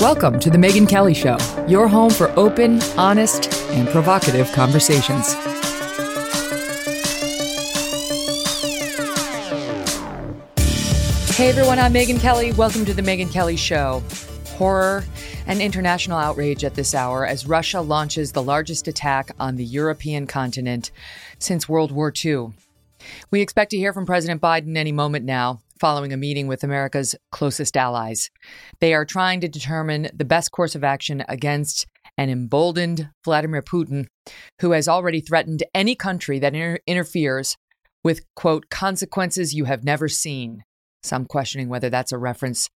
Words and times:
Welcome 0.00 0.38
to 0.38 0.48
The 0.48 0.58
Megyn 0.58 0.88
Kelly 0.88 1.12
Show, 1.12 1.36
your 1.66 1.88
home 1.88 2.10
for 2.10 2.30
open, 2.38 2.80
honest, 2.96 3.52
and 3.72 3.88
provocative 3.88 4.48
conversations. 4.52 5.32
Hey 11.34 11.48
everyone, 11.48 11.80
I'm 11.80 11.92
Megyn 11.92 12.20
Kelly. 12.20 12.52
Welcome 12.52 12.84
to 12.84 12.94
The 12.94 13.02
Megyn 13.02 13.32
Kelly 13.32 13.56
Show. 13.56 14.04
Horror 14.50 15.04
and 15.48 15.60
international 15.60 16.16
outrage 16.16 16.62
at 16.62 16.76
this 16.76 16.94
hour 16.94 17.26
as 17.26 17.48
Russia 17.48 17.80
launches 17.80 18.30
the 18.30 18.42
largest 18.42 18.86
attack 18.86 19.32
on 19.40 19.56
the 19.56 19.64
European 19.64 20.28
continent 20.28 20.92
since 21.40 21.68
World 21.68 21.90
War 21.90 22.12
II. 22.24 22.52
We 23.32 23.40
expect 23.40 23.72
to 23.72 23.76
hear 23.76 23.92
from 23.92 24.06
President 24.06 24.40
Biden 24.40 24.76
any 24.76 24.92
moment 24.92 25.24
now 25.24 25.60
following 25.80 26.12
a 26.12 26.16
meeting 26.16 26.46
with 26.46 26.64
America's 26.64 27.14
closest 27.32 27.76
allies. 27.76 28.30
They 28.80 28.94
are 28.94 29.04
trying 29.04 29.40
to 29.40 29.48
determine 29.48 30.10
the 30.14 30.24
best 30.24 30.52
course 30.52 30.74
of 30.74 30.84
action 30.84 31.24
against 31.28 31.86
an 32.16 32.30
emboldened 32.30 33.10
Vladimir 33.24 33.62
Putin, 33.62 34.06
who 34.60 34.72
has 34.72 34.88
already 34.88 35.20
threatened 35.20 35.62
any 35.74 35.94
country 35.94 36.38
that 36.38 36.54
inter- 36.54 36.78
interferes 36.86 37.56
with, 38.02 38.20
quote, 38.34 38.68
consequences 38.70 39.54
you 39.54 39.64
have 39.64 39.84
never 39.84 40.08
seen. 40.08 40.64
Some 41.02 41.26
questioning 41.26 41.68
whether 41.68 41.90
that's 41.90 42.12
a 42.12 42.18
reference 42.18 42.68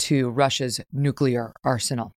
to 0.00 0.30
Russia's 0.30 0.80
nuclear 0.92 1.52
arsenal. 1.64 2.12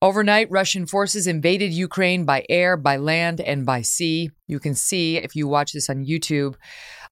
Overnight, 0.00 0.50
Russian 0.50 0.86
forces 0.86 1.26
invaded 1.26 1.72
Ukraine 1.72 2.24
by 2.24 2.44
air, 2.48 2.76
by 2.76 2.96
land, 2.96 3.40
and 3.40 3.66
by 3.66 3.82
sea. 3.82 4.30
You 4.48 4.58
can 4.58 4.74
see, 4.74 5.16
if 5.16 5.36
you 5.36 5.46
watch 5.46 5.72
this 5.72 5.90
on 5.90 6.06
YouTube, 6.06 6.54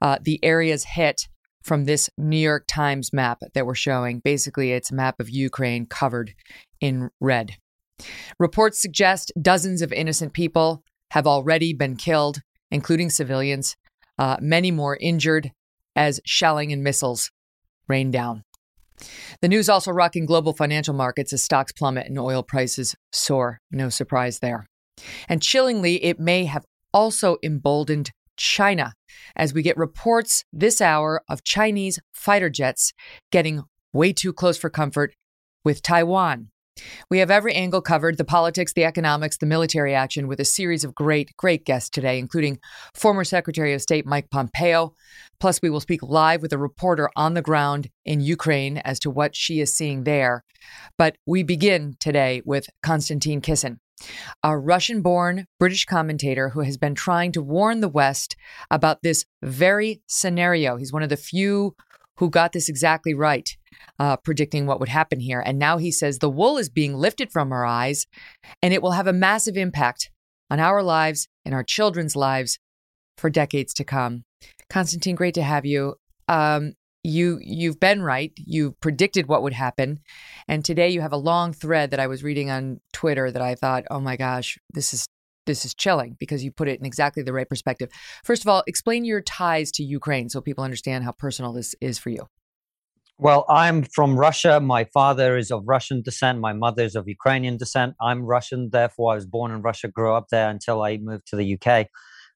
uh, 0.01 0.19
the 0.23 0.43
areas 0.43 0.85
hit 0.85 1.29
from 1.63 1.85
this 1.85 2.11
New 2.17 2.39
York 2.39 2.65
Times 2.69 3.13
map 3.13 3.41
that 3.55 3.67
we're 3.67 3.75
showing. 3.75 4.21
Basically, 4.21 4.73
it's 4.73 4.91
a 4.91 4.95
map 4.95 5.21
of 5.21 5.29
Ukraine 5.29 5.87
covered 5.87 6.35
in 6.81 7.11
red. 7.21 7.57
Reports 8.39 8.81
suggest 8.81 9.33
dozens 9.41 9.83
of 9.83 9.93
innocent 9.93 10.33
people 10.33 10.83
have 11.11 11.27
already 11.27 11.73
been 11.73 11.97
killed, 11.97 12.41
including 12.71 13.11
civilians, 13.11 13.77
uh, 14.19 14.37
many 14.41 14.71
more 14.71 14.97
injured 15.01 15.53
as 15.97 16.21
shelling 16.25 16.73
and 16.73 16.83
missiles 16.83 17.31
rain 17.89 18.11
down. 18.11 18.45
The 19.41 19.49
news 19.49 19.69
also 19.69 19.91
rocking 19.91 20.27
global 20.27 20.53
financial 20.53 20.95
markets 20.95 21.33
as 21.33 21.43
stocks 21.43 21.73
plummet 21.73 22.07
and 22.07 22.19
oil 22.19 22.43
prices 22.43 22.95
soar. 23.13 23.61
No 23.71 23.89
surprise 23.89 24.39
there. 24.41 24.67
And 25.29 25.43
chillingly, 25.43 26.05
it 26.05 26.21
may 26.21 26.45
have 26.45 26.65
also 26.93 27.37
emboldened 27.43 28.11
China 28.41 28.95
as 29.37 29.53
we 29.53 29.63
get 29.63 29.77
reports 29.77 30.45
this 30.53 30.81
hour 30.81 31.23
of 31.29 31.45
Chinese 31.45 32.01
fighter 32.13 32.49
jets 32.49 32.93
getting 33.31 33.63
way 33.93 34.13
too 34.13 34.33
close 34.33 34.57
for 34.57 34.71
comfort 34.71 35.15
with 35.63 35.83
Taiwan. 35.83 36.49
We 37.11 37.19
have 37.19 37.31
every 37.31 37.53
angle 37.53 37.83
covered 37.83 38.17
the 38.17 38.25
politics, 38.25 38.73
the 38.73 38.85
economics, 38.85 39.37
the 39.37 39.45
military 39.45 39.95
action 39.95 40.27
with 40.27 40.41
a 40.41 40.47
series 40.47 40.83
of 40.83 40.95
great, 40.95 41.37
great 41.37 41.67
guests 41.67 41.91
today, 41.91 42.19
including 42.19 42.59
former 42.95 43.25
Secretary 43.25 43.75
of 43.75 43.83
State 43.83 44.07
Mike 44.07 44.31
Pompeo. 44.31 44.95
Plus, 45.39 45.61
we 45.61 45.69
will 45.69 45.81
speak 45.81 46.03
live 46.03 46.41
with 46.41 46.55
a 46.55 46.59
reporter 46.59 47.11
on 47.17 47.35
the 47.35 47.43
ground 47.43 47.91
in 48.07 48.21
Ukraine 48.21 48.79
as 48.79 48.99
to 49.01 49.11
what 49.11 49.37
she 49.37 49.61
is 49.61 49.77
seeing 49.77 50.05
there. 50.05 50.43
But 50.97 51.17
we 51.27 51.43
begin 51.43 51.97
today 52.01 52.41
with 52.47 52.67
Konstantin 52.83 53.43
Kisin, 53.43 53.79
a 54.43 54.57
Russian 54.57 55.03
born 55.03 55.47
British 55.59 55.85
commentator 55.85 56.51
who 56.51 56.61
has 56.61 56.77
been 56.77 56.95
trying 56.95 57.33
to 57.33 57.43
warn 57.43 57.81
the 57.81 57.89
West 57.89 58.37
about 58.71 59.03
this 59.03 59.25
very 59.43 60.03
scenario. 60.07 60.77
He's 60.77 60.93
one 60.93 61.03
of 61.03 61.09
the 61.09 61.17
few 61.17 61.75
who 62.17 62.29
got 62.29 62.53
this 62.53 62.69
exactly 62.69 63.15
right, 63.15 63.57
uh, 63.99 64.17
predicting 64.19 64.67
what 64.67 64.79
would 64.79 64.91
happen 64.91 65.21
here. 65.21 65.41
And 65.41 65.59
now 65.59 65.79
he 65.79 65.91
says 65.91 66.19
the 66.19 66.29
wool 66.29 66.59
is 66.59 66.69
being 66.69 66.95
lifted 66.95 67.33
from 67.33 67.51
our 67.51 67.65
eyes, 67.65 68.07
and 68.63 68.75
it 68.75 68.83
will 68.83 68.93
have 68.93 69.07
a 69.07 69.13
massive 69.13 69.57
impact 69.57 70.11
on 70.51 70.61
our 70.61 70.83
lives 70.83 71.29
and 71.45 71.55
our 71.55 71.65
children's 71.65 72.17
lives 72.17 72.59
for 73.17 73.31
decades 73.31 73.73
to 73.75 73.85
come. 73.85 74.25
Konstantin, 74.69 75.15
great 75.15 75.35
to 75.35 75.43
have 75.43 75.65
you. 75.65 75.95
Um, 76.29 76.75
you 77.03 77.39
you've 77.43 77.81
been 77.81 78.03
right. 78.03 78.33
You 78.37 78.73
predicted 78.81 79.27
what 79.27 79.43
would 79.43 79.53
happen, 79.53 80.01
and 80.49 80.65
today 80.65 80.91
you 80.91 81.01
have 81.01 81.13
a 81.13 81.17
long 81.17 81.53
thread 81.53 81.91
that 81.91 82.01
I 82.01 82.07
was 82.07 82.23
reading 82.23 82.51
on 82.51 82.81
Twitter 82.93 83.31
that 83.31 83.43
I 83.43 83.55
thought, 83.55 83.85
oh 83.91 84.01
my 84.01 84.17
gosh, 84.17 84.59
this 84.73 84.93
is 84.93 85.07
this 85.47 85.65
is 85.65 85.75
chilling 85.75 86.17
because 86.19 86.45
you 86.45 86.53
put 86.53 86.69
it 86.69 86.79
in 86.79 86.87
exactly 86.87 87.23
the 87.23 87.33
right 87.33 87.49
perspective. 87.49 87.89
First 88.25 88.43
of 88.45 88.49
all, 88.49 88.63
explain 88.67 89.05
your 89.05 89.21
ties 89.21 89.71
to 89.73 89.83
Ukraine 89.83 90.29
so 90.29 90.41
people 90.41 90.65
understand 90.65 91.05
how 91.05 91.13
personal 91.13 91.53
this 91.53 91.75
is 91.81 91.99
for 91.99 92.11
you. 92.11 92.27
Well, 93.19 93.45
I'm 93.51 93.83
from 93.83 94.19
Russia. 94.19 94.61
My 94.61 94.85
father 94.85 95.37
is 95.37 95.51
of 95.51 95.65
Russian 95.67 96.01
descent. 96.01 96.41
My 96.41 96.55
mother 96.55 96.85
is 96.85 96.97
of 96.97 97.07
Ukrainian 97.07 97.59
descent. 97.59 97.95
I'm 98.01 98.25
Russian, 98.25 98.71
therefore, 98.71 99.13
I 99.13 99.15
was 99.17 99.27
born 99.27 99.51
in 99.51 99.61
Russia, 99.61 99.89
grew 99.89 100.15
up 100.15 100.29
there 100.31 100.49
until 100.49 100.83
I 100.83 100.97
moved 100.97 101.27
to 101.27 101.37
the 101.37 101.59
UK. 101.59 101.89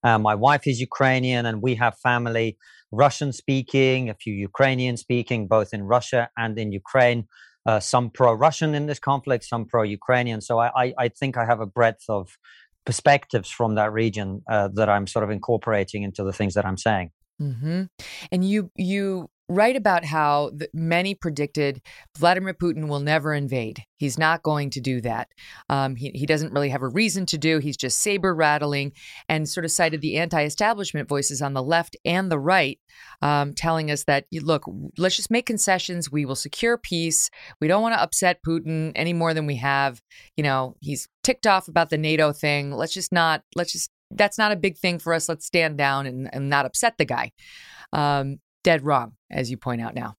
Uh, 0.05 0.19
my 0.19 0.35
wife 0.35 0.67
is 0.67 0.81
Ukrainian, 0.81 1.47
and 1.47 1.63
we 1.63 1.75
have 1.77 1.99
family 1.99 2.59
Russian 2.93 3.33
speaking, 3.33 4.11
a 4.11 4.15
few 4.15 4.35
Ukrainian 4.35 4.97
speaking, 4.97 5.49
both 5.49 5.73
in 5.73 5.83
Russia 5.83 6.29
and 6.37 6.59
in 6.59 6.71
Ukraine. 6.73 7.27
Uh, 7.67 7.81
some 7.81 8.11
pro 8.11 8.35
Russian 8.35 8.75
in 8.75 8.87
this 8.87 8.99
conflict, 8.99 9.45
some 9.45 9.65
pro 9.65 9.83
Ukrainian. 9.83 10.41
So 10.43 10.59
I, 10.59 10.69
I, 10.83 10.95
I, 10.99 11.09
think 11.09 11.39
I 11.39 11.47
have 11.47 11.61
a 11.61 11.67
breadth 11.67 12.05
of 12.11 12.29
perspectives 12.85 13.49
from 13.49 13.77
that 13.77 13.91
region 13.91 14.43
uh, 14.51 14.69
that 14.75 14.91
I'm 14.91 15.07
sort 15.07 15.25
of 15.25 15.31
incorporating 15.31 16.03
into 16.03 16.23
the 16.23 16.33
things 16.33 16.53
that 16.55 16.67
I'm 16.67 16.77
saying. 16.77 17.11
Mm-hmm. 17.41 17.85
And 18.31 18.45
you 18.45 18.71
you 18.77 19.29
write 19.49 19.77
about 19.77 20.05
how 20.05 20.51
the, 20.55 20.69
many 20.73 21.15
predicted 21.15 21.83
Vladimir 22.19 22.55
Putin 22.55 22.89
will 22.89 23.01
never 23.01 23.35
invade. 23.35 23.83
He's 23.99 24.19
not 24.19 24.43
going 24.43 24.71
to 24.71 24.81
do 24.81 25.01
that. 25.03 25.29
Um, 25.69 25.97
he, 25.97 26.11
he 26.15 26.25
doesn't 26.25 26.53
really 26.53 26.71
have 26.71 26.83
a 26.83 26.89
reason 26.89 27.27
to 27.27 27.39
do. 27.39 27.59
He's 27.59 27.77
just 27.77 28.01
saber 28.01 28.35
rattling 28.35 28.93
and 29.29 29.49
sort 29.49 29.65
of 29.65 29.71
cited 29.71 30.01
the 30.01 30.17
anti 30.17 30.43
establishment 30.45 31.09
voices 31.09 31.43
on 31.43 31.53
the 31.53 31.63
left 31.63 31.97
and 32.05 32.31
the 32.31 32.39
right, 32.39 32.79
um, 33.21 33.53
telling 33.55 33.91
us 33.91 34.05
that, 34.05 34.25
look, 34.33 34.65
let's 34.97 35.17
just 35.17 35.31
make 35.31 35.47
concessions. 35.47 36.11
We 36.11 36.25
will 36.25 36.35
secure 36.35 36.79
peace. 36.79 37.29
We 37.61 37.69
don't 37.69 37.83
want 37.83 37.95
to 37.95 38.03
upset 38.03 38.41
Putin 38.47 38.93
any 38.95 39.13
more 39.13 39.35
than 39.35 39.47
we 39.47 39.57
have. 39.57 40.01
You 40.37 40.45
know, 40.45 40.77
he's 40.81 41.09
ticked 41.23 41.47
off 41.47 41.69
about 41.69 41.91
the 41.91 41.99
NATO 41.99 42.33
thing. 42.33 42.73
Let's 42.73 42.95
just 42.95 43.13
not, 43.13 43.43
let's 43.55 43.73
just, 43.73 43.91
that's 44.11 44.39
not 44.39 44.53
a 44.53 44.57
big 44.57 44.79
thing 44.79 44.99
for 44.99 45.13
us. 45.13 45.29
Let's 45.29 45.47
stand 45.47 45.77
down 45.77 46.07
and, 46.07 46.31
and 46.33 46.49
not 46.49 46.67
upset 46.67 46.97
the 46.99 47.05
guy. 47.05 47.33
Um, 47.93 48.39
dead 48.65 48.85
wrong, 48.85 49.13
as 49.31 49.51
you 49.51 49.57
point 49.57 49.81
out 49.81 49.95
now. 49.95 50.17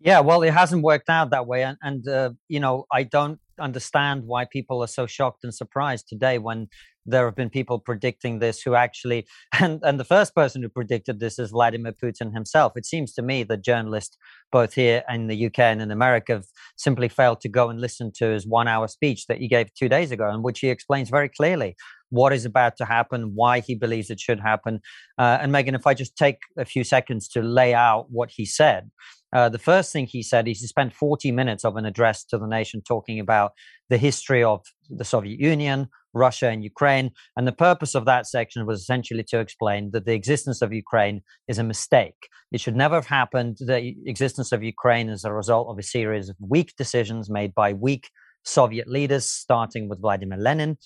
Yeah, 0.00 0.20
well, 0.20 0.42
it 0.42 0.54
hasn't 0.54 0.82
worked 0.82 1.10
out 1.10 1.30
that 1.30 1.46
way, 1.46 1.62
and, 1.62 1.76
and 1.82 2.08
uh, 2.08 2.30
you 2.48 2.58
know, 2.58 2.86
I 2.90 3.02
don't 3.02 3.38
understand 3.60 4.24
why 4.24 4.46
people 4.46 4.82
are 4.82 4.88
so 4.88 5.06
shocked 5.06 5.44
and 5.44 5.54
surprised 5.54 6.08
today 6.08 6.38
when 6.38 6.68
there 7.06 7.24
have 7.24 7.36
been 7.36 7.50
people 7.50 7.78
predicting 7.78 8.38
this 8.38 8.62
who 8.62 8.74
actually 8.74 9.26
and 9.60 9.80
and 9.82 10.00
the 10.00 10.04
first 10.04 10.34
person 10.34 10.62
who 10.62 10.68
predicted 10.68 11.20
this 11.20 11.38
is 11.38 11.50
Vladimir 11.50 11.92
Putin 11.92 12.32
himself 12.32 12.72
it 12.76 12.86
seems 12.86 13.12
to 13.14 13.22
me 13.22 13.42
that 13.42 13.62
journalists 13.62 14.16
both 14.52 14.74
here 14.74 15.02
in 15.08 15.26
the 15.26 15.46
UK 15.46 15.58
and 15.60 15.82
in 15.82 15.90
America 15.90 16.34
have 16.34 16.46
simply 16.76 17.08
failed 17.08 17.40
to 17.40 17.48
go 17.48 17.68
and 17.68 17.80
listen 17.80 18.10
to 18.16 18.26
his 18.26 18.46
1 18.46 18.68
hour 18.68 18.88
speech 18.88 19.26
that 19.26 19.38
he 19.38 19.48
gave 19.48 19.72
2 19.74 19.88
days 19.88 20.10
ago 20.10 20.30
in 20.30 20.42
which 20.42 20.60
he 20.60 20.68
explains 20.68 21.10
very 21.10 21.28
clearly 21.28 21.76
what 22.10 22.32
is 22.32 22.44
about 22.44 22.76
to 22.76 22.84
happen, 22.84 23.32
why 23.34 23.60
he 23.60 23.74
believes 23.74 24.10
it 24.10 24.20
should 24.20 24.40
happen. 24.40 24.80
Uh, 25.18 25.38
and 25.40 25.52
Megyn, 25.52 25.74
if 25.74 25.86
I 25.86 25.94
just 25.94 26.16
take 26.16 26.38
a 26.58 26.64
few 26.64 26.84
seconds 26.84 27.28
to 27.28 27.42
lay 27.42 27.72
out 27.74 28.06
what 28.10 28.30
he 28.30 28.44
said, 28.44 28.90
Uh, 29.32 29.48
the 29.48 29.58
first 29.58 29.92
thing 29.92 30.06
he 30.06 30.22
said 30.22 30.48
is 30.48 30.60
he 30.60 30.66
spent 30.66 30.92
40 30.92 31.30
minutes 31.30 31.64
of 31.64 31.76
an 31.76 31.86
address 31.86 32.24
to 32.24 32.38
the 32.38 32.46
nation 32.46 32.82
talking 32.82 33.20
about 33.20 33.52
the 33.88 33.98
history 33.98 34.42
of 34.42 34.64
the 34.88 35.04
Soviet 35.04 35.38
Union, 35.38 35.88
Russia, 36.12 36.48
and 36.48 36.64
Ukraine. 36.64 37.12
And 37.36 37.46
the 37.46 37.52
purpose 37.52 37.94
of 37.94 38.04
that 38.06 38.26
section 38.26 38.66
was 38.66 38.80
essentially 38.80 39.24
to 39.24 39.38
explain 39.38 39.90
that 39.92 40.04
the 40.04 40.14
existence 40.14 40.62
of 40.62 40.72
Ukraine 40.72 41.22
is 41.46 41.58
a 41.58 41.64
mistake. 41.64 42.28
It 42.50 42.60
should 42.60 42.76
never 42.76 42.96
have 42.96 43.06
happened. 43.06 43.58
The 43.60 43.94
existence 44.06 44.50
of 44.50 44.62
Ukraine 44.62 45.08
is 45.08 45.24
a 45.24 45.32
result 45.32 45.68
of 45.68 45.78
a 45.78 45.82
series 45.82 46.28
of 46.28 46.36
weak 46.40 46.74
decisions 46.76 47.30
made 47.30 47.54
by 47.54 47.72
weak 47.72 48.10
Soviet 48.42 48.88
leaders, 48.88 49.26
starting 49.26 49.88
with 49.88 50.00
Vladimir 50.00 50.38
Lenin. 50.38 50.78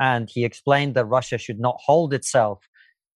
And 0.00 0.28
he 0.28 0.44
explained 0.44 0.94
that 0.94 1.04
Russia 1.04 1.38
should 1.38 1.60
not 1.60 1.76
hold 1.84 2.12
itself 2.14 2.66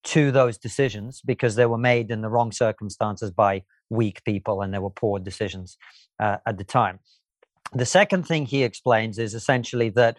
to 0.05 0.31
those 0.31 0.57
decisions 0.57 1.21
because 1.25 1.55
they 1.55 1.65
were 1.65 1.79
made 1.79 2.11
in 2.11 2.21
the 2.21 2.29
wrong 2.29 2.51
circumstances 2.51 3.31
by 3.31 3.63
weak 3.89 4.23
people 4.23 4.61
and 4.61 4.73
there 4.73 4.81
were 4.81 4.91
poor 4.91 5.19
decisions 5.19 5.77
uh, 6.19 6.37
at 6.45 6.57
the 6.57 6.63
time. 6.63 6.99
The 7.73 7.85
second 7.85 8.27
thing 8.27 8.45
he 8.45 8.63
explains 8.63 9.17
is 9.17 9.33
essentially 9.33 9.89
that 9.89 10.17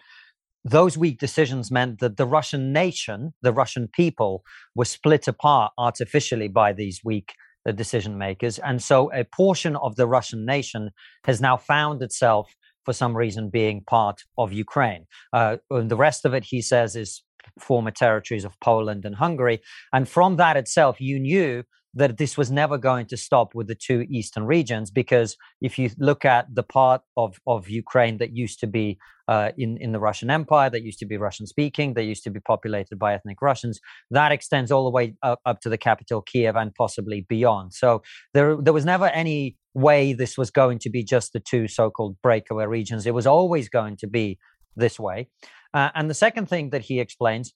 those 0.65 0.97
weak 0.97 1.19
decisions 1.19 1.71
meant 1.71 1.99
that 1.99 2.17
the 2.17 2.25
Russian 2.25 2.73
nation, 2.73 3.33
the 3.41 3.53
Russian 3.53 3.87
people, 3.87 4.43
were 4.75 4.85
split 4.85 5.27
apart 5.27 5.71
artificially 5.77 6.49
by 6.49 6.73
these 6.73 7.01
weak 7.03 7.33
uh, 7.65 7.71
decision 7.71 8.17
makers. 8.17 8.59
And 8.59 8.83
so 8.83 9.11
a 9.13 9.23
portion 9.23 9.77
of 9.77 9.95
the 9.95 10.07
Russian 10.07 10.45
nation 10.45 10.91
has 11.23 11.39
now 11.39 11.55
found 11.55 12.01
itself, 12.01 12.53
for 12.87 12.93
some 12.93 13.17
reason, 13.17 13.49
being 13.49 13.81
part 13.81 14.23
of 14.37 14.53
Ukraine. 14.53 15.07
Uh, 15.33 15.57
and 15.69 15.91
the 15.91 15.97
rest 15.97 16.23
of 16.23 16.33
it, 16.33 16.45
he 16.45 16.61
says, 16.61 16.95
is 16.95 17.21
former 17.59 17.91
territories 17.91 18.45
of 18.45 18.57
Poland 18.61 19.03
and 19.03 19.13
Hungary. 19.13 19.59
And 19.91 20.07
from 20.07 20.37
that 20.37 20.55
itself, 20.55 21.01
you 21.01 21.19
knew 21.19 21.63
that 21.97 22.17
this 22.17 22.37
was 22.37 22.51
never 22.51 22.77
going 22.77 23.07
to 23.07 23.17
stop 23.17 23.55
with 23.55 23.67
the 23.67 23.75
two 23.75 24.05
eastern 24.09 24.45
regions 24.45 24.91
because 24.91 25.35
if 25.61 25.79
you 25.79 25.89
look 25.97 26.25
at 26.25 26.45
the 26.53 26.61
part 26.61 27.01
of, 27.17 27.39
of 27.47 27.67
Ukraine 27.69 28.19
that 28.19 28.35
used 28.35 28.59
to 28.59 28.67
be 28.67 28.99
uh, 29.27 29.49
in, 29.57 29.77
in 29.77 29.91
the 29.93 29.99
Russian 29.99 30.29
Empire, 30.29 30.69
that 30.69 30.83
used 30.83 30.99
to 30.99 31.07
be 31.07 31.17
Russian 31.17 31.47
speaking, 31.47 31.95
that 31.95 32.03
used 32.03 32.23
to 32.23 32.29
be 32.29 32.39
populated 32.39 32.99
by 32.99 33.15
ethnic 33.15 33.41
Russians, 33.41 33.79
that 34.11 34.31
extends 34.31 34.71
all 34.71 34.83
the 34.83 34.91
way 34.91 35.15
up, 35.23 35.39
up 35.45 35.59
to 35.61 35.69
the 35.69 35.77
capital 35.77 36.21
Kiev 36.21 36.55
and 36.55 36.73
possibly 36.75 37.25
beyond. 37.27 37.73
So 37.73 38.03
there, 38.35 38.55
there 38.61 38.73
was 38.73 38.85
never 38.85 39.07
any 39.07 39.57
way 39.73 40.13
this 40.13 40.37
was 40.37 40.51
going 40.51 40.77
to 40.79 40.91
be 40.91 41.03
just 41.03 41.33
the 41.33 41.39
two 41.39 41.67
so 41.67 41.89
called 41.89 42.15
breakaway 42.21 42.65
regions. 42.65 43.07
It 43.07 43.15
was 43.15 43.25
always 43.25 43.69
going 43.69 43.97
to 43.97 44.07
be 44.07 44.37
this 44.75 44.99
way. 44.99 45.29
Uh, 45.73 45.89
and 45.95 46.09
the 46.09 46.13
second 46.13 46.47
thing 46.47 46.69
that 46.69 46.83
he 46.83 46.99
explains 46.99 47.53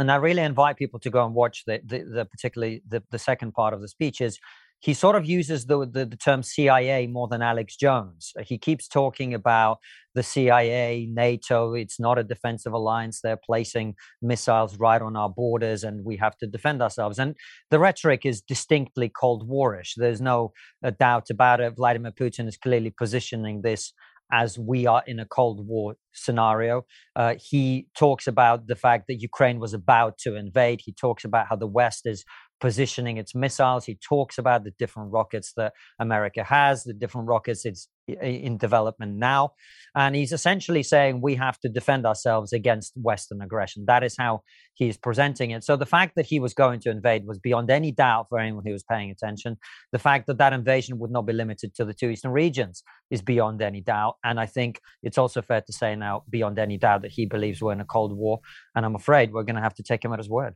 and 0.00 0.10
I 0.10 0.16
really 0.16 0.42
invite 0.42 0.76
people 0.76 1.00
to 1.00 1.10
go 1.10 1.24
and 1.24 1.34
watch 1.34 1.64
the, 1.66 1.80
the, 1.84 2.04
the 2.04 2.24
particularly 2.24 2.82
the, 2.88 3.02
the 3.10 3.18
second 3.18 3.52
part 3.52 3.74
of 3.74 3.80
the 3.80 3.88
speech 3.88 4.20
is 4.20 4.38
he 4.80 4.94
sort 4.94 5.14
of 5.14 5.26
uses 5.26 5.66
the, 5.66 5.86
the, 5.86 6.06
the 6.06 6.16
term 6.16 6.42
CIA 6.42 7.06
more 7.06 7.28
than 7.28 7.42
Alex 7.42 7.76
Jones. 7.76 8.32
He 8.42 8.56
keeps 8.56 8.88
talking 8.88 9.34
about 9.34 9.78
the 10.14 10.22
CIA, 10.22 11.06
NATO. 11.10 11.74
It's 11.74 12.00
not 12.00 12.18
a 12.18 12.24
defensive 12.24 12.72
alliance. 12.72 13.20
They're 13.20 13.36
placing 13.36 13.94
missiles 14.22 14.78
right 14.78 15.00
on 15.02 15.16
our 15.16 15.28
borders, 15.28 15.84
and 15.84 16.02
we 16.02 16.16
have 16.16 16.36
to 16.38 16.46
defend 16.46 16.80
ourselves. 16.80 17.18
And 17.18 17.36
the 17.70 17.78
rhetoric 17.78 18.24
is 18.24 18.40
distinctly 18.40 19.10
Cold 19.10 19.48
Warish. 19.48 19.92
There's 19.96 20.22
no 20.22 20.52
uh, 20.82 20.92
doubt 20.98 21.28
about 21.28 21.60
it. 21.60 21.76
Vladimir 21.76 22.12
Putin 22.12 22.48
is 22.48 22.56
clearly 22.56 22.90
positioning 22.90 23.60
this 23.60 23.92
as 24.32 24.58
we 24.58 24.86
are 24.86 25.02
in 25.06 25.20
a 25.20 25.26
Cold 25.26 25.66
War 25.66 25.96
scenario. 26.12 26.84
Uh, 27.16 27.34
he 27.38 27.86
talks 27.96 28.26
about 28.26 28.66
the 28.66 28.76
fact 28.76 29.06
that 29.08 29.14
Ukraine 29.14 29.58
was 29.58 29.74
about 29.74 30.18
to 30.18 30.36
invade. 30.36 30.80
He 30.82 30.92
talks 30.92 31.24
about 31.24 31.46
how 31.48 31.56
the 31.56 31.66
West 31.66 32.06
is 32.06 32.24
positioning 32.60 33.16
its 33.16 33.34
missiles. 33.34 33.86
He 33.86 33.96
talks 33.96 34.38
about 34.38 34.64
the 34.64 34.72
different 34.72 35.12
rockets 35.12 35.52
that 35.56 35.72
America 35.98 36.44
has, 36.44 36.84
the 36.84 36.92
different 36.92 37.26
rockets 37.26 37.64
it's 37.64 37.88
in 38.20 38.58
development 38.58 39.16
now. 39.16 39.52
And 39.94 40.14
he's 40.14 40.32
essentially 40.32 40.82
saying 40.82 41.20
we 41.20 41.34
have 41.34 41.58
to 41.60 41.68
defend 41.68 42.06
ourselves 42.06 42.52
against 42.52 42.92
Western 42.96 43.42
aggression. 43.42 43.84
That 43.86 44.04
is 44.04 44.16
how 44.16 44.42
he's 44.74 44.96
presenting 44.96 45.50
it. 45.50 45.64
So 45.64 45.76
the 45.76 45.86
fact 45.86 46.14
that 46.16 46.26
he 46.26 46.38
was 46.38 46.54
going 46.54 46.80
to 46.80 46.90
invade 46.90 47.26
was 47.26 47.38
beyond 47.38 47.70
any 47.70 47.90
doubt 47.90 48.26
for 48.28 48.38
anyone 48.38 48.64
who 48.64 48.72
was 48.72 48.84
paying 48.84 49.10
attention. 49.10 49.56
The 49.92 49.98
fact 49.98 50.26
that 50.28 50.38
that 50.38 50.52
invasion 50.52 50.98
would 50.98 51.10
not 51.10 51.26
be 51.26 51.32
limited 51.32 51.74
to 51.74 51.84
the 51.84 51.94
two 51.94 52.10
eastern 52.10 52.30
regions 52.30 52.82
is 53.10 53.20
beyond 53.20 53.62
any 53.62 53.80
doubt. 53.80 54.16
And 54.24 54.38
I 54.38 54.46
think 54.46 54.80
it's 55.02 55.18
also 55.18 55.42
fair 55.42 55.60
to 55.60 55.72
say 55.72 55.96
now, 55.96 56.22
beyond 56.30 56.58
any 56.58 56.78
doubt, 56.78 57.02
that 57.02 57.10
he 57.10 57.26
believes 57.26 57.60
we're 57.60 57.72
in 57.72 57.80
a 57.80 57.84
Cold 57.84 58.12
War. 58.16 58.40
And 58.76 58.86
I'm 58.86 58.94
afraid 58.94 59.32
we're 59.32 59.42
going 59.42 59.56
to 59.56 59.62
have 59.62 59.74
to 59.74 59.82
take 59.82 60.04
him 60.04 60.12
at 60.12 60.18
his 60.18 60.30
word. 60.30 60.54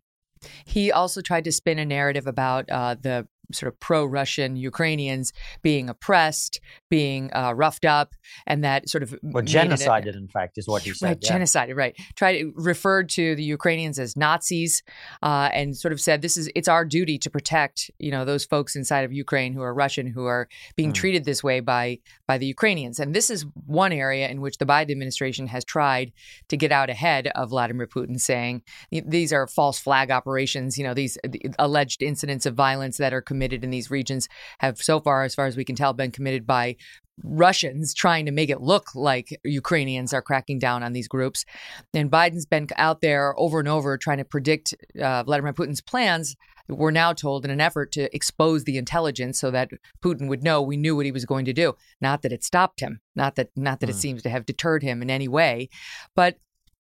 He 0.64 0.92
also 0.92 1.20
tried 1.20 1.44
to 1.44 1.52
spin 1.52 1.78
a 1.78 1.84
narrative 1.84 2.26
about 2.26 2.70
uh, 2.70 2.96
the 3.00 3.26
sort 3.52 3.73
of 3.73 3.79
pro-Russian 3.81 4.56
Ukrainians 4.56 5.32
being 5.62 5.88
oppressed, 5.88 6.61
being 6.91 7.31
uh, 7.35 7.52
roughed 7.55 7.85
up, 7.85 8.14
and 8.46 8.64
that 8.64 8.88
sort 8.88 9.02
of 9.02 9.14
well, 9.23 9.43
genocided. 9.43 10.08
It, 10.08 10.17
in 10.17 10.29
fact, 10.29 10.58
is 10.58 10.67
what 10.67 10.82
he 10.82 10.93
said. 10.93 11.06
Right, 11.06 11.19
yeah. 11.23 11.38
genocided. 11.38 11.76
Right. 11.76 11.96
Tried 12.17 12.38
to 12.38 12.52
referred 12.56 13.08
to 13.11 13.35
the 13.35 13.43
Ukrainians 13.44 13.99
as 13.99 14.17
Nazis, 14.17 14.82
uh, 15.23 15.50
and 15.52 15.76
sort 15.76 15.93
of 15.93 16.00
said 16.00 16.23
this 16.23 16.37
is 16.37 16.50
it's 16.55 16.69
our 16.69 16.85
duty 16.85 17.19
to 17.19 17.31
protect 17.31 17.91
you 17.99 18.11
know 18.11 18.25
those 18.25 18.44
folks 18.44 18.76
inside 18.76 19.05
of 19.05 19.12
Ukraine 19.12 19.52
who 19.52 19.62
are 19.62 19.75
Russian 19.75 20.06
who 20.06 20.26
are 20.26 20.49
being 20.76 20.91
mm. 20.91 20.94
treated 20.94 21.25
this 21.25 21.43
way 21.43 21.61
by 21.61 21.99
by 22.26 22.38
the 22.38 22.46
Ukrainians. 22.46 22.99
And 22.99 23.14
this 23.14 23.31
is 23.31 23.44
one 23.67 23.93
area 23.93 24.29
in 24.29 24.41
which 24.41 24.58
the 24.58 24.67
Biden 24.67 24.91
administration 24.91 25.46
has 25.49 25.64
tried 25.64 26.12
to 26.49 26.56
get 26.56 26.73
out 26.73 26.91
ahead 26.91 27.29
of 27.35 27.50
Vladimir 27.50 27.87
Putin, 27.87 28.20
saying 28.20 28.62
these 28.91 29.32
are 29.32 29.46
false 29.46 29.79
flag 29.79 30.11
operations. 30.11 30.79
You 30.79 30.85
know 30.85 30.94
these 30.94 31.19
alleged 31.58 32.02
incidents 32.02 32.46
of 32.46 32.55
violence 32.55 32.96
that 32.99 33.12
are 33.12 33.23
committed 33.34 33.64
in 33.64 33.70
these 33.70 33.90
regions 33.90 34.28
have 34.60 34.78
so 34.78 35.00
far, 35.00 35.25
as 35.25 35.34
far 35.34 35.46
as 35.46 35.56
we 35.56 35.64
can 35.64 35.75
tell, 35.75 35.92
been 35.92 36.12
committed 36.12 36.46
by 36.46 36.76
Russians 37.22 37.94
trying 37.94 38.26
to 38.26 38.32
make 38.32 38.48
it 38.48 38.60
look 38.60 38.94
like 38.94 39.38
Ukrainians 39.44 40.12
are 40.12 40.22
cracking 40.22 40.58
down 40.60 40.82
on 40.82 40.92
these 40.92 41.08
groups. 41.08 41.44
And 41.92 42.10
Biden's 42.10 42.46
been 42.46 42.69
out 42.76 43.00
there 43.00 43.34
over 43.38 43.58
and 43.58 43.69
over 43.69 43.96
trying 43.98 44.19
to 44.19 44.25
predict 44.25 44.75
uh, 45.00 45.25
Vladimir 45.25 45.52
Putin's 45.52 45.81
plans. 45.81 46.36
We're 46.69 46.92
now 46.92 47.12
told 47.12 47.44
in 47.44 47.50
an 47.50 47.60
effort 47.60 47.92
to 47.92 48.14
expose 48.14 48.64
the 48.64 48.78
intelligence 48.78 49.38
so 49.38 49.50
that 49.50 49.70
Putin 50.02 50.28
would 50.28 50.42
know 50.42 50.62
we 50.62 50.76
knew 50.76 50.96
what 50.96 51.06
he 51.06 51.12
was 51.12 51.26
going 51.26 51.44
to 51.44 51.52
do. 51.52 51.75
Not 52.00 52.22
that 52.22 52.32
it 52.32 52.42
stopped 52.42 52.81
him, 52.81 53.00
not 53.14 53.34
that 53.36 53.50
not 53.54 53.81
that 53.81 53.88
mm. 53.88 53.90
it 53.90 53.96
seems 53.96 54.22
to 54.22 54.31
have 54.31 54.46
deterred 54.46 54.82
him 54.82 55.02
in 55.02 55.10
any 55.10 55.28
way, 55.28 55.69
but 56.14 56.38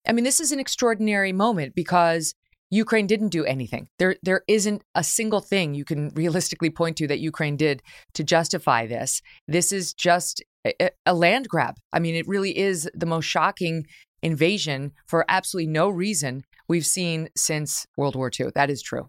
I 0.08 0.12
mean 0.12 0.24
this 0.24 0.40
is 0.40 0.52
an 0.52 0.58
extraordinary 0.58 1.32
moment 1.32 1.74
because 1.74 2.34
Ukraine 2.70 3.06
didn't 3.06 3.28
do 3.28 3.44
anything. 3.44 3.88
There, 3.98 4.16
there 4.22 4.42
isn't 4.48 4.82
a 4.94 5.04
single 5.04 5.40
thing 5.40 5.74
you 5.74 5.84
can 5.84 6.10
realistically 6.10 6.70
point 6.70 6.96
to 6.98 7.06
that 7.06 7.20
Ukraine 7.20 7.56
did 7.56 7.82
to 8.14 8.24
justify 8.24 8.86
this. 8.86 9.22
This 9.46 9.72
is 9.72 9.94
just 9.94 10.42
a, 10.66 10.90
a 11.06 11.14
land 11.14 11.48
grab. 11.48 11.76
I 11.92 11.98
mean, 11.98 12.14
it 12.14 12.26
really 12.26 12.56
is 12.56 12.88
the 12.94 13.06
most 13.06 13.26
shocking 13.26 13.86
invasion 14.22 14.92
for 15.06 15.24
absolutely 15.28 15.70
no 15.70 15.88
reason 15.88 16.44
we've 16.66 16.86
seen 16.86 17.28
since 17.36 17.86
World 17.96 18.16
War 18.16 18.30
II. 18.38 18.48
That 18.54 18.70
is 18.70 18.82
true. 18.82 19.08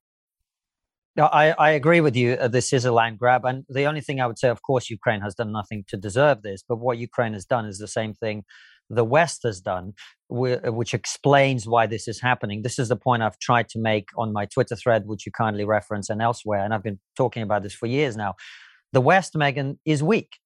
I, 1.17 1.51
I 1.51 1.69
agree 1.71 2.01
with 2.01 2.15
you. 2.15 2.33
Uh, 2.33 2.49
this 2.49 2.73
is 2.73 2.83
a 2.83 2.91
land 2.91 3.19
grab. 3.19 3.45
And 3.45 3.63
the 3.69 3.85
only 3.85 4.01
thing 4.01 4.19
I 4.19 4.27
would 4.27 4.37
say, 4.37 4.49
of 4.49 4.61
course, 4.61 4.89
Ukraine 4.89 5.21
has 5.21 5.33
done 5.33 5.51
nothing 5.53 5.85
to 5.87 5.95
deserve 5.95 6.41
this. 6.41 6.61
But 6.67 6.79
what 6.79 6.97
Ukraine 6.97 7.31
has 7.33 7.45
done 7.45 7.65
is 7.65 7.77
the 7.77 7.87
same 7.87 8.13
thing 8.13 8.43
the 8.89 9.05
West 9.05 9.41
has 9.43 9.61
done, 9.61 9.93
which 10.29 10.93
explains 10.93 11.67
why 11.67 11.87
this 11.87 12.07
is 12.07 12.21
happening. 12.21 12.61
This 12.61 12.79
is 12.79 12.89
the 12.89 12.95
point 12.95 13.23
I've 13.23 13.39
tried 13.39 13.69
to 13.69 13.79
make 13.79 14.09
on 14.17 14.33
my 14.33 14.45
Twitter 14.45 14.75
thread, 14.75 15.03
which 15.05 15.25
you 15.25 15.31
kindly 15.31 15.65
reference, 15.65 16.09
and 16.09 16.21
elsewhere. 16.21 16.63
And 16.63 16.73
I've 16.73 16.83
been 16.83 16.99
talking 17.17 17.43
about 17.43 17.63
this 17.63 17.73
for 17.73 17.87
years 17.87 18.15
now. 18.15 18.35
The 18.93 19.01
West, 19.01 19.33
Megyn, 19.33 19.77
is 19.85 20.01
weak. 20.03 20.37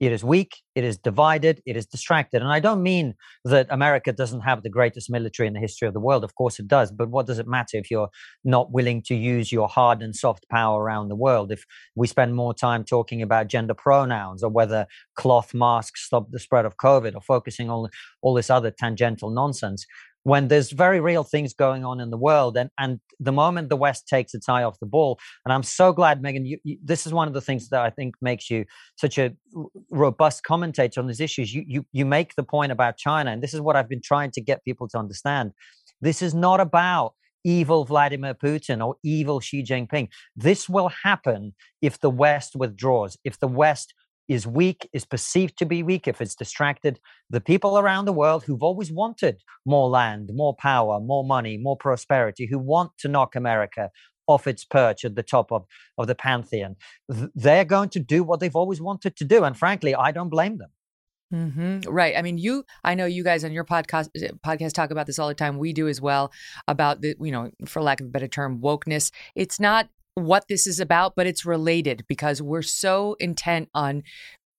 It 0.00 0.12
is 0.12 0.24
weak, 0.24 0.62
it 0.74 0.82
is 0.82 0.96
divided, 0.96 1.60
it 1.66 1.76
is 1.76 1.84
distracted. 1.84 2.40
And 2.40 2.50
I 2.50 2.58
don't 2.58 2.82
mean 2.82 3.14
that 3.44 3.66
America 3.68 4.12
doesn't 4.12 4.40
have 4.40 4.62
the 4.62 4.70
greatest 4.70 5.10
military 5.10 5.46
in 5.46 5.52
the 5.52 5.60
history 5.60 5.86
of 5.86 5.92
the 5.92 6.00
world. 6.00 6.24
Of 6.24 6.34
course 6.34 6.58
it 6.58 6.66
does. 6.66 6.90
But 6.90 7.10
what 7.10 7.26
does 7.26 7.38
it 7.38 7.46
matter 7.46 7.76
if 7.76 7.90
you're 7.90 8.08
not 8.42 8.72
willing 8.72 9.02
to 9.02 9.14
use 9.14 9.52
your 9.52 9.68
hard 9.68 10.00
and 10.00 10.16
soft 10.16 10.48
power 10.48 10.82
around 10.82 11.08
the 11.08 11.16
world? 11.16 11.52
If 11.52 11.64
we 11.94 12.06
spend 12.06 12.34
more 12.34 12.54
time 12.54 12.82
talking 12.82 13.20
about 13.20 13.48
gender 13.48 13.74
pronouns 13.74 14.42
or 14.42 14.48
whether 14.48 14.86
cloth 15.16 15.52
masks 15.52 16.06
stop 16.06 16.30
the 16.30 16.38
spread 16.38 16.64
of 16.64 16.78
COVID 16.78 17.14
or 17.14 17.20
focusing 17.20 17.68
on 17.68 17.90
all 18.22 18.32
this 18.32 18.48
other 18.48 18.70
tangential 18.70 19.28
nonsense, 19.28 19.84
when 20.22 20.48
there's 20.48 20.70
very 20.70 21.00
real 21.00 21.24
things 21.24 21.54
going 21.54 21.84
on 21.84 22.00
in 22.00 22.10
the 22.10 22.16
world 22.16 22.56
and 22.56 22.70
and 22.78 23.00
the 23.18 23.32
moment 23.32 23.68
the 23.68 23.76
west 23.76 24.06
takes 24.06 24.34
its 24.34 24.48
eye 24.48 24.62
off 24.62 24.78
the 24.80 24.86
ball 24.86 25.18
and 25.44 25.52
i'm 25.52 25.62
so 25.62 25.92
glad 25.92 26.22
megyn 26.22 26.46
you, 26.46 26.58
you, 26.64 26.78
this 26.82 27.06
is 27.06 27.12
one 27.12 27.28
of 27.28 27.34
the 27.34 27.40
things 27.40 27.68
that 27.68 27.80
i 27.80 27.90
think 27.90 28.14
makes 28.20 28.50
you 28.50 28.64
such 28.96 29.18
a 29.18 29.32
robust 29.90 30.42
commentator 30.42 31.00
on 31.00 31.06
these 31.06 31.20
issues 31.20 31.54
you, 31.54 31.64
you 31.66 31.86
you 31.92 32.04
make 32.04 32.34
the 32.34 32.42
point 32.42 32.72
about 32.72 32.96
china 32.96 33.30
and 33.30 33.42
this 33.42 33.54
is 33.54 33.60
what 33.60 33.76
i've 33.76 33.88
been 33.88 34.02
trying 34.02 34.30
to 34.30 34.40
get 34.40 34.64
people 34.64 34.88
to 34.88 34.98
understand 34.98 35.52
this 36.00 36.22
is 36.22 36.34
not 36.34 36.60
about 36.60 37.14
evil 37.44 37.84
Vladimir 37.84 38.34
Putin 38.34 38.84
or 38.84 38.96
evil 39.02 39.40
Xi 39.40 39.62
Jinping. 39.62 40.08
This 40.36 40.68
will 40.68 40.90
happen 41.02 41.54
if 41.80 41.98
the 41.98 42.10
West 42.10 42.54
withdraws, 42.54 43.16
if 43.24 43.38
the 43.38 43.48
West 43.48 43.94
is 44.30 44.46
weak, 44.46 44.88
is 44.92 45.04
perceived 45.04 45.58
to 45.58 45.66
be 45.66 45.82
weak, 45.82 46.06
if 46.06 46.20
it's 46.20 46.36
distracted, 46.36 47.00
the 47.28 47.40
people 47.40 47.76
around 47.76 48.04
the 48.04 48.12
world 48.12 48.44
who've 48.44 48.62
always 48.62 48.92
wanted 48.92 49.42
more 49.66 49.88
land, 49.88 50.30
more 50.32 50.54
power, 50.54 51.00
more 51.00 51.24
money, 51.24 51.58
more 51.58 51.76
prosperity, 51.76 52.46
who 52.46 52.56
want 52.56 52.92
to 52.96 53.08
knock 53.08 53.34
America 53.34 53.90
off 54.28 54.46
its 54.46 54.64
perch 54.64 55.04
at 55.04 55.16
the 55.16 55.24
top 55.24 55.50
of, 55.50 55.64
of 55.98 56.06
the 56.06 56.14
pantheon. 56.14 56.76
They're 57.34 57.64
going 57.64 57.88
to 57.88 57.98
do 57.98 58.22
what 58.22 58.38
they've 58.38 58.54
always 58.54 58.80
wanted 58.80 59.16
to 59.16 59.24
do. 59.24 59.42
And 59.42 59.58
frankly, 59.58 59.96
I 59.96 60.12
don't 60.12 60.28
blame 60.28 60.58
them. 60.58 60.70
Mm-hmm. 61.34 61.90
Right. 61.90 62.16
I 62.16 62.22
mean, 62.22 62.38
you. 62.38 62.64
I 62.84 62.94
know 62.94 63.06
you 63.06 63.24
guys 63.24 63.42
on 63.42 63.52
your 63.52 63.64
podcast 63.64 64.10
uh, 64.16 64.32
podcast 64.46 64.74
talk 64.74 64.92
about 64.92 65.06
this 65.06 65.18
all 65.18 65.28
the 65.28 65.34
time. 65.34 65.58
We 65.58 65.72
do 65.72 65.88
as 65.88 66.00
well 66.00 66.32
about 66.68 67.00
the, 67.00 67.16
you 67.20 67.32
know, 67.32 67.50
for 67.66 67.82
lack 67.82 68.00
of 68.00 68.06
a 68.06 68.10
better 68.10 68.28
term, 68.28 68.60
wokeness. 68.60 69.10
It's 69.34 69.58
not 69.58 69.88
what 70.14 70.48
this 70.48 70.66
is 70.66 70.80
about, 70.80 71.14
but 71.16 71.26
it's 71.26 71.44
related 71.44 72.04
because 72.08 72.42
we're 72.42 72.62
so 72.62 73.16
intent 73.20 73.68
on 73.74 74.02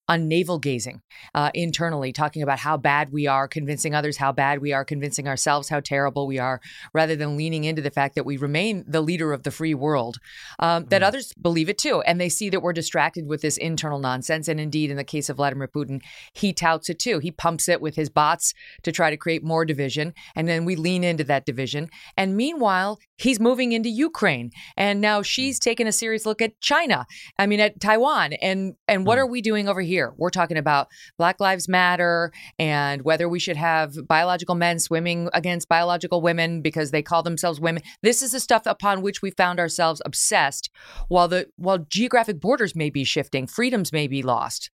on 0.08 0.28
navel 0.28 0.60
gazing 0.60 1.02
uh, 1.34 1.52
internally, 1.54 2.12
talking 2.12 2.42
about 2.42 2.60
how 2.60 2.76
bad 2.76 3.12
we 3.12 3.28
are, 3.28 3.48
convincing 3.48 3.96
others 3.96 4.18
how 4.18 4.32
bad 4.32 4.60
we 4.60 4.74
are, 4.74 4.84
convincing 4.84 5.28
ourselves 5.28 5.70
how 5.70 5.80
terrible 5.80 6.28
we 6.28 6.38
are, 6.38 6.60
rather 6.94 7.16
than 7.16 7.38
leaning 7.38 7.64
into 7.64 7.82
the 7.82 7.92
fact 7.92 8.16
that 8.16 8.26
we 8.26 8.36
remain 8.36 8.84
the 8.88 9.02
leader 9.02 9.32
of 9.32 9.44
the 9.44 9.52
free 9.52 9.74
world. 9.74 10.18
Um, 10.60 10.84
mm. 10.84 10.90
That 10.90 11.04
others 11.04 11.34
believe 11.42 11.70
it 11.70 11.78
too, 11.78 12.02
and 12.02 12.20
they 12.20 12.30
see 12.30 12.50
that 12.50 12.62
we're 12.62 12.74
distracted 12.74 13.28
with 13.28 13.42
this 13.42 13.58
internal 13.58 14.00
nonsense. 14.00 14.48
And 14.48 14.60
indeed, 14.60 14.92
in 14.92 14.98
the 14.98 15.04
case 15.04 15.30
of 15.30 15.38
Vladimir 15.38 15.68
Putin, 15.68 16.02
he 16.34 16.52
touts 16.52 16.90
it 16.90 17.00
too. 17.00 17.20
He 17.20 17.32
pumps 17.32 17.70
it 17.70 17.80
with 17.80 17.96
his 17.96 18.10
bots 18.10 18.54
to 18.84 18.92
try 18.92 19.12
to 19.12 19.18
create 19.18 19.44
more 19.44 19.64
division, 19.66 20.14
and 20.36 20.48
then 20.48 20.66
we 20.66 20.76
lean 20.76 21.04
into 21.04 21.24
that 21.26 21.46
division. 21.46 21.90
And 22.18 22.36
meanwhile, 22.36 23.00
he's 23.18 23.40
moving 23.40 23.72
into 23.72 23.90
Ukraine, 23.90 24.52
and 24.76 25.00
now 25.00 25.22
Xi's 25.22 25.58
mm. 25.58 25.64
taking 25.64 25.88
a 25.88 25.92
serious 25.92 26.26
look 26.26 26.42
at 26.42 26.60
China. 26.60 27.06
I 27.38 27.48
mean, 27.48 27.60
at 27.60 27.80
Taiwan, 27.80 28.34
and 28.34 28.74
and 28.88 29.06
what 29.06 29.18
mm. 29.18 29.22
are 29.22 29.28
we 29.28 29.42
doing 29.42 29.70
over 29.70 29.82
here? 29.82 30.01
Here. 30.02 30.16
We're 30.18 30.32
talking 30.32 30.58
about 30.58 30.88
Black 31.20 31.40
Lives 31.40 31.70
Matter 31.70 32.32
and 32.58 33.04
whether 33.04 33.30
we 33.30 33.38
should 33.38 33.56
have 33.56 34.08
biological 34.08 34.56
men 34.56 34.80
swimming 34.80 35.30
against 35.32 35.70
biological 35.70 36.24
women 36.24 36.64
because 36.64 36.90
they 36.90 37.04
call 37.04 37.22
themselves 37.22 37.60
women. 37.60 37.84
This 38.02 38.24
is 38.24 38.32
the 38.32 38.40
stuff 38.40 38.64
upon 38.66 39.04
which 39.04 39.22
we 39.22 39.30
found 39.30 39.60
ourselves 39.60 40.02
obsessed 40.04 40.72
while 41.08 41.28
the 41.28 41.50
while 41.56 41.78
geographic 41.78 42.40
borders 42.40 42.76
may 42.76 42.90
be 42.90 43.04
shifting, 43.04 43.46
freedoms 43.46 43.94
may 43.94 44.08
be 44.08 44.24
lost. 44.24 44.72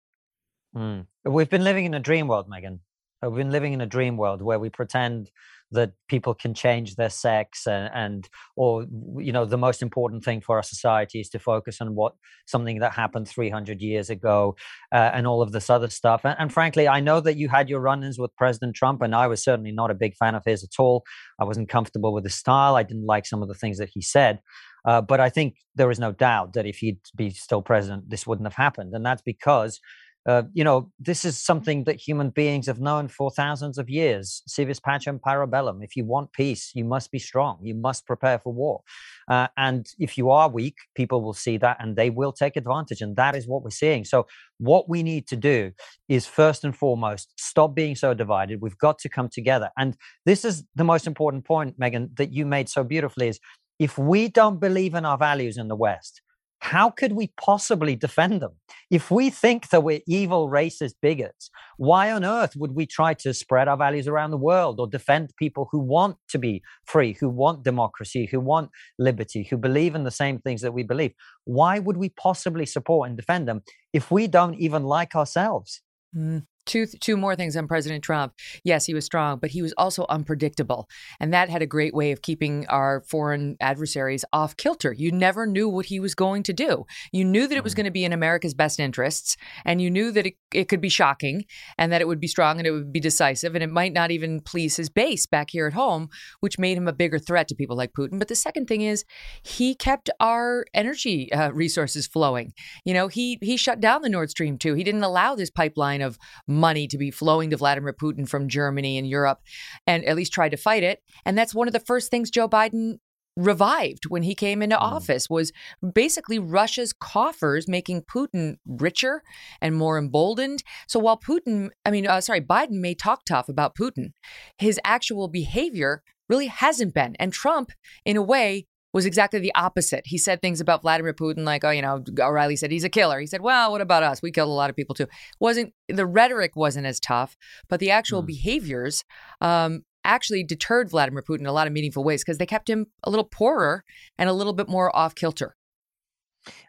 Mm. 0.77 1.07
We've 1.25 1.49
been 1.49 1.65
living 1.65 1.87
in 1.87 1.95
a 1.95 2.01
dream 2.01 2.29
world, 2.29 2.47
Megyn. 2.47 2.81
We've 3.23 3.35
been 3.35 3.51
living 3.51 3.73
in 3.73 3.81
a 3.81 3.87
dream 3.87 4.19
world 4.19 4.43
where 4.43 4.59
we 4.59 4.69
pretend 4.69 5.31
that 5.73 5.93
people 6.09 6.35
can 6.35 6.55
change 6.55 6.97
their 6.97 7.11
sex 7.11 7.67
and, 7.67 7.91
and, 7.95 8.29
or 8.57 8.87
you 9.19 9.33
know 9.33 9.45
the 9.45 9.59
most 9.59 9.83
important 9.83 10.25
thing 10.25 10.41
for 10.41 10.57
our 10.57 10.63
society 10.63 11.21
is 11.21 11.29
to 11.29 11.39
focus 11.39 11.81
on 11.81 11.95
what 11.95 12.15
something 12.47 12.79
that 12.79 12.93
happened 12.93 13.27
300 13.27 13.81
years 13.81 14.11
ago 14.11 14.55
uh, 14.93 15.11
and 15.13 15.27
all 15.27 15.43
of 15.43 15.53
this 15.53 15.71
other 15.71 15.89
stuff. 15.89 16.23
And, 16.25 16.37
and 16.39 16.53
frankly 16.53 16.87
i 16.87 17.01
know 17.01 17.21
that 17.21 17.37
you 17.37 17.49
had 17.49 17.69
your 17.69 17.81
run-ins 17.81 18.19
with 18.19 18.35
president 18.37 18.77
trump 18.77 19.03
and 19.03 19.15
i 19.15 19.27
was 19.27 19.43
certainly 19.43 19.73
not 19.73 19.91
a 19.91 19.95
big 19.95 20.15
fan 20.17 20.35
of 20.35 20.45
his 20.45 20.65
at 20.65 20.79
all. 20.79 21.05
I 21.41 21.45
wasn't 21.45 21.69
comfortable 21.69 22.13
with 22.13 22.25
his 22.25 22.35
style. 22.35 22.77
I 22.77 22.83
didn't 22.83 23.07
like 23.07 23.27
some 23.27 23.43
of 23.43 23.49
the 23.49 23.55
things 23.55 23.79
that 23.79 23.91
he 23.93 24.03
said. 24.03 24.41
Uh, 24.87 25.01
but 25.01 25.21
I 25.21 25.31
think 25.31 25.57
there 25.75 25.91
is 25.91 25.99
no 25.99 26.13
doubt 26.13 26.53
that 26.55 26.67
if 26.67 26.77
he'd 26.77 26.99
be 27.17 27.31
still 27.31 27.63
president, 27.63 28.11
this 28.11 28.27
wouldn't 28.27 28.47
have 28.47 28.55
happened. 28.55 28.95
And 28.95 29.05
that's 29.05 29.23
because 29.23 29.81
uh, 30.27 30.43
you 30.55 30.65
know, 30.65 30.91
this 30.99 31.25
is 31.25 31.39
something 31.39 31.85
that 31.85 31.97
human 31.97 32.31
beings 32.31 32.67
have 32.67 32.81
known 32.81 33.09
for 33.09 33.31
thousands 33.31 33.77
of 33.77 33.91
years. 33.91 34.43
Si 34.47 34.65
vis 34.65 34.81
pacem 34.81 35.21
para 35.21 35.47
bellum. 35.47 35.83
If 35.83 35.97
you 35.97 36.05
want 36.05 36.33
peace, 36.33 36.71
you 36.75 36.85
must 36.85 37.11
be 37.11 37.19
strong. 37.19 37.59
You 37.63 37.75
must 37.75 38.07
prepare 38.07 38.39
for 38.39 38.53
war. 38.53 38.81
Uh, 39.29 39.49
and 39.57 39.87
if 39.99 40.17
you 40.17 40.31
are 40.31 40.49
weak, 40.49 40.77
people 40.95 41.21
will 41.23 41.35
see 41.35 41.59
that 41.59 41.77
and 41.79 41.97
they 41.97 42.09
will 42.09 42.33
take 42.33 42.57
advantage. 42.57 43.03
And 43.03 43.17
that 43.17 43.37
is 43.37 43.47
what 43.47 43.63
we're 43.63 43.71
seeing. 43.71 44.05
So, 44.05 44.27
what 44.59 44.89
we 44.89 45.03
need 45.03 45.27
to 45.29 45.37
do 45.37 45.73
is 46.09 46.27
first 46.27 46.65
and 46.65 46.75
foremost 46.75 47.33
stop 47.37 47.75
being 47.75 47.97
so 47.97 48.15
divided. 48.15 48.63
We've 48.63 48.79
got 48.79 48.99
to 49.01 49.09
come 49.09 49.29
together. 49.29 49.71
And 49.77 49.97
this 50.25 50.45
is 50.45 50.65
the 50.75 50.85
most 50.85 51.07
important 51.07 51.45
point, 51.45 51.79
Megyn, 51.79 52.17
that 52.17 52.33
you 52.33 52.47
made 52.47 52.69
so 52.69 52.83
beautifully 52.83 53.29
is 53.29 53.41
if 53.79 53.99
we 53.99 54.29
don't 54.29 54.61
believe 54.61 54.95
in 54.95 55.05
our 55.05 55.19
values 55.19 55.59
in 55.59 55.69
the 55.69 55.77
West, 55.77 56.23
how 56.65 56.89
could 56.89 57.13
we 57.13 57.31
possibly 57.37 57.95
defend 57.95 58.41
them? 58.41 58.53
If 58.91 59.11
we 59.11 59.29
think 59.29 59.69
that 59.69 59.83
we're 59.83 60.01
evil, 60.07 60.49
racist 60.49 60.95
bigots, 61.03 61.51
why 61.77 62.11
on 62.11 62.25
earth 62.25 62.57
would 62.57 62.75
we 62.75 62.87
try 62.87 63.13
to 63.15 63.35
spread 63.35 63.69
our 63.69 63.77
values 63.77 64.09
around 64.09 64.31
the 64.31 64.39
world 64.39 64.81
or 64.81 64.87
defend 64.87 65.35
people 65.39 65.69
who 65.71 65.79
want 65.79 66.17
to 66.31 66.39
be 66.39 66.63
free, 66.87 67.19
who 67.21 67.29
want 67.29 67.65
democracy, 67.65 68.27
who 68.31 68.41
want 68.41 68.71
liberty, 68.99 69.47
who 69.51 69.59
believe 69.59 69.95
in 69.95 70.05
the 70.05 70.11
same 70.11 70.39
things 70.39 70.63
that 70.63 70.73
we 70.73 70.83
believe? 70.83 71.13
Why 71.45 71.81
would 71.81 71.99
we 71.99 72.09
possibly 72.09 72.65
support 72.65 73.11
and 73.11 73.17
defend 73.17 73.47
them 73.47 73.61
if 73.93 74.11
we 74.11 74.27
don't 74.27 74.55
even 74.55 74.85
like 74.85 75.15
ourselves? 75.15 75.83
Mm. 76.17 76.47
Two, 76.67 76.87
two 76.87 77.17
more 77.17 77.37
things 77.37 77.57
on 77.57 77.69
President 77.69 78.03
Trump. 78.03 78.33
Yes, 78.65 78.87
he 78.87 78.95
was 78.95 79.05
strong, 79.05 79.39
but 79.39 79.51
he 79.51 79.63
was 79.63 79.75
also 79.77 80.07
unpredictable. 80.09 80.89
And 81.21 81.33
that 81.33 81.51
had 81.51 81.63
a 81.63 81.67
great 81.67 81.95
way 81.95 82.13
of 82.13 82.23
keeping 82.23 82.67
our 82.69 83.03
foreign 83.09 83.57
adversaries 83.61 84.25
off 84.33 84.57
kilter. 84.57 84.93
You 84.93 85.13
never 85.13 85.47
knew 85.47 85.69
what 85.69 85.87
he 85.87 86.01
was 86.01 86.15
going 86.15 86.43
to 86.45 86.53
do. 86.53 86.85
You 87.13 87.25
knew 87.25 87.47
that 87.47 87.57
it 87.57 87.65
was 87.65 87.73
mm-hmm. 87.73 87.79
going 87.79 87.85
to 87.87 87.91
be 87.91 88.05
in 88.05 88.13
America's 88.13 88.55
best 88.55 88.81
interests, 88.81 89.37
and 89.65 89.81
you 89.81 89.91
knew 89.91 90.11
that 90.13 90.27
it, 90.27 90.35
it 90.53 90.69
could 90.69 90.81
be 90.81 90.89
shocking 90.89 91.45
and 91.79 91.93
that 91.93 92.01
it 92.01 92.09
would 92.09 92.21
be 92.21 92.29
strong 92.29 92.59
and 92.59 92.67
it 92.67 92.71
would 92.71 92.93
be 92.93 93.01
decisive, 93.01 93.55
and 93.55 93.63
it 93.63 93.71
might 93.71 93.93
not 93.93 94.11
even 94.11 94.41
please 94.41 94.77
his 94.77 94.89
base 94.89 95.27
back 95.27 95.51
here 95.51 95.67
at 95.67 95.73
home, 95.73 96.09
which 96.41 96.59
made 96.59 96.77
him 96.77 96.89
a 96.89 96.93
bigger 96.93 97.19
threat 97.19 97.49
to 97.49 97.55
people 97.55 97.77
like 97.77 97.93
Putin. 97.93 98.19
But 98.19 98.29
the 98.29 98.35
second 98.35 98.67
thing 98.67 98.83
is, 98.83 99.05
he 99.43 99.75
kept 99.75 100.11
our 100.21 100.65
energy 100.75 101.33
uh, 101.33 101.53
resources 101.53 102.07
flowing. 102.07 102.53
You 102.85 102.95
know, 102.95 103.09
he 103.09 103.39
he 103.43 103.57
shut 103.57 103.81
down 103.81 104.03
the 104.03 104.09
Nord 104.09 104.31
Stream 104.31 104.59
2. 104.59 104.75
He 104.75 104.85
didn't 104.85 105.03
allow 105.03 105.35
this 105.35 105.51
pipeline 105.51 106.03
of 106.03 106.19
money 106.55 106.87
to 106.89 106.99
be 106.99 107.11
flowing 107.11 107.51
to 107.51 107.57
Vladimir 107.57 107.93
Putin 107.93 108.29
from 108.29 108.49
Germany 108.49 108.99
and 108.99 109.09
Europe, 109.09 109.41
and 109.87 110.05
at 110.05 110.17
least 110.17 110.33
tried 110.33 110.51
to 110.51 110.57
fight 110.57 110.83
it. 110.83 111.03
And 111.25 111.37
that's 111.37 111.55
one 111.55 111.67
of 111.67 111.73
the 111.73 111.81
first 111.81 112.11
things 112.11 112.31
Joe 112.31 112.49
Biden 112.49 112.99
revived 113.37 114.07
when 114.07 114.23
he 114.23 114.35
came 114.35 114.63
into 114.63 114.77
mm. 114.77 114.81
office 114.81 115.29
was 115.29 115.53
basically 115.93 116.39
Russia's 116.39 116.93
coffers 116.93 117.67
making 117.67 118.03
Putin 118.03 118.57
richer 118.67 119.23
and 119.61 119.75
more 119.75 119.99
emboldened. 119.99 120.63
So 120.87 121.01
while 121.01 121.19
Putin, 121.19 121.71
I 121.85 121.91
mean, 121.91 122.07
uh, 122.07 122.21
sorry, 122.21 122.41
Biden 122.41 122.81
may 122.81 122.95
talk 122.95 123.25
tough 123.25 123.49
about 123.49 123.75
Putin, 123.75 124.13
his 124.59 124.79
actual 124.85 125.29
behavior 125.29 126.03
really 126.29 126.47
hasn't 126.47 126.95
been. 126.95 127.17
And 127.19 127.33
Trump, 127.33 127.73
in 128.05 128.17
a 128.17 128.23
way, 128.23 128.67
was 128.95 129.05
exactly 129.05 129.41
the 129.41 129.55
opposite. 129.55 130.05
He 130.07 130.17
said 130.17 130.41
things 130.41 130.61
about 130.61 130.83
Vladimir 130.83 131.13
Putin 131.13 131.45
like, 131.45 131.65
oh, 131.65 131.71
you 131.71 131.83
know, 131.83 132.03
O'Reilly 132.21 132.57
said 132.57 132.71
he's 132.71 132.85
a 132.85 132.89
killer. 132.89 133.19
He 133.19 133.27
said, 133.27 133.43
well, 133.43 133.73
what 133.73 133.81
about 133.81 134.05
us? 134.05 134.23
We 134.23 134.31
killed 134.31 134.49
a 134.49 134.53
lot 134.53 134.71
of 134.71 134.77
people 134.77 134.95
too. 134.95 135.09
Wasn't 135.41 135.75
the 135.89 136.07
rhetoric 136.07 136.53
wasn't 136.55 136.87
as 136.87 137.01
tough, 137.01 137.37
but 137.69 137.81
the 137.81 137.91
actual 137.91 138.23
mm. 138.23 138.27
behaviors 138.27 139.05
um, 139.41 139.83
actually 140.05 140.45
deterred 140.45 140.91
Vladimir 140.91 141.23
Putin 141.23 141.41
in 141.41 141.47
a 141.47 141.53
lot 141.53 141.67
of 141.67 141.73
meaningful 141.73 142.05
ways 142.05 142.23
because 142.23 142.39
they 142.39 142.47
kept 142.47 142.71
him 142.71 142.87
a 143.03 143.11
little 143.11 143.25
poorer 143.25 143.85
and 144.17 144.31
a 144.31 144.33
little 144.33 144.53
bit 144.53 144.69
more 144.69 144.95
off 144.97 145.15
kilter. 145.15 145.57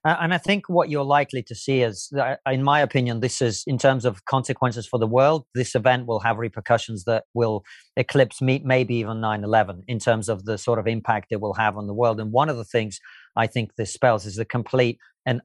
And 0.03 0.34
I 0.34 0.38
think 0.38 0.70
what 0.70 0.89
you're 0.89 1.03
likely 1.03 1.44
to 1.44 1.55
see 1.55 1.82
is, 1.82 2.12
uh, 2.17 2.36
in 2.50 2.63
my 2.63 2.79
opinion, 2.82 3.20
this 3.20 3.41
is 3.41 3.63
in 3.67 3.77
terms 3.77 4.05
of 4.05 4.25
consequences 4.25 4.88
for 4.88 5.00
the 5.00 5.08
world, 5.08 5.46
this 5.53 5.75
event 5.75 6.08
will 6.08 6.20
have 6.20 6.38
repercussions 6.38 7.05
that 7.05 7.25
will 7.34 7.63
eclipse 7.98 8.41
me- 8.41 8.62
maybe 8.63 8.96
even 8.96 9.20
9 9.20 9.44
11 9.44 9.84
in 9.88 10.00
terms 10.00 10.29
of 10.29 10.46
the 10.46 10.58
sort 10.58 10.79
of 10.79 10.88
impact 10.88 11.27
it 11.32 11.41
will 11.41 11.55
have 11.55 11.77
on 11.77 11.88
the 11.88 11.94
world. 11.94 12.20
And 12.20 12.32
one 12.32 12.50
of 12.50 12.58
the 12.58 12.63
things 12.65 13.00
I 13.36 13.48
think 13.48 13.75
this 13.75 13.91
spells 13.91 14.25
is 14.25 14.36
the 14.36 14.46
complete 14.46 15.00
and 15.25 15.41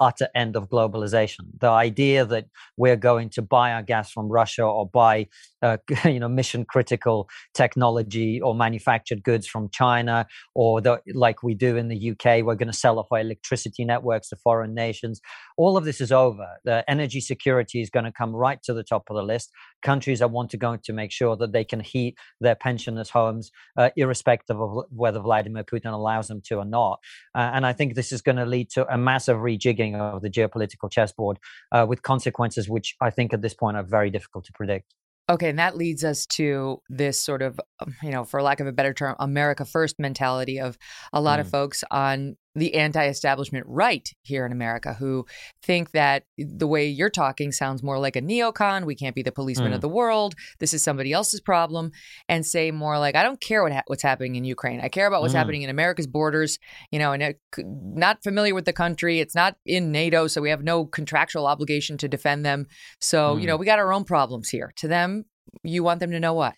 utter 0.00 0.28
end 0.34 0.56
of 0.56 0.68
globalization. 0.68 1.40
The 1.58 1.68
idea 1.68 2.24
that 2.24 2.46
we're 2.76 2.96
going 2.96 3.30
to 3.30 3.42
buy 3.42 3.72
our 3.72 3.82
gas 3.82 4.10
from 4.10 4.28
Russia 4.28 4.64
or 4.64 4.88
buy, 4.88 5.28
uh, 5.62 5.78
you 6.04 6.20
know, 6.20 6.28
mission 6.28 6.64
critical 6.64 7.28
technology 7.54 8.40
or 8.40 8.54
manufactured 8.54 9.22
goods 9.22 9.46
from 9.46 9.68
China, 9.70 10.26
or 10.54 10.80
the, 10.80 11.00
like 11.12 11.42
we 11.42 11.54
do 11.54 11.76
in 11.76 11.88
the 11.88 12.10
UK, 12.10 12.44
we're 12.44 12.54
going 12.54 12.70
to 12.70 12.72
sell 12.72 12.98
off 12.98 13.08
our 13.10 13.20
electricity 13.20 13.84
networks 13.84 14.28
to 14.28 14.36
foreign 14.36 14.74
nations. 14.74 15.20
All 15.56 15.76
of 15.76 15.84
this 15.84 16.00
is 16.00 16.12
over. 16.12 16.46
The 16.64 16.88
energy 16.88 17.20
security 17.20 17.80
is 17.80 17.90
going 17.90 18.04
to 18.04 18.12
come 18.12 18.34
right 18.34 18.62
to 18.64 18.74
the 18.74 18.82
top 18.82 19.04
of 19.10 19.16
the 19.16 19.22
list. 19.22 19.50
Countries 19.82 20.22
are 20.22 20.28
want 20.28 20.50
to 20.50 20.56
going 20.56 20.80
to 20.84 20.92
make 20.92 21.12
sure 21.12 21.36
that 21.36 21.52
they 21.52 21.64
can 21.64 21.80
heat 21.80 22.16
their 22.40 22.54
pensioners' 22.54 23.10
homes, 23.10 23.50
uh, 23.76 23.90
irrespective 23.96 24.60
of 24.60 24.84
whether 24.90 25.20
Vladimir 25.20 25.64
Putin 25.64 25.92
allows 25.92 26.28
them 26.28 26.40
to 26.42 26.56
or 26.56 26.64
not. 26.64 27.00
Uh, 27.34 27.50
and 27.52 27.66
I 27.66 27.72
think 27.72 27.94
this 27.94 28.12
is 28.12 28.22
going 28.22 28.36
to 28.36 28.46
lead 28.46 28.70
to 28.70 28.92
a 28.92 28.98
massive 28.98 29.40
rejigging 29.64 29.94
of 29.94 30.22
the 30.22 30.30
geopolitical 30.30 30.90
chessboard 30.90 31.38
uh, 31.72 31.86
with 31.88 32.02
consequences 32.02 32.68
which 32.68 32.94
I 33.00 33.10
think 33.10 33.32
at 33.32 33.42
this 33.42 33.54
point 33.54 33.76
are 33.76 33.82
very 33.82 34.10
difficult 34.10 34.44
to 34.46 34.52
predict. 34.52 34.94
Okay, 35.30 35.48
and 35.48 35.58
that 35.58 35.74
leads 35.74 36.04
us 36.04 36.26
to 36.26 36.82
this 36.90 37.18
sort 37.18 37.40
of, 37.40 37.58
um, 37.80 37.94
you 38.02 38.10
know, 38.10 38.24
for 38.24 38.42
lack 38.42 38.60
of 38.60 38.66
a 38.66 38.72
better 38.72 38.92
term, 38.92 39.16
America 39.18 39.64
first 39.64 39.98
mentality 39.98 40.60
of 40.60 40.76
a 41.14 41.20
lot 41.20 41.38
mm. 41.38 41.42
of 41.42 41.48
folks 41.48 41.82
on 41.90 42.36
the 42.54 42.74
anti 42.74 43.06
establishment 43.06 43.66
right 43.68 44.08
here 44.22 44.46
in 44.46 44.52
America 44.52 44.94
who 44.94 45.26
think 45.62 45.90
that 45.90 46.24
the 46.38 46.66
way 46.66 46.86
you're 46.86 47.10
talking 47.10 47.52
sounds 47.52 47.82
more 47.82 47.98
like 47.98 48.16
a 48.16 48.22
neocon. 48.22 48.84
We 48.84 48.94
can't 48.94 49.14
be 49.14 49.22
the 49.22 49.32
policeman 49.32 49.72
mm. 49.72 49.74
of 49.74 49.80
the 49.80 49.88
world. 49.88 50.34
This 50.60 50.72
is 50.72 50.82
somebody 50.82 51.12
else's 51.12 51.40
problem. 51.40 51.90
And 52.28 52.46
say 52.46 52.70
more 52.70 52.98
like, 52.98 53.16
I 53.16 53.22
don't 53.22 53.40
care 53.40 53.62
what 53.62 53.72
ha- 53.72 53.82
what's 53.86 54.02
happening 54.02 54.36
in 54.36 54.44
Ukraine. 54.44 54.80
I 54.80 54.88
care 54.88 55.06
about 55.06 55.22
what's 55.22 55.34
mm. 55.34 55.38
happening 55.38 55.62
in 55.62 55.70
America's 55.70 56.06
borders, 56.06 56.58
you 56.90 56.98
know, 56.98 57.12
and 57.12 57.22
it, 57.22 57.40
not 57.58 58.22
familiar 58.22 58.54
with 58.54 58.64
the 58.64 58.72
country. 58.72 59.20
It's 59.20 59.34
not 59.34 59.56
in 59.66 59.90
NATO, 59.90 60.26
so 60.26 60.40
we 60.40 60.50
have 60.50 60.62
no 60.62 60.84
contractual 60.84 61.46
obligation 61.46 61.98
to 61.98 62.08
defend 62.08 62.44
them. 62.44 62.66
So, 63.00 63.36
mm. 63.36 63.40
you 63.40 63.46
know, 63.46 63.56
mm. 63.56 63.60
we 63.60 63.66
got 63.66 63.78
our 63.78 63.92
own 63.92 64.04
problems 64.04 64.48
here. 64.48 64.72
To 64.76 64.88
them, 64.88 65.24
you 65.62 65.82
want 65.82 66.00
them 66.00 66.10
to 66.12 66.20
know 66.20 66.34
what? 66.34 66.54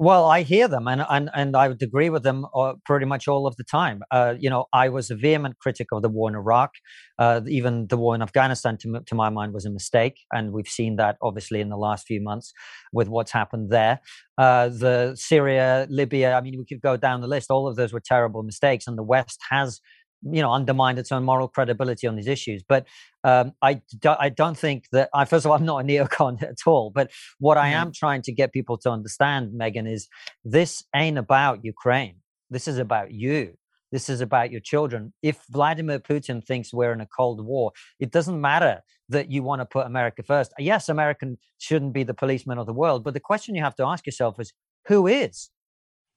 Well, 0.00 0.26
I 0.26 0.42
hear 0.42 0.68
them, 0.68 0.86
and 0.86 1.04
and, 1.10 1.28
and 1.34 1.56
I 1.56 1.66
would 1.66 1.82
agree 1.82 2.08
with 2.08 2.22
them 2.22 2.46
uh, 2.54 2.74
pretty 2.84 3.04
much 3.04 3.26
all 3.26 3.48
of 3.48 3.56
the 3.56 3.64
time. 3.64 4.02
Uh, 4.12 4.34
you 4.38 4.48
know, 4.48 4.66
I 4.72 4.88
was 4.90 5.10
a 5.10 5.16
vehement 5.16 5.58
critic 5.58 5.88
of 5.90 6.02
the 6.02 6.08
war 6.08 6.28
in 6.30 6.36
Iraq. 6.36 6.70
Uh, 7.18 7.40
even 7.48 7.88
the 7.88 7.96
war 7.96 8.14
in 8.14 8.22
Afghanistan, 8.22 8.76
to, 8.78 9.00
to 9.04 9.14
my 9.16 9.28
mind, 9.28 9.52
was 9.52 9.64
a 9.66 9.70
mistake, 9.70 10.20
and 10.30 10.52
we've 10.52 10.68
seen 10.68 10.96
that 10.96 11.16
obviously 11.20 11.60
in 11.60 11.68
the 11.68 11.76
last 11.76 12.06
few 12.06 12.20
months 12.20 12.52
with 12.92 13.08
what's 13.08 13.32
happened 13.32 13.70
there. 13.70 13.98
Uh, 14.38 14.68
the 14.68 15.16
Syria, 15.16 15.88
Libya. 15.90 16.34
I 16.34 16.42
mean, 16.42 16.56
we 16.58 16.64
could 16.64 16.80
go 16.80 16.96
down 16.96 17.20
the 17.20 17.26
list. 17.26 17.50
All 17.50 17.66
of 17.66 17.74
those 17.74 17.92
were 17.92 18.00
terrible 18.00 18.44
mistakes, 18.44 18.86
and 18.86 18.96
the 18.96 19.02
West 19.02 19.40
has 19.50 19.80
you 20.22 20.42
know 20.42 20.52
undermined 20.52 20.98
its 20.98 21.12
own 21.12 21.24
moral 21.24 21.48
credibility 21.48 22.06
on 22.06 22.16
these 22.16 22.26
issues. 22.26 22.62
But 22.66 22.86
um, 23.24 23.52
I, 23.62 23.80
do, 24.00 24.14
I 24.18 24.28
don't 24.28 24.56
think 24.56 24.84
that 24.92 25.10
I 25.14 25.24
first 25.24 25.44
of 25.44 25.50
all 25.50 25.56
I'm 25.56 25.64
not 25.64 25.84
a 25.84 25.84
neocon 25.84 26.42
at 26.48 26.58
all. 26.66 26.90
But 26.90 27.10
what 27.38 27.56
I 27.56 27.70
mm-hmm. 27.70 27.80
am 27.80 27.92
trying 27.92 28.22
to 28.22 28.32
get 28.32 28.52
people 28.52 28.78
to 28.78 28.90
understand 28.90 29.52
Megyn, 29.58 29.90
is 29.90 30.08
this 30.44 30.84
ain't 30.94 31.18
about 31.18 31.64
Ukraine. 31.64 32.16
This 32.50 32.68
is 32.68 32.78
about 32.78 33.12
you. 33.12 33.54
This 33.90 34.10
is 34.10 34.20
about 34.20 34.50
your 34.50 34.60
children. 34.60 35.14
If 35.22 35.42
Vladimir 35.50 35.98
Putin 35.98 36.44
thinks 36.44 36.74
we're 36.74 36.92
in 36.92 37.00
a 37.00 37.06
cold 37.06 37.44
war 37.44 37.72
it 37.98 38.10
doesn't 38.10 38.40
matter 38.40 38.82
that 39.08 39.30
you 39.30 39.42
want 39.42 39.62
to 39.62 39.66
put 39.66 39.86
America 39.86 40.22
first. 40.22 40.52
Yes 40.58 40.88
American 40.88 41.38
shouldn't 41.58 41.94
be 41.94 42.02
the 42.02 42.14
policeman 42.14 42.58
of 42.58 42.66
the 42.66 42.72
world 42.72 43.04
but 43.04 43.14
the 43.14 43.20
question 43.20 43.54
you 43.54 43.62
have 43.62 43.76
to 43.76 43.84
ask 43.84 44.06
yourself 44.06 44.38
is 44.40 44.52
who 44.86 45.06
is? 45.06 45.50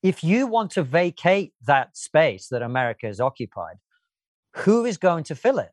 If 0.04 0.24
you 0.24 0.48
want 0.48 0.72
to 0.72 0.84
vacate 0.84 1.54
that 1.68 1.96
space 1.96 2.48
that 2.50 2.64
America 2.64 3.06
has 3.06 3.20
occupied 3.20 3.76
who 4.54 4.86
is 4.86 4.98
going 4.98 5.24
to 5.26 5.36
fill 5.36 5.60
it? 5.60 5.70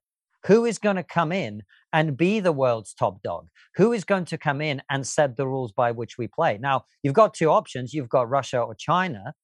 Who 0.46 0.64
is 0.64 0.78
going 0.78 0.96
to 0.96 1.02
come 1.02 1.32
in 1.32 1.62
and 1.92 2.16
be 2.16 2.40
the 2.40 2.52
world's 2.52 2.94
top 2.94 3.22
dog? 3.22 3.48
Who 3.76 3.92
is 3.92 4.04
going 4.04 4.26
to 4.26 4.38
come 4.38 4.60
in 4.60 4.82
and 4.88 5.06
set 5.06 5.36
the 5.36 5.46
rules 5.46 5.72
by 5.72 5.90
which 5.90 6.16
we 6.16 6.28
play? 6.28 6.58
Now, 6.58 6.84
you've 7.02 7.14
got 7.14 7.34
two 7.34 7.50
options. 7.50 7.92
You've 7.92 8.08
got 8.08 8.30
Russia 8.30 8.60
or 8.60 8.74
China 8.74 9.34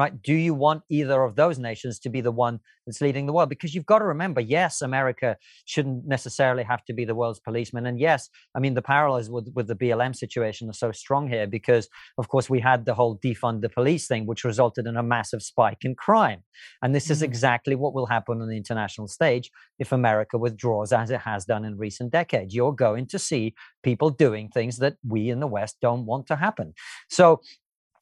right? 0.00 0.22
Do 0.22 0.32
you 0.32 0.54
want 0.54 0.82
either 0.88 1.22
of 1.22 1.36
those 1.36 1.58
nations 1.58 1.98
to 2.00 2.08
be 2.08 2.22
the 2.22 2.32
one 2.32 2.58
that's 2.86 3.02
leading 3.02 3.26
the 3.26 3.34
world? 3.34 3.50
Because 3.50 3.74
you've 3.74 3.84
got 3.84 3.98
to 3.98 4.06
remember, 4.06 4.40
yes, 4.40 4.80
America 4.80 5.36
shouldn't 5.66 6.06
necessarily 6.06 6.62
have 6.62 6.82
to 6.86 6.94
be 6.94 7.04
the 7.04 7.14
world's 7.14 7.38
policeman. 7.38 7.84
And 7.84 8.00
yes, 8.00 8.30
I 8.54 8.60
mean, 8.60 8.72
the 8.72 8.80
parallels 8.80 9.28
with, 9.28 9.52
with 9.54 9.66
the 9.66 9.76
BLM 9.76 10.16
situation 10.16 10.70
are 10.70 10.80
so 10.84 10.90
strong 10.90 11.28
here 11.28 11.46
because, 11.46 11.86
of 12.16 12.28
course, 12.28 12.48
we 12.48 12.60
had 12.60 12.86
the 12.86 12.94
whole 12.94 13.18
defund 13.18 13.60
the 13.60 13.68
police 13.68 14.06
thing, 14.06 14.24
which 14.24 14.42
resulted 14.42 14.86
in 14.86 14.96
a 14.96 15.02
massive 15.02 15.42
spike 15.42 15.84
in 15.84 15.94
crime. 15.94 16.44
And 16.80 16.94
this 16.94 17.04
mm-hmm. 17.04 17.12
is 17.12 17.22
exactly 17.22 17.74
what 17.74 17.92
will 17.92 18.06
happen 18.06 18.40
on 18.40 18.48
the 18.48 18.56
international 18.56 19.06
stage 19.06 19.50
if 19.78 19.92
America 19.92 20.38
withdraws, 20.38 20.94
as 20.94 21.10
it 21.10 21.20
has 21.20 21.44
done 21.44 21.66
in 21.66 21.76
recent 21.76 22.10
decades. 22.10 22.54
You're 22.54 22.72
going 22.72 23.06
to 23.08 23.18
see 23.18 23.54
people 23.82 24.08
doing 24.08 24.48
things 24.48 24.78
that 24.78 24.94
we 25.06 25.28
in 25.28 25.40
the 25.40 25.46
West 25.46 25.76
don't 25.82 26.06
want 26.06 26.26
to 26.28 26.36
happen. 26.36 26.72
So 27.10 27.42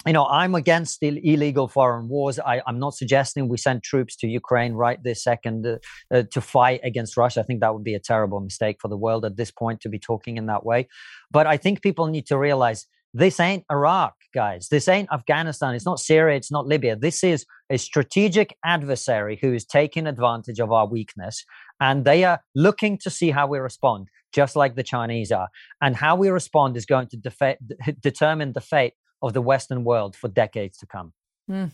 you 0.07 0.13
know, 0.13 0.27
I'm 0.27 0.55
against 0.55 1.03
illegal 1.03 1.67
foreign 1.67 2.09
wars. 2.09 2.39
I, 2.39 2.63
am 2.67 2.79
not 2.79 2.95
suggesting 2.95 3.49
we 3.49 3.59
send 3.59 3.83
troops 3.83 4.15
to 4.17 4.29
Ukraine 4.29 4.73
right 4.75 5.03
this 5.03 5.23
second 5.25 5.67
uh, 5.67 5.79
uh, 6.13 6.23
to 6.31 6.41
fight 6.41 6.81
against 6.85 7.17
Russia. 7.17 7.41
I 7.41 7.43
think 7.43 7.61
that 7.61 7.75
would 7.75 7.85
be 7.85 7.95
a 7.95 8.01
terrible 8.01 8.41
mistake 8.41 8.77
for 8.81 8.89
the 8.89 8.97
world 8.97 9.25
at 9.25 9.37
this 9.37 9.51
point 9.51 9.81
to 9.81 9.89
be 9.89 9.99
talking 9.99 10.37
in 10.37 10.47
that 10.47 10.65
way. 10.65 10.89
But 11.31 11.47
I 11.47 11.57
think 11.57 11.83
people 11.83 12.07
need 12.07 12.27
to 12.27 12.39
realize 12.39 12.87
this 13.15 13.41
ain't 13.41 13.65
Iraq, 13.71 14.15
guys. 14.35 14.69
This 14.71 14.87
ain't 14.87 15.09
Afghanistan. 15.13 15.75
It's 15.75 15.87
not 15.87 15.99
Syria. 15.99 16.37
It's 16.37 16.53
not 16.53 16.67
Libya. 16.67 16.95
This 16.95 17.25
is 17.25 17.45
a 17.71 17.79
strategic 17.79 18.57
adversary 18.65 19.39
who 19.41 19.53
is 19.53 19.65
taking 19.65 20.07
advantage 20.07 20.61
of 20.61 20.71
our 20.71 20.87
weakness. 20.87 21.45
And 21.81 22.05
they 22.05 22.25
are 22.25 22.41
looking 22.55 22.99
to 22.99 23.11
see 23.11 23.31
how 23.31 23.47
we 23.47 23.59
respond, 23.59 24.09
just 24.33 24.57
like 24.57 24.77
the 24.77 24.83
Chinese 24.83 25.33
are. 25.33 25.49
And 25.81 25.97
how 25.97 26.17
we 26.17 26.29
respond 26.29 26.77
is 26.77 26.87
going 26.87 27.09
to 27.09 27.17
defa- 27.17 27.57
determine 28.01 28.53
the 28.53 28.61
fate 28.61 28.93
of 29.23 29.33
the 29.33 29.43
Western 29.43 29.85
world 29.85 30.17
for 30.17 30.29
decades 30.29 30.79
to 30.79 30.87
come. 30.87 31.13
Mm. 31.51 31.73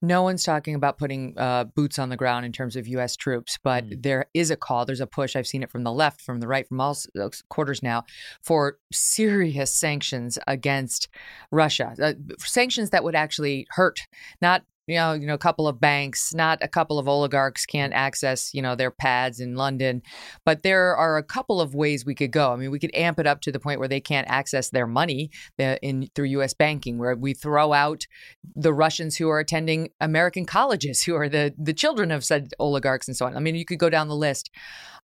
No 0.00 0.22
one's 0.22 0.44
talking 0.44 0.74
about 0.74 0.98
putting 0.98 1.34
uh, 1.36 1.64
boots 1.64 1.98
on 1.98 2.08
the 2.08 2.16
ground 2.16 2.46
in 2.46 2.52
terms 2.52 2.76
of 2.76 2.86
U.S. 2.88 3.16
troops, 3.16 3.58
but 3.62 3.84
mm. 3.84 4.02
there 4.02 4.26
is 4.32 4.50
a 4.50 4.56
call. 4.56 4.84
There's 4.84 5.00
a 5.00 5.06
push. 5.06 5.36
I've 5.36 5.46
seen 5.46 5.62
it 5.62 5.70
from 5.70 5.84
the 5.84 5.92
left, 5.92 6.20
from 6.20 6.40
the 6.40 6.48
right, 6.48 6.66
from 6.66 6.80
all 6.80 6.96
uh, 7.20 7.28
quarters 7.48 7.82
now 7.82 8.04
for 8.42 8.78
serious 8.92 9.74
sanctions 9.74 10.38
against 10.46 11.08
Russia. 11.50 11.94
Uh, 12.00 12.14
sanctions 12.38 12.90
that 12.90 13.04
would 13.04 13.14
actually 13.14 13.66
hurt, 13.70 14.00
not 14.40 14.62
you 14.88 14.94
know, 14.94 15.12
you 15.12 15.26
know, 15.26 15.34
a 15.34 15.38
couple 15.38 15.68
of 15.68 15.78
banks, 15.78 16.34
not 16.34 16.58
a 16.62 16.68
couple 16.68 16.98
of 16.98 17.06
oligarchs 17.06 17.66
can't 17.66 17.92
access, 17.92 18.54
you 18.54 18.62
know, 18.62 18.74
their 18.74 18.90
pads 18.90 19.38
in 19.38 19.54
London, 19.54 20.00
but 20.46 20.62
there 20.62 20.96
are 20.96 21.18
a 21.18 21.22
couple 21.22 21.60
of 21.60 21.74
ways 21.74 22.06
we 22.06 22.14
could 22.14 22.30
go. 22.30 22.52
I 22.52 22.56
mean, 22.56 22.70
we 22.70 22.78
could 22.78 22.94
amp 22.94 23.20
it 23.20 23.26
up 23.26 23.42
to 23.42 23.52
the 23.52 23.60
point 23.60 23.80
where 23.80 23.88
they 23.88 24.00
can't 24.00 24.26
access 24.30 24.70
their 24.70 24.86
money 24.86 25.30
uh, 25.60 25.76
in 25.82 26.08
through 26.14 26.26
U.S. 26.26 26.54
banking, 26.54 26.96
where 26.96 27.14
we 27.14 27.34
throw 27.34 27.74
out 27.74 28.06
the 28.56 28.72
Russians 28.72 29.16
who 29.16 29.28
are 29.28 29.38
attending 29.38 29.90
American 30.00 30.46
colleges, 30.46 31.02
who 31.04 31.14
are 31.14 31.28
the 31.28 31.54
the 31.58 31.74
children 31.74 32.10
of 32.10 32.24
said 32.24 32.48
oligarchs 32.58 33.08
and 33.08 33.16
so 33.16 33.26
on. 33.26 33.36
I 33.36 33.40
mean, 33.40 33.56
you 33.56 33.66
could 33.66 33.78
go 33.78 33.90
down 33.90 34.08
the 34.08 34.16
list, 34.16 34.50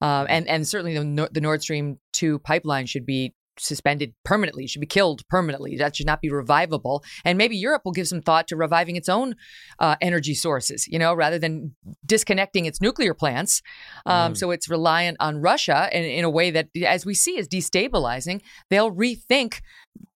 uh, 0.02 0.26
and 0.30 0.48
and 0.48 0.65
certainly 0.65 0.98
the 0.98 1.30
the 1.30 1.41
Nord 1.41 1.62
Stream 1.62 2.00
two 2.13 2.39
pipeline 2.39 2.86
should 2.86 3.06
be 3.06 3.34
suspended 3.59 4.13
permanently, 4.23 4.67
should 4.67 4.81
be 4.81 4.87
killed 4.87 5.27
permanently. 5.27 5.77
That 5.77 5.95
should 5.95 6.05
not 6.05 6.21
be 6.21 6.29
revivable. 6.29 7.03
And 7.23 7.37
maybe 7.37 7.55
Europe 7.55 7.83
will 7.85 7.91
give 7.91 8.07
some 8.07 8.21
thought 8.21 8.47
to 8.47 8.55
reviving 8.55 8.95
its 8.95 9.09
own 9.09 9.35
uh, 9.79 9.95
energy 10.01 10.33
sources, 10.33 10.87
you 10.87 10.99
know, 10.99 11.13
rather 11.13 11.39
than 11.39 11.75
disconnecting 12.05 12.65
its 12.65 12.81
nuclear 12.81 13.13
plants. 13.13 13.61
Um, 14.05 14.33
mm. 14.33 14.37
So 14.37 14.51
it's 14.51 14.69
reliant 14.69 15.17
on 15.19 15.41
Russia 15.41 15.89
and 15.91 16.05
in 16.05 16.23
a 16.23 16.29
way 16.29 16.51
that, 16.51 16.69
as 16.85 17.05
we 17.05 17.13
see, 17.13 17.37
is 17.37 17.47
destabilizing. 17.47 18.41
They'll 18.69 18.91
rethink, 18.91 19.61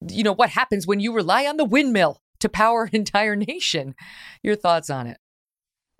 you 0.09 0.23
know, 0.23 0.33
what 0.33 0.49
happens 0.49 0.87
when 0.87 0.99
you 0.99 1.13
rely 1.13 1.45
on 1.45 1.57
the 1.57 1.65
windmill 1.65 2.21
to 2.39 2.49
power 2.49 2.83
an 2.83 2.95
entire 2.95 3.35
nation. 3.35 3.95
Your 4.43 4.55
thoughts 4.55 4.89
on 4.89 5.07
it? 5.07 5.17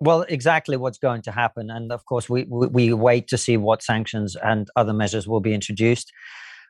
Well, 0.00 0.24
exactly 0.28 0.76
what's 0.76 0.98
going 0.98 1.22
to 1.22 1.32
happen, 1.32 1.70
and 1.70 1.90
of 1.90 2.04
course, 2.06 2.30
we 2.30 2.44
we 2.44 2.92
wait 2.92 3.26
to 3.28 3.36
see 3.36 3.56
what 3.56 3.82
sanctions 3.82 4.36
and 4.36 4.68
other 4.76 4.92
measures 4.92 5.26
will 5.26 5.40
be 5.40 5.52
introduced 5.52 6.12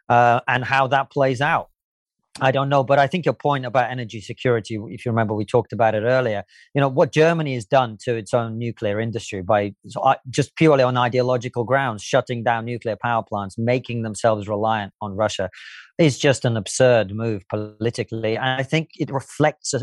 uh, 0.08 0.40
and 0.46 0.64
how 0.64 0.86
that 0.88 1.10
plays 1.10 1.40
out. 1.40 1.68
I 2.40 2.52
don't 2.52 2.68
know, 2.68 2.84
but 2.84 3.00
I 3.00 3.06
think 3.08 3.24
your 3.24 3.34
point 3.34 3.66
about 3.66 3.90
energy 3.90 4.20
security, 4.20 4.78
if 4.90 5.04
you 5.04 5.10
remember, 5.10 5.34
we 5.34 5.44
talked 5.44 5.72
about 5.72 5.94
it 5.94 6.02
earlier. 6.02 6.44
You 6.74 6.80
know 6.80 6.88
what 6.88 7.12
Germany 7.12 7.54
has 7.54 7.64
done 7.64 7.96
to 8.02 8.14
its 8.14 8.32
own 8.32 8.58
nuclear 8.58 9.00
industry 9.00 9.42
by 9.42 9.74
just 10.30 10.54
purely 10.54 10.84
on 10.84 10.96
ideological 10.96 11.64
grounds, 11.64 12.02
shutting 12.02 12.44
down 12.44 12.64
nuclear 12.64 12.96
power 13.00 13.24
plants, 13.24 13.58
making 13.58 14.02
themselves 14.02 14.46
reliant 14.46 14.92
on 15.00 15.16
Russia, 15.16 15.50
is 15.98 16.16
just 16.18 16.44
an 16.44 16.56
absurd 16.56 17.12
move 17.12 17.42
politically. 17.48 18.36
And 18.36 18.48
I 18.48 18.62
think 18.62 18.90
it 18.96 19.10
reflects 19.10 19.74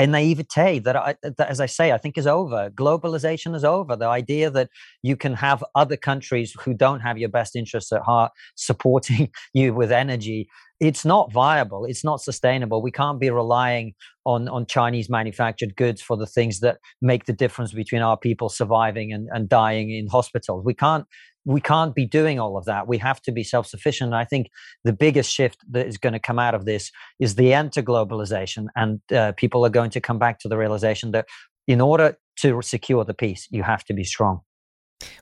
a, 0.00 0.06
naivete 0.06 0.78
that, 0.80 0.96
I, 0.96 1.14
that, 1.22 1.48
as 1.48 1.60
I 1.60 1.66
say, 1.66 1.92
I 1.92 1.98
think 1.98 2.16
is 2.16 2.26
over. 2.26 2.70
Globalization 2.70 3.54
is 3.54 3.64
over. 3.64 3.96
The 3.96 4.06
idea 4.06 4.50
that 4.50 4.70
you 5.02 5.16
can 5.16 5.34
have 5.34 5.64
other 5.74 5.96
countries 5.96 6.54
who 6.60 6.74
don't 6.74 7.00
have 7.00 7.18
your 7.18 7.28
best 7.28 7.56
interests 7.56 7.92
at 7.92 8.02
heart 8.02 8.32
supporting 8.56 9.30
you 9.52 9.74
with 9.74 9.92
energy, 9.92 10.48
it's 10.80 11.04
not 11.04 11.30
viable. 11.30 11.84
It's 11.84 12.04
not 12.04 12.22
sustainable. 12.22 12.82
We 12.82 12.90
can't 12.90 13.20
be 13.20 13.30
relying 13.30 13.94
on, 14.24 14.48
on 14.48 14.64
Chinese 14.66 15.10
manufactured 15.10 15.76
goods 15.76 16.00
for 16.00 16.16
the 16.16 16.26
things 16.26 16.60
that 16.60 16.78
make 17.02 17.26
the 17.26 17.32
difference 17.32 17.72
between 17.72 18.00
our 18.00 18.16
people 18.16 18.48
surviving 18.48 19.12
and, 19.12 19.28
and 19.32 19.48
dying 19.48 19.90
in 19.90 20.06
hospitals. 20.08 20.64
We 20.64 20.74
can't 20.74 21.06
we 21.44 21.60
can't 21.60 21.94
be 21.94 22.06
doing 22.06 22.38
all 22.38 22.56
of 22.56 22.64
that. 22.66 22.86
We 22.86 22.98
have 22.98 23.20
to 23.22 23.32
be 23.32 23.42
self 23.42 23.66
sufficient. 23.66 24.12
I 24.14 24.24
think 24.24 24.48
the 24.84 24.92
biggest 24.92 25.32
shift 25.32 25.58
that 25.70 25.86
is 25.86 25.96
going 25.96 26.12
to 26.12 26.18
come 26.18 26.38
out 26.38 26.54
of 26.54 26.64
this 26.64 26.90
is 27.18 27.34
the 27.34 27.52
end 27.52 27.72
to 27.72 27.82
globalization. 27.82 28.66
And 28.76 29.00
uh, 29.12 29.32
people 29.36 29.64
are 29.64 29.70
going 29.70 29.90
to 29.90 30.00
come 30.00 30.18
back 30.18 30.38
to 30.40 30.48
the 30.48 30.58
realization 30.58 31.12
that 31.12 31.26
in 31.66 31.80
order 31.80 32.16
to 32.40 32.60
secure 32.62 33.04
the 33.04 33.14
peace, 33.14 33.46
you 33.50 33.62
have 33.62 33.84
to 33.84 33.94
be 33.94 34.04
strong. 34.04 34.40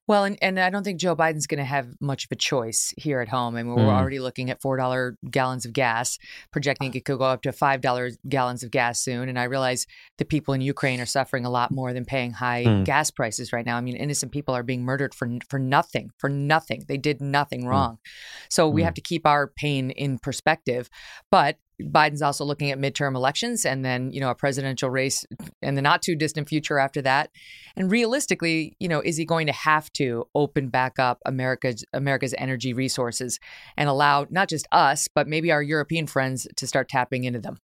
Well, 0.06 0.24
and, 0.24 0.38
and 0.42 0.58
I 0.58 0.70
don't 0.70 0.84
think 0.84 1.00
Joe 1.00 1.14
Biden's 1.14 1.46
going 1.46 1.58
to 1.58 1.64
have 1.64 1.88
much 2.00 2.24
of 2.24 2.32
a 2.32 2.36
choice 2.36 2.92
here 2.96 3.20
at 3.20 3.28
home. 3.28 3.56
I 3.56 3.62
mean, 3.62 3.74
we're 3.74 3.82
mm. 3.82 3.98
already 3.98 4.18
looking 4.18 4.50
at 4.50 4.60
$4 4.60 5.16
gallons 5.30 5.64
of 5.64 5.72
gas, 5.72 6.18
projecting 6.50 6.92
it 6.94 7.04
could 7.04 7.18
go 7.18 7.24
up 7.24 7.42
to 7.42 7.50
$5 7.50 8.16
gallons 8.28 8.62
of 8.62 8.70
gas 8.70 9.00
soon. 9.00 9.28
And 9.28 9.38
I 9.38 9.44
realize 9.44 9.86
the 10.16 10.24
people 10.24 10.54
in 10.54 10.60
Ukraine 10.60 11.00
are 11.00 11.06
suffering 11.06 11.44
a 11.44 11.50
lot 11.50 11.70
more 11.70 11.92
than 11.92 12.04
paying 12.04 12.32
high 12.32 12.64
mm. 12.64 12.84
gas 12.84 13.10
prices 13.10 13.52
right 13.52 13.66
now. 13.66 13.76
I 13.76 13.80
mean, 13.80 13.96
innocent 13.96 14.32
people 14.32 14.54
are 14.54 14.62
being 14.62 14.84
murdered 14.84 15.14
for, 15.14 15.28
for 15.48 15.58
nothing, 15.58 16.10
for 16.18 16.28
nothing. 16.28 16.84
They 16.88 16.98
did 16.98 17.20
nothing 17.20 17.64
mm. 17.64 17.68
wrong. 17.68 17.94
Mm. 17.94 18.08
So 18.50 18.68
we 18.68 18.82
have 18.82 18.94
to 18.94 19.00
keep 19.00 19.26
our 19.26 19.46
pain 19.46 19.90
in 19.90 20.18
perspective. 20.18 20.88
But 21.30 21.58
Biden's 21.80 22.22
also 22.22 22.44
looking 22.44 22.70
at 22.70 22.78
midterm 22.78 23.14
elections 23.14 23.64
and 23.64 23.84
then, 23.84 24.12
you 24.12 24.20
know, 24.20 24.30
a 24.30 24.34
presidential 24.34 24.90
race 24.90 25.24
in 25.62 25.74
the 25.74 25.82
not 25.82 26.02
too 26.02 26.16
distant 26.16 26.48
future 26.48 26.78
after 26.78 27.00
that. 27.02 27.30
And 27.76 27.90
realistically, 27.90 28.76
you 28.80 28.88
know, 28.88 29.00
is 29.00 29.16
he 29.16 29.24
going 29.24 29.46
to 29.46 29.52
have 29.52 29.92
to 29.94 30.26
open 30.34 30.68
back 30.68 30.98
up 30.98 31.20
America's 31.24 31.84
America's 31.92 32.34
energy 32.38 32.72
resources 32.72 33.38
and 33.76 33.88
allow 33.88 34.26
not 34.30 34.48
just 34.48 34.66
us, 34.72 35.08
but 35.14 35.28
maybe 35.28 35.52
our 35.52 35.62
European 35.62 36.06
friends 36.06 36.48
to 36.56 36.66
start 36.66 36.88
tapping 36.88 37.24
into 37.24 37.38
them? 37.38 37.58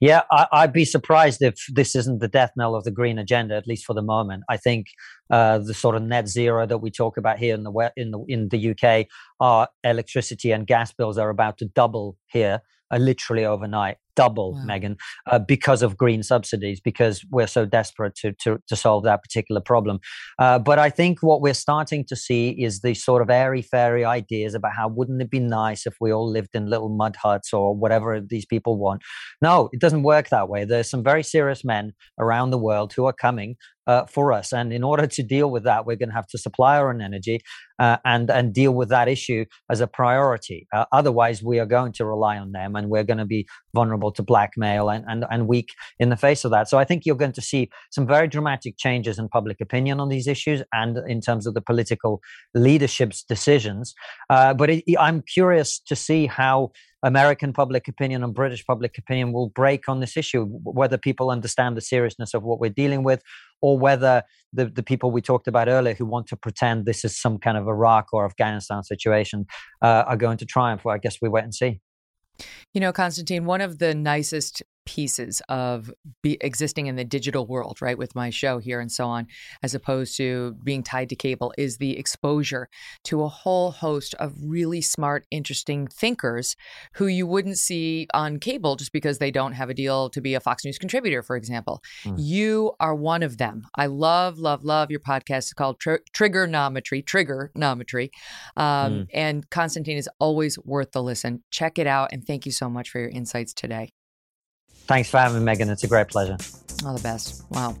Yeah, 0.00 0.22
I, 0.30 0.64
would 0.64 0.72
be 0.72 0.84
surprised 0.84 1.42
if 1.42 1.56
this 1.68 1.94
isn't 1.94 2.20
the 2.20 2.28
death 2.28 2.52
knell 2.56 2.74
of 2.74 2.84
the 2.84 2.90
green 2.90 3.18
agenda, 3.18 3.56
at 3.56 3.66
least 3.66 3.84
for 3.84 3.92
the 3.92 4.02
moment. 4.02 4.44
I 4.48 4.56
think 4.56 4.86
uh, 5.30 5.58
the 5.58 5.74
sort 5.74 5.96
of 5.96 6.02
net 6.02 6.28
zero 6.28 6.66
that 6.66 6.78
we 6.78 6.90
talk 6.90 7.16
about 7.16 7.38
here 7.38 7.54
in 7.54 7.64
the 7.64 7.92
in 7.96 8.10
the 8.10 8.24
in 8.28 8.48
the 8.48 8.70
UK, 8.70 9.06
our 9.40 9.68
electricity 9.82 10.52
and 10.52 10.66
gas 10.66 10.92
bills 10.92 11.18
are 11.18 11.28
about 11.28 11.58
to 11.58 11.66
double 11.66 12.16
here 12.26 12.60
literally 12.98 13.44
overnight. 13.44 13.96
Double, 14.16 14.54
Wow. 14.54 14.64
Megyn, 14.68 14.96
uh, 15.30 15.38
because 15.38 15.82
of 15.82 15.96
green 15.96 16.22
subsidies, 16.22 16.80
because 16.80 17.24
we're 17.30 17.46
so 17.46 17.64
desperate 17.64 18.14
to, 18.16 18.32
to, 18.40 18.58
to 18.68 18.76
solve 18.76 19.04
that 19.04 19.22
particular 19.22 19.60
problem. 19.60 19.98
Uh, 20.38 20.58
but 20.58 20.78
I 20.78 20.90
think 20.90 21.22
what 21.22 21.40
we're 21.40 21.54
starting 21.54 22.04
to 22.06 22.16
see 22.16 22.50
is 22.50 22.80
these 22.80 23.04
sort 23.04 23.22
of 23.22 23.30
airy 23.30 23.62
fairy 23.62 24.04
ideas 24.04 24.54
about 24.54 24.72
how 24.76 24.88
wouldn't 24.88 25.20
it 25.22 25.30
be 25.30 25.40
nice 25.40 25.86
if 25.86 25.94
we 26.00 26.12
all 26.12 26.30
lived 26.30 26.54
in 26.54 26.66
little 26.66 26.88
mud 26.88 27.16
huts 27.16 27.52
or 27.52 27.74
whatever 27.74 28.20
these 28.20 28.46
people 28.46 28.78
want. 28.78 29.02
No, 29.42 29.68
it 29.72 29.80
doesn't 29.80 30.02
work 30.02 30.28
that 30.28 30.48
way. 30.48 30.64
There's 30.64 30.90
some 30.90 31.02
very 31.02 31.22
serious 31.22 31.64
men 31.64 31.92
around 32.18 32.50
the 32.50 32.58
world 32.58 32.92
who 32.92 33.06
are 33.06 33.12
coming 33.12 33.56
uh, 33.86 34.06
for 34.06 34.32
us. 34.32 34.52
And 34.52 34.72
in 34.72 34.82
order 34.82 35.06
to 35.06 35.22
deal 35.22 35.50
with 35.50 35.64
that, 35.64 35.86
we're 35.86 35.96
going 35.96 36.08
to 36.08 36.14
have 36.14 36.26
to 36.28 36.38
supply 36.38 36.78
our 36.78 36.90
own 36.90 37.00
energy 37.00 37.40
uh, 37.78 37.98
and 38.04 38.30
and 38.30 38.54
deal 38.54 38.72
with 38.72 38.88
that 38.88 39.08
issue 39.08 39.44
as 39.70 39.80
a 39.80 39.86
priority. 39.86 40.66
Uh, 40.72 40.84
otherwise, 40.92 41.42
we 41.42 41.58
are 41.58 41.66
going 41.66 41.92
to 41.92 42.04
rely 42.04 42.38
on 42.38 42.52
them, 42.52 42.76
and 42.76 42.88
we're 42.88 43.04
going 43.04 43.18
to 43.18 43.24
be 43.24 43.46
vulnerable 43.74 44.03
to 44.12 44.22
blackmail 44.22 44.88
and, 44.88 45.04
and 45.08 45.24
and 45.30 45.48
weak 45.48 45.70
in 45.98 46.08
the 46.08 46.16
face 46.16 46.44
of 46.44 46.50
that. 46.50 46.68
So 46.68 46.78
I 46.78 46.84
think 46.84 47.04
you're 47.04 47.16
going 47.16 47.32
to 47.32 47.42
see 47.42 47.70
some 47.90 48.06
very 48.06 48.28
dramatic 48.28 48.76
changes 48.78 49.18
in 49.18 49.28
public 49.28 49.60
opinion 49.60 50.00
on 50.00 50.08
these 50.08 50.26
issues 50.26 50.62
and 50.72 50.98
in 51.08 51.20
terms 51.20 51.46
of 51.46 51.54
the 51.54 51.60
political 51.60 52.20
leadership's 52.54 53.22
decisions. 53.22 53.94
Uh, 54.30 54.54
but 54.54 54.70
it, 54.70 54.84
I'm 54.98 55.22
curious 55.22 55.80
to 55.80 55.96
see 55.96 56.26
how. 56.26 56.72
American 57.06 57.52
public 57.52 57.86
opinion 57.86 58.24
and 58.24 58.32
British 58.32 58.64
public 58.64 58.96
opinion 58.96 59.30
will 59.34 59.50
break 59.50 59.90
on 59.90 60.00
this 60.00 60.16
issue, 60.16 60.46
whether 60.46 60.96
people 60.96 61.28
understand 61.28 61.76
the 61.76 61.82
seriousness 61.82 62.32
of 62.32 62.42
what 62.42 62.58
we're 62.58 62.70
dealing 62.70 63.04
with, 63.04 63.22
or 63.60 63.78
whether 63.78 64.22
the, 64.54 64.66
the 64.66 64.82
people 64.82 65.10
we 65.10 65.20
talked 65.20 65.46
about 65.46 65.68
earlier 65.68 65.92
who 65.92 66.06
want 66.06 66.26
to 66.28 66.36
pretend 66.36 66.86
this 66.86 67.04
is 67.04 67.20
some 67.20 67.36
kind 67.36 67.58
of 67.58 67.68
Iraq 67.68 68.06
or 68.14 68.24
Afghanistan 68.24 68.82
situation 68.82 69.44
uh, 69.82 70.04
are 70.06 70.16
going 70.16 70.38
to 70.38 70.46
triumph. 70.46 70.82
Well, 70.82 70.94
I 70.94 70.98
guess 70.98 71.18
we 71.20 71.28
wait 71.28 71.44
and 71.44 71.54
see. 71.54 71.82
You 72.72 72.80
know, 72.80 72.92
Konstantin, 72.92 73.44
one 73.44 73.60
of 73.60 73.78
the 73.78 73.94
nicest 73.94 74.62
pieces 74.86 75.42
of 75.48 75.92
be 76.22 76.38
existing 76.40 76.86
in 76.86 76.96
the 76.96 77.04
digital 77.04 77.46
world, 77.46 77.80
right, 77.82 77.98
with 77.98 78.14
my 78.14 78.30
show 78.30 78.58
here 78.58 78.80
and 78.80 78.90
so 78.90 79.06
on, 79.06 79.26
as 79.62 79.74
opposed 79.74 80.16
to 80.16 80.56
being 80.64 80.82
tied 80.82 81.08
to 81.08 81.16
cable, 81.16 81.52
is 81.58 81.76
the 81.76 81.98
exposure 81.98 82.68
to 83.04 83.22
a 83.22 83.28
whole 83.28 83.72
host 83.72 84.14
of 84.14 84.32
really 84.42 84.80
smart, 84.80 85.26
interesting 85.30 85.86
thinkers 85.86 86.56
who 86.94 87.06
you 87.06 87.26
wouldn't 87.26 87.58
see 87.58 88.06
on 88.14 88.38
cable 88.38 88.76
just 88.76 88.92
because 88.92 89.18
they 89.18 89.30
don't 89.30 89.52
have 89.52 89.70
a 89.70 89.74
deal 89.74 90.08
to 90.10 90.20
be 90.20 90.34
a 90.34 90.40
Fox 90.40 90.64
News 90.64 90.78
contributor, 90.78 91.22
for 91.22 91.36
example. 91.36 91.82
Mm. 92.04 92.14
You 92.18 92.72
are 92.80 92.94
one 92.94 93.22
of 93.22 93.38
them. 93.38 93.66
I 93.74 93.86
love, 93.86 94.38
love, 94.38 94.64
love 94.64 94.90
your 94.90 95.00
podcast. 95.00 95.38
It's 95.38 95.52
called 95.52 95.78
Tr- 95.78 96.04
Triggernometry, 96.16 97.04
Triggernometry. 97.04 98.10
Um, 98.56 98.94
Mm. 98.94 99.06
And 99.12 99.50
Konstantin 99.50 99.96
is 99.96 100.08
always 100.18 100.58
worth 100.58 100.92
the 100.92 101.02
listen. 101.02 101.42
Check 101.50 101.78
it 101.78 101.86
out. 101.86 102.10
And 102.12 102.26
thank 102.26 102.46
you 102.46 102.52
so 102.52 102.68
much 102.68 102.90
for 102.90 102.98
your 103.00 103.08
insights 103.08 103.52
today. 103.52 103.92
Thanks 104.86 105.10
for 105.10 105.18
having 105.18 105.44
me, 105.44 105.52
Megyn. 105.52 105.70
It's 105.70 105.84
a 105.84 105.88
great 105.88 106.08
pleasure. 106.08 106.36
All 106.84 106.94
the 106.94 107.02
best. 107.02 107.42
Wow. 107.50 107.76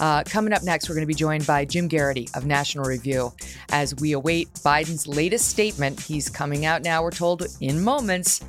Uh, 0.00 0.24
coming 0.24 0.52
up 0.52 0.64
next, 0.64 0.88
we're 0.88 0.94
going 0.96 1.06
to 1.06 1.06
be 1.06 1.14
joined 1.14 1.46
by 1.46 1.64
Jim 1.64 1.88
Geraghty 1.88 2.28
of 2.34 2.44
National 2.44 2.84
Review 2.84 3.32
as 3.70 3.94
we 3.96 4.12
await 4.12 4.52
Biden's 4.54 5.06
latest 5.06 5.48
statement. 5.48 6.00
He's 6.00 6.28
coming 6.28 6.64
out 6.64 6.82
now, 6.82 7.02
we're 7.02 7.10
told, 7.10 7.46
in 7.60 7.80
moments 7.80 8.40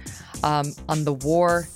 um, 0.43 0.73
on 0.89 1.03
the 1.03 1.13
war 1.13 1.67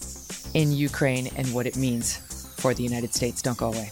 in 0.53 0.71
Ukraine 0.71 1.29
and 1.35 1.53
what 1.53 1.67
it 1.67 1.77
means 1.77 2.17
for 2.57 2.73
the 2.73 2.81
United 2.81 3.13
States. 3.13 3.41
Don't 3.41 3.57
go 3.57 3.67
away. 3.67 3.91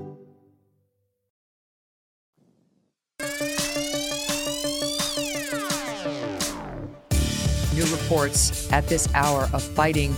Reports 8.11 8.69
at 8.73 8.85
this 8.87 9.07
hour 9.13 9.47
of 9.53 9.63
fighting 9.63 10.13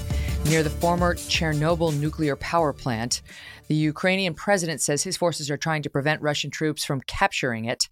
near 0.46 0.64
the 0.64 0.70
former 0.72 1.14
Chernobyl 1.14 1.96
nuclear 1.96 2.36
power 2.38 2.74
plant. 2.74 3.22
The 3.68 3.76
Ukrainian 3.76 4.34
president 4.34 4.82
says 4.82 5.04
his 5.04 5.16
forces 5.16 5.52
are 5.52 5.58
trying 5.58 5.84
to 5.84 5.92
prevent 5.92 6.20
Russian 6.20 6.50
troops 6.50 6.84
from 6.84 7.02
capturing 7.02 7.66
it. 7.66 7.90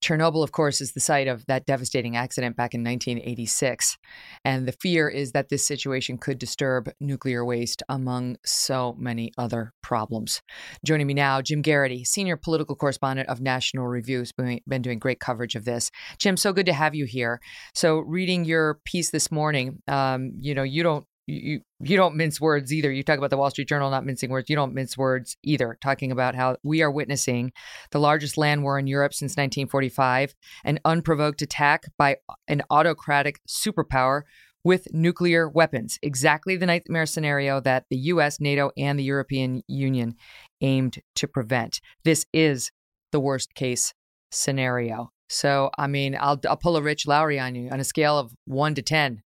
Chernobyl, 0.00 0.44
of 0.44 0.52
course, 0.52 0.80
is 0.80 0.92
the 0.92 1.00
site 1.00 1.28
of 1.28 1.46
that 1.46 1.66
devastating 1.66 2.16
accident 2.16 2.56
back 2.56 2.74
in 2.74 2.82
1986. 2.84 3.96
And 4.44 4.66
the 4.66 4.72
fear 4.72 5.08
is 5.08 5.32
that 5.32 5.48
this 5.48 5.66
situation 5.66 6.18
could 6.18 6.38
disturb 6.38 6.90
nuclear 7.00 7.44
waste, 7.44 7.82
among 7.88 8.36
so 8.44 8.94
many 8.98 9.32
other 9.38 9.72
problems. 9.82 10.42
Joining 10.84 11.06
me 11.06 11.14
now, 11.14 11.40
Jim 11.40 11.62
Geraghty, 11.62 12.04
senior 12.04 12.36
political 12.36 12.76
correspondent 12.76 13.28
of 13.28 13.40
National 13.40 13.86
Review, 13.86 14.18
has 14.18 14.32
been 14.32 14.82
doing 14.82 14.98
great 14.98 15.20
coverage 15.20 15.54
of 15.54 15.64
this. 15.64 15.90
Jim, 16.18 16.36
so 16.36 16.52
good 16.52 16.66
to 16.66 16.72
have 16.72 16.94
you 16.94 17.06
here. 17.06 17.40
So, 17.74 17.98
reading 17.98 18.44
your 18.44 18.80
piece 18.84 19.10
this 19.10 19.30
morning, 19.30 19.82
um, 19.88 20.32
you 20.38 20.54
know, 20.54 20.62
you 20.62 20.82
don't 20.82 21.06
you 21.26 21.60
you 21.80 21.96
don't 21.96 22.16
mince 22.16 22.40
words 22.40 22.72
either. 22.72 22.90
You 22.90 23.02
talk 23.02 23.18
about 23.18 23.30
the 23.30 23.36
Wall 23.36 23.50
Street 23.50 23.68
Journal 23.68 23.90
not 23.90 24.04
mincing 24.04 24.30
words. 24.30 24.50
You 24.50 24.56
don't 24.56 24.74
mince 24.74 24.96
words 24.96 25.36
either. 25.42 25.78
Talking 25.82 26.12
about 26.12 26.34
how 26.34 26.56
we 26.62 26.82
are 26.82 26.90
witnessing 26.90 27.52
the 27.90 28.00
largest 28.00 28.36
land 28.36 28.62
war 28.62 28.78
in 28.78 28.86
Europe 28.86 29.14
since 29.14 29.32
1945, 29.32 30.34
an 30.64 30.80
unprovoked 30.84 31.42
attack 31.42 31.84
by 31.98 32.16
an 32.48 32.62
autocratic 32.70 33.40
superpower 33.48 34.22
with 34.64 34.92
nuclear 34.92 35.48
weapons. 35.48 35.98
Exactly 36.02 36.56
the 36.56 36.66
nightmare 36.66 37.06
scenario 37.06 37.60
that 37.60 37.84
the 37.90 37.96
U.S., 37.96 38.40
NATO, 38.40 38.70
and 38.76 38.98
the 38.98 39.04
European 39.04 39.62
Union 39.68 40.14
aimed 40.60 40.98
to 41.16 41.28
prevent. 41.28 41.80
This 42.04 42.24
is 42.32 42.70
the 43.12 43.20
worst 43.20 43.54
case 43.54 43.92
scenario. 44.30 45.10
So, 45.28 45.70
I 45.78 45.86
mean, 45.86 46.16
I'll, 46.18 46.40
I'll 46.48 46.56
pull 46.56 46.76
a 46.76 46.82
Rich 46.82 47.06
Lowry 47.06 47.38
on 47.38 47.54
you 47.54 47.70
on 47.70 47.80
a 47.80 47.84
scale 47.84 48.18
of 48.18 48.32
one 48.46 48.74
to 48.74 48.82
ten. 48.82 49.22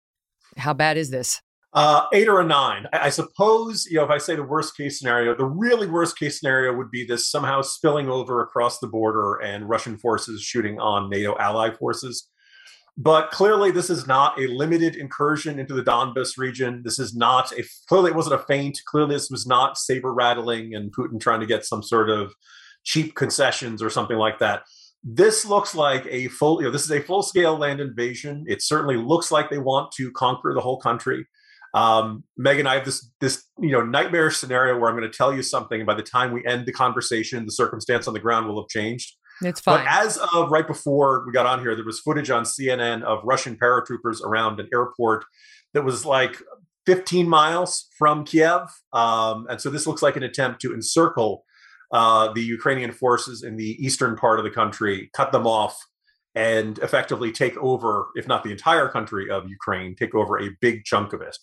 How 0.57 0.73
bad 0.73 0.97
is 0.97 1.09
this? 1.09 1.41
Uh, 1.73 2.05
eight 2.13 2.27
or 2.27 2.39
a 2.39 2.45
nine. 2.45 2.85
I, 2.93 3.07
I 3.07 3.09
suppose, 3.09 3.87
you 3.89 3.97
know, 3.97 4.03
if 4.03 4.11
I 4.11 4.19
say 4.19 4.35
the 4.35 4.43
worst 4.43 4.77
case 4.77 4.99
scenario, 4.99 5.35
the 5.35 5.45
really 5.45 5.87
worst 5.87 6.19
case 6.19 6.39
scenario 6.39 6.71
would 6.75 6.91
be 6.91 7.03
this 7.03 7.31
somehow 7.31 7.63
spilling 7.63 8.09
over 8.09 8.41
across 8.41 8.77
the 8.77 8.87
border 8.87 9.35
and 9.41 9.67
Russian 9.67 9.97
forces 9.97 10.43
shooting 10.43 10.79
on 10.79 11.09
NATO 11.09 11.35
ally 11.39 11.71
forces. 11.73 12.29
But 12.95 13.31
clearly, 13.31 13.71
this 13.71 13.89
is 13.89 14.05
not 14.05 14.39
a 14.39 14.45
limited 14.45 14.95
incursion 14.95 15.57
into 15.57 15.73
the 15.73 15.81
Donbas 15.81 16.37
region. 16.37 16.83
This 16.83 16.99
is 16.99 17.15
not 17.15 17.51
a 17.53 17.63
clearly 17.89 18.11
it 18.11 18.15
wasn't 18.15 18.39
a 18.39 18.45
feint. 18.45 18.79
Clearly, 18.85 19.15
this 19.15 19.31
was 19.31 19.47
not 19.47 19.77
saber 19.79 20.13
rattling 20.13 20.75
and 20.75 20.95
Putin 20.95 21.19
trying 21.19 21.39
to 21.39 21.47
get 21.47 21.65
some 21.65 21.81
sort 21.81 22.11
of 22.11 22.35
cheap 22.83 23.15
concessions 23.15 23.81
or 23.81 23.89
something 23.89 24.17
like 24.17 24.37
that. 24.39 24.61
This 25.03 25.43
looks 25.43 25.73
like 25.73 26.05
a 26.07 26.27
full, 26.27 26.61
you 26.61 26.67
know, 26.67 26.71
this 26.71 26.85
is 26.85 26.91
a 26.91 27.01
full 27.01 27.23
scale 27.23 27.57
land 27.57 27.79
invasion. 27.79 28.45
It 28.47 28.61
certainly 28.61 28.95
looks 28.95 29.31
like 29.31 29.49
they 29.49 29.57
want 29.57 29.91
to 29.93 30.11
conquer 30.11 30.53
the 30.53 30.61
whole 30.61 30.79
country. 30.79 31.25
Um, 31.73 32.23
Megyn, 32.39 32.67
I 32.67 32.75
have 32.75 32.85
this 32.85 33.09
this 33.19 33.45
you 33.59 33.71
know 33.71 33.81
nightmare 33.81 34.29
scenario 34.29 34.77
where 34.77 34.89
I'm 34.89 34.97
going 34.97 35.09
to 35.09 35.17
tell 35.17 35.33
you 35.33 35.41
something, 35.41 35.79
and 35.79 35.87
by 35.87 35.95
the 35.95 36.03
time 36.03 36.31
we 36.31 36.45
end 36.45 36.65
the 36.65 36.71
conversation, 36.71 37.45
the 37.45 37.51
circumstance 37.51 38.07
on 38.07 38.13
the 38.13 38.19
ground 38.19 38.47
will 38.47 38.61
have 38.61 38.69
changed. 38.69 39.15
It's 39.41 39.59
fine. 39.59 39.79
But 39.79 39.87
as 39.87 40.17
of 40.33 40.51
right 40.51 40.67
before 40.67 41.23
we 41.25 41.33
got 41.33 41.47
on 41.47 41.59
here, 41.59 41.75
there 41.75 41.85
was 41.85 41.99
footage 41.99 42.29
on 42.29 42.43
CNN 42.43 43.01
of 43.03 43.23
Russian 43.23 43.57
paratroopers 43.57 44.21
around 44.21 44.59
an 44.59 44.69
airport 44.71 45.25
that 45.73 45.83
was 45.83 46.05
like 46.05 46.39
15 46.85 47.27
miles 47.27 47.87
from 47.97 48.23
Kiev, 48.23 48.61
um, 48.93 49.47
and 49.49 49.59
so 49.59 49.69
this 49.69 49.87
looks 49.87 50.03
like 50.03 50.15
an 50.15 50.23
attempt 50.23 50.61
to 50.61 50.73
encircle 50.73 51.43
uh, 51.91 52.31
the 52.33 52.41
Ukrainian 52.41 52.91
forces 52.91 53.43
in 53.43 53.55
the 53.55 53.83
eastern 53.83 54.15
part 54.15 54.39
of 54.39 54.45
the 54.45 54.51
country, 54.51 55.09
cut 55.13 55.31
them 55.31 55.47
off, 55.47 55.77
and 56.35 56.79
effectively 56.79 57.31
take 57.31 57.55
over, 57.57 58.07
if 58.15 58.27
not 58.27 58.43
the 58.43 58.51
entire 58.51 58.89
country 58.89 59.29
of 59.29 59.47
Ukraine, 59.47 59.95
take 59.95 60.15
over 60.15 60.39
a 60.39 60.49
big 60.61 60.83
chunk 60.83 61.13
of 61.13 61.21
it. 61.21 61.37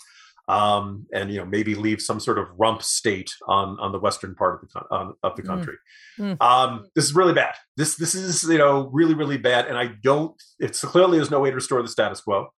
Um, 0.50 1.06
and 1.14 1.30
you 1.30 1.38
know 1.38 1.44
maybe 1.44 1.76
leave 1.76 2.00
some 2.02 2.18
sort 2.18 2.38
of 2.38 2.48
rump 2.58 2.82
state 2.82 3.30
on 3.46 3.78
on 3.78 3.92
the 3.92 4.00
western 4.00 4.34
part 4.34 4.64
of 4.64 4.70
the 4.72 4.94
um, 4.94 5.14
of 5.22 5.36
the 5.36 5.42
mm. 5.42 5.46
country. 5.46 5.76
Mm. 6.18 6.42
Um, 6.42 6.86
this 6.96 7.04
is 7.04 7.14
really 7.14 7.34
bad. 7.34 7.54
This 7.76 7.94
this 7.96 8.14
is 8.16 8.42
you 8.44 8.58
know 8.58 8.90
really 8.92 9.14
really 9.14 9.38
bad, 9.38 9.66
and 9.66 9.78
I 9.78 9.90
don't. 10.02 10.34
It's 10.58 10.80
clearly 10.80 11.18
there's 11.18 11.30
no 11.30 11.40
way 11.40 11.50
to 11.50 11.54
restore 11.54 11.82
the 11.82 11.88
status 11.88 12.20
quo. 12.20 12.48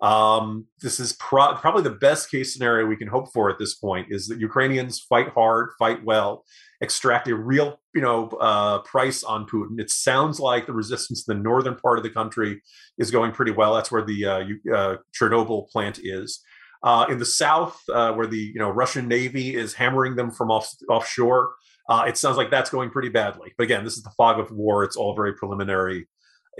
Um, 0.00 0.66
this 0.80 0.98
is 0.98 1.12
pro- 1.14 1.54
probably 1.56 1.82
the 1.82 1.90
best 1.90 2.30
case 2.30 2.54
scenario 2.54 2.86
we 2.86 2.96
can 2.96 3.08
hope 3.08 3.32
for 3.32 3.50
at 3.50 3.58
this 3.58 3.74
point 3.74 4.08
is 4.10 4.28
that 4.28 4.40
Ukrainians 4.40 4.98
fight 5.00 5.28
hard, 5.28 5.70
fight 5.78 6.02
well, 6.04 6.44
extract 6.80 7.28
a 7.28 7.36
real, 7.36 7.78
you 7.94 8.00
know, 8.00 8.28
uh, 8.40 8.78
price 8.80 9.22
on 9.22 9.46
Putin. 9.46 9.78
It 9.78 9.90
sounds 9.90 10.40
like 10.40 10.66
the 10.66 10.72
resistance 10.72 11.28
in 11.28 11.36
the 11.36 11.42
northern 11.42 11.76
part 11.76 11.98
of 11.98 12.04
the 12.04 12.10
country 12.10 12.62
is 12.98 13.10
going 13.10 13.32
pretty 13.32 13.52
well. 13.52 13.74
That's 13.74 13.92
where 13.92 14.04
the 14.04 14.24
uh, 14.24 14.38
uh, 14.74 14.96
Chernobyl 15.18 15.68
plant 15.68 16.00
is. 16.02 16.42
Uh, 16.82 17.04
in 17.10 17.18
the 17.18 17.26
south, 17.26 17.78
uh, 17.92 18.12
where 18.12 18.26
the 18.26 18.38
you 18.38 18.58
know 18.58 18.70
Russian 18.70 19.06
Navy 19.06 19.54
is 19.54 19.74
hammering 19.74 20.16
them 20.16 20.30
from 20.30 20.50
off, 20.50 20.72
offshore, 20.88 21.52
uh, 21.88 22.04
it 22.08 22.16
sounds 22.16 22.38
like 22.38 22.50
that's 22.50 22.70
going 22.70 22.88
pretty 22.88 23.10
badly. 23.10 23.52
But 23.58 23.64
again, 23.64 23.84
this 23.84 23.98
is 23.98 24.02
the 24.02 24.12
fog 24.16 24.38
of 24.38 24.50
war. 24.50 24.82
It's 24.84 24.96
all 24.96 25.14
very 25.14 25.34
preliminary 25.34 26.06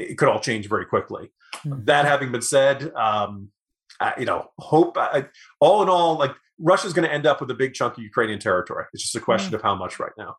it 0.00 0.18
could 0.18 0.28
all 0.28 0.40
change 0.40 0.68
very 0.68 0.86
quickly. 0.86 1.30
Mm-hmm. 1.64 1.84
That 1.84 2.04
having 2.04 2.32
been 2.32 2.42
said, 2.42 2.92
um, 2.94 3.48
I, 4.00 4.14
you 4.18 4.24
know, 4.24 4.50
hope 4.58 4.96
I, 4.96 5.26
all 5.60 5.82
in 5.82 5.88
all, 5.88 6.16
like 6.16 6.34
Russia's 6.58 6.92
going 6.92 7.06
to 7.06 7.14
end 7.14 7.26
up 7.26 7.40
with 7.40 7.50
a 7.50 7.54
big 7.54 7.74
chunk 7.74 7.98
of 7.98 8.02
Ukrainian 8.02 8.38
territory. 8.38 8.84
It's 8.92 9.02
just 9.02 9.16
a 9.16 9.20
question 9.20 9.48
mm-hmm. 9.48 9.56
of 9.56 9.62
how 9.62 9.74
much 9.74 9.98
right 9.98 10.12
now. 10.16 10.36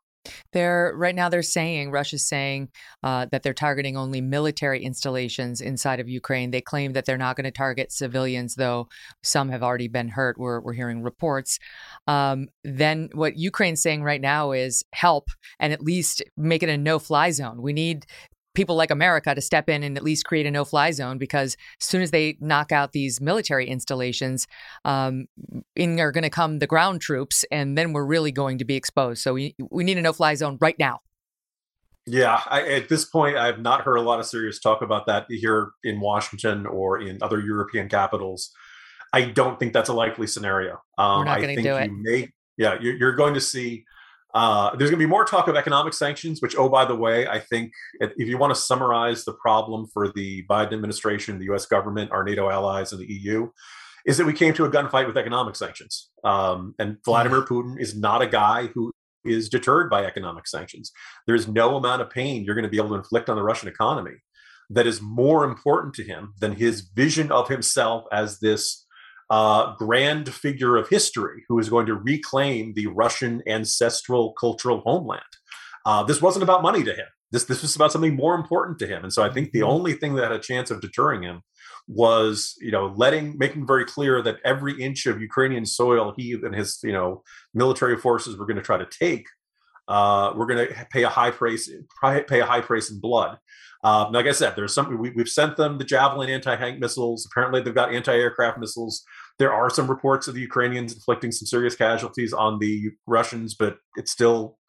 They're 0.53 0.93
right 0.95 1.15
now. 1.15 1.29
They're 1.29 1.41
saying 1.41 1.91
Russia's 1.91 2.25
saying 2.25 2.69
uh, 3.03 3.27
that 3.31 3.43
they're 3.43 3.53
targeting 3.53 3.97
only 3.97 4.21
military 4.21 4.83
installations 4.83 5.61
inside 5.61 5.99
of 5.99 6.09
Ukraine. 6.09 6.51
They 6.51 6.61
claim 6.61 6.93
that 6.93 7.05
they're 7.05 7.17
not 7.17 7.35
going 7.35 7.45
to 7.45 7.51
target 7.51 7.91
civilians, 7.91 8.55
though 8.55 8.87
some 9.23 9.49
have 9.49 9.63
already 9.63 9.87
been 9.87 10.09
hurt. 10.09 10.37
We're 10.37 10.59
we're 10.59 10.73
hearing 10.73 11.03
reports. 11.03 11.59
Um, 12.07 12.49
then 12.63 13.09
what 13.13 13.37
Ukraine's 13.37 13.81
saying 13.81 14.03
right 14.03 14.21
now 14.21 14.51
is 14.51 14.83
help 14.93 15.29
and 15.59 15.73
at 15.73 15.81
least 15.81 16.23
make 16.37 16.63
it 16.63 16.69
a 16.69 16.77
no-fly 16.77 17.31
zone. 17.31 17.61
We 17.61 17.73
need 17.73 18.05
people 18.53 18.75
like 18.75 18.91
America 18.91 19.33
to 19.33 19.41
step 19.41 19.69
in 19.69 19.83
and 19.83 19.97
at 19.97 20.03
least 20.03 20.25
create 20.25 20.45
a 20.45 20.51
no 20.51 20.65
fly 20.65 20.91
zone 20.91 21.17
because 21.17 21.55
as 21.79 21.87
soon 21.87 22.01
as 22.01 22.11
they 22.11 22.37
knock 22.39 22.71
out 22.71 22.91
these 22.91 23.21
military 23.21 23.67
installations, 23.67 24.47
um, 24.85 25.25
in 25.75 25.99
are 25.99 26.11
going 26.11 26.23
to 26.23 26.29
come 26.29 26.59
the 26.59 26.67
ground 26.67 27.01
troops, 27.01 27.45
and 27.51 27.77
then 27.77 27.93
we're 27.93 28.05
really 28.05 28.31
going 28.31 28.57
to 28.57 28.65
be 28.65 28.75
exposed. 28.75 29.21
So 29.21 29.33
we, 29.33 29.55
we 29.69 29.83
need 29.83 29.97
a 29.97 30.01
no 30.01 30.13
fly 30.13 30.35
zone 30.35 30.57
right 30.59 30.77
now. 30.77 30.99
Yeah, 32.07 32.41
I, 32.47 32.67
at 32.67 32.89
this 32.89 33.05
point, 33.05 33.37
I've 33.37 33.59
not 33.59 33.81
heard 33.81 33.97
a 33.97 34.01
lot 34.01 34.19
of 34.19 34.25
serious 34.25 34.59
talk 34.59 34.81
about 34.81 35.05
that 35.05 35.27
here 35.29 35.71
in 35.83 35.99
Washington 35.99 36.65
or 36.65 36.99
in 36.99 37.19
other 37.21 37.39
European 37.39 37.89
capitals. 37.89 38.51
I 39.13 39.25
don't 39.25 39.59
think 39.59 39.73
that's 39.73 39.89
a 39.89 39.93
likely 39.93 40.25
scenario. 40.25 40.81
Um, 40.97 41.19
we're 41.19 41.25
not 41.25 41.41
going 41.41 41.57
to 41.57 41.61
do 41.61 41.75
it. 41.75 41.91
May, 41.93 42.29
yeah, 42.57 42.77
you're, 42.81 42.95
you're 42.95 43.15
going 43.15 43.35
to 43.35 43.41
see 43.41 43.83
uh, 44.33 44.75
there's 44.75 44.89
going 44.89 44.99
to 44.99 45.05
be 45.05 45.09
more 45.09 45.25
talk 45.25 45.47
of 45.47 45.55
economic 45.55 45.93
sanctions, 45.93 46.41
which, 46.41 46.55
oh, 46.57 46.69
by 46.69 46.85
the 46.85 46.95
way, 46.95 47.27
I 47.27 47.39
think 47.39 47.71
if 47.99 48.27
you 48.27 48.37
want 48.37 48.53
to 48.53 48.59
summarize 48.59 49.25
the 49.25 49.33
problem 49.33 49.87
for 49.93 50.11
the 50.11 50.45
Biden 50.49 50.73
administration, 50.73 51.39
the 51.39 51.53
US 51.53 51.65
government, 51.65 52.11
our 52.11 52.23
NATO 52.23 52.49
allies, 52.49 52.91
and 52.91 53.01
the 53.01 53.11
EU, 53.11 53.49
is 54.05 54.17
that 54.17 54.25
we 54.25 54.33
came 54.33 54.53
to 54.53 54.65
a 54.65 54.69
gunfight 54.69 55.07
with 55.07 55.17
economic 55.17 55.55
sanctions. 55.55 56.09
Um, 56.23 56.73
and 56.79 56.97
Vladimir 57.05 57.41
Putin 57.41 57.79
is 57.79 57.95
not 57.95 58.21
a 58.21 58.27
guy 58.27 58.67
who 58.67 58.91
is 59.23 59.49
deterred 59.49 59.89
by 59.89 60.05
economic 60.05 60.47
sanctions. 60.47 60.91
There's 61.27 61.47
no 61.47 61.75
amount 61.75 62.01
of 62.01 62.09
pain 62.09 62.43
you're 62.43 62.55
going 62.55 62.63
to 62.63 62.69
be 62.69 62.77
able 62.77 62.89
to 62.89 62.95
inflict 62.95 63.29
on 63.29 63.35
the 63.35 63.43
Russian 63.43 63.67
economy 63.69 64.15
that 64.69 64.87
is 64.87 65.01
more 65.01 65.43
important 65.43 65.93
to 65.95 66.03
him 66.03 66.33
than 66.39 66.53
his 66.53 66.81
vision 66.81 67.31
of 67.31 67.49
himself 67.49 68.05
as 68.11 68.39
this 68.39 68.85
uh, 69.31 69.73
grand 69.77 70.31
figure 70.31 70.75
of 70.75 70.89
history 70.89 71.45
who 71.47 71.57
is 71.57 71.69
going 71.69 71.85
to 71.85 71.95
reclaim 71.95 72.73
the 72.73 72.87
Russian 72.87 73.41
ancestral 73.47 74.33
cultural 74.33 74.81
homeland. 74.81 75.23
Uh, 75.85 76.03
this 76.03 76.21
wasn't 76.21 76.43
about 76.43 76.61
money 76.61 76.83
to 76.83 76.93
him. 76.93 77.05
This 77.31 77.45
this 77.45 77.61
was 77.61 77.73
about 77.77 77.93
something 77.93 78.15
more 78.15 78.35
important 78.35 78.77
to 78.79 78.87
him. 78.87 79.03
And 79.03 79.13
so 79.13 79.23
I 79.23 79.29
think 79.29 79.51
the 79.51 79.59
mm-hmm. 79.59 79.69
only 79.69 79.93
thing 79.93 80.15
that 80.15 80.23
had 80.23 80.33
a 80.33 80.39
chance 80.39 80.69
of 80.69 80.81
deterring 80.81 81.23
him 81.23 81.41
was, 81.87 82.55
you 82.59 82.71
know, 82.71 82.93
letting 82.97 83.37
making 83.37 83.65
very 83.65 83.85
clear 83.85 84.21
that 84.21 84.39
every 84.43 84.73
inch 84.81 85.05
of 85.05 85.21
Ukrainian 85.21 85.65
soil 85.65 86.13
he 86.17 86.33
and 86.33 86.53
his, 86.53 86.79
you 86.83 86.91
know, 86.91 87.23
military 87.53 87.97
forces 87.97 88.35
were 88.35 88.45
going 88.45 88.57
to 88.57 88.61
try 88.61 88.77
to 88.77 88.85
take, 88.85 89.27
uh, 89.87 90.33
we're 90.35 90.45
going 90.45 90.67
to 90.67 90.87
pay 90.91 91.03
a 91.03 91.09
high 91.09 91.31
price, 91.31 91.71
pay 92.27 92.41
a 92.41 92.45
high 92.45 92.61
price 92.61 92.91
in 92.91 92.99
blood. 92.99 93.37
Um, 93.83 94.11
like 94.11 94.27
I 94.27 94.31
said, 94.31 94.55
there's 94.55 94.73
some 94.73 94.97
we, 94.99 95.11
have 95.17 95.29
sent 95.29 95.57
them 95.57 95.77
the 95.77 95.83
Javelin 95.83 96.29
anti-tank 96.29 96.79
missiles. 96.79 97.25
Apparently, 97.25 97.61
they've 97.61 97.73
got 97.73 97.93
anti-aircraft 97.93 98.59
missiles. 98.59 99.03
There 99.41 99.51
are 99.51 99.71
some 99.71 99.87
reports 99.87 100.27
of 100.27 100.35
the 100.35 100.41
Ukrainians 100.41 100.93
inflicting 100.93 101.31
some 101.31 101.47
serious 101.47 101.75
casualties 101.75 102.31
on 102.31 102.59
the 102.59 102.91
Russians, 103.07 103.55
but 103.55 103.77
it's 103.95 104.11
still 104.11 104.59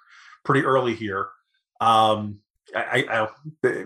pretty 0.46 0.64
early 0.64 0.94
here. 0.94 1.28
Um, 1.82 2.38
I, 2.74 3.28
I, 3.62 3.76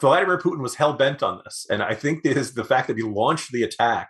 Vladimir 0.00 0.36
Putin 0.36 0.62
was 0.62 0.74
hell 0.74 0.94
bent 0.94 1.22
on 1.22 1.42
this, 1.44 1.64
and 1.70 1.80
I 1.80 1.94
think 1.94 2.24
it 2.24 2.36
is 2.36 2.54
the 2.54 2.64
fact 2.64 2.88
that 2.88 2.96
he 2.96 3.04
launched 3.04 3.52
the 3.52 3.62
attack 3.62 4.08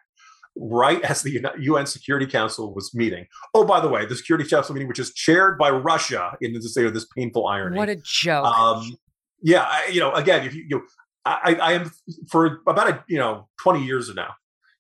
right 0.57 1.02
as 1.02 1.20
the 1.20 1.46
UN 1.59 1.85
Security 1.85 2.24
Council 2.24 2.74
was 2.74 2.94
meeting. 2.94 3.26
Oh, 3.52 3.66
by 3.66 3.81
the 3.81 3.88
way, 3.88 4.07
the 4.07 4.16
Security 4.16 4.48
Council 4.48 4.74
meeting, 4.74 4.88
which 4.88 4.98
is 4.98 5.12
chaired 5.12 5.59
by 5.59 5.68
Russia, 5.68 6.35
in 6.40 6.55
this, 6.55 6.74
you 6.76 6.85
know, 6.85 6.90
this 6.90 7.07
painful 7.14 7.46
irony. 7.46 7.76
What 7.76 7.90
a 7.90 7.96
joke! 7.96 8.46
Um, 8.46 8.96
yeah, 9.42 9.64
I, 9.68 9.88
you 9.88 10.00
know, 10.00 10.12
again, 10.12 10.46
if 10.46 10.55
you, 10.55 10.64
you 10.66 10.76
know, 10.76 10.83
I, 11.26 11.59
I 11.61 11.72
am 11.74 11.90
for 12.31 12.62
about 12.66 12.88
a 12.88 13.05
you 13.07 13.18
know 13.18 13.48
twenty 13.61 13.85
years 13.85 14.09
now. 14.14 14.31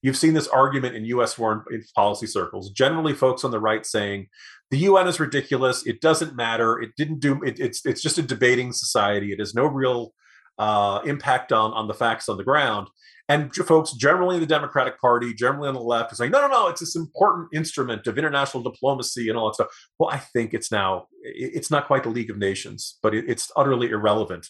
You've 0.02 0.16
seen 0.16 0.34
this 0.34 0.48
argument 0.48 0.94
in 0.94 1.04
U.S. 1.06 1.34
foreign 1.34 1.62
policy 1.94 2.26
circles. 2.26 2.70
Generally, 2.70 3.14
folks 3.14 3.44
on 3.44 3.50
the 3.50 3.60
right 3.60 3.84
saying 3.84 4.28
the 4.70 4.78
UN 4.78 5.08
is 5.08 5.20
ridiculous. 5.20 5.86
It 5.86 6.00
doesn't 6.00 6.36
matter. 6.36 6.80
It 6.80 6.90
didn't 6.96 7.20
do. 7.20 7.42
It, 7.42 7.58
it's 7.58 7.84
it's 7.84 8.02
just 8.02 8.18
a 8.18 8.22
debating 8.22 8.72
society. 8.72 9.32
It 9.32 9.38
has 9.38 9.54
no 9.54 9.66
real 9.66 10.12
uh, 10.58 11.00
impact 11.04 11.52
on 11.52 11.72
on 11.72 11.88
the 11.88 11.94
facts 11.94 12.28
on 12.28 12.36
the 12.36 12.44
ground. 12.44 12.88
And 13.28 13.52
folks 13.54 13.92
generally 13.92 14.36
in 14.36 14.40
the 14.40 14.46
Democratic 14.46 15.00
Party, 15.00 15.34
generally 15.34 15.68
on 15.68 15.74
the 15.74 15.80
left, 15.80 16.12
are 16.12 16.14
saying, 16.14 16.30
no, 16.30 16.40
no, 16.42 16.48
no, 16.48 16.68
it's 16.68 16.80
this 16.80 16.94
important 16.94 17.48
instrument 17.52 18.06
of 18.06 18.18
international 18.18 18.62
diplomacy 18.62 19.28
and 19.28 19.36
all 19.36 19.48
that 19.48 19.54
stuff. 19.54 19.68
Well, 19.98 20.10
I 20.10 20.18
think 20.18 20.54
it's 20.54 20.70
now, 20.70 21.08
it's 21.22 21.70
not 21.70 21.88
quite 21.88 22.04
the 22.04 22.08
League 22.08 22.30
of 22.30 22.38
Nations, 22.38 22.98
but 23.02 23.14
it's 23.14 23.50
utterly 23.56 23.90
irrelevant 23.90 24.48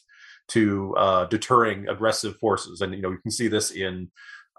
to 0.48 0.94
uh, 0.96 1.24
deterring 1.24 1.88
aggressive 1.88 2.37
forces. 2.37 2.82
And, 2.82 2.94
you 2.94 3.00
know, 3.00 3.11
you 3.11 3.18
can 3.18 3.30
see 3.30 3.48
this 3.48 3.70
in 3.70 4.11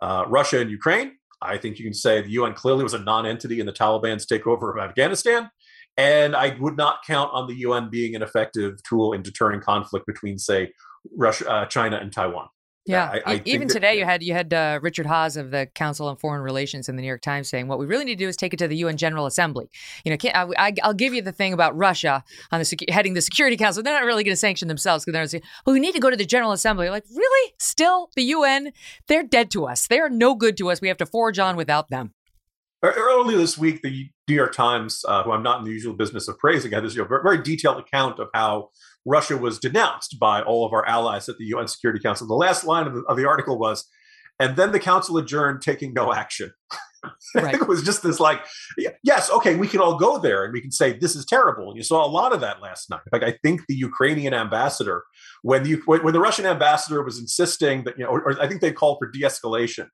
uh, 0.01 0.25
Russia 0.27 0.59
and 0.59 0.69
Ukraine. 0.69 1.13
I 1.41 1.57
think 1.57 1.77
you 1.77 1.85
can 1.85 1.93
say 1.93 2.21
the 2.21 2.31
UN 2.31 2.53
clearly 2.53 2.83
was 2.83 2.93
a 2.93 2.99
non 2.99 3.25
entity 3.25 3.59
in 3.59 3.65
the 3.65 3.73
Taliban's 3.73 4.25
takeover 4.25 4.75
of 4.75 4.81
Afghanistan. 4.81 5.49
And 5.97 6.35
I 6.35 6.55
would 6.59 6.77
not 6.77 6.99
count 7.05 7.31
on 7.33 7.47
the 7.47 7.55
UN 7.55 7.89
being 7.89 8.15
an 8.15 8.21
effective 8.21 8.81
tool 8.87 9.13
in 9.13 9.23
deterring 9.23 9.61
conflict 9.61 10.05
between, 10.05 10.37
say, 10.37 10.71
Russia, 11.15 11.49
uh, 11.49 11.65
China, 11.65 11.97
and 11.97 12.13
Taiwan. 12.13 12.47
Yeah, 12.87 13.19
I, 13.25 13.33
I 13.33 13.41
even 13.43 13.67
today 13.67 13.95
that, 13.95 13.97
you 13.97 14.05
had 14.05 14.23
you 14.23 14.33
had 14.33 14.53
uh, 14.53 14.79
Richard 14.81 15.05
Haass 15.05 15.35
of 15.35 15.51
the 15.51 15.67
Council 15.75 16.07
on 16.07 16.15
Foreign 16.15 16.41
Relations 16.41 16.87
in 16.87 16.95
the 16.95 17.01
New 17.01 17.07
York 17.07 17.21
Times 17.21 17.49
saying 17.49 17.67
what 17.67 17.79
we 17.79 17.85
really 17.85 18.05
need 18.05 18.17
to 18.17 18.23
do 18.23 18.29
is 18.29 18.37
take 18.37 18.53
it 18.53 18.57
to 18.57 18.67
the 18.67 18.77
UN 18.77 18.95
General 18.95 19.25
Assembly. 19.25 19.69
You 20.05 20.11
know, 20.11 20.31
I, 20.33 20.73
will 20.85 20.93
give 20.93 21.13
you 21.13 21.21
the 21.21 21.33
thing 21.33 21.51
about 21.51 21.75
Russia 21.75 22.23
on 22.51 22.61
the 22.61 22.85
heading 22.89 23.13
the 23.13 23.21
Security 23.21 23.57
Council. 23.57 23.83
They're 23.83 23.93
not 23.93 24.05
really 24.05 24.23
going 24.23 24.33
to 24.33 24.37
sanction 24.37 24.69
themselves 24.69 25.03
because 25.03 25.13
they're 25.13 25.27
saying, 25.27 25.43
"Well, 25.65 25.73
we 25.73 25.79
need 25.81 25.93
to 25.93 25.99
go 25.99 26.09
to 26.09 26.17
the 26.17 26.25
General 26.25 26.53
Assembly." 26.53 26.89
like, 26.89 27.03
really? 27.13 27.53
Still, 27.59 28.09
the 28.15 28.23
UN? 28.23 28.71
They're 29.07 29.23
dead 29.23 29.51
to 29.51 29.65
us. 29.65 29.87
They 29.87 29.99
are 29.99 30.09
no 30.09 30.35
good 30.35 30.55
to 30.57 30.71
us. 30.71 30.79
We 30.79 30.87
have 30.87 30.97
to 30.97 31.05
forge 31.05 31.39
on 31.39 31.57
without 31.57 31.89
them. 31.89 32.13
Earlier 32.83 33.37
this 33.37 33.57
week, 33.57 33.81
the 33.81 34.09
New 34.27 34.35
York 34.35 34.53
Times, 34.53 35.03
uh, 35.07 35.23
who 35.23 35.31
I'm 35.31 35.41
not 35.41 35.59
in 35.59 35.65
the 35.65 35.71
usual 35.71 35.95
business 35.95 36.27
of 36.27 36.37
praising, 36.37 36.71
had 36.71 36.83
this 36.83 36.95
you 36.95 37.01
know, 37.01 37.07
very 37.07 37.41
detailed 37.41 37.79
account 37.79 38.19
of 38.19 38.29
how 38.33 38.69
Russia 39.07 39.37
was 39.37 39.57
denounced 39.57 40.19
by 40.19 40.41
all 40.41 40.65
of 40.65 40.73
our 40.73 40.85
allies 40.85 41.29
at 41.29 41.37
the 41.37 41.45
UN 41.45 41.67
Security 41.67 41.99
Council. 41.99 42.27
The 42.27 42.33
last 42.33 42.65
line 42.65 42.87
of 42.87 42.93
the, 42.93 43.01
of 43.07 43.17
the 43.17 43.27
article 43.27 43.57
was, 43.57 43.87
and 44.39 44.55
then 44.55 44.71
the 44.71 44.79
council 44.79 45.17
adjourned, 45.17 45.61
taking 45.61 45.93
no 45.93 46.13
action. 46.13 46.51
Right. 47.35 47.53
it 47.53 47.67
was 47.67 47.83
just 47.83 48.03
this 48.03 48.19
like, 48.19 48.43
yes, 49.03 49.29
okay, 49.31 49.55
we 49.55 49.67
can 49.67 49.79
all 49.79 49.97
go 49.97 50.17
there 50.17 50.43
and 50.43 50.51
we 50.51 50.59
can 50.59 50.71
say 50.71 50.97
this 50.97 51.15
is 51.15 51.25
terrible. 51.25 51.69
And 51.69 51.77
you 51.77 51.83
saw 51.83 52.05
a 52.05 52.09
lot 52.09 52.33
of 52.33 52.41
that 52.41 52.61
last 52.61 52.89
night. 52.89 53.01
Like 53.13 53.23
I 53.23 53.37
think 53.43 53.61
the 53.67 53.75
Ukrainian 53.75 54.33
ambassador, 54.33 55.03
when 55.41 55.63
the 55.63 55.75
when 55.85 56.11
the 56.11 56.19
Russian 56.19 56.45
ambassador 56.45 57.03
was 57.03 57.19
insisting 57.19 57.83
that 57.83 57.97
you 57.97 58.03
know, 58.03 58.09
or, 58.09 58.21
or 58.23 58.41
I 58.41 58.47
think 58.47 58.61
they 58.61 58.73
called 58.73 58.97
for 58.99 59.09
de-escalation, 59.09 59.87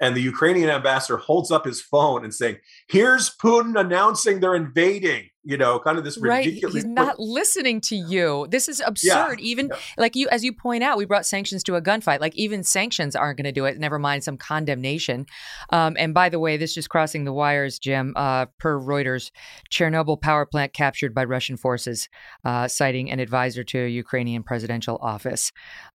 and 0.00 0.16
the 0.16 0.22
Ukrainian 0.22 0.70
ambassador 0.70 1.18
holds 1.18 1.50
up 1.50 1.66
his 1.66 1.82
phone 1.82 2.24
and 2.24 2.34
saying, 2.34 2.56
"Here's 2.88 3.30
Putin 3.36 3.78
announcing 3.78 4.40
they're 4.40 4.56
invading." 4.56 5.28
You 5.48 5.56
know, 5.56 5.78
kind 5.78 5.96
of 5.96 6.02
this 6.02 6.18
ridiculous. 6.18 6.74
Right. 6.74 6.82
He's 6.82 6.84
not 6.84 7.20
listening 7.20 7.80
to 7.82 7.94
you. 7.94 8.48
This 8.50 8.68
is 8.68 8.82
absurd. 8.84 9.38
Yeah. 9.38 9.46
Even 9.46 9.68
yeah. 9.68 9.78
like 9.96 10.16
you, 10.16 10.28
as 10.30 10.42
you 10.42 10.52
point 10.52 10.82
out, 10.82 10.98
we 10.98 11.04
brought 11.04 11.24
sanctions 11.24 11.62
to 11.62 11.76
a 11.76 11.80
gunfight. 11.80 12.18
Like 12.18 12.34
even 12.34 12.64
sanctions 12.64 13.14
aren't 13.14 13.36
going 13.36 13.44
to 13.44 13.52
do 13.52 13.64
it. 13.64 13.78
Never 13.78 14.00
mind 14.00 14.24
some 14.24 14.36
condemnation. 14.36 15.24
Um, 15.70 15.96
and 16.00 16.12
by 16.12 16.30
the 16.30 16.40
way, 16.40 16.56
this 16.56 16.74
just 16.74 16.90
crossing 16.90 17.24
the 17.24 17.32
wires, 17.32 17.78
Jim. 17.78 18.12
Uh, 18.16 18.46
per 18.58 18.76
Reuters, 18.80 19.30
Chernobyl 19.70 20.20
power 20.20 20.46
plant 20.46 20.72
captured 20.72 21.14
by 21.14 21.22
Russian 21.22 21.56
forces, 21.56 22.08
uh, 22.44 22.66
citing 22.66 23.08
an 23.12 23.20
advisor 23.20 23.62
to 23.62 23.84
a 23.84 23.88
Ukrainian 23.88 24.42
presidential 24.42 24.98
office. 25.00 25.52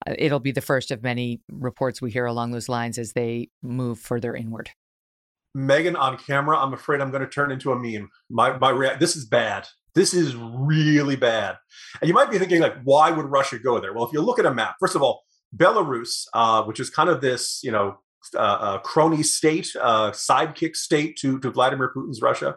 Uh, 0.07 0.15
it'll 0.17 0.39
be 0.39 0.53
the 0.53 0.61
first 0.61 0.93
of 0.93 1.03
many 1.03 1.41
reports 1.51 2.01
we 2.01 2.13
hear 2.13 2.27
along 2.27 2.53
those 2.53 2.69
lines 2.69 2.99
as 2.99 3.15
they 3.15 3.49
move 3.63 3.99
further 3.99 4.37
inward. 4.37 4.71
Megyn 5.57 5.99
on 5.99 6.17
camera, 6.17 6.59
I'm 6.59 6.73
afraid 6.73 7.01
I'm 7.01 7.11
going 7.11 7.23
to 7.23 7.29
turn 7.29 7.51
into 7.51 7.73
a 7.73 7.79
meme. 7.79 8.09
My 8.31 8.57
my 8.59 8.71
rea- 8.71 8.97
this 8.99 9.17
is 9.17 9.25
bad. 9.27 9.67
This 9.95 10.15
is 10.15 10.37
really 10.37 11.17
bad. 11.17 11.57
And 12.01 12.09
you 12.09 12.15
might 12.15 12.31
be 12.31 12.39
thinking 12.39 12.61
like, 12.61 12.77
why 12.85 13.11
would 13.11 13.27
Russia 13.27 13.59
go 13.59 13.81
there? 13.81 13.93
Well, 13.93 14.05
if 14.05 14.13
you 14.13 14.21
look 14.21 14.39
at 14.39 14.47
a 14.47 14.55
map, 14.55 14.77
first 14.79 14.95
of 14.95 15.03
all, 15.03 15.25
Belarus, 15.57 16.27
uh, 16.33 16.63
which 16.63 16.79
is 16.79 16.91
kind 16.91 17.09
of 17.09 17.21
this, 17.21 17.61
you 17.65 17.73
know, 17.73 17.99
uh, 18.35 18.39
uh, 18.39 18.79
crony 18.79 19.23
state, 19.23 19.69
uh, 19.81 20.11
sidekick 20.13 20.77
state 20.77 21.17
to 21.17 21.41
to 21.41 21.51
Vladimir 21.51 21.93
Putin's 21.95 22.23
Russia. 22.23 22.57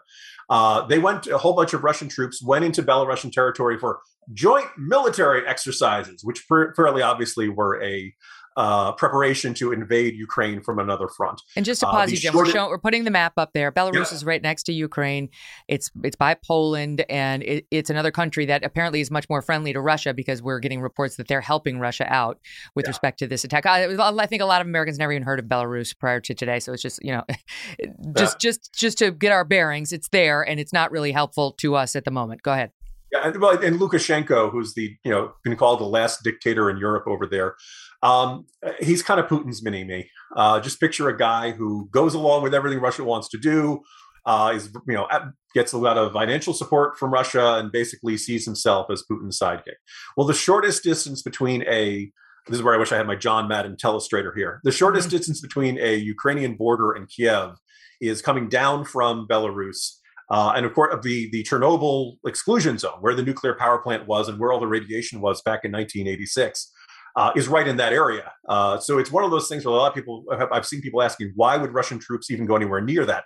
Uh, 0.49 0.85
they 0.85 0.99
went 0.99 1.25
a 1.27 1.37
whole 1.37 1.55
bunch 1.55 1.73
of 1.73 1.83
Russian 1.83 2.09
troops 2.09 2.43
went 2.43 2.65
into 2.65 2.83
Belarusian 2.83 3.31
territory 3.31 3.79
for 3.79 4.01
joint 4.33 4.67
military 4.77 5.47
exercises, 5.47 6.23
which 6.23 6.45
fairly 6.75 7.01
obviously 7.01 7.49
were 7.49 7.81
a 7.81 8.13
uh, 8.55 8.91
preparation 8.93 9.53
to 9.55 9.71
invade 9.71 10.15
Ukraine 10.15 10.61
from 10.61 10.79
another 10.79 11.07
front. 11.07 11.41
And 11.55 11.65
just 11.65 11.81
to 11.81 11.87
uh, 11.87 11.91
pause 11.91 12.09
uh, 12.09 12.11
you, 12.11 12.17
Jim, 12.17 12.35
we're, 12.35 12.45
showing, 12.45 12.69
we're 12.69 12.77
putting 12.77 13.03
the 13.03 13.11
map 13.11 13.33
up 13.37 13.51
there. 13.53 13.71
Belarus 13.71 14.11
yeah. 14.11 14.15
is 14.15 14.25
right 14.25 14.41
next 14.41 14.63
to 14.63 14.73
Ukraine. 14.73 15.29
It's 15.67 15.89
it's 16.03 16.15
by 16.15 16.35
Poland, 16.35 17.05
and 17.09 17.43
it, 17.43 17.65
it's 17.71 17.89
another 17.89 18.11
country 18.11 18.45
that 18.45 18.63
apparently 18.63 19.01
is 19.01 19.11
much 19.11 19.29
more 19.29 19.41
friendly 19.41 19.73
to 19.73 19.81
Russia 19.81 20.13
because 20.13 20.41
we're 20.41 20.59
getting 20.59 20.81
reports 20.81 21.15
that 21.17 21.27
they're 21.27 21.41
helping 21.41 21.79
Russia 21.79 22.05
out 22.11 22.39
with 22.75 22.85
yeah. 22.85 22.89
respect 22.89 23.19
to 23.19 23.27
this 23.27 23.43
attack. 23.43 23.65
I, 23.65 23.85
I, 23.85 24.25
think 24.27 24.41
a 24.41 24.45
lot 24.45 24.61
of 24.61 24.67
Americans 24.67 24.97
never 24.97 25.11
even 25.11 25.23
heard 25.23 25.39
of 25.39 25.45
Belarus 25.45 25.97
prior 25.97 26.19
to 26.21 26.33
today, 26.33 26.59
so 26.59 26.73
it's 26.73 26.81
just 26.81 27.03
you 27.03 27.11
know, 27.11 27.23
just 28.17 28.35
yeah. 28.35 28.37
just 28.39 28.73
just 28.73 28.97
to 28.99 29.11
get 29.11 29.31
our 29.31 29.45
bearings. 29.45 29.91
It's 29.91 30.09
there, 30.09 30.41
and 30.41 30.59
it's 30.59 30.73
not 30.73 30.91
really 30.91 31.11
helpful 31.11 31.53
to 31.53 31.75
us 31.75 31.95
at 31.95 32.05
the 32.05 32.11
moment. 32.11 32.41
Go 32.43 32.53
ahead. 32.53 32.71
Yeah, 33.13 33.27
and, 33.27 33.39
well, 33.39 33.63
and 33.63 33.79
Lukashenko, 33.79 34.51
who's 34.51 34.73
the 34.73 34.97
you 35.03 35.11
know 35.11 35.33
been 35.43 35.55
called 35.55 35.79
the 35.79 35.85
last 35.85 36.23
dictator 36.23 36.69
in 36.69 36.77
Europe 36.77 37.05
over 37.05 37.27
there, 37.27 37.55
um, 38.03 38.45
he's 38.81 39.01
kind 39.01 39.19
of 39.19 39.27
Putin's 39.27 39.63
mini 39.63 39.83
me. 39.83 40.09
Uh, 40.35 40.59
just 40.59 40.79
picture 40.79 41.07
a 41.07 41.17
guy 41.17 41.51
who 41.51 41.87
goes 41.91 42.13
along 42.13 42.43
with 42.43 42.53
everything 42.53 42.79
Russia 42.79 43.03
wants 43.03 43.29
to 43.29 43.37
do. 43.37 43.81
Uh, 44.25 44.53
is 44.55 44.69
you 44.87 44.93
know 44.93 45.07
gets 45.53 45.73
a 45.73 45.77
lot 45.77 45.97
of 45.97 46.13
financial 46.13 46.53
support 46.53 46.97
from 46.97 47.11
Russia 47.11 47.55
and 47.55 47.71
basically 47.71 48.17
sees 48.17 48.45
himself 48.45 48.87
as 48.91 49.03
Putin's 49.09 49.39
sidekick. 49.39 49.75
Well, 50.15 50.27
the 50.27 50.33
shortest 50.33 50.83
distance 50.83 51.21
between 51.21 51.63
a 51.63 52.11
this 52.47 52.57
is 52.57 52.63
where 52.63 52.75
I 52.75 52.77
wish 52.77 52.91
I 52.91 52.97
had 52.97 53.07
my 53.07 53.15
John 53.15 53.47
Madden 53.47 53.77
telestrator 53.77 54.31
here. 54.35 54.59
The 54.63 54.71
shortest 54.71 55.07
mm-hmm. 55.07 55.17
distance 55.17 55.39
between 55.39 55.77
a 55.79 55.95
Ukrainian 55.95 56.55
border 56.55 56.91
and 56.91 57.07
Kiev 57.09 57.55
is 58.01 58.21
coming 58.21 58.49
down 58.49 58.83
from 58.83 59.27
Belarus 59.29 59.97
uh, 60.29 60.53
and 60.55 60.65
of 60.65 60.73
course, 60.73 60.95
the 61.03 61.29
the 61.31 61.43
Chernobyl 61.43 62.17
exclusion 62.25 62.77
zone, 62.77 62.97
where 63.01 63.13
the 63.13 63.23
nuclear 63.23 63.53
power 63.53 63.77
plant 63.77 64.07
was 64.07 64.29
and 64.29 64.39
where 64.39 64.51
all 64.51 64.59
the 64.59 64.67
radiation 64.67 65.21
was 65.21 65.41
back 65.41 65.61
in 65.63 65.71
1986, 65.71 66.71
uh, 67.15 67.31
is 67.35 67.47
right 67.47 67.67
in 67.67 67.77
that 67.77 67.93
area. 67.93 68.31
Uh, 68.47 68.79
so 68.79 68.97
it's 68.97 69.11
one 69.11 69.23
of 69.23 69.31
those 69.31 69.47
things 69.47 69.65
where 69.65 69.73
a 69.73 69.77
lot 69.77 69.89
of 69.89 69.95
people 69.95 70.25
I've 70.51 70.65
seen 70.65 70.81
people 70.81 71.01
asking, 71.01 71.33
why 71.35 71.57
would 71.57 71.73
Russian 71.73 71.99
troops 71.99 72.31
even 72.31 72.45
go 72.45 72.55
anywhere 72.55 72.81
near 72.81 73.05
that? 73.05 73.25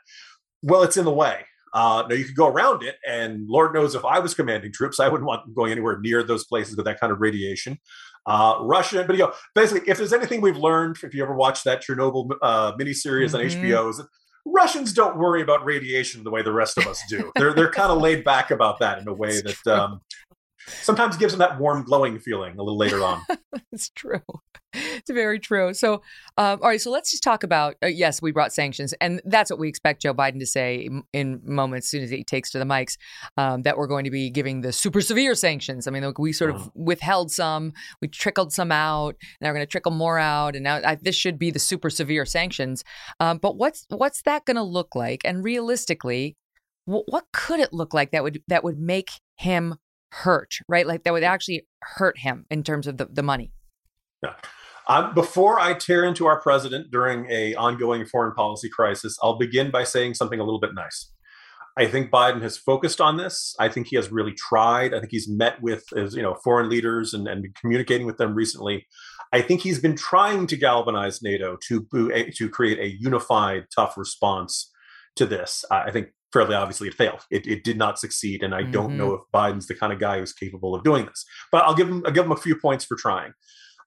Well, 0.61 0.83
it's 0.83 0.97
in 0.97 1.05
the 1.05 1.13
way. 1.13 1.45
Uh, 1.73 2.03
now 2.09 2.15
you 2.15 2.25
could 2.25 2.35
go 2.35 2.47
around 2.47 2.81
it, 2.81 2.95
and 3.07 3.47
Lord 3.47 3.73
knows 3.73 3.93
if 3.93 4.03
I 4.03 4.19
was 4.19 4.33
commanding 4.33 4.71
troops, 4.71 4.99
I 4.99 5.09
wouldn't 5.09 5.27
want 5.27 5.45
them 5.45 5.53
going 5.53 5.71
anywhere 5.71 5.99
near 5.99 6.23
those 6.23 6.45
places 6.45 6.75
with 6.75 6.85
that 6.85 6.99
kind 6.99 7.11
of 7.11 7.19
radiation. 7.21 7.77
Uh, 8.25 8.57
Russia, 8.61 9.03
but 9.05 9.15
you 9.15 9.23
know, 9.23 9.33
basically, 9.53 9.87
if 9.89 9.97
there's 9.97 10.13
anything 10.13 10.41
we've 10.41 10.57
learned, 10.57 10.97
if 11.03 11.13
you 11.13 11.23
ever 11.23 11.35
watched 11.35 11.65
that 11.65 11.83
Chernobyl 11.83 12.31
uh, 12.41 12.73
miniseries 12.73 13.33
mm-hmm. 13.33 13.35
on 13.35 13.63
HBO, 13.63 13.89
is 13.89 13.97
that 13.97 14.07
Russians 14.45 14.93
don't 14.93 15.17
worry 15.17 15.41
about 15.41 15.65
radiation 15.65 16.23
the 16.23 16.31
way 16.31 16.41
the 16.41 16.51
rest 16.51 16.77
of 16.77 16.87
us 16.87 17.01
do. 17.09 17.31
They're 17.35 17.53
they're 17.53 17.71
kind 17.71 17.91
of 17.91 18.01
laid 18.01 18.23
back 18.23 18.51
about 18.51 18.79
that 18.79 18.99
in 18.99 19.07
a 19.07 19.13
way 19.13 19.41
that 19.41 19.67
um, 19.67 20.01
sometimes 20.67 21.17
gives 21.17 21.33
them 21.33 21.39
that 21.39 21.59
warm, 21.59 21.83
glowing 21.83 22.19
feeling 22.19 22.53
a 22.57 22.63
little 22.63 22.77
later 22.77 23.03
on. 23.03 23.21
it's 23.71 23.89
true. 23.89 24.21
It's 24.73 25.09
very 25.09 25.39
true. 25.39 25.73
So, 25.73 25.95
um, 26.37 26.59
all 26.61 26.69
right. 26.69 26.81
So 26.81 26.91
let's 26.91 27.11
just 27.11 27.23
talk 27.23 27.43
about. 27.43 27.75
Uh, 27.83 27.87
yes, 27.87 28.21
we 28.21 28.31
brought 28.31 28.53
sanctions, 28.53 28.93
and 28.99 29.21
that's 29.25 29.49
what 29.49 29.59
we 29.59 29.67
expect 29.67 30.01
Joe 30.01 30.13
Biden 30.13 30.39
to 30.39 30.45
say 30.45 30.89
in 31.13 31.41
moments 31.43 31.87
as 31.87 31.91
soon 31.91 32.03
as 32.03 32.09
he 32.09 32.23
takes 32.23 32.51
to 32.51 32.59
the 32.59 32.65
mics. 32.65 32.97
Um, 33.37 33.63
that 33.63 33.77
we're 33.77 33.87
going 33.87 34.03
to 34.03 34.11
be 34.11 34.29
giving 34.29 34.61
the 34.61 34.71
super 34.71 35.01
severe 35.01 35.35
sanctions. 35.35 35.87
I 35.87 35.91
mean, 35.91 36.13
we 36.17 36.33
sort 36.33 36.51
of 36.51 36.57
mm-hmm. 36.57 36.83
withheld 36.83 37.31
some, 37.31 37.73
we 38.01 38.07
trickled 38.07 38.53
some 38.53 38.71
out, 38.71 39.15
and 39.39 39.47
we're 39.47 39.53
going 39.53 39.65
to 39.65 39.71
trickle 39.71 39.91
more 39.91 40.19
out, 40.19 40.55
and 40.55 40.63
now 40.63 40.81
I, 40.83 40.95
this 40.95 41.15
should 41.15 41.39
be 41.39 41.51
the 41.51 41.59
super 41.59 41.89
severe 41.89 42.25
sanctions. 42.25 42.83
Um, 43.19 43.37
but 43.37 43.57
what's 43.57 43.85
what's 43.89 44.21
that 44.23 44.45
going 44.45 44.57
to 44.57 44.63
look 44.63 44.95
like? 44.95 45.21
And 45.23 45.43
realistically, 45.43 46.35
what 46.85 47.25
could 47.33 47.59
it 47.59 47.73
look 47.73 47.93
like 47.93 48.11
that 48.11 48.23
would 48.23 48.41
that 48.47 48.63
would 48.63 48.79
make 48.79 49.11
him 49.35 49.75
hurt, 50.11 50.55
right? 50.67 50.87
Like 50.87 51.03
that 51.03 51.13
would 51.13 51.23
actually 51.23 51.67
hurt 51.81 52.19
him 52.19 52.45
in 52.49 52.63
terms 52.63 52.87
of 52.87 52.97
the, 52.97 53.05
the 53.05 53.23
money. 53.23 53.51
Yeah. 54.23 54.33
Um, 54.87 55.13
before 55.13 55.59
I 55.59 55.73
tear 55.73 56.05
into 56.05 56.27
our 56.27 56.39
president 56.39 56.91
during 56.91 57.29
a 57.29 57.55
ongoing 57.55 58.05
foreign 58.05 58.33
policy 58.33 58.69
crisis, 58.69 59.17
I'll 59.21 59.37
begin 59.37 59.69
by 59.69 59.83
saying 59.83 60.13
something 60.13 60.39
a 60.39 60.43
little 60.43 60.61
bit 60.61 60.73
nice. 60.73 61.11
I 61.77 61.85
think 61.85 62.09
Biden 62.09 62.41
has 62.41 62.57
focused 62.57 62.99
on 62.99 63.17
this. 63.17 63.53
I 63.59 63.69
think 63.69 63.87
he 63.87 63.97
has 63.97 64.11
really 64.11 64.33
tried. 64.33 64.95
I 64.95 64.99
think 64.99 65.11
he's 65.11 65.29
met 65.29 65.61
with 65.61 65.83
his, 65.95 66.15
you 66.15 66.23
know 66.23 66.35
foreign 66.43 66.69
leaders 66.69 67.13
and, 67.13 67.27
and 67.27 67.53
communicating 67.61 68.07
with 68.07 68.17
them 68.17 68.33
recently. 68.33 68.87
I 69.31 69.41
think 69.41 69.61
he's 69.61 69.79
been 69.79 69.95
trying 69.95 70.47
to 70.47 70.57
galvanize 70.57 71.21
NATO 71.21 71.57
to 71.67 71.85
to 72.35 72.49
create 72.49 72.79
a 72.79 72.95
unified, 72.99 73.65
tough 73.75 73.95
response 73.95 74.71
to 75.17 75.25
this. 75.25 75.65
I 75.69 75.91
think 75.91 76.07
fairly 76.37 76.55
obviously 76.55 76.87
it 76.87 76.93
failed. 76.93 77.25
It, 77.31 77.47
it 77.47 77.63
did 77.63 77.77
not 77.77 77.99
succeed, 77.99 78.43
and 78.43 78.53
I 78.53 78.61
mm-hmm. 78.61 78.71
don't 78.71 78.97
know 78.97 79.13
if 79.13 79.21
Biden's 79.33 79.67
the 79.67 79.75
kind 79.75 79.91
of 79.91 79.99
guy 79.99 80.19
who's 80.19 80.33
capable 80.33 80.75
of 80.75 80.83
doing 80.83 81.05
this. 81.05 81.25
But 81.51 81.63
I'll 81.65 81.75
give 81.75 81.89
him 81.89 82.03
I'll 82.05 82.11
give 82.11 82.25
him 82.25 82.31
a 82.31 82.37
few 82.37 82.55
points 82.55 82.85
for 82.85 82.95
trying. 82.95 83.33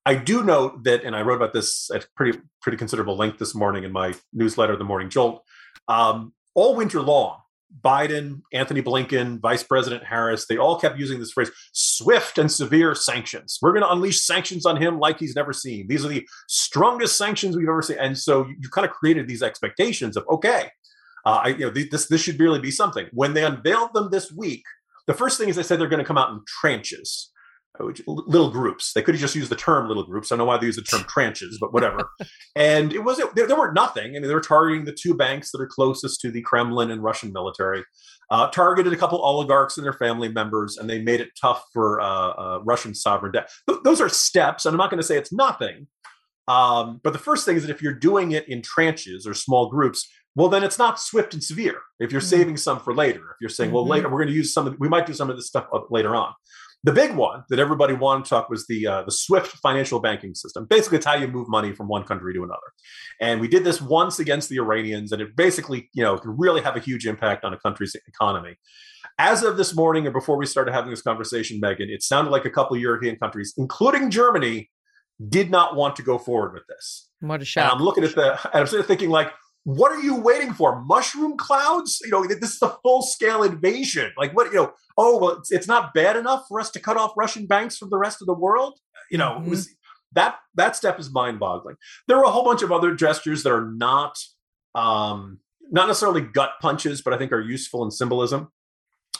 I 0.07 0.15
do 0.15 0.43
note 0.43 0.85
that, 0.85 1.05
and 1.05 1.15
I 1.15 1.23
wrote 1.23 1.37
about 1.37 1.53
this 1.53 1.91
at 1.95 2.07
pretty 2.17 2.39
pretty 2.63 2.79
considerable 2.79 3.17
length 3.17 3.39
this 3.39 3.55
morning 3.55 3.85
in 3.85 3.93
my 3.93 4.15
newsletter, 4.33 4.77
The 4.77 4.85
Morning 4.85 5.11
Jolt. 5.11 5.43
Um, 5.89 6.33
all 6.55 6.75
winter 6.75 7.01
long, 7.01 7.39
Biden, 7.85 8.41
Antony 8.53 8.83
Blinken, 8.83 9.41
Vice 9.41 9.63
President 9.63 10.05
Harris, 10.05 10.47
they 10.47 10.57
all 10.57 10.79
kept 10.79 10.99
using 10.99 11.21
this 11.21 11.31
phrase 11.31 11.51
swift 11.73 12.39
and 12.39 12.51
severe 12.51 12.95
sanctions. 12.95 13.59
We're 13.63 13.73
going 13.73 13.85
to 13.85 13.93
unleash 13.93 14.21
sanctions 14.25 14.67
on 14.67 14.77
him 14.77 14.99
like 14.99 15.19
he's 15.19 15.37
never 15.37 15.53
seen. 15.53 15.87
These 15.87 16.05
are 16.05 16.09
the 16.09 16.27
strongest 16.49 17.17
sanctions 17.17 17.57
we've 17.57 17.69
ever 17.69 17.83
seen. 17.83 17.99
And 17.99 18.19
so 18.19 18.47
you, 18.47 18.57
you 18.61 18.69
kind 18.71 18.87
of 18.87 18.93
created 18.93 19.29
these 19.29 19.43
expectations 19.43 20.17
of, 20.17 20.25
okay, 20.29 20.71
uh, 21.27 21.41
I, 21.45 21.49
you 21.49 21.59
know, 21.59 21.71
this 21.71 22.07
this 22.07 22.21
should 22.21 22.39
really 22.39 22.61
be 22.61 22.71
something. 22.71 23.07
When 23.13 23.35
they 23.35 23.45
unveiled 23.45 23.95
them 23.95 24.11
this 24.11 24.33
week, 24.33 24.65
the 25.07 25.15
first 25.15 25.39
thing 25.39 25.49
is 25.49 25.57
they 25.57 25.63
said 25.63 25.81
they're 25.81 25.89
going 25.89 26.03
to 26.03 26.07
come 26.07 26.19
out 26.19 26.31
in 26.31 26.41
tranches, 26.63 27.27
uh, 27.79 27.85
which, 27.85 28.03
little 28.07 28.51
groups. 28.51 28.93
They 28.93 29.03
could 29.03 29.15
have 29.15 29.21
just 29.21 29.35
used 29.35 29.51
the 29.51 29.57
term 29.57 29.89
little 29.89 30.05
groups. 30.05 30.31
I 30.31 30.35
don't 30.35 30.39
know 30.39 30.45
why 30.47 30.59
they 30.59 30.67
use 30.67 30.77
the 30.77 30.83
term 30.83 31.03
tranches, 31.03 31.57
but 31.61 31.73
whatever. 31.73 32.11
and 32.57 32.93
it 32.93 33.05
was 33.05 33.19
there, 33.35 33.47
there 33.47 33.59
weren't 33.59 33.75
nothing. 33.75 34.11
I 34.11 34.13
mean, 34.13 34.29
they 34.29 34.35
were 34.35 34.41
targeting 34.41 34.85
the 34.85 34.97
two 34.99 35.15
banks 35.15 35.51
that 35.51 35.61
are 35.61 35.67
closest 35.67 36.21
to 36.23 36.31
the 36.31 36.43
Kremlin 36.43 36.91
and 36.91 37.03
Russian 37.03 37.33
military. 37.33 37.85
Uh, 38.31 38.49
targeted 38.49 38.93
a 38.93 38.97
couple 38.97 39.19
oligarchs 39.19 39.77
and 39.77 39.85
their 39.85 39.93
family 39.93 40.29
members, 40.29 40.77
and 40.77 40.89
they 40.89 41.03
made 41.03 41.21
it 41.21 41.31
tough 41.41 41.65
for 41.73 42.01
uh, 42.01 42.07
uh, 42.07 42.61
Russian 42.63 42.95
sovereign 42.95 43.33
debt. 43.33 43.51
Th- 43.69 43.81
those 43.83 44.01
are 44.01 44.09
steps, 44.09 44.65
and 44.65 44.73
I'm 44.73 44.79
not 44.79 44.91
going 44.91 45.01
to 45.01 45.07
say 45.07 45.19
it's 45.19 45.33
nothing. 45.33 45.89
Um, 46.47 47.01
but 47.03 47.13
the 47.13 47.19
first 47.19 47.45
thing 47.45 47.57
is 47.57 47.67
that 47.67 47.73
if 47.73 47.83
you're 47.83 47.93
doing 47.93 48.33
it 48.33 48.49
in 48.49 48.63
tranches 48.63 49.27
or 49.27 49.35
small 49.35 49.69
groups, 49.69 50.09
well 50.35 50.49
then 50.49 50.63
it's 50.63 50.79
not 50.79 51.01
swift 51.01 51.35
and 51.35 51.43
severe 51.43 51.81
if 51.99 52.13
you're 52.13 52.21
mm-hmm. 52.21 52.29
saving 52.29 52.57
some 52.57 52.81
for 52.81 52.95
later. 52.95 53.21
If 53.21 53.37
you're 53.41 53.51
saying 53.51 53.69
mm-hmm. 53.69 53.75
well 53.75 53.87
later 53.87 54.09
we're 54.09 54.19
going 54.19 54.29
to 54.29 54.35
use 54.35 54.53
some 54.53 54.67
of 54.67 54.77
we 54.79 54.89
might 54.89 55.07
do 55.07 55.15
some 55.15 55.31
of 55.31 55.37
this 55.37 55.47
stuff 55.47 55.67
later 55.91 56.15
on. 56.15 56.33
The 56.83 56.93
big 56.93 57.15
one 57.15 57.45
that 57.51 57.59
everybody 57.59 57.93
wanted 57.93 58.25
to 58.25 58.31
talk 58.31 58.49
was 58.49 58.67
the 58.67 58.87
uh, 58.87 59.03
the 59.03 59.13
swift 59.13 59.49
financial 59.59 60.01
banking 60.01 60.35
system. 60.35 60.67
Basically 60.69 60.97
it's 60.97 61.07
how 61.07 61.15
you 61.15 61.29
move 61.29 61.49
money 61.49 61.75
from 61.75 61.89
one 61.89 62.05
country 62.05 62.33
to 62.33 62.43
another. 62.43 62.59
And 63.21 63.41
we 63.41 63.49
did 63.49 63.65
this 63.65 63.83
once 63.83 64.19
against 64.19 64.49
the 64.49 64.57
iranians 64.57 65.13
and 65.13 65.21
it 65.21 65.37
basically 65.37 65.91
you 65.93 66.03
know 66.03 66.17
could 66.17 66.39
really 66.39 66.63
have 66.63 66.77
a 66.77 66.81
huge 66.81 67.07
impact 67.07 67.45
on 67.45 67.53
a 67.53 67.59
country's 67.59 67.95
economy. 68.07 68.57
As 69.19 69.43
of 69.43 69.59
this 69.59 69.75
morning 69.75 70.07
or 70.07 70.11
before 70.11 70.39
we 70.39 70.47
started 70.47 70.73
having 70.73 70.91
this 70.91 71.03
conversation 71.03 71.61
megyn 71.61 71.89
it 71.89 72.03
sounded 72.03 72.31
like 72.31 72.47
a 72.47 72.51
couple 72.51 72.77
of 72.77 72.83
european 72.83 73.17
countries 73.17 73.53
including 73.59 74.11
germany 74.11 74.71
did 75.29 75.51
not 75.51 75.77
want 75.77 75.97
to 75.97 76.03
go 76.03 76.17
forward 76.17 76.55
with 76.55 76.63
this. 76.67 77.09
What 77.21 77.43
a 77.43 77.45
shock 77.45 77.65
and 77.65 77.73
i'm 77.79 77.85
looking 77.85 78.05
at 78.05 78.15
the 78.15 78.33
and 78.53 78.61
i'm 78.61 78.67
sort 78.67 78.81
of 78.81 78.87
thinking 78.87 79.11
like 79.11 79.31
what 79.65 79.93
are 79.93 80.01
you 80.01 80.17
waiting 80.17 80.53
for? 80.53 80.83
Mushroom 80.83 81.37
clouds? 81.37 82.01
You 82.03 82.11
know, 82.11 82.27
this 82.27 82.55
is 82.55 82.63
a 82.63 82.77
full 82.83 83.03
scale 83.03 83.43
invasion. 83.43 84.11
Like, 84.17 84.35
what, 84.35 84.49
you 84.53 84.57
know, 84.57 84.73
oh, 84.97 85.19
well, 85.19 85.31
it's, 85.33 85.53
it's, 85.53 85.69
not 85.69 85.93
bad 85.93 86.17
enough 86.17 86.45
for 86.49 86.61
us 86.61 86.71
to 86.71 86.81
cut 86.81 86.97
off 86.97 87.13
Russian 87.17 87.47
banks 87.47 87.77
from 87.77 87.91
the 87.91 87.99
rest 87.99 88.23
of 88.23 88.27
the 88.27 88.35
world. 88.35 88.79
You 89.11 89.19
know, 89.19 89.33
mm-hmm. 89.33 89.51
was, 89.51 89.69
that, 90.13 90.37
that 90.55 90.77
step 90.77 90.99
is 90.99 91.13
mind 91.13 91.39
boggling. 91.39 91.77
There 92.09 92.17
are 92.17 92.25
a 92.25 92.31
whole 92.31 92.45
bunch 92.45 92.63
of 92.63 92.73
other 92.73 92.95
gestures 92.95 93.43
that 93.43 93.53
are 93.53 93.71
not, 93.71 94.17
um, 94.75 95.39
not 95.71 95.87
necessarily 95.87 96.23
gut 96.23 96.53
punches, 96.61 97.03
but 97.03 97.13
I 97.13 97.19
think 97.19 97.31
are 97.33 97.41
useful 97.41 97.85
in 97.85 97.91
symbolism. 97.91 98.51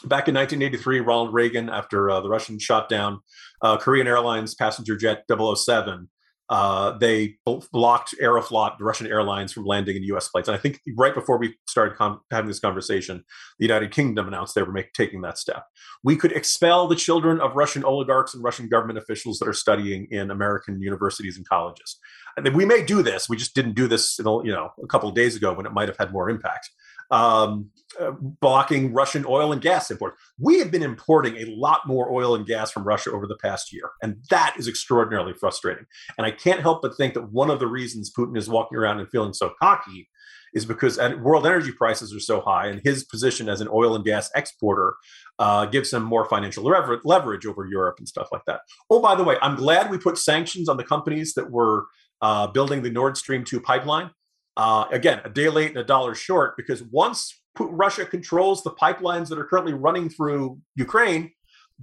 back 0.03 0.27
in 0.27 0.35
1983, 0.35 1.01
Ronald 1.01 1.33
Reagan, 1.33 1.69
after 1.69 2.09
uh, 2.09 2.19
the 2.19 2.29
Russian 2.29 2.57
shot 2.57 2.89
down 2.89 3.19
uh, 3.61 3.77
Korean 3.77 4.07
Airlines 4.07 4.55
passenger 4.55 4.97
jet 4.97 5.23
007, 5.29 6.09
uh, 6.51 6.97
they 6.97 7.37
blocked 7.71 8.13
Aeroflot, 8.21 8.75
Russian 8.81 9.07
airlines, 9.07 9.53
from 9.53 9.63
landing 9.63 9.95
in 9.95 10.03
U.S. 10.03 10.27
flights. 10.27 10.49
And 10.49 10.55
I 10.55 10.59
think 10.59 10.81
right 10.97 11.15
before 11.15 11.37
we 11.37 11.55
started 11.65 11.95
con- 11.95 12.19
having 12.29 12.49
this 12.49 12.59
conversation, 12.59 13.23
the 13.57 13.65
United 13.65 13.91
Kingdom 13.91 14.27
announced 14.27 14.53
they 14.53 14.61
were 14.61 14.73
make- 14.73 14.91
taking 14.91 15.21
that 15.21 15.37
step. 15.37 15.63
We 16.03 16.17
could 16.17 16.33
expel 16.33 16.89
the 16.89 16.95
children 16.95 17.39
of 17.39 17.55
Russian 17.55 17.85
oligarchs 17.85 18.33
and 18.33 18.43
Russian 18.43 18.67
government 18.67 18.99
officials 18.99 19.39
that 19.39 19.47
are 19.47 19.53
studying 19.53 20.07
in 20.11 20.29
American 20.29 20.81
universities 20.81 21.37
and 21.37 21.47
colleges. 21.47 21.97
And 22.35 22.53
we 22.53 22.65
may 22.65 22.83
do 22.83 23.01
this. 23.01 23.29
We 23.29 23.37
just 23.37 23.55
didn't 23.55 23.75
do 23.75 23.87
this, 23.87 24.19
you 24.19 24.43
know, 24.51 24.71
a 24.83 24.87
couple 24.87 25.07
of 25.07 25.15
days 25.15 25.37
ago 25.37 25.53
when 25.53 25.65
it 25.65 25.71
might 25.71 25.87
have 25.87 25.97
had 25.97 26.11
more 26.11 26.29
impact 26.29 26.69
um, 27.11 27.69
uh, 27.99 28.11
blocking 28.19 28.93
Russian 28.93 29.25
oil 29.27 29.51
and 29.51 29.61
gas 29.61 29.91
imports. 29.91 30.17
We 30.39 30.59
have 30.59 30.71
been 30.71 30.81
importing 30.81 31.35
a 31.35 31.45
lot 31.45 31.81
more 31.85 32.11
oil 32.11 32.35
and 32.35 32.45
gas 32.45 32.71
from 32.71 32.85
Russia 32.85 33.11
over 33.11 33.27
the 33.27 33.37
past 33.37 33.73
year, 33.73 33.91
and 34.01 34.17
that 34.29 34.55
is 34.57 34.67
extraordinarily 34.67 35.33
frustrating. 35.33 35.85
And 36.17 36.25
I 36.25 36.31
can't 36.31 36.61
help 36.61 36.81
but 36.81 36.95
think 36.95 37.13
that 37.13 37.31
one 37.31 37.49
of 37.49 37.59
the 37.59 37.67
reasons 37.67 38.11
Putin 38.17 38.37
is 38.37 38.49
walking 38.49 38.77
around 38.77 38.99
and 38.99 39.09
feeling 39.09 39.33
so 39.33 39.51
cocky 39.61 40.09
is 40.53 40.65
because 40.65 40.97
world 41.19 41.45
energy 41.45 41.71
prices 41.71 42.13
are 42.13 42.19
so 42.19 42.41
high, 42.41 42.67
and 42.67 42.81
his 42.83 43.03
position 43.03 43.49
as 43.49 43.61
an 43.61 43.69
oil 43.71 43.95
and 43.95 44.03
gas 44.03 44.29
exporter 44.35 44.95
uh, 45.39 45.65
gives 45.65 45.93
him 45.93 46.03
more 46.03 46.25
financial 46.25 46.63
lever- 46.63 47.01
leverage 47.05 47.45
over 47.45 47.65
Europe 47.65 47.95
and 47.99 48.07
stuff 48.07 48.27
like 48.31 48.43
that. 48.47 48.61
Oh, 48.89 49.01
by 49.01 49.15
the 49.15 49.23
way, 49.23 49.37
I'm 49.41 49.55
glad 49.55 49.89
we 49.89 49.97
put 49.97 50.17
sanctions 50.17 50.67
on 50.67 50.77
the 50.77 50.83
companies 50.83 51.33
that 51.35 51.51
were 51.51 51.85
uh, 52.21 52.47
building 52.47 52.81
the 52.81 52.89
Nord 52.89 53.17
Stream 53.17 53.43
2 53.43 53.61
pipeline 53.61 54.11
uh, 54.57 54.85
again, 54.91 55.21
a 55.23 55.29
day 55.29 55.49
late 55.49 55.69
and 55.69 55.77
a 55.77 55.83
dollar 55.83 56.15
short 56.15 56.55
because 56.57 56.83
once 56.83 57.41
Russia 57.59 58.05
controls 58.05 58.63
the 58.63 58.71
pipelines 58.71 59.29
that 59.29 59.37
are 59.37 59.45
currently 59.45 59.73
running 59.73 60.09
through 60.09 60.59
Ukraine, 60.75 61.31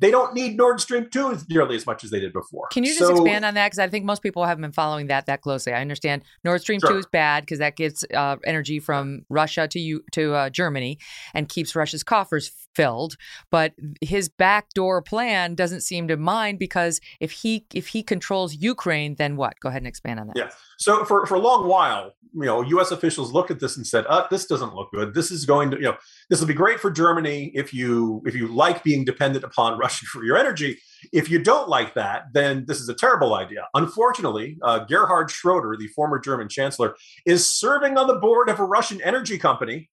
they 0.01 0.11
don't 0.11 0.33
need 0.33 0.57
Nord 0.57 0.81
Stream 0.81 1.09
2 1.11 1.39
nearly 1.49 1.75
as 1.75 1.85
much 1.85 2.05
as 2.05 2.11
they 2.11 2.21
did 2.21 2.33
before. 2.33 2.69
Can 2.71 2.85
you 2.85 2.91
just 2.91 3.01
so, 3.01 3.11
expand 3.11 3.45
on 3.45 3.55
that? 3.55 3.67
Because 3.67 3.81
I 3.81 3.89
think 3.89 4.05
most 4.05 4.23
people 4.23 4.45
haven't 4.45 4.63
been 4.63 4.73
following 4.73 5.09
that 5.09 5.27
that 5.27 5.43
closely. 5.43 5.73
I 5.73 5.81
understand 5.81 6.23
Nord 6.45 6.61
Stream 6.61 6.79
sure. 6.81 6.91
2 6.91 6.99
is 6.99 7.07
bad 7.07 7.43
because 7.43 7.59
that 7.59 7.77
gets 7.77 8.05
uh, 8.15 8.37
energy 8.47 8.79
from 8.79 9.23
Russia 9.29 9.67
to 9.69 9.81
you 9.81 10.05
to 10.13 10.35
uh, 10.35 10.51
Germany 10.51 10.99
and 11.35 11.49
keeps 11.49 11.75
Russia's 11.75 12.05
coffers 12.05 12.53
filled. 12.75 13.17
But 13.51 13.75
his 14.01 14.29
backdoor 14.29 15.03
plan 15.03 15.55
doesn't 15.55 15.81
seem 15.81 16.09
to 16.09 16.17
mind 16.17 16.59
because 16.59 17.01
if 17.21 17.33
he 17.33 17.67
if 17.75 17.89
he 17.89 18.03
controls 18.03 18.55
Ukraine, 18.55 19.17
then 19.17 19.37
what? 19.37 19.59
Go 19.61 19.69
ahead 19.69 19.83
and 19.83 19.89
expand 19.89 20.21
on 20.21 20.29
that. 20.29 20.37
Yeah. 20.37 20.51
So 20.79 21.05
for, 21.05 21.27
for 21.27 21.35
a 21.35 21.41
long 21.41 21.67
while, 21.67 22.13
you 22.35 22.45
know, 22.45 22.63
U.S. 22.63 22.93
officials 22.93 23.33
looked 23.33 23.51
at 23.51 23.59
this 23.59 23.77
and 23.77 23.87
said, 23.87 24.07
uh, 24.07 24.27
"This 24.31 24.47
doesn't 24.47 24.75
look 24.75 24.93
good. 24.93 25.15
This 25.15 25.31
is 25.31 25.45
going 25.45 25.71
to, 25.73 25.77
you 25.77 25.85
know, 25.85 25.97
this 26.31 26.41
will 26.41 26.47
be 26.47 26.55
great 26.55 26.79
for 26.79 26.91
Germany 26.91 27.51
if 27.55 27.75
you 27.75 28.23
if 28.27 28.35
you 28.35 28.47
like 28.49 28.85
being 28.85 29.05
dependent 29.05 29.45
upon 29.45 29.79
Russia 29.85 30.07
for 30.07 30.25
your 30.25 30.37
energy. 30.37 30.79
If 31.13 31.31
you 31.31 31.43
don't 31.43 31.69
like 31.69 31.95
that, 31.95 32.25
then 32.33 32.65
this 32.67 32.81
is 32.81 32.89
a 32.89 32.95
terrible 32.95 33.35
idea." 33.35 33.67
Unfortunately, 33.75 34.57
uh, 34.63 34.81
Gerhard 34.85 35.31
Schroeder, 35.31 35.77
the 35.79 35.89
former 35.89 36.19
German 36.19 36.49
chancellor, 36.49 36.95
is 37.27 37.45
serving 37.45 37.99
on 37.99 38.07
the 38.07 38.17
board 38.17 38.49
of 38.49 38.61
a 38.61 38.65
Russian 38.65 39.01
energy 39.03 39.39
company 39.39 39.91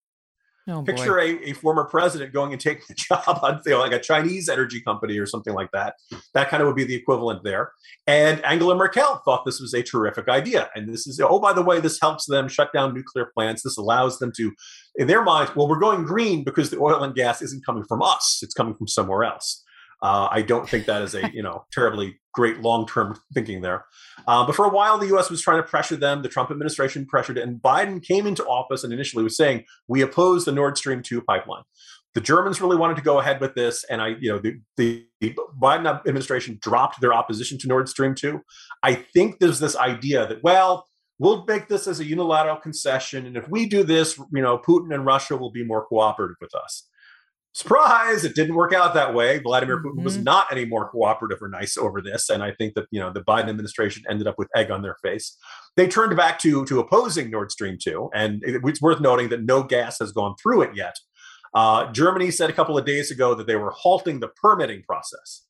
Oh, 0.68 0.82
Picture 0.82 1.20
a, 1.20 1.50
a, 1.50 1.54
former 1.54 1.84
president 1.84 2.34
going 2.34 2.52
and 2.52 2.60
taking 2.60 2.86
a 2.90 2.94
job 2.96 3.40
on 3.44 3.62
you 3.66 3.74
know, 3.74 3.80
like 3.80 3.92
a 3.92 4.00
Chinese 4.00 4.50
energy 4.50 4.82
company 4.82 5.20
or 5.20 5.28
something 5.28 5.54
like 5.54 5.70
that. 5.74 5.96
That 6.34 6.50
kind 6.50 6.62
of 6.62 6.68
would 6.68 6.76
be 6.76 6.84
the 6.84 6.96
equivalent 6.96 7.44
there. 7.44 7.72
And 8.08 8.44
Angela 8.44 8.76
Merkel 8.76 9.22
thought 9.24 9.46
this 9.46 9.60
was 9.60 9.76
a 9.76 9.84
terrific 9.84 10.28
idea. 10.28 10.70
And 10.74 10.92
this 10.92 11.06
is, 11.06 11.22
oh, 11.24 11.40
by 11.40 11.54
the 11.54 11.62
way, 11.62 11.80
this 11.80 12.00
helps 12.02 12.26
them 12.26 12.48
shut 12.48 12.74
down 12.74 12.96
nuclear 12.96 13.30
plants. 13.32 13.62
This 13.62 13.78
allows 13.78 14.18
them 14.18 14.32
to, 14.38 14.54
in 14.96 15.06
their 15.06 15.24
mind, 15.24 15.52
well, 15.56 15.68
we're 15.68 15.80
going 15.80 16.04
green 16.04 16.44
because 16.44 16.72
the 16.72 16.80
oil 16.80 17.04
and 17.04 17.14
gas 17.14 17.44
isn't 17.44 17.64
coming 17.64 17.84
from 17.84 18.02
us, 18.02 18.40
it's 18.42 18.56
coming 18.56 18.74
from 18.74 18.88
somewhere 18.88 19.24
else. 19.24 19.64
Uh, 20.02 20.28
I 20.32 20.42
don't 20.42 20.70
think 20.70 20.86
that 20.86 21.02
is 21.02 21.16
a 21.16 21.32
you 21.34 21.42
know 21.42 21.66
terribly 21.72 22.20
great 22.34 22.60
long 22.62 22.86
term 22.86 23.18
thinking 23.34 23.62
there. 23.62 23.86
Uh, 24.28 24.46
but 24.46 24.56
for 24.56 24.66
a 24.66 24.70
while, 24.70 24.98
the 24.98 25.08
U.S. 25.08 25.30
was 25.30 25.42
trying 25.42 25.58
to 25.58 25.68
pressure 25.68 25.96
them. 25.96 26.22
The 26.22 26.30
Trump 26.30 26.52
administration 26.52 27.06
pressured 27.06 27.38
and 27.38 27.62
Biden 27.62 28.04
came 28.04 28.28
into 28.28 28.46
office 28.46 28.84
and 28.84 28.94
initially 28.94 29.24
was 29.24 29.38
saying 29.38 29.64
we 29.88 30.02
oppose 30.02 30.46
the 30.46 30.52
Nord 30.52 30.78
Stream 30.78 31.02
two 31.02 31.22
pipeline. 31.22 31.64
The 32.14 32.22
Germans 32.22 32.62
really 32.62 32.78
wanted 32.78 32.96
to 32.96 33.04
go 33.04 33.20
ahead 33.20 33.42
with 33.42 33.56
this, 33.56 33.84
and 33.90 34.02
I, 34.02 34.16
you 34.22 34.32
know, 34.32 34.40
the, 34.40 34.62
the, 34.78 35.06
the 35.20 35.36
Biden 35.62 35.86
administration 36.08 36.58
dropped 36.62 37.02
their 37.02 37.14
opposition 37.14 37.58
to 37.60 37.68
Nord 37.68 37.90
Stream 37.90 38.16
two. 38.16 38.42
I 38.84 38.96
think 38.96 39.40
there's 39.40 39.60
this 39.60 39.76
idea 39.76 40.26
that 40.28 40.42
well, 40.42 40.86
we'll 41.20 41.44
make 41.46 41.68
this 41.68 41.88
as 41.88 42.00
a 42.00 42.06
unilateral 42.06 42.56
concession, 42.56 43.26
and 43.26 43.36
if 43.36 43.50
we 43.50 43.66
do 43.66 43.84
this, 43.84 44.18
you 44.18 44.42
know, 44.42 44.58
Putin 44.58 44.94
and 44.94 45.06
Russia 45.06 45.36
will 45.36 45.52
be 45.52 45.66
more 45.66 45.86
cooperative 45.86 46.38
with 46.40 46.56
us. 46.56 46.88
Surprise! 47.56 48.26
It 48.26 48.36
didn't 48.36 48.56
work 48.56 48.74
out 48.74 48.94
that 48.96 49.14
way. 49.14 49.40
Vladimir 49.40 49.78
Putin 49.78 49.94
mm-hmm. 49.94 50.04
was 50.04 50.18
not 50.18 50.52
any 50.52 50.66
more 50.66 50.90
cooperative 50.90 51.42
or 51.42 51.48
nice 51.48 51.78
over 51.78 52.02
this, 52.02 52.30
and 52.30 52.44
I 52.44 52.52
think 52.52 52.74
that 52.74 52.86
you 52.92 53.00
know 53.00 53.14
the 53.14 53.22
Biden 53.22 53.48
administration 53.48 54.04
ended 54.10 54.28
up 54.28 54.36
with 54.38 54.50
egg 54.58 54.72
on 54.72 54.82
their 54.82 54.98
face. 55.02 55.38
They 55.78 55.88
turned 55.88 56.18
back 56.18 56.38
to 56.40 56.66
to 56.66 56.80
opposing 56.82 57.32
Nord 57.32 57.54
Stream 57.54 57.78
two, 57.82 58.10
and 58.14 58.42
it's 58.44 58.82
worth 58.82 59.00
noting 59.00 59.30
that 59.30 59.46
no 59.46 59.64
gas 59.64 60.00
has 60.00 60.12
gone 60.12 60.36
through 60.36 60.64
it 60.64 60.76
yet. 60.76 60.96
Uh, 61.54 61.90
Germany 61.94 62.30
said 62.30 62.50
a 62.50 62.54
couple 62.54 62.78
of 62.78 62.86
days 62.86 63.10
ago 63.10 63.34
that 63.36 63.48
they 63.48 63.56
were 63.56 63.72
halting 63.72 64.20
the 64.20 64.28
permitting 64.28 64.84
process. 64.84 65.44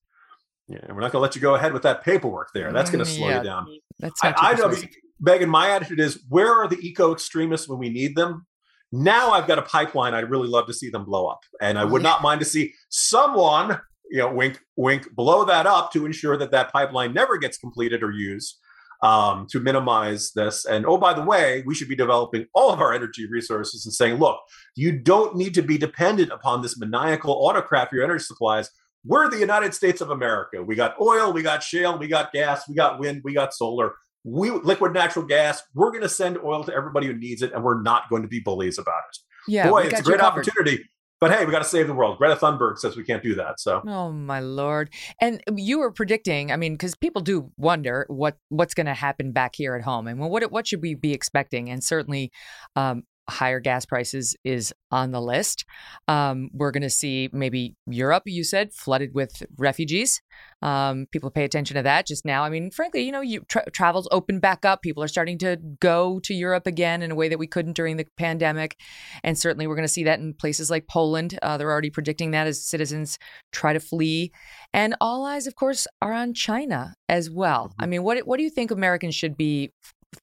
Yeah, 0.67 0.77
we're 0.89 1.01
not 1.01 1.11
going 1.11 1.13
to 1.13 1.19
let 1.19 1.35
you 1.35 1.41
go 1.41 1.55
ahead 1.55 1.73
with 1.73 1.81
that 1.81 2.03
paperwork 2.03 2.49
there. 2.53 2.71
That's 2.71 2.91
going 2.91 3.03
to 3.03 3.09
slow 3.09 3.29
yeah, 3.29 3.39
you 3.39 3.43
down. 3.43 3.67
That's 3.97 4.23
not 4.23 4.39
I, 4.39 4.51
I 4.51 4.53
know, 4.53 4.75
Megyn. 5.23 5.47
My 5.47 5.71
attitude 5.71 5.99
is: 5.99 6.23
where 6.29 6.53
are 6.53 6.67
the 6.67 6.77
eco 6.87 7.13
extremists 7.13 7.67
when 7.67 7.79
we 7.79 7.89
need 7.89 8.15
them? 8.15 8.45
Now 8.91 9.31
I've 9.31 9.47
got 9.47 9.59
a 9.59 9.63
pipeline 9.63 10.13
I'd 10.13 10.29
really 10.29 10.47
love 10.47 10.67
to 10.67 10.73
see 10.73 10.89
them 10.89 11.05
blow 11.05 11.27
up. 11.27 11.39
And 11.61 11.77
I 11.77 11.85
would 11.85 12.03
not 12.03 12.21
mind 12.21 12.39
to 12.39 12.45
see 12.45 12.73
someone, 12.89 13.79
you 14.09 14.19
know, 14.19 14.31
wink, 14.31 14.59
wink, 14.75 15.13
blow 15.15 15.45
that 15.45 15.65
up 15.65 15.91
to 15.93 16.05
ensure 16.05 16.37
that 16.37 16.51
that 16.51 16.71
pipeline 16.71 17.13
never 17.13 17.37
gets 17.37 17.57
completed 17.57 18.03
or 18.03 18.11
used 18.11 18.57
um, 19.01 19.47
to 19.51 19.59
minimize 19.59 20.31
this. 20.33 20.65
And 20.65 20.85
oh, 20.85 20.97
by 20.97 21.13
the 21.13 21.23
way, 21.23 21.63
we 21.65 21.75
should 21.75 21.89
be 21.89 21.95
developing 21.95 22.45
all 22.53 22.71
of 22.71 22.81
our 22.81 22.93
energy 22.93 23.27
resources 23.27 23.85
and 23.85 23.93
saying, 23.93 24.15
look, 24.15 24.39
you 24.75 24.97
don't 24.97 25.35
need 25.35 25.53
to 25.55 25.61
be 25.61 25.77
dependent 25.77 26.31
upon 26.31 26.61
this 26.61 26.77
maniacal 26.79 27.33
autocrat 27.33 27.89
for 27.89 27.95
your 27.95 28.05
energy 28.05 28.23
supplies. 28.23 28.69
We're 29.05 29.29
the 29.29 29.37
United 29.37 29.73
States 29.73 30.01
of 30.01 30.09
America. 30.09 30.63
We 30.63 30.75
got 30.75 30.99
oil, 30.99 31.31
we 31.31 31.43
got 31.43 31.61
shale, 31.61 31.99
we 31.99 32.07
got 32.07 32.33
gas, 32.33 32.67
we 32.67 32.75
got 32.75 32.99
wind, 32.99 33.21
we 33.23 33.33
got 33.33 33.53
solar 33.53 33.93
we 34.25 34.49
liquid 34.49 34.93
natural 34.93 35.23
gas. 35.23 35.61
We're 35.75 35.91
going 35.91 36.01
to 36.01 36.09
send 36.09 36.39
oil 36.43 36.63
to 36.63 36.73
everybody 36.73 37.07
who 37.07 37.13
needs 37.13 37.41
it, 37.43 37.53
and 37.53 37.63
we're 37.63 37.81
not 37.81 38.09
going 38.09 38.23
to 38.23 38.27
be 38.27 38.39
bullies 38.39 38.77
about 38.79 39.03
it. 39.09 39.17
Yeah, 39.47 39.69
boy, 39.69 39.83
it's 39.83 39.99
a 39.99 40.03
great 40.03 40.19
opportunity. 40.19 40.83
But 41.21 41.31
hey, 41.31 41.45
we 41.45 41.51
got 41.51 41.59
to 41.59 41.65
save 41.65 41.87
the 41.87 41.93
world. 41.93 42.17
Greta 42.17 42.35
Thunberg 42.35 42.77
says 42.77 42.97
we 42.97 43.03
can't 43.03 43.23
do 43.23 43.35
that. 43.35 43.59
So, 43.59 43.81
oh 43.87 44.11
my 44.11 44.41
lord! 44.41 44.89
And 45.21 45.41
you 45.55 45.79
were 45.79 45.91
predicting. 45.91 46.51
I 46.51 46.57
mean, 46.57 46.73
because 46.73 46.95
people 46.95 47.21
do 47.21 47.51
wonder 47.55 48.05
what 48.09 48.37
what's 48.49 48.73
going 48.73 48.87
to 48.87 48.93
happen 48.93 49.31
back 49.31 49.55
here 49.55 49.75
at 49.75 49.83
home, 49.83 50.07
and 50.07 50.19
what 50.19 50.51
what 50.51 50.67
should 50.67 50.81
we 50.81 50.95
be 50.95 51.13
expecting? 51.13 51.69
And 51.69 51.83
certainly, 51.83 52.31
um, 52.75 53.03
higher 53.29 53.59
gas 53.59 53.85
prices 53.85 54.35
is 54.43 54.73
on 54.91 55.11
the 55.11 55.21
list. 55.21 55.65
Um, 56.07 56.49
we're 56.53 56.71
going 56.71 56.83
to 56.83 56.89
see 56.89 57.29
maybe 57.33 57.75
Europe, 57.87 58.23
you 58.25 58.43
said, 58.43 58.73
flooded 58.73 59.13
with 59.13 59.43
refugees. 59.57 60.21
Um, 60.61 61.07
people 61.11 61.31
pay 61.31 61.43
attention 61.43 61.75
to 61.75 61.83
that 61.83 62.07
just 62.07 62.25
now. 62.25 62.43
I 62.43 62.49
mean, 62.49 62.71
frankly, 62.71 63.03
you 63.03 63.11
know, 63.11 63.21
you, 63.21 63.41
tra- 63.47 63.69
travel's 63.71 64.07
open 64.11 64.39
back 64.39 64.65
up. 64.65 64.81
People 64.81 65.03
are 65.03 65.07
starting 65.07 65.37
to 65.39 65.57
go 65.79 66.19
to 66.21 66.33
Europe 66.33 66.67
again 66.67 67.01
in 67.01 67.11
a 67.11 67.15
way 67.15 67.27
that 67.29 67.39
we 67.39 67.47
couldn't 67.47 67.73
during 67.75 67.97
the 67.97 68.05
pandemic. 68.17 68.79
And 69.23 69.37
certainly 69.37 69.67
we're 69.67 69.75
going 69.75 69.87
to 69.87 69.93
see 69.93 70.03
that 70.03 70.19
in 70.19 70.33
places 70.33 70.69
like 70.69 70.87
Poland. 70.87 71.37
Uh, 71.41 71.57
they're 71.57 71.71
already 71.71 71.89
predicting 71.89 72.31
that 72.31 72.47
as 72.47 72.63
citizens 72.63 73.17
try 73.51 73.73
to 73.73 73.79
flee. 73.79 74.31
And 74.73 74.95
all 75.01 75.25
eyes, 75.25 75.47
of 75.47 75.55
course, 75.55 75.87
are 76.01 76.13
on 76.13 76.33
China 76.33 76.95
as 77.09 77.29
well. 77.29 77.69
Mm-hmm. 77.69 77.83
I 77.83 77.85
mean, 77.87 78.03
what, 78.03 78.27
what 78.27 78.37
do 78.37 78.43
you 78.43 78.49
think 78.49 78.71
Americans 78.71 79.15
should 79.15 79.37
be 79.37 79.71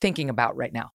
thinking 0.01 0.31
about 0.31 0.57
right 0.57 0.73
now? 0.73 0.91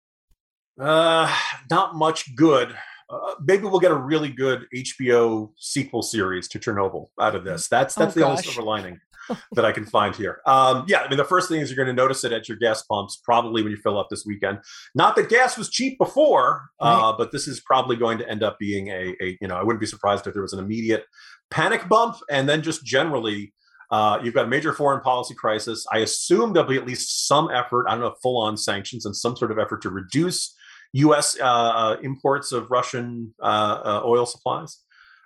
Uh, 0.79 1.35
not 1.71 1.95
much 1.95 2.35
good. 2.35 2.75
Uh, 3.09 3.35
maybe 3.45 3.65
we'll 3.65 3.81
get 3.81 3.91
a 3.91 3.97
really 3.97 4.31
good 4.31 4.67
HBO 4.75 5.51
sequel 5.57 6.03
series 6.03 6.49
to 6.49 6.59
Chernobyl 6.59 7.07
out 7.21 7.35
of 7.35 7.45
this. 7.45 7.69
That's 7.69 7.95
that's 7.95 8.13
oh, 8.13 8.15
the 8.15 8.21
gosh. 8.21 8.31
only 8.31 8.43
silver 8.43 8.63
lining 8.63 9.01
that 9.53 9.65
I 9.65 9.73
can 9.73 9.85
find 9.85 10.15
here. 10.15 10.41
Um, 10.47 10.85
yeah, 10.89 11.01
I 11.01 11.09
mean 11.09 11.19
the 11.19 11.25
first 11.25 11.49
thing 11.49 11.61
is 11.61 11.71
you're 11.71 11.83
going 11.83 11.95
to 11.95 12.03
notice 12.03 12.25
it 12.25 12.33
at 12.33 12.49
your 12.49 12.57
gas 12.59 12.83
pumps 12.83 13.21
probably 13.23 13.63
when 13.63 13.71
you 13.71 13.79
fill 13.79 13.99
up 13.99 14.09
this 14.11 14.25
weekend. 14.27 14.61
Not 14.95 15.17
that 15.17 15.29
gas 15.29 15.57
was 15.57 15.71
cheap 15.71 15.99
before, 15.99 16.71
uh, 16.81 16.87
right. 16.87 17.09
uh, 17.09 17.17
but 17.17 17.31
this 17.31 17.47
is 17.47 17.61
probably 17.61 17.97
going 17.97 18.19
to 18.19 18.29
end 18.29 18.43
up 18.43 18.59
being 18.59 18.89
a, 18.89 19.15
a 19.21 19.39
you 19.41 19.49
know 19.49 19.57
I 19.57 19.63
wouldn't 19.63 19.81
be 19.81 19.87
surprised 19.87 20.27
if 20.27 20.33
there 20.33 20.43
was 20.43 20.53
an 20.53 20.59
immediate 20.59 21.05
panic 21.51 21.89
bump 21.89 22.17
and 22.31 22.49
then 22.49 22.63
just 22.63 22.85
generally 22.85 23.53
uh, 23.91 24.19
you've 24.23 24.35
got 24.35 24.47
a 24.47 24.49
major 24.49 24.73
foreign 24.73 25.01
policy 25.01 25.35
crisis. 25.35 25.87
I 25.93 25.99
assume 25.99 26.53
there'll 26.53 26.69
be 26.69 26.77
at 26.77 26.87
least 26.87 27.29
some 27.29 27.51
effort, 27.51 27.87
I 27.87 27.93
don't 27.93 28.01
know, 28.01 28.15
full 28.23 28.43
on 28.43 28.57
sanctions 28.57 29.05
and 29.05 29.15
some 29.15 29.37
sort 29.37 29.53
of 29.53 29.59
effort 29.59 29.83
to 29.83 29.91
reduce 29.91 30.55
U.S. 30.95 31.37
Uh, 31.41 31.45
uh, 31.45 31.97
imports 32.03 32.53
of 32.53 32.71
Russian 32.71 33.35
uh, 33.43 33.81
uh, 33.85 34.03
oil 34.05 34.27
supplies. 34.27 34.81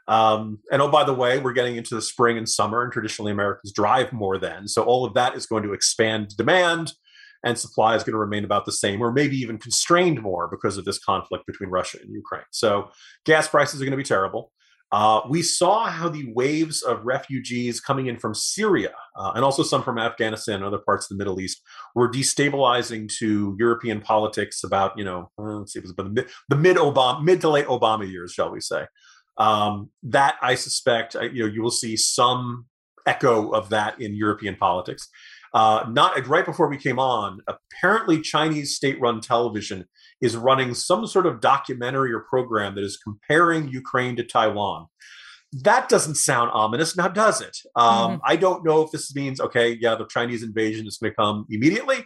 Um, 0.07 0.61
and 0.73 0.81
oh, 0.81 0.89
by 0.89 1.05
the 1.05 1.13
way, 1.13 1.39
we're 1.39 1.53
getting 1.53 1.77
into 1.77 1.95
the 1.95 2.01
spring 2.01 2.39
and 2.39 2.49
summer, 2.49 2.83
and 2.83 2.91
traditionally 2.91 3.31
Americans 3.31 3.73
drive 3.73 4.13
more 4.13 4.39
then. 4.39 4.67
So 4.67 4.83
all 4.83 5.05
of 5.05 5.13
that 5.15 5.37
is 5.37 5.45
going 5.45 5.65
to 5.65 5.75
expand 5.75 6.35
demand, 6.37 6.93
and 7.45 7.59
supply 7.59 7.95
is 7.95 8.03
going 8.03 8.15
to 8.15 8.19
remain 8.19 8.45
about 8.45 8.65
the 8.65 8.73
same, 8.73 9.03
or 9.03 9.13
maybe 9.13 9.37
even 9.37 9.59
constrained 9.59 10.23
more 10.23 10.49
because 10.49 10.79
of 10.79 10.87
this 10.87 10.99
conflict 10.99 11.47
between 11.47 11.69
Russia 11.69 11.99
and 12.03 12.13
Ukraine. 12.13 12.49
So 12.51 12.91
gas 13.27 13.47
prices 13.47 13.83
are 13.83 13.85
going 13.85 13.93
to 13.93 13.99
be 13.99 14.03
terrible. 14.03 14.51
Uh, 14.91 15.21
we 15.29 15.43
saw 15.43 15.87
how 15.87 16.09
the 16.09 16.33
waves 16.33 16.83
of 16.83 17.05
refugees 17.05 17.79
coming 17.79 18.07
in 18.07 18.19
from 18.19 18.35
Syria 18.35 18.93
uh, 19.17 19.33
and 19.35 19.45
also 19.45 19.63
some 19.63 19.83
from 19.83 19.99
Afghanistan 19.99 20.57
and 20.57 20.65
other 20.65 20.79
parts 20.79 21.05
of 21.05 21.11
the 21.11 21.23
Middle 21.23 21.41
East 21.41 21.61
were 21.95 22.11
destabilizing 22.11 23.11
to 23.19 23.55
European 23.59 24.01
politics 24.01 24.65
about, 24.65 24.97
you 24.97 25.05
know, 25.05 25.31
uh, 25.39 25.43
let's 25.43 25.75
see, 25.75 25.79
it 25.79 25.83
was 25.83 25.91
about 25.91 26.15
the 26.49 26.57
mid, 26.57 26.79
Obama, 26.79 27.23
mid 27.23 27.41
to 27.43 27.51
late 27.51 27.67
Obama 27.67 28.11
years, 28.11 28.33
shall 28.33 28.51
we 28.51 28.61
say. 28.61 28.87
Um, 29.37 29.91
that 30.05 30.37
I 30.41 30.55
suspect, 30.55 31.15
you 31.15 31.45
know, 31.45 31.47
you 31.47 31.63
will 31.63 31.71
see 31.71 31.97
some 31.97 32.67
echo 33.07 33.51
of 33.51 33.69
that 33.71 34.01
in 34.01 34.15
European 34.15 34.57
politics. 34.57 35.09
Uh, 35.55 35.87
not 35.91 36.27
right 36.27 36.45
before 36.45 36.69
we 36.69 36.77
came 36.77 36.99
on, 36.99 37.41
apparently 37.47 38.21
Chinese 38.21 38.75
state-run 38.75 39.21
television 39.21 39.87
is 40.21 40.37
running 40.37 40.75
some 40.75 41.07
sort 41.07 41.27
of 41.27 41.41
documentary 41.41 42.13
or 42.13 42.21
program 42.21 42.75
that 42.75 42.85
is 42.85 42.97
comparing 42.97 43.69
Ukraine 43.69 44.17
to 44.17 44.25
Taiwan. 44.25 44.87
That 45.53 45.89
doesn't 45.89 46.17
sound 46.17 46.51
ominous, 46.53 46.97
now 46.97 47.09
does 47.09 47.41
it? 47.41 47.57
Um, 47.75 47.87
mm-hmm. 47.87 48.21
I 48.25 48.37
don't 48.37 48.65
know 48.65 48.83
if 48.83 48.91
this 48.91 49.15
means 49.15 49.41
okay, 49.41 49.79
yeah, 49.81 49.95
the 49.95 50.07
Chinese 50.07 50.43
invasion 50.43 50.87
is 50.87 50.99
going 50.99 51.13
to 51.13 51.17
come 51.17 51.47
immediately. 51.49 52.05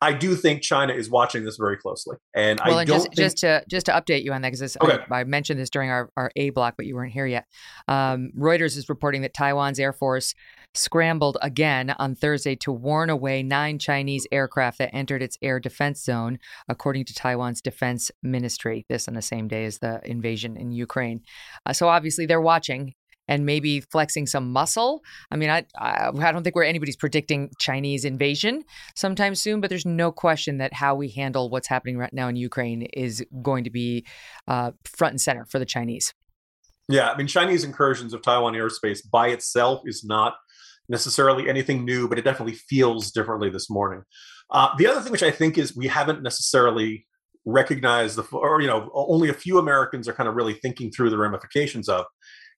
I 0.00 0.12
do 0.12 0.34
think 0.36 0.62
China 0.62 0.92
is 0.92 1.08
watching 1.08 1.44
this 1.44 1.56
very 1.56 1.76
closely, 1.76 2.16
and 2.34 2.60
well, 2.64 2.78
I 2.78 2.80
and 2.82 2.88
don't 2.88 2.96
just, 2.96 3.06
think... 3.06 3.16
just 3.16 3.38
to 3.38 3.64
just 3.68 3.86
to 3.86 3.92
update 3.92 4.22
you 4.22 4.32
on 4.32 4.42
that 4.42 4.52
because 4.52 4.76
okay. 4.80 4.98
I, 5.10 5.20
I, 5.20 5.24
mentioned 5.24 5.58
this 5.58 5.70
during 5.70 5.90
our, 5.90 6.10
our 6.16 6.30
A 6.36 6.50
block, 6.50 6.74
but 6.76 6.86
you 6.86 6.94
weren't 6.94 7.12
here 7.12 7.26
yet. 7.26 7.46
Um, 7.88 8.30
Reuters 8.38 8.76
is 8.76 8.88
reporting 8.88 9.22
that 9.22 9.32
Taiwan's 9.34 9.78
air 9.78 9.92
force 9.92 10.34
scrambled 10.74 11.38
again 11.40 11.94
on 11.98 12.14
Thursday 12.14 12.56
to 12.56 12.72
warn 12.72 13.10
away 13.10 13.42
nine 13.42 13.78
Chinese 13.78 14.26
aircraft 14.32 14.78
that 14.78 14.94
entered 14.94 15.22
its 15.22 15.38
air 15.40 15.60
defense 15.60 16.02
zone, 16.02 16.38
according 16.68 17.04
to 17.06 17.14
Taiwan's 17.14 17.60
defense 17.60 18.10
ministry. 18.22 18.84
This 18.88 19.08
on 19.08 19.14
the 19.14 19.22
same 19.22 19.48
day 19.48 19.64
as 19.64 19.78
the 19.78 20.00
invasion 20.04 20.56
in 20.56 20.72
Ukraine. 20.72 21.22
Uh, 21.64 21.72
so 21.72 21.88
obviously 21.88 22.26
they're 22.26 22.40
watching 22.40 22.94
and 23.26 23.46
maybe 23.46 23.80
flexing 23.80 24.26
some 24.26 24.52
muscle. 24.52 25.02
I 25.30 25.36
mean, 25.36 25.50
I, 25.50 25.64
I, 25.78 26.10
I 26.14 26.32
don't 26.32 26.42
think 26.42 26.54
we're 26.54 26.64
anybody's 26.64 26.96
predicting 26.96 27.50
Chinese 27.58 28.04
invasion 28.04 28.64
sometime 28.94 29.34
soon, 29.34 29.60
but 29.60 29.70
there's 29.70 29.86
no 29.86 30.12
question 30.12 30.58
that 30.58 30.74
how 30.74 30.94
we 30.94 31.08
handle 31.08 31.48
what's 31.48 31.68
happening 31.68 31.96
right 31.96 32.12
now 32.12 32.28
in 32.28 32.36
Ukraine 32.36 32.82
is 32.82 33.24
going 33.42 33.64
to 33.64 33.70
be 33.70 34.04
uh, 34.46 34.72
front 34.84 35.12
and 35.12 35.20
center 35.20 35.46
for 35.46 35.58
the 35.58 35.64
Chinese. 35.64 36.12
Yeah, 36.88 37.10
I 37.10 37.16
mean, 37.16 37.26
Chinese 37.26 37.64
incursions 37.64 38.12
of 38.12 38.20
Taiwan 38.20 38.52
airspace 38.52 39.00
by 39.10 39.28
itself 39.28 39.82
is 39.86 40.04
not 40.04 40.34
necessarily 40.88 41.48
anything 41.48 41.84
new, 41.84 42.08
but 42.08 42.18
it 42.18 42.24
definitely 42.24 42.54
feels 42.54 43.10
differently 43.10 43.50
this 43.50 43.70
morning. 43.70 44.02
Uh, 44.50 44.68
the 44.76 44.86
other 44.86 45.00
thing, 45.00 45.12
which 45.12 45.22
I 45.22 45.30
think 45.30 45.58
is 45.58 45.76
we 45.76 45.86
haven't 45.86 46.22
necessarily 46.22 47.06
recognized 47.44 48.16
the, 48.16 48.22
or 48.36 48.60
you 48.60 48.66
know, 48.66 48.90
only 48.94 49.28
a 49.28 49.34
few 49.34 49.58
Americans 49.58 50.08
are 50.08 50.12
kind 50.12 50.28
of 50.28 50.34
really 50.34 50.54
thinking 50.54 50.90
through 50.90 51.10
the 51.10 51.18
ramifications 51.18 51.88
of, 51.88 52.04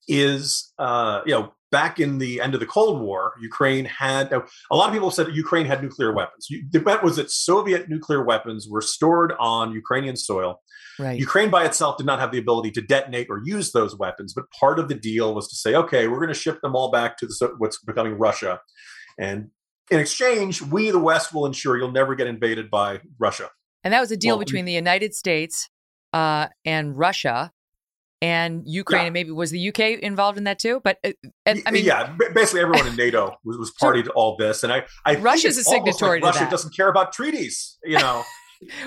is 0.09 0.73
uh, 0.79 1.21
you 1.27 1.33
know 1.33 1.53
back 1.73 1.99
in 1.99 2.19
the 2.19 2.41
end 2.41 2.55
of 2.55 2.61
the 2.61 2.67
Cold 2.67 3.03
War, 3.03 3.35
Ukraine 3.41 3.85
had 3.85 4.33
a 4.33 4.77
lot 4.77 4.89
of 4.89 4.93
people 4.93 5.11
said 5.11 5.29
Ukraine 5.35 5.67
had 5.67 5.83
nuclear 5.83 6.13
weapons. 6.13 6.49
The 6.71 6.81
bet 6.81 7.03
was 7.03 7.17
that 7.17 7.31
Soviet 7.31 7.89
nuclear 7.89 8.25
weapons 8.25 8.69
were 8.69 8.81
stored 8.81 9.33
on 9.39 9.73
Ukrainian 9.73 10.17
soil. 10.17 10.63
Right. 10.99 11.19
Ukraine 11.19 11.51
by 11.51 11.65
itself 11.67 11.99
did 11.99 12.07
not 12.07 12.21
have 12.21 12.33
the 12.33 12.39
ability 12.39 12.71
to 12.73 12.81
detonate 12.81 13.27
or 13.29 13.43
use 13.45 13.73
those 13.73 13.95
weapons, 13.97 14.33
but 14.33 14.45
part 14.59 14.79
of 14.79 14.89
the 14.89 14.95
deal 14.95 15.35
was 15.35 15.49
to 15.49 15.57
say, 15.57 15.75
okay, 15.75 16.09
we're 16.09 16.17
going 16.17 16.29
to 16.29 16.35
ship 16.35 16.61
them 16.63 16.75
all 16.75 16.91
back 16.91 17.19
to 17.19 17.27
the, 17.27 17.55
what's 17.59 17.79
becoming 17.85 18.15
Russia, 18.15 18.61
and 19.19 19.51
in 19.91 20.01
exchange, 20.01 20.63
we, 20.63 20.91
the 20.91 20.99
West, 20.99 21.33
will 21.33 21.47
ensure 21.47 21.77
you'll 21.77 21.93
never 21.93 22.15
get 22.15 22.27
invaded 22.27 22.71
by 22.71 23.01
Russia. 23.19 23.51
And 23.85 23.93
that 23.95 24.01
was 24.01 24.11
a 24.11 24.17
deal 24.17 24.37
well, 24.37 24.45
between 24.45 24.65
the 24.65 24.73
United 24.73 25.15
States 25.15 25.69
uh, 26.13 26.49
and 26.65 26.99
Russia 26.99 27.53
and 28.23 28.63
Ukraine, 28.65 29.01
yeah. 29.01 29.07
and 29.07 29.15
maybe 29.15 29.31
was 29.31 29.51
the 29.51 29.69
UK 29.69 30.01
involved 30.01 30.39
in 30.39 30.45
that 30.45 30.59
too? 30.59 30.81
But 30.83 30.99
uh, 31.05 31.13
I 31.47 31.71
mean, 31.71 31.85
yeah, 31.85 32.15
basically 32.35 32.61
everyone 32.61 32.87
in 32.87 32.97
NATO 32.97 33.37
was, 33.45 33.59
was 33.59 33.71
party 33.73 34.03
to 34.03 34.11
all 34.13 34.37
this, 34.37 34.63
and 34.63 34.73
I, 34.73 34.85
I 35.05 35.17
Russia's 35.17 35.59
a 35.59 35.65
signatory 35.65 36.21
like 36.21 36.35
Russia 36.35 36.45
that. 36.45 36.51
doesn't 36.51 36.75
care 36.75 36.89
about 36.89 37.13
treaties, 37.13 37.79
you 37.85 37.99
know. 37.99 38.25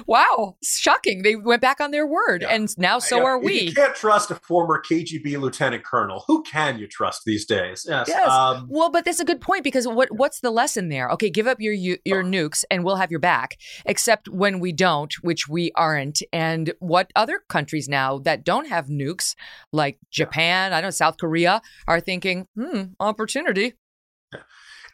Wow, 0.07 0.57
shocking! 0.63 1.23
They 1.23 1.35
went 1.35 1.61
back 1.61 1.79
on 1.81 1.91
their 1.91 2.07
word, 2.07 2.41
yeah. 2.41 2.49
and 2.49 2.77
now 2.77 2.99
so 2.99 3.25
are 3.25 3.39
we. 3.39 3.61
You 3.61 3.73
can't 3.73 3.95
trust 3.95 4.31
a 4.31 4.35
former 4.35 4.81
KGB 4.81 5.39
lieutenant 5.39 5.83
colonel. 5.83 6.23
Who 6.27 6.43
can 6.43 6.79
you 6.79 6.87
trust 6.87 7.23
these 7.25 7.45
days? 7.45 7.85
Yes. 7.87 8.07
yes. 8.07 8.29
Um, 8.29 8.67
well, 8.69 8.89
but 8.89 9.05
that's 9.05 9.19
a 9.19 9.25
good 9.25 9.41
point 9.41 9.63
because 9.63 9.87
what 9.87 10.09
what's 10.11 10.39
the 10.41 10.51
lesson 10.51 10.89
there? 10.89 11.09
Okay, 11.11 11.29
give 11.29 11.47
up 11.47 11.59
your 11.59 11.73
your 11.73 12.23
nukes, 12.23 12.63
and 12.69 12.83
we'll 12.83 12.97
have 12.97 13.11
your 13.11 13.19
back. 13.19 13.57
Except 13.85 14.27
when 14.29 14.59
we 14.59 14.71
don't, 14.71 15.13
which 15.21 15.47
we 15.47 15.71
aren't. 15.75 16.21
And 16.33 16.73
what 16.79 17.11
other 17.15 17.41
countries 17.49 17.87
now 17.87 18.19
that 18.19 18.43
don't 18.43 18.67
have 18.67 18.87
nukes, 18.87 19.35
like 19.71 19.97
Japan, 20.11 20.73
I 20.73 20.81
don't 20.81 20.87
know 20.87 20.91
South 20.91 21.17
Korea, 21.17 21.61
are 21.87 21.99
thinking, 21.99 22.47
hmm, 22.55 22.83
opportunity 22.99 23.73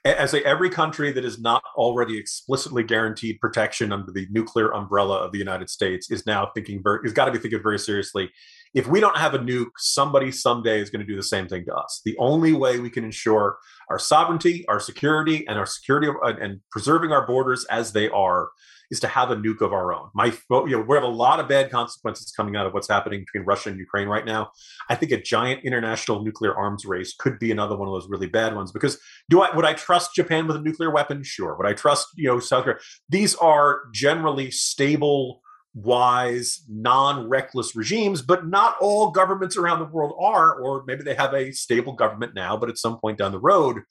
as 0.05 0.35
a, 0.35 0.45
every 0.45 0.69
country 0.69 1.11
that 1.11 1.25
is 1.25 1.39
not 1.39 1.63
already 1.75 2.17
explicitly 2.17 2.83
guaranteed 2.83 3.39
protection 3.39 3.91
under 3.91 4.11
the 4.11 4.27
nuclear 4.29 4.71
umbrella 4.73 5.17
of 5.17 5.31
the 5.31 5.39
United 5.39 5.69
States 5.69 6.11
is 6.11 6.25
now 6.27 6.51
thinking 6.53 6.81
very, 6.83 6.99
has 7.03 7.11
got 7.11 7.25
to 7.25 7.31
be 7.31 7.39
thinking 7.39 7.61
very 7.61 7.79
seriously. 7.79 8.29
If 8.75 8.87
we 8.87 8.99
don't 8.99 9.17
have 9.17 9.33
a 9.33 9.39
nuke, 9.39 9.71
somebody 9.77 10.31
someday 10.31 10.79
is 10.79 10.91
going 10.91 10.99
to 10.99 11.11
do 11.11 11.15
the 11.15 11.23
same 11.23 11.47
thing 11.47 11.65
to 11.65 11.73
us. 11.73 12.01
The 12.05 12.15
only 12.19 12.53
way 12.53 12.79
we 12.79 12.91
can 12.91 13.03
ensure 13.03 13.57
our 13.89 13.97
sovereignty, 13.97 14.63
our 14.67 14.79
security, 14.79 15.47
and 15.47 15.57
our 15.57 15.65
security 15.65 16.11
and 16.21 16.59
preserving 16.71 17.11
our 17.11 17.25
borders 17.25 17.65
as 17.65 17.91
they 17.91 18.09
are 18.09 18.49
is 18.91 18.99
to 19.01 19.07
have 19.07 19.31
a 19.31 19.35
nuke 19.35 19.61
of 19.61 19.73
our 19.73 19.93
own. 19.93 20.09
My, 20.13 20.33
you 20.49 20.69
know, 20.69 20.81
we 20.81 20.95
have 20.95 21.03
a 21.03 21.07
lot 21.07 21.39
of 21.39 21.47
bad 21.47 21.71
consequences 21.71 22.31
coming 22.31 22.55
out 22.55 22.65
of 22.65 22.73
what's 22.73 22.87
happening 22.87 23.21
between 23.21 23.45
Russia 23.45 23.69
and 23.69 23.79
Ukraine 23.79 24.07
right 24.07 24.25
now. 24.25 24.51
I 24.89 24.95
think 24.95 25.11
a 25.11 25.21
giant 25.21 25.63
international 25.63 26.23
nuclear 26.23 26.55
arms 26.55 26.85
race 26.85 27.13
could 27.17 27.39
be 27.39 27.51
another 27.51 27.75
one 27.75 27.87
of 27.87 27.93
those 27.93 28.09
really 28.09 28.27
bad 28.27 28.55
ones. 28.55 28.71
Because 28.71 28.97
do 29.29 29.41
I 29.41 29.55
would 29.55 29.65
I 29.65 29.73
trust 29.73 30.15
Japan 30.15 30.47
with 30.47 30.55
a 30.55 30.61
nuclear 30.61 30.91
weapon? 30.91 31.23
Sure. 31.23 31.55
Would 31.55 31.67
I 31.67 31.73
trust 31.73 32.07
you 32.15 32.27
know 32.27 32.39
South 32.39 32.63
Korea? 32.63 32.77
These 33.09 33.35
are 33.35 33.81
generally 33.93 34.51
stable 34.51 35.41
wise, 35.75 36.63
non 36.69 37.27
reckless 37.27 37.75
regimes, 37.75 38.21
but 38.21 38.47
not 38.47 38.77
all 38.79 39.11
governments 39.11 39.57
around 39.57 39.79
the 39.79 39.85
world 39.85 40.15
are, 40.19 40.55
or 40.55 40.83
maybe 40.87 41.03
they 41.03 41.13
have 41.13 41.33
a 41.33 41.51
stable 41.51 41.93
government 41.93 42.33
now, 42.33 42.57
but 42.57 42.69
at 42.69 42.77
some 42.77 42.97
point 42.97 43.17
down 43.17 43.33
the 43.33 43.39
road, 43.39 43.81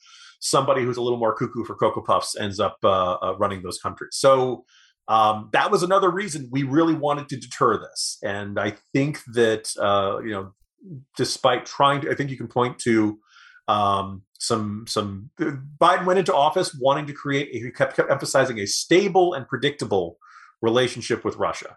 somebody 0.40 0.82
who's 0.82 0.97
a 0.97 1.03
little 1.03 1.18
more 1.18 1.34
cuckoo 1.34 1.64
for 1.64 1.74
Cocoa 1.74 2.01
Puffs 2.01 2.36
ends 2.36 2.59
up 2.59 2.78
uh, 2.82 3.14
uh, 3.14 3.36
running 3.38 3.62
those 3.62 3.78
countries. 3.78 4.11
So 4.12 4.64
um, 5.09 5.51
that 5.53 5.71
was 5.71 5.83
another 5.83 6.11
reason 6.11 6.49
we 6.51 6.63
really 6.63 6.95
wanted 6.95 7.29
to 7.29 7.37
deter 7.37 7.79
this. 7.79 8.19
And 8.23 8.59
I 8.59 8.75
think 8.93 9.21
that, 9.35 9.71
uh, 9.79 10.21
you 10.23 10.31
know, 10.31 10.53
despite 11.17 11.67
trying 11.67 12.03
to, 12.03 12.11
I 12.11 12.15
think 12.15 12.31
you 12.31 12.37
can 12.37 12.49
point 12.49 12.79
to 12.81 13.19
um, 13.69 14.23
some, 14.39 14.85
some, 14.89 15.31
uh, 15.41 15.53
Biden 15.81 16.05
went 16.05 16.19
into 16.19 16.35
office 16.35 16.77
wanting 16.79 17.07
to 17.07 17.13
create, 17.13 17.49
he 17.53 17.71
kept, 17.71 17.97
kept 17.97 18.11
emphasizing 18.11 18.59
a 18.59 18.67
stable 18.67 19.35
and 19.35 19.49
predictable 19.49 20.19
relationship 20.63 21.25
with 21.25 21.37
Russia. 21.37 21.77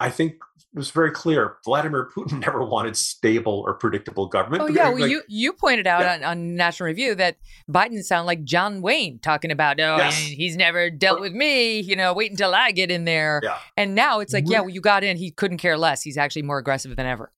I 0.00 0.10
think 0.10 0.32
it 0.32 0.78
was 0.78 0.90
very 0.90 1.10
clear 1.10 1.56
Vladimir 1.64 2.08
Putin 2.16 2.40
never 2.46 2.64
wanted 2.64 2.96
stable 2.96 3.62
or 3.66 3.74
predictable 3.74 4.26
government. 4.26 4.62
Oh 4.62 4.68
yeah, 4.68 4.88
well, 4.88 5.06
you 5.06 5.22
you 5.28 5.52
pointed 5.52 5.86
out 5.86 6.02
yeah. 6.02 6.14
on, 6.14 6.24
on, 6.24 6.56
National 6.56 6.86
Review 6.86 7.14
that 7.16 7.36
Biden 7.70 8.02
sounded 8.02 8.26
like 8.26 8.44
John 8.44 8.80
Wayne 8.80 9.18
talking 9.18 9.50
about 9.50 9.78
oh 9.78 9.96
yes. 9.96 10.16
he's 10.16 10.56
never 10.56 10.90
dealt 10.90 11.20
with 11.20 11.32
me. 11.32 11.80
You 11.80 11.96
know, 11.96 12.14
wait 12.14 12.30
until 12.30 12.54
I 12.54 12.70
get 12.70 12.90
in 12.90 13.04
there. 13.04 13.40
Yeah. 13.42 13.58
And 13.76 13.94
now 13.94 14.20
it's 14.20 14.32
like 14.32 14.44
yeah, 14.48 14.60
well, 14.60 14.70
you 14.70 14.80
got 14.80 15.04
in. 15.04 15.16
He 15.16 15.30
couldn't 15.30 15.58
care 15.58 15.76
less. 15.76 16.02
He's 16.02 16.16
actually 16.16 16.42
more 16.42 16.58
aggressive 16.58 16.96
than 16.96 17.06
ever. 17.06 17.32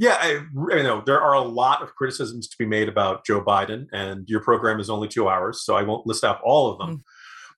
Yeah, 0.00 0.16
I, 0.20 0.44
I 0.72 0.82
know 0.82 1.02
there 1.04 1.20
are 1.20 1.34
a 1.34 1.40
lot 1.40 1.82
of 1.82 1.94
criticisms 1.96 2.46
to 2.48 2.56
be 2.56 2.66
made 2.66 2.88
about 2.88 3.26
Joe 3.26 3.42
Biden, 3.42 3.86
and 3.90 4.28
your 4.28 4.40
program 4.40 4.78
is 4.78 4.88
only 4.88 5.08
two 5.08 5.28
hours, 5.28 5.64
so 5.64 5.74
I 5.74 5.82
won't 5.82 6.06
list 6.06 6.22
out 6.22 6.40
all 6.44 6.70
of 6.70 6.78
them. 6.78 6.98
Mm. 6.98 7.00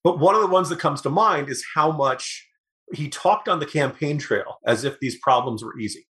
But 0.03 0.19
one 0.19 0.35
of 0.35 0.41
the 0.41 0.47
ones 0.47 0.71
that 0.71 0.79
comes 0.79 1.03
to 1.03 1.11
mind 1.11 1.51
is 1.51 1.63
how 1.75 1.93
much 1.93 2.49
he 2.93 3.09
talked 3.09 3.49
on 3.49 3.61
the 3.61 3.67
campaign 3.67 4.19
trail 4.19 4.59
as 4.67 4.85
if 4.85 4.99
these 5.01 5.19
problems 5.19 5.63
were 5.63 5.79
easy. 5.79 6.07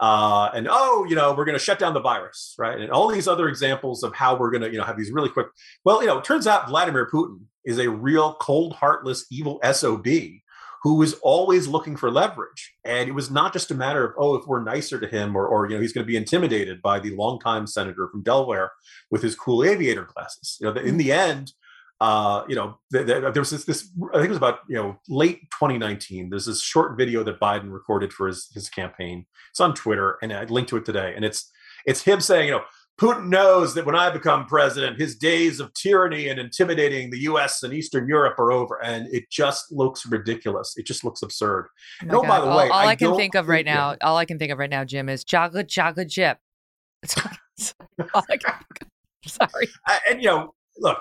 Uh, 0.00 0.50
and 0.54 0.66
oh, 0.68 1.06
you 1.08 1.14
know, 1.14 1.32
we're 1.34 1.44
going 1.44 1.58
to 1.58 1.64
shut 1.64 1.78
down 1.78 1.94
the 1.94 2.00
virus, 2.00 2.54
right? 2.58 2.80
And 2.80 2.90
all 2.90 3.08
these 3.08 3.28
other 3.28 3.48
examples 3.48 4.02
of 4.02 4.14
how 4.14 4.36
we're 4.36 4.50
going 4.50 4.62
to, 4.62 4.70
you 4.70 4.78
know, 4.78 4.84
have 4.84 4.96
these 4.96 5.12
really 5.12 5.28
quick. 5.28 5.46
Well, 5.84 6.00
you 6.00 6.08
know, 6.08 6.18
it 6.18 6.24
turns 6.24 6.46
out 6.46 6.68
Vladimir 6.68 7.08
Putin 7.12 7.42
is 7.64 7.78
a 7.78 7.88
real 7.88 8.34
cold, 8.34 8.74
heartless, 8.74 9.26
evil 9.30 9.60
sob 9.72 10.06
who 10.82 11.00
is 11.00 11.14
always 11.22 11.66
looking 11.66 11.96
for 11.96 12.10
leverage. 12.10 12.74
And 12.84 13.08
it 13.08 13.12
was 13.12 13.30
not 13.30 13.54
just 13.54 13.70
a 13.70 13.74
matter 13.74 14.04
of 14.04 14.14
oh, 14.18 14.34
if 14.34 14.46
we're 14.46 14.62
nicer 14.62 15.00
to 15.00 15.06
him, 15.06 15.34
or 15.36 15.46
or 15.46 15.68
you 15.68 15.76
know, 15.76 15.80
he's 15.80 15.92
going 15.92 16.04
to 16.04 16.10
be 16.10 16.16
intimidated 16.16 16.82
by 16.82 16.98
the 16.98 17.16
longtime 17.16 17.66
senator 17.66 18.08
from 18.08 18.22
Delaware 18.22 18.72
with 19.10 19.22
his 19.22 19.34
cool 19.34 19.64
aviator 19.64 20.06
glasses. 20.14 20.58
You 20.60 20.66
know, 20.72 20.80
in 20.80 20.98
the 20.98 21.12
end, 21.12 21.52
uh, 22.00 22.44
you 22.48 22.54
know, 22.54 22.78
th- 22.92 23.06
th- 23.06 23.22
there 23.22 23.40
was 23.40 23.50
this, 23.50 23.64
this, 23.64 23.88
I 24.12 24.16
think 24.16 24.26
it 24.26 24.30
was 24.30 24.36
about, 24.36 24.60
you 24.68 24.76
know, 24.76 24.98
late 25.08 25.40
2019. 25.52 26.28
There's 26.30 26.46
this 26.46 26.60
short 26.60 26.96
video 26.98 27.22
that 27.24 27.40
Biden 27.40 27.72
recorded 27.72 28.12
for 28.12 28.26
his, 28.26 28.50
his 28.52 28.68
campaign. 28.68 29.26
It's 29.50 29.60
on 29.60 29.74
Twitter 29.74 30.18
and 30.22 30.32
I 30.32 30.44
linked 30.44 30.70
to 30.70 30.76
it 30.76 30.84
today. 30.84 31.12
And 31.14 31.24
it's, 31.24 31.50
it's 31.86 32.02
him 32.02 32.20
saying, 32.20 32.46
you 32.46 32.52
know, 32.52 32.64
Putin 33.00 33.28
knows 33.28 33.74
that 33.74 33.86
when 33.86 33.96
I 33.96 34.10
become 34.10 34.46
president, 34.46 35.00
his 35.00 35.16
days 35.16 35.58
of 35.58 35.72
tyranny 35.74 36.28
and 36.28 36.38
intimidating 36.38 37.10
the 37.10 37.18
US 37.20 37.62
and 37.62 37.72
Eastern 37.72 38.06
Europe 38.08 38.38
are 38.38 38.52
over. 38.52 38.82
And 38.82 39.08
it 39.12 39.30
just 39.30 39.72
looks 39.72 40.06
ridiculous. 40.06 40.74
It 40.76 40.86
just 40.86 41.04
looks 41.04 41.22
absurd. 41.22 41.68
Oh, 42.02 42.20
oh 42.20 42.22
by 42.22 42.40
the 42.40 42.46
way, 42.46 42.52
all, 42.52 42.58
all 42.58 42.72
I, 42.72 42.86
I, 42.88 42.96
can 42.96 43.16
think 43.16 43.34
of 43.34 43.48
right 43.48 43.64
now, 43.64 43.96
all 44.00 44.16
I 44.16 44.24
can 44.24 44.38
think 44.38 44.52
of 44.52 44.58
right 44.58 44.70
now, 44.70 44.84
Jim, 44.84 45.08
is 45.08 45.24
chocolate 45.24 45.68
chocolate 45.68 46.08
chip. 46.08 46.38
Sorry. 49.26 49.68
And, 50.08 50.22
you 50.22 50.28
know, 50.28 50.54
look, 50.78 50.98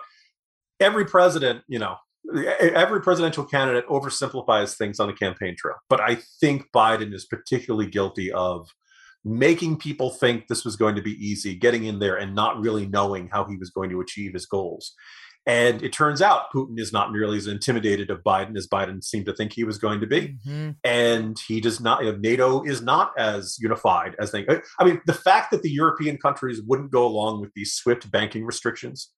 every 0.80 1.06
president, 1.06 1.62
you 1.68 1.80
know, 1.80 1.96
every 2.60 3.02
presidential 3.02 3.44
candidate 3.44 3.88
oversimplifies 3.88 4.78
things 4.78 5.00
on 5.00 5.08
the 5.08 5.14
campaign 5.14 5.56
trail. 5.58 5.76
But 5.90 6.02
I 6.02 6.20
think 6.40 6.66
Biden 6.76 7.14
is 7.14 7.26
particularly 7.26 7.88
guilty 7.88 8.32
of 8.32 8.70
making 9.26 9.78
people 9.78 10.10
think 10.10 10.48
this 10.48 10.66
was 10.66 10.76
going 10.76 10.96
to 10.96 11.02
be 11.02 11.12
easy, 11.12 11.56
getting 11.56 11.86
in 11.86 12.00
there 12.00 12.16
and 12.16 12.36
not 12.36 12.60
really 12.60 12.86
knowing 12.86 13.30
how 13.32 13.46
he 13.46 13.58
was 13.58 13.70
going 13.70 13.90
to 13.90 14.02
achieve 14.02 14.34
his 14.34 14.46
goals. 14.46 14.94
And 15.46 15.84
it 15.84 15.92
turns 15.92 16.22
out 16.22 16.46
Putin 16.56 16.80
is 16.80 16.94
not 16.94 17.12
nearly 17.12 17.38
as 17.38 17.48
intimidated 17.48 18.10
of 18.10 18.24
Biden 18.24 18.56
as 18.56 18.68
Biden 18.68 19.04
seemed 19.04 19.26
to 19.26 19.34
think 19.34 19.52
he 19.52 19.66
was 19.66 19.78
going 19.78 20.00
to 20.00 20.08
be. 20.08 20.38
Mm-hmm. 20.48 20.72
And 20.86 21.38
he 21.48 21.60
does 21.60 21.82
not, 21.82 22.02
NATO 22.22 22.64
is 22.64 22.82
not 22.82 23.12
as 23.18 23.58
unified 23.60 24.16
as 24.20 24.32
they, 24.32 24.46
I 24.80 24.86
mean, 24.86 25.02
the 25.06 25.14
fact 25.14 25.52
that 25.52 25.62
the 25.62 25.72
European 25.72 26.18
countries 26.18 26.62
wouldn't 26.66 26.92
go 26.92 27.06
along 27.06 27.42
with 27.42 27.52
these 27.56 27.74
SWIFT 27.74 28.10
banking 28.10 28.46
restrictions 28.46 29.12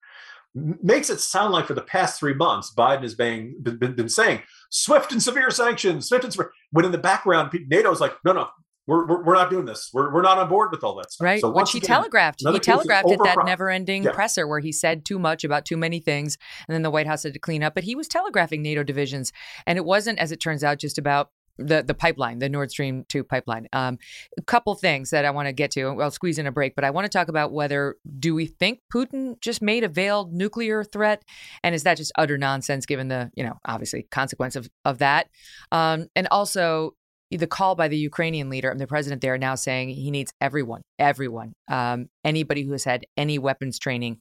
makes 0.56 1.10
it 1.10 1.20
sound 1.20 1.52
like 1.52 1.66
for 1.66 1.74
the 1.74 1.82
past 1.82 2.18
three 2.18 2.34
months, 2.34 2.72
Biden 2.74 3.02
has 3.02 3.14
been, 3.14 3.54
been, 3.62 3.94
been 3.94 4.08
saying 4.08 4.42
swift 4.70 5.12
and 5.12 5.22
severe 5.22 5.50
sanctions, 5.50 6.08
swift 6.08 6.24
and 6.24 6.32
severe. 6.32 6.52
When 6.70 6.84
in 6.84 6.92
the 6.92 6.98
background, 6.98 7.50
NATO 7.68 7.92
is 7.92 8.00
like, 8.00 8.14
no, 8.24 8.32
no, 8.32 8.48
we're, 8.86 9.06
we're, 9.06 9.24
we're, 9.24 9.34
not 9.34 9.50
doing 9.50 9.66
this. 9.66 9.90
We're, 9.92 10.12
we're 10.12 10.22
not 10.22 10.38
on 10.38 10.48
board 10.48 10.70
with 10.70 10.84
all 10.84 10.94
that 10.96 11.12
stuff. 11.12 11.24
Right. 11.24 11.40
So 11.40 11.50
Which 11.50 11.72
he 11.72 11.78
again, 11.78 11.88
telegraphed. 11.88 12.40
He 12.40 12.58
telegraphed 12.58 13.10
at 13.10 13.18
that 13.24 13.38
never 13.44 13.68
ending 13.68 14.04
yeah. 14.04 14.12
presser 14.12 14.46
where 14.46 14.60
he 14.60 14.72
said 14.72 15.04
too 15.04 15.18
much 15.18 15.44
about 15.44 15.66
too 15.66 15.76
many 15.76 15.98
things. 15.98 16.38
And 16.68 16.74
then 16.74 16.82
the 16.82 16.90
White 16.90 17.06
House 17.06 17.24
had 17.24 17.34
to 17.34 17.38
clean 17.38 17.62
up. 17.62 17.74
But 17.74 17.84
he 17.84 17.94
was 17.94 18.06
telegraphing 18.06 18.62
NATO 18.62 18.84
divisions. 18.84 19.32
And 19.66 19.76
it 19.76 19.84
wasn't, 19.84 20.20
as 20.20 20.30
it 20.30 20.40
turns 20.40 20.62
out, 20.62 20.78
just 20.78 20.98
about 20.98 21.30
the 21.58 21.82
the 21.82 21.94
pipeline, 21.94 22.38
the 22.38 22.48
Nord 22.48 22.70
Stream 22.70 23.04
two 23.08 23.24
pipeline. 23.24 23.68
Um, 23.72 23.98
a 24.38 24.42
couple 24.42 24.74
things 24.74 25.10
that 25.10 25.24
I 25.24 25.30
want 25.30 25.46
to 25.46 25.52
get 25.52 25.70
to. 25.72 26.00
I'll 26.00 26.10
squeeze 26.10 26.38
in 26.38 26.46
a 26.46 26.52
break, 26.52 26.74
but 26.74 26.84
I 26.84 26.90
want 26.90 27.04
to 27.04 27.08
talk 27.08 27.28
about 27.28 27.52
whether 27.52 27.96
do 28.18 28.34
we 28.34 28.46
think 28.46 28.80
Putin 28.92 29.40
just 29.40 29.62
made 29.62 29.84
a 29.84 29.88
veiled 29.88 30.32
nuclear 30.32 30.84
threat, 30.84 31.22
and 31.62 31.74
is 31.74 31.84
that 31.84 31.96
just 31.96 32.12
utter 32.16 32.38
nonsense 32.38 32.86
given 32.86 33.08
the 33.08 33.30
you 33.34 33.44
know 33.44 33.58
obviously 33.64 34.06
consequence 34.10 34.56
of 34.56 34.68
of 34.84 34.98
that, 34.98 35.28
um, 35.72 36.06
and 36.14 36.28
also 36.30 36.94
the 37.30 37.46
call 37.46 37.74
by 37.74 37.88
the 37.88 37.96
Ukrainian 37.96 38.48
leader 38.48 38.70
and 38.70 38.80
the 38.80 38.86
president 38.86 39.20
there 39.20 39.36
now 39.36 39.56
saying 39.56 39.88
he 39.88 40.10
needs 40.10 40.32
everyone, 40.40 40.82
everyone, 40.98 41.52
um, 41.68 42.08
anybody 42.24 42.62
who 42.62 42.72
has 42.72 42.84
had 42.84 43.04
any 43.16 43.38
weapons 43.38 43.78
training 43.78 44.18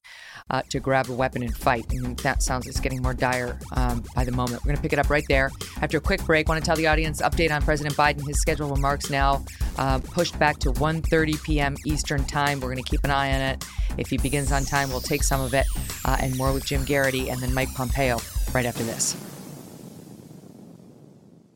uh, 0.50 0.64
to 0.70 0.80
grab 0.80 1.10
a 1.10 1.14
weapon 1.14 1.44
and 1.44 1.56
fight. 1.56 1.86
And 1.92 2.18
that 2.20 2.42
sounds 2.42 2.66
it's 2.68 2.80
getting 2.80 3.02
more 3.04 3.14
dire 3.14 3.60
um, 3.74 4.04
by 4.16 4.24
the 4.24 4.32
moment. 4.32 4.64
We're 4.64 4.70
going 4.70 4.78
to 4.78 4.82
pick 4.82 4.94
it 4.94 5.00
up 5.00 5.10
right 5.10 5.26
there 5.30 5.52
after 5.82 5.98
a 5.98 6.02
quick 6.02 6.24
break. 6.26 6.50
Want 6.50 6.64
to 6.64 6.66
tell 6.66 6.76
the 6.76 6.88
audience 6.88 7.22
update 7.22 7.52
on 7.52 7.62
President 7.62 7.96
Biden. 7.96 8.26
His 8.28 8.40
scheduled 8.40 8.72
remarks 8.72 9.10
now 9.12 9.46
uh, 9.78 10.00
pushed 10.00 10.38
back 10.40 10.58
to 10.60 10.72
1:30 10.72 11.44
p.m. 11.44 11.76
Eastern 11.86 12.26
time. 12.26 12.60
We're 12.60 12.74
going 12.74 12.84
to 12.84 12.90
keep 12.90 13.04
an 13.04 13.12
eye 13.12 13.34
on 13.34 13.42
it. 13.42 13.66
If 13.98 14.10
he 14.10 14.18
begins 14.18 14.52
on 14.52 14.66
time, 14.66 14.90
we'll 14.90 15.02
take 15.02 15.24
some 15.24 15.42
of 15.42 15.54
it 15.54 15.68
uh, 16.06 16.18
and 16.20 16.36
more 16.38 16.52
with 16.52 16.66
Jim 16.66 16.86
Geraghty 16.86 17.30
and 17.30 17.42
then 17.42 17.54
Mike 17.54 17.74
Pompeo 17.76 18.18
right 18.54 18.66
after 18.66 18.84
this. 18.84 19.16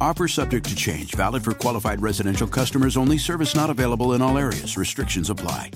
Offer 0.00 0.28
subject 0.28 0.68
to 0.68 0.74
change, 0.74 1.14
valid 1.14 1.44
for 1.44 1.52
qualified 1.52 2.00
residential 2.00 2.46
customers 2.46 2.96
only, 2.96 3.18
service 3.18 3.54
not 3.54 3.70
available 3.70 4.14
in 4.14 4.22
all 4.22 4.38
areas. 4.38 4.76
Restrictions 4.76 5.30
apply. 5.30 5.70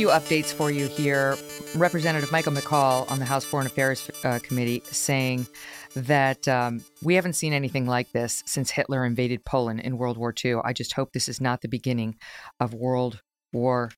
few 0.00 0.08
updates 0.08 0.50
for 0.50 0.70
you 0.70 0.86
here. 0.86 1.36
Representative 1.76 2.32
Michael 2.32 2.52
McCaul 2.52 3.10
on 3.10 3.18
the 3.18 3.24
House 3.26 3.44
Foreign 3.44 3.66
Affairs 3.66 4.10
uh, 4.24 4.38
Committee 4.42 4.82
saying 4.86 5.46
that 5.94 6.48
um, 6.48 6.82
we 7.02 7.16
haven't 7.16 7.34
seen 7.34 7.52
anything 7.52 7.86
like 7.86 8.10
this 8.12 8.42
since 8.46 8.70
Hitler 8.70 9.04
invaded 9.04 9.44
Poland 9.44 9.80
in 9.80 9.98
World 9.98 10.16
War 10.16 10.32
II. 10.42 10.60
I 10.64 10.72
just 10.72 10.94
hope 10.94 11.12
this 11.12 11.28
is 11.28 11.38
not 11.38 11.60
the 11.60 11.68
beginning 11.68 12.16
of 12.60 12.72
World 12.72 13.20
War 13.52 13.90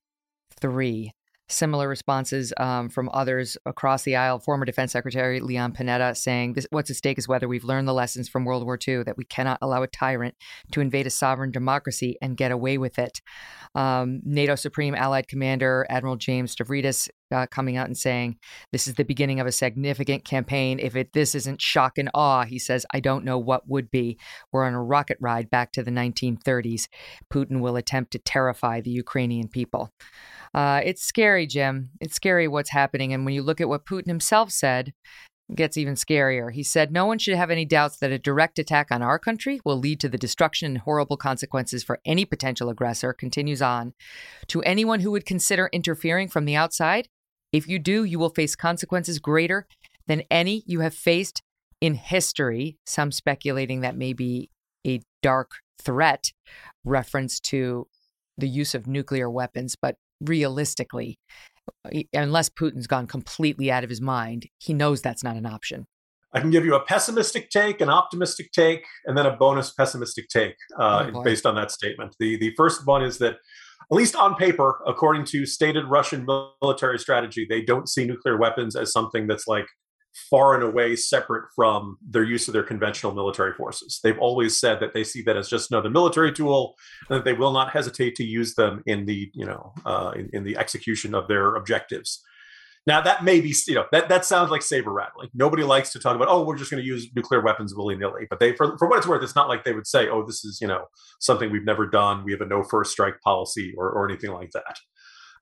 III. 0.65 1.13
Similar 1.53 1.87
responses 1.87 2.53
um, 2.57 2.89
from 2.89 3.11
others 3.13 3.59
across 3.67 4.05
the 4.05 4.17
aisle. 4.17 4.39
Former 4.39 4.65
Defense 4.65 4.93
Secretary 4.93 5.39
Leon 5.39 5.73
Panetta 5.73 6.17
saying, 6.17 6.57
What's 6.71 6.91
at 6.91 6.97
stake 6.97 7.19
is 7.19 7.29
whether 7.29 7.47
we've 7.47 7.63
learned 7.63 7.87
the 7.87 7.93
lessons 7.93 8.27
from 8.27 8.47
World 8.47 8.65
War 8.65 8.79
II 8.89 9.03
that 9.03 9.19
we 9.19 9.25
cannot 9.25 9.59
allow 9.61 9.83
a 9.83 9.87
tyrant 9.87 10.35
to 10.73 10.81
invade 10.81 11.07
a 11.07 11.11
sovereign 11.11 11.51
democracy 11.51 12.17
and 12.23 12.39
get 12.39 12.53
away 12.53 12.79
with 12.79 12.99
it. 12.99 13.21
Um, 13.75 14.21
NATO 14.25 14.55
Supreme 14.55 14.95
Allied 14.95 15.29
Commander 15.29 15.87
Admiral 15.91 16.17
James 16.17 16.57
Stavridis 16.57 17.11
uh, 17.33 17.47
coming 17.47 17.77
out 17.77 17.87
and 17.87 17.97
saying, 17.97 18.37
This 18.71 18.87
is 18.87 18.95
the 18.95 19.05
beginning 19.05 19.41
of 19.41 19.47
a 19.47 19.53
significant 19.53 20.25
campaign. 20.25 20.79
If 20.79 20.97
it, 20.97 21.13
this 21.13 21.35
isn't 21.35 21.61
shock 21.61 21.99
and 21.99 22.11
awe, 22.15 22.45
he 22.45 22.59
says, 22.59 22.87
I 22.93 23.01
don't 23.01 23.25
know 23.25 23.39
what 23.39 23.69
would 23.69 23.91
be. 23.91 24.19
We're 24.53 24.65
on 24.65 24.75
a 24.75 24.83
rocket 24.83 25.17
ride 25.21 25.51
back 25.51 25.73
to 25.73 25.83
the 25.83 25.91
1930s. 25.91 26.89
Putin 27.33 27.61
will 27.61 27.77
attempt 27.77 28.13
to 28.13 28.19
terrify 28.19 28.81
the 28.81 28.91
Ukrainian 28.91 29.49
people. 29.49 29.91
Uh, 30.55 30.81
it's 30.85 31.03
scary, 31.03 31.47
Jim. 31.47 31.91
It's 32.01 32.15
scary 32.15 32.47
what's 32.47 32.71
happening. 32.71 33.13
And 33.13 33.25
when 33.25 33.35
you 33.35 33.43
look 33.43 33.61
at 33.61 33.69
what 33.69 33.87
Putin 33.87 34.09
himself 34.09 34.51
said, 34.51 34.93
gets 35.55 35.77
even 35.77 35.95
scarier. 35.95 36.53
He 36.53 36.63
said, 36.63 36.93
No 36.93 37.07
one 37.07 37.19
should 37.19 37.37
have 37.37 37.51
any 37.51 37.65
doubts 37.65 37.99
that 37.99 38.13
a 38.13 38.19
direct 38.19 38.59
attack 38.59 38.89
on 38.91 39.03
our 39.03 39.19
country 39.19 39.61
will 39.65 39.79
lead 39.79 40.01
to 40.01 40.09
the 40.09 40.19
destruction 40.19 40.67
and 40.67 40.79
horrible 40.79 41.17
consequences 41.17 41.83
for 41.83 42.01
any 42.05 42.25
potential 42.25 42.69
aggressor. 42.69 43.13
Continues 43.13 43.63
on. 43.63 43.95
To 44.49 44.63
anyone 44.63 45.01
who 45.01 45.11
would 45.11 45.27
consider 45.27 45.69
interfering 45.73 46.29
from 46.29 46.45
the 46.45 46.57
outside, 46.57 47.09
if 47.53 47.69
you 47.69 47.79
do, 47.79 48.05
you 48.05 48.19
will 48.19 48.31
face 48.31 48.57
consequences 48.57 49.19
greater 49.19 49.67
than 50.07 50.23
any 50.31 50.63
you 50.67 50.81
have 50.81 50.95
faced 50.95 51.43
in 51.81 51.95
history. 51.95 52.79
Some 52.87 53.13
speculating 53.13 53.81
that 53.81 53.97
may 53.97 54.13
be 54.13 54.51
a 54.87 55.01
dark 55.23 55.53
threat 55.81 56.33
reference 56.85 57.41
to 57.41 57.87
the 58.39 58.49
use 58.49 58.75
of 58.75 58.87
nuclear 58.87 59.29
weapons, 59.29 59.77
but 59.81 59.97
realistically, 60.21 61.19
unless 62.13 62.49
Putin's 62.49 62.87
gone 62.87 63.07
completely 63.07 63.71
out 63.71 63.85
of 63.85 63.91
his 63.91 64.01
mind, 64.01 64.49
he 64.59 64.73
knows 64.73 65.03
that's 65.03 65.23
not 65.23 65.37
an 65.37 65.47
option. 65.47 65.87
I 66.35 66.41
can 66.41 66.51
give 66.51 66.65
you 66.65 66.75
a 66.75 66.81
pessimistic 66.81 67.51
take, 67.51 67.81
an 67.81 67.91
optimistic 67.91 68.53
take, 68.53 68.85
and 69.05 69.17
then 69.19 69.27
a 69.27 69.37
bonus 69.37 69.71
pessimistic 69.71 70.29
take 70.29 70.57
uh, 70.79 71.11
oh 71.15 71.23
based 71.23 71.45
on 71.45 71.55
that 71.57 71.71
statement. 71.71 72.17
The 72.19 72.39
the 72.39 72.55
first 72.57 72.87
one 72.87 73.05
is 73.05 73.19
that, 73.19 73.37
at 73.91 73.95
least 73.95 74.17
on 74.17 74.35
paper, 74.35 74.81
according 74.87 75.25
to 75.27 75.47
stated 75.47 75.85
Russian 75.87 76.27
military 76.27 76.99
strategy, 76.99 77.47
they 77.49 77.63
don't 77.63 77.89
see 77.89 78.05
nuclear 78.05 78.37
weapons 78.37 78.77
as 78.77 78.93
something 78.93 79.27
that's 79.27 79.47
like 79.47 79.67
far 80.31 80.55
and 80.55 80.63
away 80.63 80.95
separate 80.95 81.45
from 81.55 81.97
their 82.07 82.23
use 82.23 82.47
of 82.49 82.53
their 82.53 82.63
conventional 82.63 83.15
military 83.15 83.53
forces. 83.55 84.01
They've 84.03 84.19
always 84.19 84.59
said 84.61 84.81
that 84.81 84.93
they 84.93 85.05
see 85.05 85.23
that 85.23 85.37
as 85.37 85.49
just 85.49 85.71
another 85.71 85.91
military 85.91 86.33
tool, 86.33 86.75
and 87.09 87.19
that 87.19 87.25
they 87.25 87.33
will 87.33 87.53
not 87.53 87.71
hesitate 87.71 88.15
to 88.17 88.25
use 88.25 88.55
them 88.55 88.83
in 88.87 89.07
the 89.07 89.31
you 89.35 89.47
know 89.47 89.73
uh, 89.85 90.13
in, 90.15 90.31
in, 90.33 90.45
the 90.45 90.57
execution 90.57 91.15
of 91.15 91.29
their 91.29 91.57
objectives. 91.57 92.23
Now 92.87 93.01
that 93.01 93.23
may 93.23 93.41
be 93.41 93.55
you 93.67 93.75
know 93.75 93.85
that 93.93 94.09
that 94.09 94.25
sounds 94.25 94.51
like 94.51 94.63
saber 94.63 94.93
rattling. 94.93 95.29
Nobody 95.35 95.63
likes 95.63 95.93
to 95.93 95.99
talk 95.99 96.17
about 96.17 96.29
oh 96.29 96.45
we're 96.45 96.57
just 96.57 96.71
going 96.71 96.83
to 96.83 96.87
use 96.87 97.09
nuclear 97.15 97.41
weapons 97.41 97.75
willy 97.75 97.97
nilly, 97.97 98.27
but 98.29 98.41
they 98.41 98.55
for 98.55 98.77
for 98.79 98.89
what 98.89 98.99
it's 98.99 99.07
worth, 99.07 99.23
it's 99.23 99.37
not 99.37 99.49
like 99.49 99.65
they 99.65 99.73
would 99.73 99.87
say 99.87 100.09
oh 100.09 100.25
this 100.27 100.45
is 100.45 100.59
you 100.61 100.67
know 100.67 100.87
something 101.21 101.51
we've 101.51 101.65
never 101.65 101.87
done. 101.87 102.25
We 102.25 102.33
have 102.33 102.41
a 102.41 102.47
no 102.47 102.63
first 102.63 102.93
strike 102.93 103.21
policy 103.23 103.73
or 103.77 103.91
or 103.91 104.09
anything 104.09 104.33
like 104.33 104.51
that. 104.53 104.79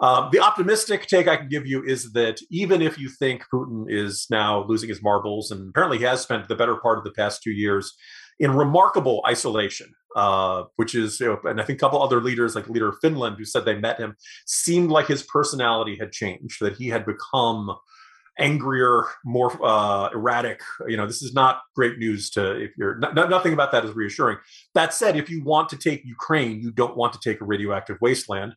Um, 0.01 0.31
the 0.33 0.41
optimistic 0.41 1.07
take 1.07 1.29
I 1.29 1.37
can 1.37 1.49
give 1.49 1.67
you 1.67 1.85
is 1.85 2.13
that 2.13 2.41
even 2.51 2.81
if 2.81 2.99
you 2.99 3.11
think 3.11 3.45
Putin 3.53 3.85
is 3.89 4.27
now 4.31 4.65
losing 4.67 4.89
his 4.89 5.03
marbles, 5.03 5.51
and 5.51 5.69
apparently 5.69 5.99
he 5.99 6.05
has 6.05 6.23
spent 6.23 6.49
the 6.49 6.57
better 6.57 6.77
part 6.77 6.97
of 6.97 7.05
the 7.05 7.13
past 7.13 7.43
two 7.43 7.51
years 7.51 7.95
in 8.41 8.57
remarkable 8.57 9.23
isolation, 9.29 9.95
uh, 10.17 10.65
which 10.77 10.95
is, 10.95 11.21
you 11.21 11.27
know, 11.27 11.39
and 11.45 11.61
I 11.61 11.65
think 11.65 11.79
a 11.79 11.81
couple 11.81 12.03
other 12.03 12.21
leaders, 12.21 12.57
like 12.57 12.69
leader 12.69 12.89
of 12.89 12.99
Finland, 13.01 13.37
who 13.39 13.45
said 13.45 13.65
they 13.65 13.79
met 13.79 14.01
him, 14.01 14.17
seemed 14.47 14.91
like 14.91 15.07
his 15.07 15.23
personality 15.23 15.97
had 15.97 16.11
changed, 16.11 16.57
that 16.61 16.77
he 16.77 16.89
had 16.89 17.05
become 17.05 17.71
angrier, 18.39 19.05
more 19.25 19.53
uh, 19.63 20.09
erratic. 20.15 20.63
You 20.89 20.97
know, 20.97 21.07
this 21.07 21.23
is 21.23 21.35
not 21.35 21.61
great 21.77 21.99
news 21.99 22.31
to 22.31 22.53
if 22.53 22.71
you're 22.79 22.99
nothing 22.99 23.53
about 23.53 23.73
that 23.73 23.85
is 23.85 23.95
reassuring. 23.95 24.39
That 24.75 24.95
said, 24.95 25.17
if 25.17 25.29
you 25.29 25.45
want 25.45 25.69
to 25.69 25.77
take 25.77 26.05
Ukraine, 26.05 26.63
you 26.63 26.73
don't 26.73 26.97
want 26.97 27.13
to 27.13 27.21
take 27.21 27.41
a 27.41 27.45
radioactive 27.45 27.99
wasteland 28.01 28.55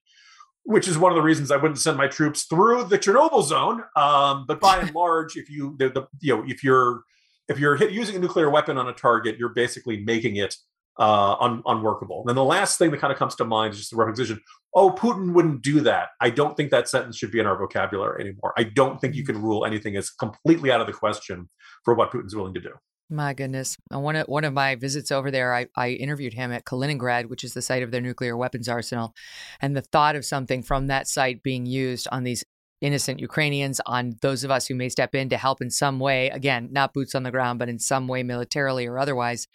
which 0.65 0.87
is 0.87 0.97
one 0.97 1.11
of 1.11 1.17
the 1.17 1.21
reasons 1.21 1.51
I 1.51 1.57
wouldn't 1.57 1.77
send 1.77 1.97
my 1.97 2.07
troops 2.07 2.43
through 2.43 2.85
the 2.85 2.97
Chernobyl 2.97 3.43
zone. 3.43 3.83
Um, 3.97 4.45
but 4.47 4.61
by 4.61 4.77
and 4.77 4.95
large, 4.95 5.35
if 5.35 5.49
you 5.49 5.75
the, 5.77 5.89
the, 5.89 6.07
you 6.21 6.37
know 6.37 6.43
if 6.47 6.63
you're 6.63 7.03
if 7.47 7.59
you're 7.59 7.75
hit, 7.75 7.91
using 7.91 8.15
a 8.15 8.19
nuclear 8.19 8.49
weapon 8.49 8.77
on 8.77 8.87
a 8.87 8.93
target, 8.93 9.37
you're 9.37 9.53
basically 9.53 10.03
making 10.03 10.37
it 10.37 10.55
uh, 10.99 11.35
un- 11.39 11.63
unworkable. 11.65 12.21
And 12.21 12.29
then 12.29 12.35
the 12.35 12.43
last 12.43 12.77
thing 12.77 12.91
that 12.91 12.99
kind 12.99 13.11
of 13.11 13.19
comes 13.19 13.35
to 13.35 13.45
mind 13.45 13.73
is 13.73 13.79
just 13.79 13.91
the 13.91 13.97
repetition. 13.97 14.39
Oh, 14.75 14.91
Putin 14.91 15.33
wouldn't 15.33 15.61
do 15.61 15.81
that. 15.81 16.09
I 16.19 16.29
don't 16.29 16.55
think 16.55 16.71
that 16.71 16.87
sentence 16.87 17.17
should 17.17 17.31
be 17.31 17.39
in 17.39 17.45
our 17.45 17.57
vocabulary 17.57 18.21
anymore. 18.21 18.53
I 18.57 18.63
don't 18.63 18.99
think 18.99 19.15
you 19.15 19.25
can 19.25 19.41
rule 19.41 19.65
anything 19.65 19.95
as 19.95 20.09
completely 20.09 20.71
out 20.71 20.81
of 20.81 20.87
the 20.87 20.93
question 20.93 21.49
for 21.83 21.93
what 21.93 22.11
Putin's 22.11 22.35
willing 22.35 22.53
to 22.53 22.61
do. 22.61 22.71
My 23.09 23.33
goodness. 23.33 23.77
One 23.91 24.15
of, 24.15 24.27
one 24.27 24.43
of 24.43 24.53
my 24.53 24.75
visits 24.75 25.11
over 25.11 25.29
there, 25.29 25.53
I, 25.53 25.67
I 25.75 25.89
interviewed 25.89 26.33
him 26.33 26.51
at 26.51 26.65
Kaliningrad, 26.65 27.29
which 27.29 27.43
is 27.43 27.53
the 27.53 27.61
site 27.61 27.83
of 27.83 27.91
their 27.91 28.01
nuclear 28.01 28.35
weapons 28.35 28.67
arsenal. 28.67 29.13
And 29.61 29.75
the 29.75 29.81
thought 29.81 30.15
of 30.15 30.25
something 30.25 30.63
from 30.63 30.87
that 30.87 31.07
site 31.07 31.43
being 31.43 31.65
used 31.65 32.07
on 32.11 32.23
these 32.23 32.43
innocent 32.83 33.19
Ukrainians, 33.19 33.81
on 33.85 34.17
those 34.21 34.43
of 34.43 34.51
us 34.51 34.67
who 34.67 34.75
may 34.75 34.89
step 34.89 35.15
in 35.15 35.29
to 35.29 35.37
help 35.37 35.61
in 35.61 35.71
some 35.71 35.99
way, 35.99 36.29
again, 36.29 36.69
not 36.71 36.93
boots 36.93 37.15
on 37.15 37.23
the 37.23 37.31
ground, 37.31 37.57
but 37.57 37.69
in 37.69 37.79
some 37.79 38.07
way 38.07 38.21
militarily 38.21 38.85
or 38.85 38.99
otherwise, 38.99 39.47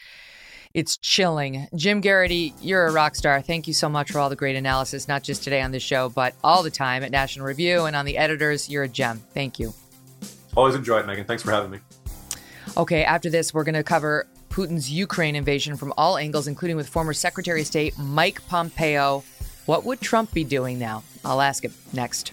it's 0.74 0.96
chilling. 0.96 1.68
Jim 1.74 2.00
Geraghty, 2.00 2.54
you're 2.60 2.86
a 2.86 2.92
rock 2.92 3.14
star. 3.14 3.40
Thank 3.40 3.68
you 3.68 3.74
so 3.74 3.88
much 3.88 4.10
for 4.10 4.18
all 4.18 4.28
the 4.28 4.36
great 4.36 4.56
analysis, 4.56 5.08
not 5.08 5.22
just 5.22 5.44
today 5.44 5.60
on 5.60 5.70
this 5.70 5.82
show, 5.82 6.08
but 6.08 6.34
all 6.42 6.62
the 6.62 6.70
time 6.70 7.02
at 7.02 7.10
National 7.10 7.46
Review 7.46 7.84
and 7.84 7.94
on 7.94 8.04
the 8.04 8.16
editors. 8.16 8.68
You're 8.68 8.84
a 8.84 8.88
gem. 8.88 9.22
Thank 9.34 9.58
you. 9.58 9.72
Always 10.56 10.74
enjoy 10.74 10.98
it, 10.98 11.06
Megyn. 11.06 11.26
Thanks 11.26 11.42
for 11.42 11.50
having 11.50 11.70
me. 11.70 11.78
Okay, 12.76 13.04
after 13.04 13.30
this, 13.30 13.54
we're 13.54 13.64
going 13.64 13.74
to 13.74 13.82
cover 13.82 14.26
Putin's 14.50 14.90
Ukraine 14.90 15.36
invasion 15.36 15.76
from 15.76 15.92
all 15.96 16.16
angles, 16.16 16.48
including 16.48 16.76
with 16.76 16.88
former 16.88 17.12
Secretary 17.12 17.60
of 17.60 17.66
State 17.66 17.96
Mike 17.98 18.46
Pompeo. 18.48 19.22
What 19.66 19.84
would 19.84 20.00
Trump 20.00 20.32
be 20.32 20.44
doing 20.44 20.78
now? 20.78 21.02
I'll 21.24 21.40
ask 21.40 21.64
him 21.64 21.74
next. 21.92 22.32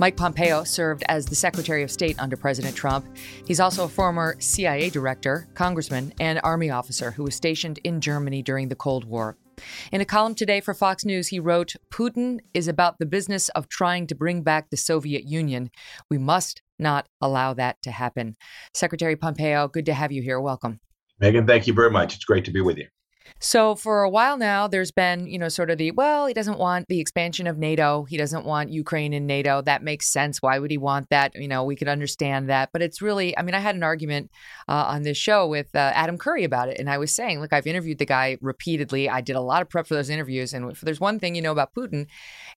Mike 0.00 0.16
Pompeo 0.16 0.64
served 0.64 1.02
as 1.10 1.26
the 1.26 1.34
Secretary 1.34 1.82
of 1.82 1.90
State 1.90 2.18
under 2.18 2.34
President 2.34 2.74
Trump. 2.74 3.06
He's 3.46 3.60
also 3.60 3.84
a 3.84 3.88
former 3.88 4.34
CIA 4.38 4.88
director, 4.88 5.46
congressman, 5.52 6.14
and 6.18 6.40
army 6.42 6.70
officer 6.70 7.10
who 7.10 7.24
was 7.24 7.34
stationed 7.34 7.78
in 7.84 8.00
Germany 8.00 8.42
during 8.42 8.70
the 8.70 8.74
Cold 8.74 9.04
War. 9.04 9.36
In 9.92 10.00
a 10.00 10.06
column 10.06 10.34
today 10.34 10.62
for 10.62 10.72
Fox 10.72 11.04
News, 11.04 11.28
he 11.28 11.38
wrote 11.38 11.76
Putin 11.92 12.38
is 12.54 12.66
about 12.66 12.98
the 12.98 13.04
business 13.04 13.50
of 13.50 13.68
trying 13.68 14.06
to 14.06 14.14
bring 14.14 14.42
back 14.42 14.70
the 14.70 14.78
Soviet 14.78 15.24
Union. 15.24 15.70
We 16.08 16.16
must 16.16 16.62
not 16.78 17.06
allow 17.20 17.52
that 17.52 17.82
to 17.82 17.90
happen. 17.90 18.36
Secretary 18.72 19.16
Pompeo, 19.16 19.68
good 19.68 19.84
to 19.84 19.92
have 19.92 20.12
you 20.12 20.22
here. 20.22 20.40
Welcome. 20.40 20.80
Megyn, 21.22 21.46
thank 21.46 21.66
you 21.66 21.74
very 21.74 21.90
much. 21.90 22.14
It's 22.14 22.24
great 22.24 22.46
to 22.46 22.50
be 22.50 22.62
with 22.62 22.78
you. 22.78 22.86
So 23.38 23.74
for 23.74 24.02
a 24.02 24.10
while 24.10 24.36
now, 24.36 24.66
there's 24.66 24.90
been, 24.90 25.26
you 25.26 25.38
know, 25.38 25.48
sort 25.48 25.70
of 25.70 25.78
the, 25.78 25.90
well, 25.92 26.26
he 26.26 26.34
doesn't 26.34 26.58
want 26.58 26.88
the 26.88 27.00
expansion 27.00 27.46
of 27.46 27.58
NATO. 27.58 28.04
He 28.04 28.16
doesn't 28.16 28.44
want 28.44 28.70
Ukraine 28.70 29.12
in 29.12 29.26
NATO. 29.26 29.62
That 29.62 29.82
makes 29.82 30.08
sense. 30.08 30.42
Why 30.42 30.58
would 30.58 30.70
he 30.70 30.78
want 30.78 31.08
that? 31.10 31.34
You 31.34 31.48
know, 31.48 31.64
we 31.64 31.76
could 31.76 31.88
understand 31.88 32.50
that. 32.50 32.70
But 32.72 32.82
it's 32.82 33.00
really, 33.00 33.36
I 33.38 33.42
mean, 33.42 33.54
I 33.54 33.60
had 33.60 33.76
an 33.76 33.82
argument 33.82 34.30
uh, 34.68 34.84
on 34.88 35.02
this 35.02 35.16
show 35.16 35.46
with 35.46 35.74
uh, 35.74 35.92
Adam 35.94 36.18
Curry 36.18 36.44
about 36.44 36.68
it. 36.68 36.78
And 36.78 36.90
I 36.90 36.98
was 36.98 37.14
saying, 37.14 37.40
look, 37.40 37.52
I've 37.52 37.66
interviewed 37.66 37.98
the 37.98 38.06
guy 38.06 38.36
repeatedly. 38.40 39.08
I 39.08 39.20
did 39.20 39.36
a 39.36 39.40
lot 39.40 39.62
of 39.62 39.68
prep 39.68 39.86
for 39.86 39.94
those 39.94 40.10
interviews. 40.10 40.52
And 40.52 40.70
if 40.70 40.80
there's 40.80 41.00
one 41.00 41.18
thing 41.18 41.34
you 41.34 41.42
know 41.42 41.52
about 41.52 41.74
Putin, 41.74 42.06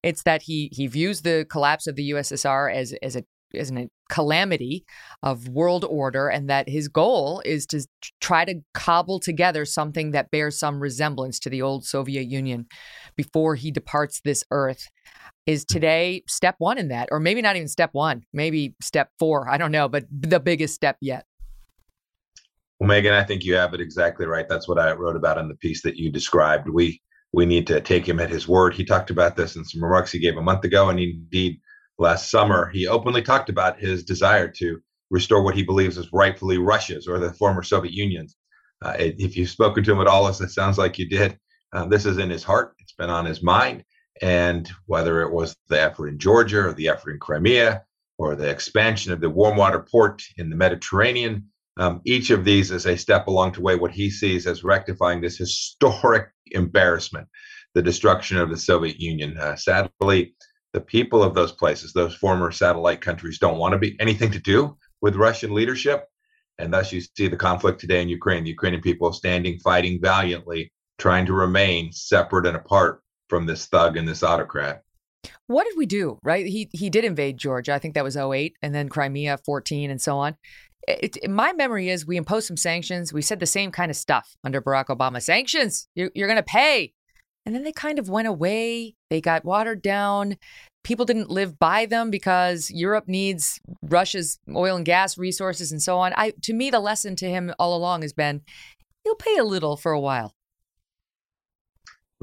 it's 0.01 0.23
that 0.23 0.43
he 0.43 0.69
he 0.73 0.87
views 0.87 1.21
the 1.21 1.45
collapse 1.49 1.87
of 1.87 1.95
the 1.95 2.11
USSR 2.11 2.73
as, 2.73 2.93
as 3.01 3.15
a 3.15 3.23
isn't 3.53 3.77
it 3.77 3.91
calamity 4.09 4.85
of 5.23 5.47
world 5.47 5.85
order 5.89 6.27
and 6.27 6.49
that 6.49 6.69
his 6.69 6.87
goal 6.87 7.41
is 7.45 7.65
to 7.65 7.85
try 8.21 8.45
to 8.45 8.61
cobble 8.73 9.19
together 9.19 9.65
something 9.65 10.11
that 10.11 10.29
bears 10.29 10.59
some 10.59 10.79
resemblance 10.79 11.39
to 11.39 11.49
the 11.49 11.61
old 11.61 11.85
Soviet 11.85 12.23
Union 12.23 12.67
before 13.15 13.55
he 13.55 13.71
departs 13.71 14.21
this 14.23 14.43
earth. 14.51 14.87
Is 15.45 15.65
today 15.65 16.23
step 16.25 16.55
1 16.59 16.77
in 16.77 16.87
that 16.87 17.09
or 17.11 17.19
maybe 17.19 17.41
not 17.41 17.57
even 17.57 17.67
step 17.67 17.89
1 17.91 18.23
maybe 18.31 18.75
step 18.81 19.09
4 19.19 19.49
I 19.49 19.57
don't 19.57 19.73
know 19.73 19.89
but 19.89 20.05
the 20.09 20.39
biggest 20.39 20.73
step 20.73 20.95
yet. 21.01 21.25
Well 22.79 22.89
Megyn 22.89 23.11
I 23.11 23.25
think 23.25 23.43
you 23.43 23.55
have 23.55 23.73
it 23.73 23.81
exactly 23.81 24.25
right. 24.25 24.47
That's 24.47 24.69
what 24.69 24.79
I 24.79 24.93
wrote 24.93 25.17
about 25.17 25.37
in 25.37 25.49
the 25.49 25.55
piece 25.55 25.81
that 25.81 25.97
you 25.97 26.11
described. 26.11 26.69
We 26.69 27.01
we 27.33 27.45
need 27.45 27.67
to 27.67 27.81
take 27.81 28.07
him 28.07 28.21
at 28.21 28.29
his 28.29 28.47
word. 28.47 28.73
He 28.73 28.85
talked 28.85 29.09
about 29.09 29.35
this 29.35 29.57
in 29.57 29.65
some 29.65 29.83
remarks 29.83 30.13
he 30.13 30.19
gave 30.19 30.37
a 30.37 30.41
month 30.41 30.63
ago 30.63 30.89
and 30.89 30.99
indeed 30.99 31.59
last 31.97 32.29
summer, 32.29 32.69
he 32.69 32.87
openly 32.87 33.21
talked 33.21 33.49
about 33.49 33.79
his 33.79 34.03
desire 34.03 34.47
to 34.47 34.79
restore 35.09 35.43
what 35.43 35.55
he 35.55 35.63
believes 35.63 35.97
is 35.97 36.11
rightfully 36.11 36.57
Russia's 36.57 37.07
or 37.07 37.19
the 37.19 37.33
former 37.33 37.63
Soviet 37.63 37.93
Union's. 37.93 38.35
Uh, 38.81 38.95
if 38.97 39.37
you've 39.37 39.49
spoken 39.49 39.83
to 39.83 39.91
him 39.93 40.01
at 40.01 40.07
all, 40.07 40.27
as 40.27 40.41
it 40.41 40.49
sounds 40.49 40.77
like 40.77 40.97
you 40.97 41.07
did, 41.07 41.37
uh, 41.71 41.85
this 41.85 42.05
is 42.05 42.17
in 42.17 42.29
his 42.29 42.43
heart. 42.43 42.75
It's 42.79 42.93
been 42.93 43.09
on 43.09 43.25
his 43.25 43.41
mind. 43.41 43.83
And 44.21 44.69
whether 44.85 45.21
it 45.21 45.31
was 45.31 45.55
the 45.69 45.81
effort 45.81 46.09
in 46.09 46.19
Georgia 46.19 46.67
or 46.67 46.73
the 46.73 46.89
effort 46.89 47.11
in 47.11 47.19
Crimea 47.19 47.83
or 48.17 48.35
the 48.35 48.49
expansion 48.49 49.11
of 49.11 49.21
the 49.21 49.29
warm 49.29 49.57
water 49.57 49.85
port 49.89 50.21
in 50.37 50.49
the 50.49 50.55
Mediterranean, 50.55 51.49
um, 51.77 52.01
each 52.05 52.29
of 52.29 52.45
these 52.45 52.71
is 52.71 52.85
a 52.85 52.97
step 52.97 53.27
along 53.27 53.53
the 53.53 53.61
way 53.61 53.75
what 53.75 53.91
he 53.91 54.09
sees 54.09 54.45
as 54.45 54.63
rectifying 54.63 55.21
this 55.21 55.37
historic 55.37 56.29
embarrassment, 56.51 57.27
the 57.73 57.81
destruction 57.81 58.37
of 58.37 58.49
the 58.49 58.57
Soviet 58.57 58.99
Union. 58.99 59.37
Uh, 59.37 59.55
sadly, 59.55 60.35
the 60.73 60.81
people 60.81 61.23
of 61.23 61.35
those 61.35 61.51
places, 61.51 61.93
those 61.93 62.15
former 62.15 62.51
satellite 62.51 63.01
countries, 63.01 63.39
don't 63.39 63.59
want 63.59 63.73
to 63.73 63.77
be 63.77 63.95
anything 63.99 64.31
to 64.31 64.39
do 64.39 64.75
with 65.01 65.15
Russian 65.15 65.53
leadership. 65.53 66.07
And 66.59 66.73
thus, 66.73 66.91
you 66.91 67.01
see 67.01 67.27
the 67.27 67.37
conflict 67.37 67.79
today 67.79 68.01
in 68.01 68.09
Ukraine. 68.09 68.43
The 68.43 68.51
Ukrainian 68.51 68.81
people 68.81 69.13
standing, 69.13 69.59
fighting 69.59 69.99
valiantly, 70.01 70.71
trying 70.97 71.25
to 71.27 71.33
remain 71.33 71.91
separate 71.91 72.45
and 72.45 72.55
apart 72.55 73.01
from 73.29 73.45
this 73.45 73.65
thug 73.67 73.97
and 73.97 74.07
this 74.07 74.23
autocrat. 74.23 74.83
What 75.47 75.65
did 75.65 75.77
we 75.77 75.85
do? 75.85 76.19
Right? 76.23 76.45
He 76.45 76.69
he 76.73 76.89
did 76.89 77.05
invade 77.05 77.37
Georgia. 77.37 77.73
I 77.73 77.79
think 77.79 77.93
that 77.95 78.03
was 78.03 78.17
08, 78.17 78.55
and 78.61 78.75
then 78.75 78.89
Crimea 78.89 79.37
14, 79.45 79.89
and 79.89 80.01
so 80.01 80.17
on. 80.17 80.35
It, 80.87 81.17
it, 81.23 81.29
my 81.29 81.53
memory 81.53 81.89
is 81.89 82.05
we 82.05 82.17
imposed 82.17 82.47
some 82.47 82.57
sanctions. 82.57 83.13
We 83.13 83.21
said 83.21 83.39
the 83.39 83.45
same 83.45 83.71
kind 83.71 83.89
of 83.89 83.95
stuff 83.95 84.35
under 84.43 84.61
Barack 84.61 84.87
Obama. 84.87 85.21
Sanctions. 85.21 85.87
You're, 85.95 86.11
you're 86.13 86.27
going 86.27 86.37
to 86.37 86.43
pay. 86.43 86.93
And 87.45 87.53
then 87.53 87.63
they 87.63 87.71
kind 87.71 87.99
of 87.99 88.09
went 88.09 88.27
away. 88.27 88.95
They 89.09 89.21
got 89.21 89.43
watered 89.43 89.81
down. 89.81 90.37
People 90.83 91.05
didn't 91.05 91.29
live 91.29 91.59
by 91.59 91.85
them 91.85 92.09
because 92.09 92.71
Europe 92.71 93.07
needs 93.07 93.59
Russia's 93.81 94.39
oil 94.53 94.75
and 94.75 94.85
gas 94.85 95.17
resources 95.17 95.71
and 95.71 95.81
so 95.81 95.97
on. 95.97 96.13
I 96.15 96.33
to 96.43 96.53
me 96.53 96.69
the 96.69 96.79
lesson 96.79 97.15
to 97.17 97.29
him 97.29 97.53
all 97.59 97.75
along 97.75 98.01
has 98.01 98.13
been 98.13 98.41
you'll 99.05 99.15
pay 99.15 99.37
a 99.37 99.43
little 99.43 99.77
for 99.77 99.91
a 99.91 99.99
while. 99.99 100.33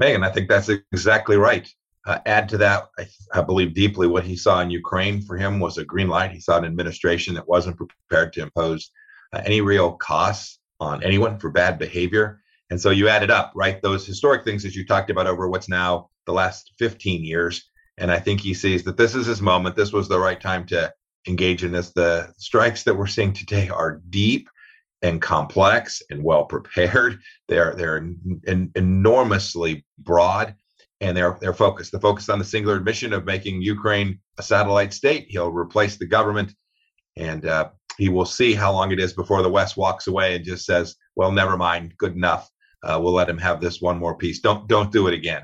Megyn, 0.01 0.25
I 0.25 0.31
think 0.31 0.49
that's 0.49 0.69
exactly 0.69 1.37
right. 1.37 1.71
Uh, 2.07 2.17
add 2.25 2.49
to 2.49 2.57
that, 2.57 2.89
I, 2.97 3.05
I, 3.31 3.41
believe 3.43 3.75
deeply 3.75 4.07
what 4.07 4.23
he 4.23 4.35
saw 4.35 4.59
in 4.61 4.71
Ukraine 4.71 5.21
for 5.21 5.37
him 5.37 5.59
was 5.59 5.77
a 5.77 5.85
green 5.85 6.07
light. 6.07 6.31
He 6.31 6.39
saw 6.39 6.57
an 6.57 6.65
administration 6.65 7.35
that 7.35 7.47
wasn't 7.47 7.77
prepared 7.77 8.33
to 8.33 8.41
impose 8.41 8.89
uh, 9.33 9.41
any 9.45 9.61
real 9.61 9.91
costs 9.93 10.57
on 10.79 11.03
anyone 11.03 11.37
for 11.37 11.51
bad 11.51 11.77
behavior. 11.77 12.41
And 12.71 12.79
so 12.79 12.89
you 12.89 13.09
add 13.09 13.21
it 13.21 13.29
up, 13.29 13.51
right? 13.53 13.81
Those 13.81 14.07
historic 14.07 14.45
things 14.45 14.63
that 14.63 14.75
you 14.75 14.85
talked 14.85 15.09
about 15.09 15.27
over 15.27 15.49
what's 15.49 15.69
now 15.69 16.09
the 16.25 16.31
last 16.31 16.71
15 16.79 17.23
years. 17.23 17.69
And 17.97 18.09
I 18.09 18.17
think 18.17 18.39
he 18.39 18.53
sees 18.53 18.83
that 18.85 18.95
this 18.95 19.13
is 19.13 19.27
his 19.27 19.41
moment. 19.41 19.75
This 19.75 19.91
was 19.91 20.07
the 20.07 20.19
right 20.19 20.39
time 20.39 20.65
to 20.67 20.91
engage 21.27 21.65
in 21.65 21.73
this. 21.73 21.91
The 21.91 22.33
strikes 22.37 22.83
that 22.83 22.95
we're 22.95 23.07
seeing 23.07 23.33
today 23.33 23.67
are 23.67 24.01
deep 24.09 24.49
and 25.01 25.21
complex 25.21 26.01
and 26.09 26.23
well 26.23 26.45
prepared. 26.45 27.19
They're 27.49 27.75
they're 27.75 27.97
en- 28.47 28.71
enormously 28.75 29.85
broad 29.97 30.55
and 31.01 31.17
they're 31.17 31.37
they're 31.41 31.53
focused. 31.53 31.91
They're 31.91 31.99
focused 31.99 32.29
on 32.29 32.39
the 32.39 32.45
singular 32.45 32.79
mission 32.79 33.11
of 33.11 33.25
making 33.25 33.61
Ukraine 33.61 34.19
a 34.37 34.43
satellite 34.43 34.93
state. 34.93 35.25
He'll 35.27 35.51
replace 35.51 35.97
the 35.97 36.05
government, 36.05 36.53
and 37.17 37.45
uh, 37.45 37.69
he 37.97 38.07
will 38.07 38.25
see 38.25 38.53
how 38.53 38.71
long 38.71 38.91
it 38.93 38.99
is 38.99 39.11
before 39.11 39.41
the 39.41 39.49
West 39.49 39.75
walks 39.75 40.07
away 40.07 40.35
and 40.35 40.45
just 40.45 40.65
says, 40.65 40.95
"Well, 41.15 41.31
never 41.31 41.57
mind, 41.57 41.95
good 41.97 42.15
enough. 42.15 42.49
Uh, 42.83 42.99
we'll 43.01 43.13
let 43.13 43.29
him 43.29 43.37
have 43.37 43.61
this 43.61 43.81
one 43.81 43.97
more 43.97 44.15
piece. 44.15 44.39
Don't 44.39 44.67
don't 44.67 44.91
do 44.91 45.07
it 45.07 45.13
again." 45.13 45.43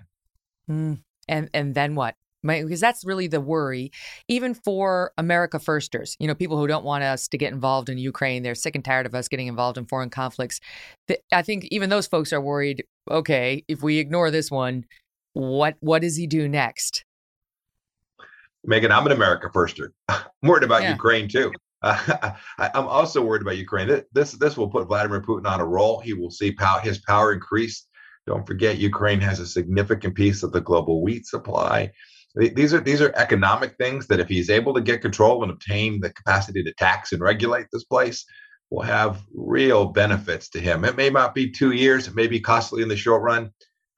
Mm. 0.69 0.99
And 1.27 1.49
and 1.53 1.75
then 1.75 1.95
what? 1.95 2.15
because 2.43 2.79
that's 2.79 3.03
really 3.03 3.27
the 3.27 3.41
worry, 3.41 3.91
even 4.27 4.53
for 4.53 5.11
America 5.17 5.59
firsters. 5.59 6.15
You 6.19 6.27
know, 6.27 6.35
people 6.35 6.57
who 6.57 6.67
don't 6.67 6.85
want 6.85 7.03
us 7.03 7.27
to 7.29 7.37
get 7.37 7.53
involved 7.53 7.89
in 7.89 7.97
Ukraine, 7.97 8.43
they're 8.43 8.55
sick 8.55 8.75
and 8.75 8.83
tired 8.83 9.05
of 9.05 9.15
us 9.15 9.27
getting 9.27 9.47
involved 9.47 9.77
in 9.77 9.85
foreign 9.85 10.09
conflicts. 10.09 10.59
I 11.31 11.41
think 11.41 11.65
even 11.71 11.89
those 11.89 12.07
folks 12.07 12.31
are 12.33 12.41
worried. 12.41 12.85
Okay, 13.09 13.63
if 13.67 13.81
we 13.81 13.97
ignore 13.97 14.31
this 14.31 14.51
one, 14.51 14.85
what 15.33 15.75
what 15.79 16.01
does 16.01 16.15
he 16.15 16.27
do 16.27 16.47
next? 16.47 17.03
Megyn, 18.67 18.91
I'm 18.91 19.05
an 19.05 19.11
America 19.11 19.49
firster. 19.53 19.89
I'm 20.09 20.25
worried 20.43 20.63
about 20.63 20.83
yeah. 20.83 20.91
Ukraine 20.91 21.27
too. 21.27 21.51
Uh, 21.81 22.31
I, 22.57 22.71
am 22.73 22.87
also 22.87 23.23
worried 23.23 23.41
about 23.41 23.57
Ukraine. 23.57 24.03
This 24.11 24.31
this 24.33 24.57
will 24.57 24.69
put 24.69 24.87
Vladimir 24.87 25.21
Putin 25.21 25.47
on 25.47 25.59
a 25.59 25.65
roll. 25.65 25.99
He 25.99 26.13
will 26.13 26.31
see 26.31 26.51
power, 26.51 26.79
his 26.79 26.99
power 26.99 27.33
increase. 27.33 27.87
Don't 28.25 28.45
forget, 28.45 28.77
Ukraine 28.77 29.21
has 29.21 29.39
a 29.39 29.47
significant 29.47 30.15
piece 30.15 30.43
of 30.43 30.51
the 30.51 30.61
global 30.61 31.01
wheat 31.01 31.25
supply. 31.25 31.91
These 32.35 32.73
are 32.73 32.79
these 32.79 33.01
are 33.01 33.13
economic 33.15 33.75
things 33.77 34.07
that 34.07 34.19
if 34.19 34.27
he's 34.27 34.49
able 34.49 34.73
to 34.73 34.81
get 34.81 35.01
control 35.01 35.43
and 35.43 35.51
obtain 35.51 36.01
the 36.01 36.11
capacity 36.11 36.63
to 36.63 36.73
tax 36.73 37.11
and 37.11 37.21
regulate 37.21 37.67
this 37.71 37.85
place, 37.85 38.25
will 38.69 38.83
have 38.83 39.23
real 39.33 39.85
benefits 39.85 40.49
to 40.49 40.59
him. 40.59 40.83
It 40.85 40.97
may 40.97 41.09
not 41.09 41.33
be 41.33 41.49
two 41.49 41.71
years, 41.71 42.07
it 42.07 42.15
may 42.15 42.27
be 42.27 42.39
costly 42.39 42.83
in 42.83 42.89
the 42.89 42.97
short 42.97 43.23
run, 43.23 43.51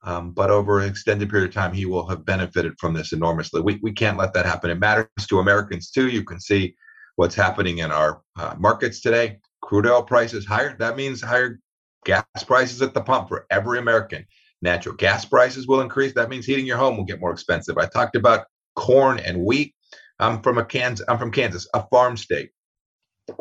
um, 0.04 0.32
but 0.32 0.50
over 0.50 0.80
an 0.80 0.88
extended 0.88 1.28
period 1.28 1.48
of 1.48 1.54
time, 1.54 1.74
he 1.74 1.86
will 1.86 2.06
have 2.08 2.24
benefited 2.24 2.74
from 2.78 2.94
this 2.94 3.12
enormously. 3.12 3.60
We, 3.60 3.78
we 3.82 3.92
can't 3.92 4.16
let 4.16 4.32
that 4.34 4.46
happen. 4.46 4.70
It 4.70 4.78
matters 4.78 5.08
to 5.28 5.40
Americans 5.40 5.90
too. 5.90 6.08
You 6.08 6.24
can 6.24 6.40
see 6.40 6.74
what's 7.20 7.34
happening 7.34 7.78
in 7.78 7.92
our 7.92 8.22
uh, 8.38 8.54
markets 8.58 9.02
today. 9.02 9.38
Crude 9.60 9.86
oil 9.86 10.02
prices 10.02 10.46
higher. 10.46 10.74
That 10.78 10.96
means 10.96 11.20
higher 11.20 11.60
gas 12.06 12.24
prices 12.46 12.80
at 12.80 12.94
the 12.94 13.02
pump 13.02 13.28
for 13.28 13.44
every 13.50 13.78
American. 13.78 14.24
Natural 14.62 14.94
gas 14.94 15.26
prices 15.26 15.68
will 15.68 15.82
increase. 15.82 16.14
That 16.14 16.30
means 16.30 16.46
heating 16.46 16.64
your 16.64 16.78
home 16.78 16.96
will 16.96 17.04
get 17.04 17.20
more 17.20 17.30
expensive. 17.30 17.76
I 17.76 17.84
talked 17.84 18.16
about 18.16 18.46
corn 18.74 19.18
and 19.18 19.44
wheat. 19.44 19.74
I'm 20.18 20.40
from 20.40 20.56
a 20.56 20.64
Kansas. 20.64 21.04
I'm 21.10 21.18
from 21.18 21.30
Kansas, 21.30 21.68
a 21.74 21.86
farm 21.88 22.16
state. 22.16 22.52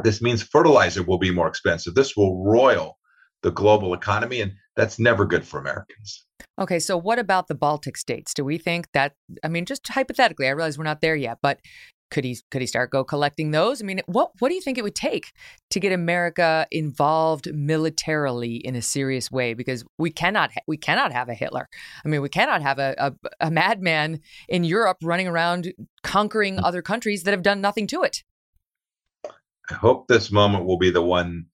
This 0.03 0.21
means 0.21 0.43
fertilizer 0.43 1.01
will 1.01 1.17
be 1.17 1.31
more 1.31 1.47
expensive. 1.47 1.95
This 1.95 2.17
will 2.17 2.43
roil 2.43 2.97
the 3.43 3.51
global 3.51 3.93
economy, 3.93 4.41
and 4.41 4.51
that's 4.75 4.99
never 4.99 5.25
good 5.25 5.47
for 5.47 5.57
Americans. 5.57 6.25
Okay, 6.59 6.79
so 6.79 6.97
what 6.97 7.17
about 7.17 7.47
the 7.47 7.55
Baltic 7.55 7.95
states? 7.95 8.33
Do 8.33 8.43
we 8.43 8.57
think 8.57 8.87
that? 8.93 9.13
I 9.41 9.47
mean, 9.47 9.63
just 9.63 9.87
hypothetically, 9.87 10.47
I 10.47 10.51
realize 10.51 10.77
we're 10.77 10.83
not 10.83 10.99
there 10.99 11.15
yet, 11.15 11.37
but 11.41 11.61
could 12.11 12.23
he 12.23 12.37
could 12.51 12.61
he 12.61 12.67
start 12.67 12.91
go 12.91 13.03
collecting 13.03 13.51
those? 13.51 13.81
I 13.81 13.85
mean, 13.85 14.01
what 14.05 14.31
what 14.39 14.49
do 14.49 14.55
you 14.55 14.61
think 14.61 14.77
it 14.77 14.83
would 14.83 14.95
take 14.95 15.31
to 15.69 15.79
get 15.79 15.91
America 15.91 16.67
involved 16.71 17.53
militarily 17.53 18.55
in 18.55 18.75
a 18.75 18.81
serious 18.81 19.31
way? 19.31 19.53
Because 19.53 19.83
we 19.97 20.11
cannot 20.11 20.51
we 20.67 20.77
cannot 20.77 21.11
have 21.11 21.29
a 21.29 21.33
Hitler. 21.33 21.69
I 22.03 22.07
mean, 22.07 22.21
we 22.21 22.29
cannot 22.29 22.61
have 22.61 22.79
a, 22.79 22.95
a, 22.97 23.13
a 23.47 23.51
madman 23.51 24.21
in 24.47 24.63
Europe 24.63 24.97
running 25.03 25.27
around 25.27 25.73
conquering 26.03 26.57
mm. 26.57 26.63
other 26.63 26.81
countries 26.81 27.23
that 27.23 27.31
have 27.31 27.43
done 27.43 27.61
nothing 27.61 27.87
to 27.87 28.03
it. 28.03 28.23
I 29.71 29.75
hope 29.75 30.07
this 30.07 30.31
moment 30.31 30.65
will 30.65 30.79
be 30.79 30.89
the 30.89 31.03
one 31.03 31.45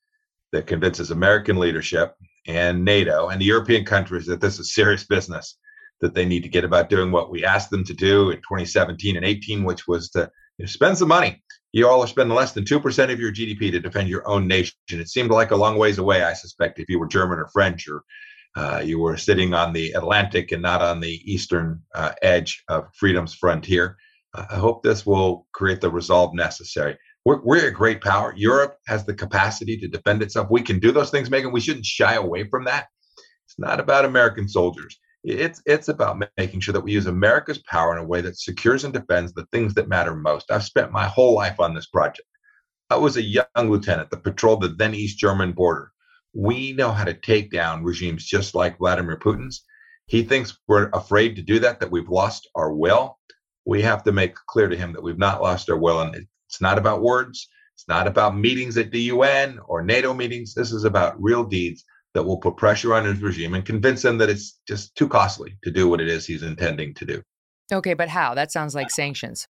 that 0.51 0.67
convinces 0.67 1.11
American 1.11 1.57
leadership 1.57 2.15
and 2.47 2.85
NATO 2.85 3.27
and 3.27 3.41
the 3.41 3.45
European 3.45 3.83
countries 3.83 4.25
that 4.27 4.39
this 4.39 4.59
is 4.59 4.73
serious 4.73 5.05
business 5.05 5.57
that 6.01 6.13
they 6.13 6.25
need 6.25 6.43
to 6.43 6.49
get 6.49 6.63
about 6.63 6.89
doing 6.89 7.11
what 7.11 7.31
we 7.31 7.45
asked 7.45 7.69
them 7.69 7.83
to 7.85 7.93
do 7.93 8.29
in 8.29 8.37
2017 8.37 9.15
and 9.15 9.25
18, 9.25 9.63
which 9.63 9.87
was 9.87 10.09
to 10.09 10.29
spend 10.65 10.97
some 10.97 11.07
money. 11.07 11.43
You 11.73 11.89
all 11.89 12.01
are 12.01 12.07
spending 12.07 12.35
less 12.35 12.53
than 12.53 12.63
2% 12.63 13.11
of 13.11 13.19
your 13.19 13.33
GDP 13.33 13.71
to 13.71 13.79
defend 13.79 14.07
your 14.07 14.27
own 14.27 14.47
nation. 14.47 14.75
It 14.89 15.09
seemed 15.09 15.31
like 15.31 15.51
a 15.51 15.57
long 15.57 15.77
ways 15.77 15.97
away, 15.97 16.23
I 16.23 16.33
suspect, 16.33 16.79
if 16.79 16.89
you 16.89 16.99
were 16.99 17.07
German 17.07 17.39
or 17.39 17.47
French 17.47 17.87
or 17.89 18.03
uh, 18.55 18.81
you 18.83 18.99
were 18.99 19.17
sitting 19.17 19.53
on 19.53 19.73
the 19.73 19.91
Atlantic 19.91 20.53
and 20.53 20.61
not 20.61 20.81
on 20.81 21.01
the 21.01 21.19
eastern 21.29 21.81
uh, 21.93 22.13
edge 22.21 22.63
of 22.69 22.85
freedom's 22.95 23.33
frontier. 23.33 23.97
Uh, 24.33 24.45
I 24.49 24.55
hope 24.55 24.81
this 24.81 25.05
will 25.05 25.45
create 25.53 25.81
the 25.81 25.89
resolve 25.89 26.33
necessary. 26.33 26.97
We're, 27.25 27.41
we're, 27.43 27.67
a 27.67 27.71
great 27.71 28.01
power. 28.01 28.33
Europe 28.37 28.77
has 28.87 29.05
the 29.05 29.13
capacity 29.13 29.77
to 29.77 29.87
defend 29.87 30.21
itself. 30.21 30.47
We 30.49 30.61
can 30.61 30.79
do 30.79 30.93
those 30.93 31.11
things, 31.11 31.29
Megyn. 31.29 31.51
We 31.51 31.59
shouldn't 31.59 31.85
shy 31.85 32.13
away 32.13 32.47
from 32.47 32.65
that. 32.65 32.87
It's 33.45 33.59
not 33.59 33.81
about 33.81 34.05
American 34.05 34.47
soldiers. 34.47 34.97
It's 35.27 35.59
it's 35.65 35.87
about 35.87 36.23
making 36.37 36.59
sure 36.59 36.73
that 36.73 36.83
we 36.83 36.91
use 36.91 37.07
America's 37.07 37.57
power 37.57 37.97
in 37.97 38.03
a 38.03 38.07
way 38.07 38.21
that 38.21 38.37
secures 38.37 38.83
and 38.83 38.93
defends 38.93 39.33
the 39.33 39.47
things 39.51 39.73
that 39.73 39.89
matter 39.89 40.13
most. 40.13 40.51
I've 40.51 40.63
spent 40.63 40.91
my 40.91 41.05
whole 41.07 41.33
life 41.33 41.59
on 41.59 41.73
this 41.73 41.87
project. 41.87 42.27
I 42.91 42.97
was 42.97 43.17
a 43.17 43.23
young 43.23 43.45
lieutenant 43.55 44.11
that 44.11 44.23
patrolled 44.23 44.61
the 44.61 44.67
then 44.67 44.93
East 44.93 45.17
German 45.17 45.53
border. 45.53 45.91
We 46.33 46.73
know 46.73 46.91
how 46.91 47.05
to 47.05 47.15
take 47.15 47.49
down 47.49 47.83
regimes 47.83 48.23
just 48.23 48.53
like 48.53 48.77
Vladimir 48.77 49.17
Putin's. 49.17 49.63
He 50.05 50.21
thinks 50.21 50.59
we're 50.67 50.89
afraid 50.93 51.35
to 51.37 51.41
do 51.41 51.57
that, 51.57 51.79
that 51.79 51.89
we've 51.89 52.09
lost 52.09 52.47
our 52.53 52.71
will. 52.71 53.17
We 53.65 53.81
have 53.81 54.03
to 54.03 54.11
make 54.11 54.35
clear 54.35 54.69
to 54.69 54.77
him 54.77 54.93
that 54.93 55.01
we've 55.01 55.17
not 55.17 55.41
lost 55.41 55.71
our 55.71 55.77
will. 55.77 56.01
And 56.01 56.27
it's 56.47 56.61
not 56.61 56.77
about 56.77 57.01
words. 57.01 57.49
It's 57.73 57.87
not 57.87 58.05
about 58.05 58.37
meetings 58.37 58.77
at 58.77 58.91
the 58.91 59.01
UN 59.01 59.57
or 59.65 59.81
NATO 59.81 60.13
meetings. 60.13 60.53
This 60.53 60.71
is 60.71 60.83
about 60.83 61.19
real 61.19 61.43
deeds 61.43 61.83
that 62.15 62.23
will 62.23 62.37
put 62.37 62.55
pressure 62.55 62.95
on 62.95 63.03
his 63.03 63.21
regime 63.21 63.53
and 63.53 63.65
convince 63.65 64.03
him 64.03 64.17
that 64.17 64.29
it's 64.29 64.57
just 64.65 64.95
too 64.95 65.07
costly 65.07 65.57
to 65.63 65.69
do 65.69 65.89
what 65.89 65.99
it 65.99 66.07
is 66.07 66.25
he's 66.25 66.43
intending 66.43 66.93
to 66.93 67.05
do. 67.05 67.21
Okay, 67.73 67.93
but 67.93 68.07
how? 68.07 68.33
That 68.33 68.53
sounds 68.53 68.73
like 68.73 68.89
sanctions. 68.89 69.47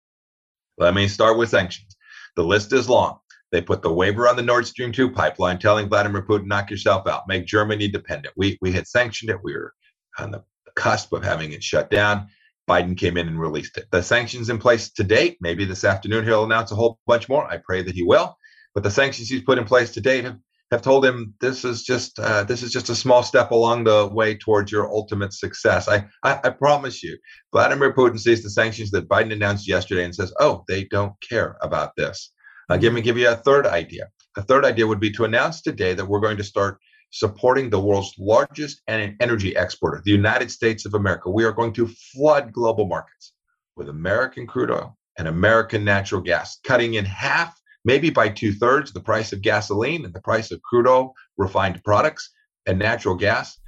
Let 0.76 0.94
me 0.94 1.08
start 1.08 1.38
with 1.38 1.48
sanctions. 1.48 1.96
The 2.36 2.44
list 2.44 2.74
is 2.74 2.86
long. 2.86 3.18
They 3.50 3.62
put 3.62 3.80
the 3.80 3.92
waiver 3.92 4.28
on 4.28 4.36
the 4.36 4.42
Nord 4.42 4.66
Stream 4.66 4.92
2 4.92 5.10
pipeline, 5.10 5.58
telling 5.58 5.88
Vladimir 5.88 6.22
Putin, 6.22 6.46
knock 6.46 6.70
yourself 6.70 7.06
out, 7.06 7.26
make 7.26 7.46
Germany 7.46 7.88
dependent. 7.88 8.34
We, 8.36 8.58
we 8.60 8.72
had 8.72 8.86
sanctioned 8.86 9.30
it. 9.30 9.42
We 9.42 9.54
were 9.54 9.72
on 10.18 10.30
the 10.30 10.44
cusp 10.76 11.14
of 11.14 11.24
having 11.24 11.52
it 11.52 11.64
shut 11.64 11.90
down. 11.90 12.28
Biden 12.68 12.96
came 12.96 13.16
in 13.16 13.26
and 13.26 13.40
released 13.40 13.78
it. 13.78 13.86
The 13.90 14.02
sanctions 14.02 14.50
in 14.50 14.58
place 14.58 14.92
to 14.92 15.02
date, 15.02 15.38
maybe 15.40 15.64
this 15.64 15.82
afternoon 15.82 16.24
he'll 16.24 16.44
announce 16.44 16.72
a 16.72 16.76
whole 16.76 16.98
bunch 17.06 17.26
more. 17.26 17.50
I 17.50 17.56
pray 17.56 17.82
that 17.82 17.94
he 17.94 18.02
will. 18.02 18.36
But 18.74 18.82
the 18.82 18.90
sanctions 18.90 19.30
he's 19.30 19.42
put 19.42 19.58
in 19.58 19.64
place 19.64 19.92
to 19.92 20.00
date 20.02 20.24
have 20.24 20.36
have 20.70 20.82
told 20.82 21.04
him 21.04 21.34
this 21.40 21.64
is 21.64 21.82
just 21.82 22.18
uh, 22.18 22.44
this 22.44 22.62
is 22.62 22.70
just 22.70 22.88
a 22.90 22.94
small 22.94 23.22
step 23.22 23.50
along 23.50 23.84
the 23.84 24.06
way 24.06 24.36
towards 24.36 24.70
your 24.70 24.88
ultimate 24.88 25.32
success. 25.32 25.88
I, 25.88 26.06
I, 26.22 26.40
I 26.44 26.50
promise 26.50 27.02
you, 27.02 27.18
Vladimir 27.52 27.92
Putin 27.92 28.18
sees 28.18 28.42
the 28.42 28.50
sanctions 28.50 28.90
that 28.92 29.08
Biden 29.08 29.32
announced 29.32 29.68
yesterday 29.68 30.04
and 30.04 30.14
says, 30.14 30.32
"Oh, 30.38 30.64
they 30.68 30.84
don't 30.84 31.14
care 31.28 31.56
about 31.60 31.96
this." 31.96 32.32
Uh, 32.68 32.76
give 32.76 32.92
me 32.92 33.00
give 33.00 33.18
you 33.18 33.28
a 33.28 33.36
third 33.36 33.66
idea. 33.66 34.08
A 34.36 34.42
third 34.42 34.64
idea 34.64 34.86
would 34.86 35.00
be 35.00 35.10
to 35.12 35.24
announce 35.24 35.60
today 35.60 35.92
that 35.94 36.06
we're 36.06 36.20
going 36.20 36.36
to 36.36 36.44
start 36.44 36.78
supporting 37.10 37.68
the 37.68 37.80
world's 37.80 38.14
largest 38.16 38.80
energy 38.86 39.56
exporter, 39.56 40.00
the 40.04 40.12
United 40.12 40.52
States 40.52 40.86
of 40.86 40.94
America. 40.94 41.28
We 41.28 41.44
are 41.44 41.52
going 41.52 41.72
to 41.74 41.88
flood 41.88 42.52
global 42.52 42.86
markets 42.86 43.32
with 43.76 43.88
American 43.88 44.46
crude 44.46 44.70
oil 44.70 44.96
and 45.18 45.26
American 45.26 45.84
natural 45.84 46.20
gas, 46.20 46.58
cutting 46.62 46.94
in 46.94 47.04
half 47.04 47.59
maybe 47.84 48.10
by 48.10 48.28
two 48.28 48.52
thirds 48.52 48.92
the 48.92 49.00
price 49.00 49.32
of 49.32 49.42
gasoline 49.42 50.04
and 50.04 50.14
the 50.14 50.20
price 50.20 50.50
of 50.50 50.62
crude 50.62 50.88
oil, 50.88 51.14
refined 51.36 51.82
products, 51.84 52.30
and 52.66 52.78
natural 52.78 53.14
gas. 53.14 53.58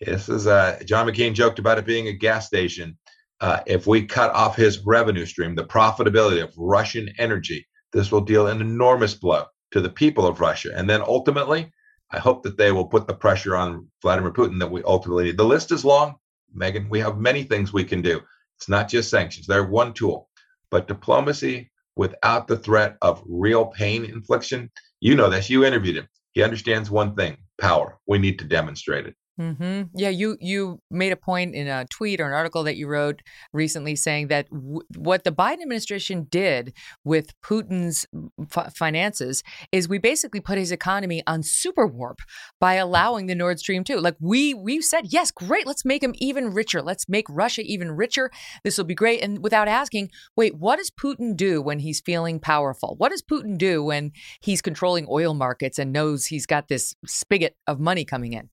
This 0.00 0.28
is 0.28 0.46
uh, 0.46 0.80
John 0.84 1.06
McCain 1.06 1.34
joked 1.34 1.58
about 1.58 1.78
it 1.78 1.84
being 1.84 2.08
a 2.08 2.12
gas 2.12 2.46
station. 2.46 2.98
Uh, 3.40 3.60
if 3.66 3.86
we 3.86 4.06
cut 4.06 4.30
off 4.32 4.56
his 4.56 4.84
revenue 4.84 5.26
stream, 5.26 5.54
the 5.54 5.64
profitability 5.64 6.42
of 6.42 6.52
Russian 6.56 7.10
energy, 7.18 7.66
this 7.92 8.10
will 8.10 8.20
deal 8.20 8.46
an 8.46 8.60
enormous 8.60 9.14
blow 9.14 9.44
to 9.72 9.80
the 9.80 9.90
people 9.90 10.26
of 10.26 10.40
Russia. 10.40 10.70
And 10.74 10.88
then 10.88 11.02
ultimately, 11.02 11.70
I 12.10 12.18
hope 12.18 12.42
that 12.42 12.56
they 12.56 12.72
will 12.72 12.86
put 12.86 13.06
the 13.06 13.14
pressure 13.14 13.56
on 13.56 13.88
Vladimir 14.02 14.32
Putin 14.32 14.58
that 14.60 14.70
we 14.70 14.82
ultimately 14.82 15.24
need. 15.24 15.36
The 15.36 15.44
list 15.44 15.70
is 15.70 15.84
long, 15.84 16.16
Megyn. 16.56 16.88
We 16.90 17.00
have 17.00 17.18
many 17.18 17.44
things 17.44 17.72
we 17.72 17.84
can 17.84 18.02
do. 18.02 18.20
It's 18.56 18.68
not 18.68 18.88
just 18.88 19.10
sanctions, 19.10 19.46
they're 19.46 19.64
one 19.64 19.94
tool, 19.94 20.28
but 20.70 20.88
diplomacy 20.88 21.70
without 22.00 22.48
the 22.48 22.56
threat 22.56 22.96
of 23.02 23.22
real 23.26 23.66
pain 23.66 24.06
infliction. 24.06 24.70
You 25.00 25.14
know 25.14 25.28
this. 25.28 25.50
You 25.50 25.66
interviewed 25.66 25.98
him. 25.98 26.08
He 26.32 26.42
understands 26.42 26.90
one 26.90 27.14
thing 27.14 27.36
power. 27.60 27.98
We 28.06 28.16
need 28.18 28.38
to 28.38 28.46
demonstrate 28.46 29.04
it. 29.04 29.14
Mm-hmm. 29.38 29.82
Yeah, 29.94 30.10
you 30.10 30.36
you 30.40 30.80
made 30.90 31.12
a 31.12 31.16
point 31.16 31.54
in 31.54 31.66
a 31.66 31.86
tweet 31.86 32.20
or 32.20 32.26
an 32.26 32.34
article 32.34 32.62
that 32.64 32.76
you 32.76 32.86
wrote 32.86 33.22
recently 33.54 33.96
saying 33.96 34.28
that 34.28 34.50
w- 34.50 34.82
what 34.96 35.24
the 35.24 35.32
Biden 35.32 35.62
administration 35.62 36.26
did 36.30 36.74
with 37.04 37.32
Putin's 37.40 38.06
f- 38.54 38.74
finances 38.76 39.42
is 39.72 39.88
we 39.88 39.96
basically 39.96 40.40
put 40.40 40.58
his 40.58 40.70
economy 40.70 41.22
on 41.26 41.42
super 41.42 41.86
warp 41.86 42.18
by 42.60 42.74
allowing 42.74 43.26
the 43.26 43.34
Nord 43.34 43.58
Stream 43.58 43.82
2. 43.82 43.98
Like 43.98 44.16
we 44.20 44.52
we 44.52 44.82
said, 44.82 45.06
yes, 45.08 45.30
great, 45.30 45.66
let's 45.66 45.86
make 45.86 46.02
him 46.02 46.14
even 46.18 46.52
richer. 46.52 46.82
Let's 46.82 47.08
make 47.08 47.26
Russia 47.30 47.62
even 47.62 47.92
richer. 47.92 48.30
This 48.62 48.76
will 48.76 48.84
be 48.84 48.94
great. 48.94 49.22
And 49.22 49.42
without 49.42 49.68
asking, 49.68 50.10
wait, 50.36 50.56
what 50.56 50.76
does 50.76 50.90
Putin 50.90 51.34
do 51.34 51.62
when 51.62 51.78
he's 51.78 52.00
feeling 52.00 52.40
powerful? 52.40 52.94
What 52.98 53.10
does 53.10 53.22
Putin 53.22 53.56
do 53.56 53.82
when 53.82 54.12
he's 54.42 54.60
controlling 54.60 55.06
oil 55.08 55.32
markets 55.32 55.78
and 55.78 55.92
knows 55.92 56.26
he's 56.26 56.44
got 56.44 56.68
this 56.68 56.94
spigot 57.06 57.56
of 57.66 57.80
money 57.80 58.04
coming 58.04 58.34
in? 58.34 58.50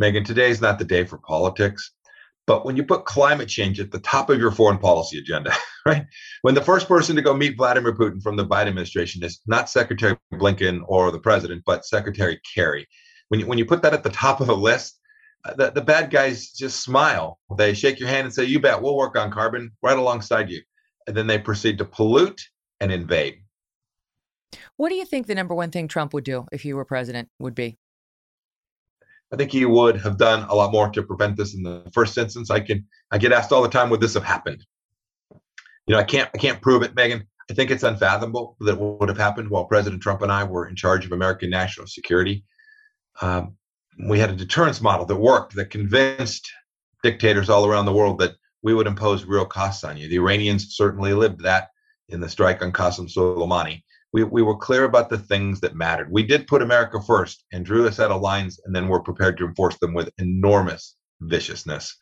Megyn, 0.00 0.24
today 0.24 0.50
is 0.50 0.60
not 0.60 0.78
the 0.78 0.84
day 0.84 1.04
for 1.04 1.18
politics, 1.18 1.92
But 2.46 2.64
when 2.64 2.76
you 2.76 2.84
put 2.84 3.04
climate 3.04 3.48
change 3.48 3.78
at 3.78 3.90
the 3.90 4.00
top 4.00 4.30
of 4.30 4.40
your 4.40 4.50
foreign 4.50 4.78
policy 4.78 5.18
agenda, 5.18 5.52
right? 5.86 6.04
When 6.42 6.54
the 6.54 6.62
first 6.62 6.88
person 6.88 7.14
to 7.16 7.22
go 7.22 7.34
meet 7.34 7.56
Vladimir 7.56 7.92
Putin 7.92 8.22
from 8.22 8.36
the 8.36 8.46
Biden 8.46 8.68
administration 8.68 9.22
is 9.22 9.40
not 9.46 9.68
Secretary 9.68 10.16
Blinken 10.32 10.82
or 10.86 11.12
the 11.12 11.20
president, 11.20 11.62
but 11.66 11.84
Secretary 11.84 12.40
Kerry. 12.54 12.88
When 13.28 13.40
you, 13.40 13.46
when 13.46 13.58
you 13.58 13.66
put 13.66 13.82
that 13.82 13.94
at 13.94 14.02
the 14.02 14.10
top 14.10 14.40
of 14.40 14.46
the 14.46 14.56
list, 14.56 14.98
uh, 15.44 15.54
the, 15.54 15.70
the 15.70 15.80
bad 15.82 16.10
guys 16.10 16.50
just 16.50 16.82
smile. 16.82 17.38
They 17.56 17.74
shake 17.74 18.00
your 18.00 18.08
hand 18.08 18.24
and 18.24 18.34
say, 18.34 18.44
You 18.44 18.58
bet, 18.58 18.82
we'll 18.82 18.96
work 18.96 19.16
on 19.16 19.30
carbon 19.30 19.72
right 19.82 19.98
alongside 19.98 20.50
you. 20.50 20.62
And 21.06 21.16
then 21.16 21.26
they 21.26 21.38
proceed 21.38 21.78
to 21.78 21.84
pollute 21.84 22.40
and 22.80 22.90
invade. 22.90 23.42
What 24.76 24.88
do 24.88 24.96
you 24.96 25.04
think 25.04 25.26
the 25.26 25.34
number 25.34 25.54
one 25.54 25.70
thing 25.70 25.88
Trump 25.88 26.14
would 26.14 26.24
do 26.24 26.46
if 26.52 26.62
he 26.62 26.72
were 26.72 26.84
president 26.84 27.28
would 27.38 27.54
be? 27.54 27.78
I 29.32 29.36
think 29.36 29.52
he 29.52 29.64
would 29.64 29.96
have 29.98 30.16
done 30.16 30.46
a 30.48 30.54
lot 30.54 30.72
more 30.72 30.90
to 30.90 31.02
prevent 31.02 31.36
this 31.36 31.54
in 31.54 31.62
the 31.62 31.88
first 31.92 32.18
instance. 32.18 32.50
I 32.50 32.60
can 32.60 32.86
I 33.10 33.18
get 33.18 33.32
asked 33.32 33.52
all 33.52 33.62
the 33.62 33.68
time, 33.68 33.90
would 33.90 34.00
this 34.00 34.14
have 34.14 34.24
happened? 34.24 34.64
You 35.86 35.94
know, 35.94 35.98
I 35.98 36.04
can't 36.04 36.28
I 36.34 36.38
can't 36.38 36.60
prove 36.60 36.82
it, 36.82 36.94
Megyn. 36.94 37.26
I 37.50 37.54
think 37.54 37.70
it's 37.70 37.82
unfathomable 37.82 38.56
that 38.60 38.74
it 38.74 38.80
would 38.80 39.08
have 39.08 39.18
happened 39.18 39.50
while 39.50 39.64
President 39.64 40.02
Trump 40.02 40.22
and 40.22 40.30
I 40.30 40.44
were 40.44 40.68
in 40.68 40.76
charge 40.76 41.04
of 41.04 41.12
American 41.12 41.50
national 41.50 41.88
security. 41.88 42.44
Um, 43.20 43.56
we 44.08 44.20
had 44.20 44.30
a 44.30 44.36
deterrence 44.36 44.80
model 44.80 45.04
that 45.06 45.16
worked, 45.16 45.56
that 45.56 45.70
convinced 45.70 46.50
dictators 47.02 47.50
all 47.50 47.66
around 47.66 47.86
the 47.86 47.92
world 47.92 48.18
that 48.20 48.36
we 48.62 48.72
would 48.72 48.86
impose 48.86 49.24
real 49.24 49.44
costs 49.44 49.82
on 49.82 49.96
you. 49.96 50.08
The 50.08 50.18
Iranians 50.18 50.76
certainly 50.76 51.12
lived 51.12 51.40
that 51.42 51.70
in 52.08 52.20
the 52.20 52.28
strike 52.28 52.62
on 52.62 52.72
Qasem 52.72 53.12
Soleimani 53.12 53.82
we, 54.12 54.24
we 54.24 54.42
were 54.42 54.56
clear 54.56 54.84
about 54.84 55.08
the 55.08 55.18
things 55.18 55.60
that 55.60 55.74
mattered. 55.74 56.10
We 56.10 56.22
did 56.22 56.46
put 56.46 56.62
America 56.62 57.00
first 57.00 57.44
and 57.52 57.64
drew 57.64 57.86
a 57.86 57.92
set 57.92 58.10
of 58.10 58.20
lines, 58.20 58.60
and 58.64 58.74
then 58.74 58.88
we're 58.88 59.00
prepared 59.00 59.36
to 59.38 59.46
enforce 59.46 59.78
them 59.78 59.94
with 59.94 60.10
enormous 60.18 60.96
viciousness. 61.20 61.96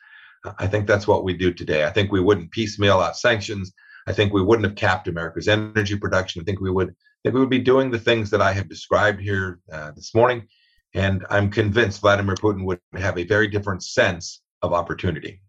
I 0.59 0.67
think 0.67 0.87
that's 0.87 1.09
what 1.09 1.25
we 1.25 1.35
do 1.35 1.53
today. 1.53 1.85
I 1.85 1.91
think 1.91 2.11
we 2.11 2.21
wouldn't 2.21 2.53
piecemeal 2.53 3.01
out 3.01 3.17
sanctions. 3.17 3.73
I 4.07 4.13
think 4.13 4.33
we 4.33 4.43
wouldn't 4.43 4.67
have 4.67 4.77
capped 4.77 5.09
America's 5.09 5.49
energy 5.49 5.97
production. 5.97 6.41
I 6.41 6.45
think 6.45 6.61
we 6.61 6.71
would 6.71 6.91
I 6.91 7.21
think 7.25 7.35
we 7.35 7.41
would 7.41 7.51
be 7.51 7.59
doing 7.59 7.91
the 7.91 7.99
things 7.99 8.31
that 8.31 8.41
I 8.41 8.53
have 8.53 8.69
described 8.69 9.21
here 9.21 9.59
uh, 9.73 9.91
this 9.91 10.15
morning. 10.15 10.47
And 10.95 11.27
I'm 11.29 11.51
convinced 11.51 12.01
Vladimir 12.01 12.37
Putin 12.37 12.65
would 12.65 12.81
have 12.95 13.19
a 13.19 13.25
very 13.25 13.49
different 13.49 13.83
sense 13.83 14.41
of 14.63 14.73
opportunity. 14.73 15.43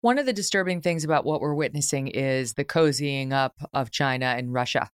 One 0.00 0.18
of 0.18 0.26
the 0.26 0.32
disturbing 0.32 0.80
things 0.80 1.04
about 1.04 1.24
what 1.24 1.40
we're 1.40 1.54
witnessing 1.54 2.08
is 2.08 2.54
the 2.54 2.64
cozying 2.64 3.32
up 3.32 3.54
of 3.72 3.90
China 3.90 4.26
and 4.26 4.52
Russia. 4.52 4.88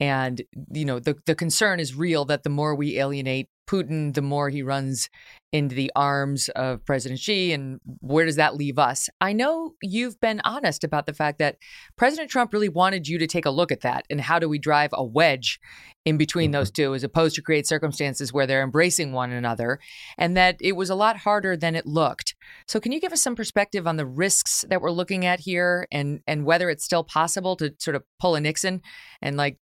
And, 0.00 0.42
you 0.72 0.84
know, 0.84 0.98
the, 0.98 1.16
the 1.26 1.34
concern 1.34 1.80
is 1.80 1.94
real 1.94 2.24
that 2.26 2.42
the 2.42 2.50
more 2.50 2.74
we 2.74 2.98
alienate 2.98 3.48
Putin, 3.66 4.14
the 4.14 4.22
more 4.22 4.48
he 4.48 4.62
runs 4.62 5.08
into 5.52 5.74
the 5.74 5.92
arms 5.94 6.48
of 6.50 6.84
President 6.86 7.20
Xi. 7.20 7.52
And 7.52 7.78
where 8.00 8.24
does 8.24 8.36
that 8.36 8.56
leave 8.56 8.78
us? 8.78 9.10
I 9.20 9.34
know 9.34 9.74
you've 9.82 10.18
been 10.20 10.40
honest 10.44 10.82
about 10.82 11.06
the 11.06 11.12
fact 11.12 11.38
that 11.38 11.58
President 11.96 12.30
Trump 12.30 12.52
really 12.52 12.70
wanted 12.70 13.06
you 13.06 13.18
to 13.18 13.26
take 13.26 13.44
a 13.44 13.50
look 13.50 13.70
at 13.70 13.82
that 13.82 14.06
and 14.08 14.20
how 14.20 14.38
do 14.38 14.48
we 14.48 14.58
drive 14.58 14.90
a 14.94 15.04
wedge 15.04 15.60
in 16.04 16.16
between 16.16 16.46
mm-hmm. 16.46 16.58
those 16.58 16.70
two 16.70 16.94
as 16.94 17.04
opposed 17.04 17.34
to 17.36 17.42
create 17.42 17.66
circumstances 17.66 18.32
where 18.32 18.46
they're 18.46 18.62
embracing 18.62 19.12
one 19.12 19.30
another 19.30 19.78
and 20.18 20.36
that 20.36 20.56
it 20.60 20.72
was 20.72 20.90
a 20.90 20.94
lot 20.94 21.18
harder 21.18 21.56
than 21.56 21.76
it 21.76 21.86
looked. 21.86 22.34
So 22.66 22.80
can 22.80 22.90
you 22.90 23.00
give 23.00 23.12
us 23.12 23.22
some 23.22 23.36
perspective 23.36 23.86
on 23.86 23.96
the 23.96 24.06
risks 24.06 24.64
that 24.68 24.80
we're 24.80 24.90
looking 24.90 25.26
at 25.26 25.40
here 25.40 25.86
and 25.92 26.20
and 26.26 26.44
whether 26.44 26.70
it's 26.70 26.84
still 26.84 27.04
possible 27.04 27.56
to 27.56 27.74
sort 27.78 27.94
of 27.94 28.02
pull 28.18 28.34
a 28.34 28.40
Nixon 28.40 28.80
and 29.20 29.36
like 29.36 29.58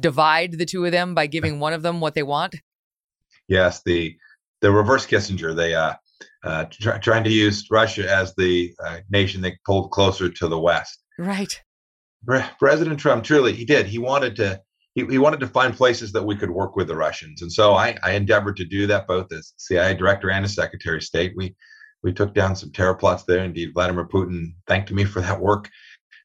divide 0.00 0.52
the 0.52 0.66
two 0.66 0.84
of 0.84 0.92
them 0.92 1.14
by 1.14 1.26
giving 1.26 1.60
one 1.64 1.74
of 1.74 1.82
them 1.82 2.00
what 2.00 2.14
they 2.14 2.22
want? 2.22 2.56
Yes, 3.48 3.82
the 3.84 4.16
the 4.60 4.70
reverse 4.70 5.06
Kissinger. 5.06 5.54
They 5.54 5.74
uh, 5.74 5.94
uh, 6.42 6.64
try, 6.70 6.98
trying 6.98 7.24
to 7.24 7.30
use 7.30 7.66
Russia 7.70 8.10
as 8.10 8.34
the 8.36 8.74
uh, 8.84 8.98
nation 9.10 9.42
that 9.42 9.54
pulled 9.64 9.90
closer 9.90 10.28
to 10.28 10.48
the 10.48 10.58
West. 10.58 11.02
Right. 12.26 12.48
President 12.58 12.98
Trump 12.98 13.24
truly 13.24 13.52
he 13.52 13.64
did. 13.64 13.86
He 13.86 13.98
wanted 13.98 14.36
to 14.36 14.60
he, 14.94 15.04
he 15.06 15.18
wanted 15.18 15.40
to 15.40 15.46
find 15.46 15.76
places 15.76 16.12
that 16.12 16.24
we 16.24 16.36
could 16.36 16.50
work 16.50 16.76
with 16.76 16.88
the 16.88 16.96
Russians, 16.96 17.42
and 17.42 17.52
so 17.52 17.74
I, 17.74 17.96
I 18.02 18.12
endeavored 18.12 18.56
to 18.56 18.64
do 18.64 18.86
that 18.86 19.06
both 19.06 19.32
as 19.32 19.52
CIA 19.56 19.94
director 19.94 20.30
and 20.30 20.44
as 20.44 20.54
Secretary 20.54 20.96
of 20.96 21.04
State. 21.04 21.34
We 21.36 21.54
we 22.02 22.12
took 22.12 22.34
down 22.34 22.56
some 22.56 22.70
terror 22.70 22.94
plots 22.94 23.24
there. 23.24 23.44
Indeed, 23.44 23.72
Vladimir 23.74 24.06
Putin 24.06 24.54
thanked 24.66 24.90
me 24.92 25.04
for 25.04 25.20
that 25.20 25.40
work. 25.40 25.68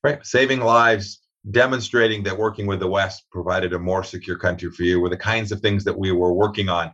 Right, 0.03 0.25
saving 0.25 0.61
lives, 0.61 1.19
demonstrating 1.51 2.23
that 2.23 2.37
working 2.37 2.67
with 2.67 2.79
the 2.79 2.87
West 2.87 3.23
provided 3.31 3.73
a 3.73 3.79
more 3.79 4.03
secure 4.03 4.37
country 4.37 4.71
for 4.71 4.83
you 4.83 5.01
were 5.01 5.09
the 5.09 5.17
kinds 5.17 5.51
of 5.51 5.59
things 5.59 5.83
that 5.83 5.97
we 5.97 6.11
were 6.11 6.33
working 6.33 6.69
on 6.69 6.93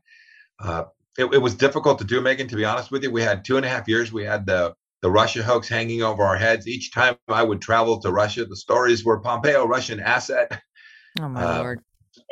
uh, 0.60 0.84
it, 1.18 1.26
it, 1.34 1.42
was 1.42 1.56
difficult 1.56 2.00
to 2.00 2.06
do, 2.06 2.22
Megyn. 2.22 2.50
To 2.50 2.56
be 2.56 2.66
honest 2.66 2.92
with 2.92 3.04
you, 3.04 3.12
we 3.12 3.22
had 3.22 3.46
two 3.46 3.58
and 3.58 3.66
a 3.66 3.70
half 3.70 3.88
years. 3.88 4.12
We 4.12 4.24
had 4.24 4.46
the 4.46 4.76
the 5.02 5.12
Russia 5.12 5.44
hoax 5.44 5.68
hanging 5.68 6.02
over 6.02 6.24
our 6.24 6.38
heads. 6.38 6.68
Each 6.68 6.92
time 6.92 7.16
I 7.28 7.44
would 7.44 7.62
travel 7.62 8.00
to 8.02 8.12
Russia, 8.12 8.46
the 8.46 8.56
stories 8.56 9.06
were 9.06 9.20
Pompeo, 9.20 9.66
Russian 9.66 10.00
asset. 10.00 10.62
Oh 11.20 11.30
my 11.30 11.44
uh, 11.44 11.58
lord! 11.60 11.82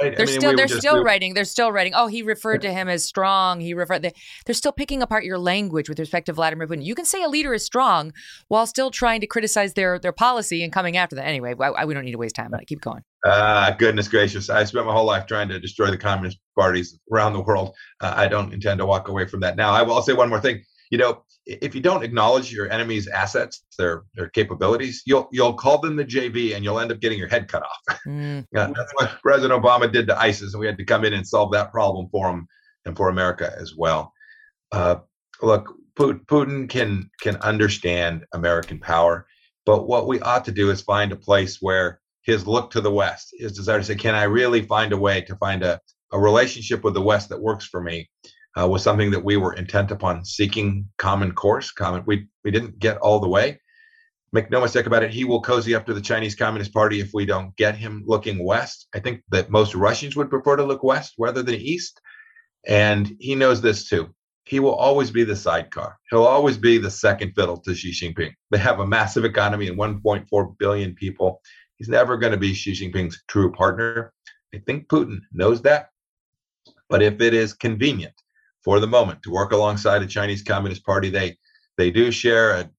Right? 0.02 0.18
They're 0.18 0.26
I 0.28 0.30
mean, 0.30 0.40
still 0.40 0.52
we 0.52 0.56
they're 0.56 0.68
just, 0.68 0.80
still 0.80 0.98
we, 0.98 1.04
writing. 1.04 1.34
They're 1.34 1.46
still 1.46 1.72
writing. 1.72 1.94
Oh, 1.96 2.08
he 2.08 2.22
referred 2.22 2.62
to 2.64 2.74
him 2.74 2.90
as 2.90 3.06
strong. 3.06 3.60
He 3.60 3.74
referred. 3.74 4.02
They, 4.02 4.14
they're 4.46 4.56
still 4.56 4.72
picking 4.72 5.02
apart 5.02 5.24
your 5.24 5.38
language 5.38 5.88
with 5.88 6.00
respect 6.00 6.26
to 6.26 6.34
Vladimir 6.34 6.68
Putin. 6.68 6.84
You 6.84 6.96
can 6.96 7.06
say 7.06 7.22
a 7.22 7.30
leader 7.30 7.54
is 7.54 7.64
strong 7.64 8.12
while 8.48 8.66
still 8.66 8.92
trying 8.92 9.22
to 9.22 9.28
criticize 9.28 9.74
their 9.74 10.00
their 10.00 10.12
policy 10.12 10.64
and 10.64 10.74
coming 10.74 10.98
after 10.98 11.16
that. 11.16 11.26
Anyway, 11.26 11.54
I, 11.60 11.68
I, 11.68 11.86
we 11.86 11.94
don't 11.94 12.06
need 12.06 12.12
to 12.12 12.18
waste 12.18 12.36
time. 12.36 12.52
But 12.52 12.66
keep 12.68 12.82
going. 12.82 13.04
Ah, 13.26 13.74
goodness 13.80 14.10
gracious! 14.10 14.50
I 14.50 14.66
spent 14.66 14.86
my 14.86 14.92
whole 14.92 15.06
life 15.06 15.28
trying 15.28 15.48
to 15.48 15.60
destroy 15.60 15.90
the 15.90 15.98
communist 15.98 16.40
parties 16.58 17.00
around 17.12 17.34
the 17.34 17.42
world. 17.42 17.74
Uh, 18.02 18.14
I 18.16 18.28
don't 18.28 18.54
intend 18.54 18.80
to 18.80 18.86
walk 18.86 19.08
away 19.08 19.26
from 19.28 19.40
that 19.42 19.56
now. 19.56 19.72
I 19.72 19.82
will 19.82 20.02
say 20.02 20.14
one 20.14 20.30
more 20.30 20.42
thing. 20.42 20.64
You 20.92 20.98
know, 20.98 21.24
if 21.46 21.74
you 21.74 21.80
don't 21.80 22.04
acknowledge 22.04 22.52
your 22.52 22.70
enemy's 22.70 23.08
assets, 23.08 23.64
their 23.78 24.04
their 24.16 24.28
capabilities, 24.28 25.04
you'll 25.06 25.30
you'll 25.32 25.54
call 25.54 25.80
them 25.80 25.96
the 25.96 26.04
JV, 26.04 26.54
and 26.54 26.66
you'll 26.66 26.80
end 26.80 26.92
up 26.92 27.00
getting 27.00 27.18
your 27.18 27.30
head 27.30 27.48
cut 27.48 27.64
off. 27.64 28.00
Mm. 28.06 28.46
yeah, 28.54 28.72
that's 28.76 28.92
what 28.96 29.22
President 29.22 29.62
Obama 29.62 29.90
did 29.90 30.08
to 30.08 30.20
ISIS, 30.20 30.54
and 30.54 30.60
we 30.60 30.68
had 30.68 30.78
to 30.78 30.86
come 30.86 31.06
in 31.06 31.14
and 31.14 31.26
solve 31.26 31.54
that 31.54 31.72
problem 31.72 32.10
for 32.12 32.30
him 32.30 32.48
and 32.86 32.98
for 32.98 33.08
America 33.08 33.54
as 33.58 33.74
well. 33.74 34.12
Uh, 34.74 34.98
look, 35.42 35.74
Putin 35.96 36.70
can 36.70 37.10
can 37.22 37.38
understand 37.38 38.26
American 38.34 38.80
power, 38.80 39.28
but 39.66 39.88
what 39.88 40.08
we 40.08 40.20
ought 40.20 40.44
to 40.46 40.52
do 40.52 40.72
is 40.72 40.82
find 40.82 41.14
a 41.14 41.18
place 41.18 41.62
where 41.62 42.02
his 42.24 42.48
look 42.48 42.72
to 42.72 42.82
the 42.82 42.92
West, 42.92 43.34
his 43.38 43.54
desire 43.54 43.80
to 43.80 43.86
say, 43.86 43.96
"Can 43.96 44.16
I 44.16 44.24
really 44.24 44.62
find 44.62 44.94
a 44.94 44.98
way 44.98 45.22
to 45.22 45.36
find 45.38 45.64
a 45.64 45.80
a 46.12 46.20
relationship 46.20 46.84
with 46.84 46.94
the 46.94 47.02
West 47.02 47.30
that 47.30 47.42
works 47.42 47.66
for 47.66 47.82
me?" 47.82 48.10
uh, 48.60 48.68
was 48.68 48.84
something 48.84 49.12
that 49.12 49.24
we 49.24 49.38
were 49.38 49.54
intent 49.54 49.92
upon 49.92 50.26
seeking 50.26 50.88
common 50.98 51.32
course. 51.32 51.72
Common, 51.72 52.04
we 52.06 52.28
we 52.44 52.52
didn't 52.52 52.80
get 52.80 52.98
all 52.98 53.20
the 53.20 53.28
way. 53.28 53.60
Make 54.32 54.50
no 54.50 54.62
mistake 54.62 54.88
about 54.88 55.04
it, 55.04 55.12
he 55.12 55.26
will 55.26 55.42
cozy 55.42 55.76
up 55.76 55.86
to 55.86 55.94
the 55.94 56.02
Chinese 56.02 56.34
Communist 56.34 56.74
Party 56.74 57.00
if 57.00 57.12
we 57.14 57.26
don't 57.26 57.56
get 57.56 57.76
him 57.76 58.04
looking 58.08 58.44
west. 58.44 58.88
I 58.94 59.00
think 59.00 59.22
that 59.30 59.52
most 59.52 59.76
Russians 59.76 60.16
would 60.16 60.32
prefer 60.32 60.56
to 60.56 60.64
look 60.64 60.84
west 60.84 61.14
rather 61.20 61.44
than 61.44 61.56
east, 61.56 62.02
and 62.66 63.16
he 63.20 63.36
knows 63.36 63.62
this 63.62 63.88
too. 63.88 64.14
He 64.46 64.60
will 64.60 64.74
always 64.74 65.12
be 65.12 65.24
the 65.24 65.36
sidecar. 65.36 65.98
He'll 66.10 66.26
always 66.26 66.58
be 66.58 66.78
the 66.78 66.92
second 66.92 67.34
fiddle 67.34 67.58
to 67.58 67.76
Xi 67.76 67.92
Jinping. 67.92 68.34
They 68.50 68.58
have 68.58 68.80
a 68.80 68.88
massive 68.88 69.24
economy 69.24 69.68
and 69.68 69.78
1.4 69.78 70.58
billion 70.58 70.96
people. 70.96 71.40
He's 71.78 71.90
never 71.90 72.18
going 72.18 72.32
to 72.32 72.38
be 72.38 72.54
Xi 72.54 72.72
Jinping's 72.72 73.24
true 73.28 73.52
partner. 73.52 74.14
I 74.54 74.60
think 74.60 74.88
Putin 74.88 75.20
knows 75.32 75.62
that. 75.64 75.90
But 76.90 77.02
if 77.02 77.22
it 77.22 77.34
is 77.34 77.54
convenient 77.54 78.14
for 78.64 78.80
the 78.80 78.88
moment 78.88 79.22
to 79.24 79.32
work 79.32 79.52
alongside 79.52 80.00
the 80.00 80.08
Chinese 80.08 80.42
Communist 80.42 80.86
Party. 80.86 81.10
They 81.10 81.38
they 81.78 81.92
do 81.92 82.12
share 82.12 82.52
a, 82.52 82.70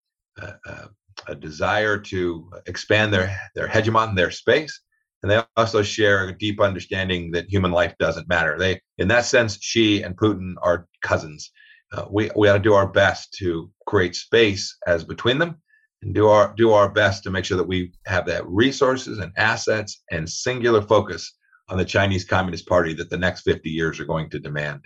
a, 0.66 0.88
a 1.28 1.34
desire 1.34 1.98
to 1.98 2.50
expand 2.66 3.12
their 3.12 3.38
their 3.54 3.68
hegemon, 3.68 4.16
their 4.16 4.30
space, 4.30 4.80
and 5.22 5.30
they 5.30 5.42
also 5.56 5.82
share 5.82 6.28
a 6.28 6.38
deep 6.38 6.60
understanding 6.60 7.30
that 7.32 7.48
human 7.48 7.70
life 7.70 7.94
doesn't 7.98 8.28
matter. 8.28 8.58
They, 8.58 8.80
in 8.98 9.08
that 9.08 9.26
sense, 9.26 9.58
Xi 9.60 10.02
and 10.02 10.16
Putin 10.16 10.54
are 10.62 10.86
cousins. 11.02 11.50
Uh, 11.92 12.06
we 12.10 12.30
we 12.34 12.48
ought 12.48 12.54
to 12.54 12.58
do 12.60 12.74
our 12.74 12.88
best 12.88 13.34
to 13.38 13.70
create 13.86 14.16
space 14.16 14.76
as 14.86 15.04
between 15.04 15.38
them, 15.38 15.60
and 16.04 16.14
do 16.14 16.28
our 16.28 16.54
do 16.54 16.72
our 16.72 16.88
best 16.88 17.22
to 17.24 17.30
make 17.30 17.44
sure 17.44 17.56
that 17.56 17.66
we 17.66 17.92
have 18.06 18.26
that 18.26 18.46
resources 18.46 19.18
and 19.18 19.32
assets 19.36 20.02
and 20.10 20.28
singular 20.28 20.82
focus 20.82 21.32
on 21.68 21.78
the 21.78 21.84
Chinese 21.84 22.24
Communist 22.24 22.66
Party 22.66 22.92
that 22.94 23.08
the 23.08 23.16
next 23.16 23.40
50 23.42 23.70
years 23.70 23.98
are 23.98 24.04
going 24.04 24.28
to 24.30 24.38
demand. 24.38 24.84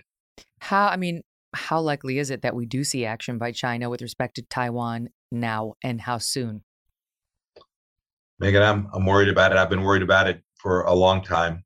How, 0.59 0.87
I 0.87 0.95
mean, 0.95 1.23
how 1.53 1.81
likely 1.81 2.19
is 2.19 2.29
it 2.29 2.41
that 2.43 2.55
we 2.55 2.65
do 2.65 2.85
see 2.85 3.05
action 3.05 3.37
by 3.37 3.51
China 3.51 3.89
with 3.89 4.01
respect 4.01 4.35
to 4.35 4.43
Taiwan 4.43 5.09
now 5.29 5.73
and 5.83 5.99
how 5.99 6.19
soon? 6.19 6.63
Megyn, 8.41 8.61
I'm, 8.61 8.87
I'm 8.93 9.05
worried 9.05 9.27
about 9.27 9.51
it. 9.51 9.57
I've 9.57 9.69
been 9.69 9.83
worried 9.83 10.03
about 10.03 10.29
it 10.29 10.41
for 10.55 10.83
a 10.83 10.93
long 10.93 11.21
time. 11.21 11.65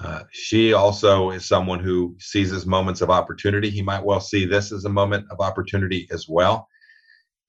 Uh, 0.00 0.22
Xi 0.32 0.72
also 0.72 1.30
is 1.30 1.46
someone 1.46 1.78
who 1.78 2.16
seizes 2.18 2.66
moments 2.66 3.02
of 3.02 3.10
opportunity. 3.10 3.70
He 3.70 3.82
might 3.82 4.02
well 4.02 4.20
see 4.20 4.46
this 4.46 4.72
as 4.72 4.84
a 4.84 4.88
moment 4.88 5.26
of 5.30 5.40
opportunity 5.40 6.08
as 6.10 6.26
well. 6.28 6.66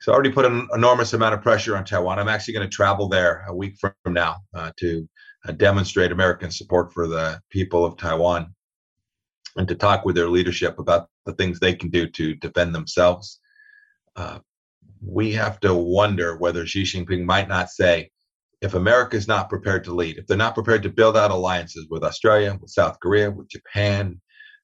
He's 0.02 0.12
already 0.12 0.32
put 0.32 0.46
an 0.46 0.68
enormous 0.74 1.14
amount 1.14 1.36
of 1.36 1.44
pressure 1.44 1.78
on 1.78 1.86
Taiwan. 1.86 2.18
I'm 2.18 2.28
actually 2.28 2.56
going 2.56 2.68
to 2.68 2.76
travel 2.76 3.08
there 3.08 3.46
a 3.48 3.54
week 3.54 3.76
from 3.80 3.94
now 4.08 4.38
uh, 4.52 4.72
to 4.78 5.08
uh, 5.48 5.52
demonstrate 5.52 6.12
American 6.12 6.50
support 6.50 6.92
for 6.92 7.08
the 7.08 7.40
people 7.52 7.86
of 7.86 7.98
Taiwan 7.98 8.56
and 9.58 9.68
to 9.68 9.76
talk 9.76 10.04
with 10.04 10.16
their 10.16 10.30
leadership 10.30 10.80
about 10.80 11.08
the 11.28 11.34
things 11.34 11.60
they 11.60 11.76
can 11.76 11.92
do 11.92 12.08
to 12.08 12.34
defend 12.36 12.74
themselves. 12.74 13.40
Uh, 14.16 14.40
we 15.06 15.34
have 15.34 15.60
to 15.60 15.76
wonder 15.76 16.36
whether 16.36 16.66
Xi 16.66 16.82
Jinping 16.82 17.24
might 17.24 17.48
not 17.48 17.70
say, 17.70 18.10
if 18.60 18.74
America 18.74 19.18
is 19.18 19.28
not 19.28 19.50
prepared 19.50 19.84
to 19.84 19.94
lead, 19.94 20.18
if 20.18 20.26
they're 20.26 20.36
not 20.36 20.56
prepared 20.56 20.82
to 20.84 20.90
build 20.90 21.16
out 21.16 21.30
alliances 21.30 21.86
with 21.92 22.04
Australia, 22.04 22.58
with 22.60 22.72
South 22.72 23.00
Korea, 23.00 23.30
with 23.30 23.50
Japan, 23.50 24.20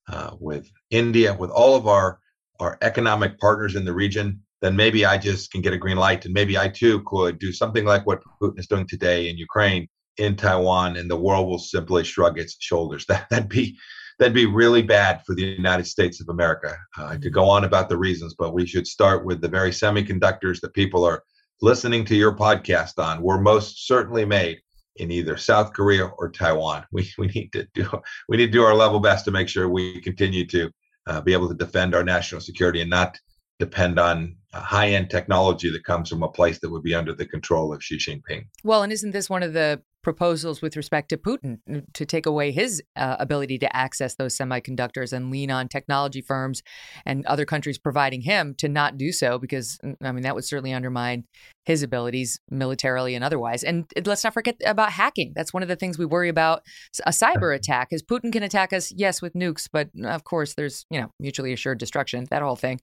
uh, 0.09 0.31
with 0.39 0.67
India, 0.89 1.35
with 1.35 1.51
all 1.51 1.75
of 1.75 1.85
our 1.88 2.19
our 2.59 2.79
economic 2.81 3.39
partners 3.39 3.75
in 3.75 3.85
the 3.85 3.93
region, 3.93 4.41
then 4.62 4.76
maybe 4.76 5.05
I 5.05 5.18
just 5.18 5.51
can 5.51 5.62
get 5.62 5.74
a 5.74 5.78
green 5.78 5.97
light, 5.97 6.26
and 6.26 6.34
maybe 6.34 6.58
I 6.58 6.68
too 6.68 7.03
could 7.05 7.39
do 7.39 7.51
something 7.51 7.86
like 7.86 8.05
what 8.05 8.24
Putin 8.41 8.60
is 8.60 8.68
doing 8.68 8.88
today 8.88 9.30
in 9.30 9.38
Ukraine, 9.38 9.88
in 10.18 10.36
Taiwan, 10.36 10.97
and 10.97 11.10
the 11.10 11.16
world 11.16 11.47
will 11.47 11.60
simply 11.60 12.03
shrug 12.03 12.39
its 12.39 12.58
shoulders. 12.60 13.05
That 13.10 13.30
that'd 13.30 13.49
be 13.49 13.78
that'd 14.20 14.34
be 14.34 14.47
really 14.47 14.82
bad 14.82 15.22
for 15.26 15.36
the 15.36 15.43
United 15.43 15.86
States 15.86 16.20
of 16.22 16.30
America. 16.30 16.76
Uh, 16.97 17.05
I 17.05 17.18
could 17.18 17.34
go 17.34 17.47
on 17.49 17.66
about 17.66 17.88
the 17.89 17.97
reasons, 17.97 18.36
but 18.38 18.53
we 18.53 18.66
should 18.66 18.88
start 18.88 19.26
with 19.26 19.41
the 19.41 19.47
very 19.47 19.72
semiconductors 19.72 20.60
that 20.62 20.74
people 20.74 21.03
are 21.05 21.24
listening 21.62 22.05
to 22.05 22.16
your 22.16 22.36
podcast 22.36 22.97
on 22.97 23.22
were 23.22 23.39
most 23.39 23.88
certainly 23.88 24.26
made 24.26 24.60
in 24.97 25.12
either 25.12 25.38
South 25.38 25.74
Korea 25.74 26.05
or 26.05 26.30
Taiwan. 26.30 26.86
We 26.91 27.12
we 27.18 27.28
need 27.28 27.51
to 27.53 27.68
do 27.74 27.88
we 28.28 28.38
need 28.38 28.47
to 28.47 28.51
do 28.60 28.64
our 28.64 28.76
level 28.76 28.99
best 28.99 29.26
to 29.26 29.32
make 29.32 29.49
sure 29.49 29.70
we 29.70 30.01
continue 30.01 30.45
to 30.47 30.72
uh, 31.08 31.22
be 31.22 31.34
able 31.34 31.47
to 31.47 31.55
defend 31.55 31.95
our 31.95 32.03
national 32.03 32.41
security 32.41 32.82
and 32.82 32.89
not 32.89 33.18
depend 33.60 33.99
on 33.99 34.36
high 34.60 34.89
end 34.89 35.10
technology 35.10 35.72
that 35.72 35.84
comes 35.84 36.10
from 36.10 36.24
a 36.24 36.30
place 36.30 36.60
that 36.60 36.70
would 36.70 36.84
be 36.84 36.95
under 36.95 37.14
the 37.14 37.26
control 37.26 37.74
of 37.74 37.84
Xi 37.84 37.97
Jinping. 37.97 38.45
Well, 38.64 38.84
and 38.84 38.91
isn't 38.91 39.12
this 39.12 39.30
one 39.30 39.43
of 39.43 39.53
the 39.53 39.82
proposals 40.08 40.62
with 40.62 40.78
respect 40.78 41.10
to 41.10 41.18
Putin 41.18 41.58
to 41.93 42.05
take 42.05 42.26
away 42.26 42.51
his 42.51 42.82
uh, 42.95 43.18
ability 43.20 43.58
to 43.58 43.76
access 43.76 44.16
those 44.16 44.38
semiconductors 44.38 45.12
and 45.12 45.30
lean 45.30 45.51
on 45.51 45.68
technology 45.68 46.22
firms 46.22 46.64
and 47.05 47.26
other 47.26 47.43
countries 47.43 47.78
providing 47.78 48.22
him 48.22 48.55
to 48.58 48.70
not 48.70 48.97
do 48.97 49.12
so 49.12 49.38
because 49.38 49.78
I 50.01 50.14
mean 50.14 50.24
that 50.24 50.34
would 50.34 50.45
certainly 50.45 50.72
undermine 50.72 51.26
his 51.66 51.84
abilities 51.84 52.39
militarily 52.49 53.16
and 53.16 53.24
otherwise. 53.26 53.66
And 53.66 53.86
let's 54.05 54.24
not 54.24 54.34
forget 54.34 54.55
about 54.66 54.93
hacking. 54.93 55.34
That's 55.36 55.53
one 55.53 55.62
of 55.62 55.68
the 55.68 55.76
things 55.76 55.97
we 55.97 56.05
worry 56.05 56.30
about. 56.30 56.62
A 57.05 57.12
cyber 57.12 57.53
attack 57.53 57.89
is 57.91 58.01
Putin 58.01 58.32
can 58.32 58.43
attack 58.43 58.72
us, 58.72 58.93
yes, 58.95 59.22
with 59.22 59.34
nukes, 59.34 59.68
but 59.70 59.89
of 60.05 60.24
course 60.24 60.53
there's 60.53 60.86
you 60.89 61.01
know 61.01 61.12
mutually 61.20 61.51
assured 61.51 61.80
destruction, 61.80 62.26
that 62.30 62.41
whole 62.41 62.55
thing. 62.55 62.80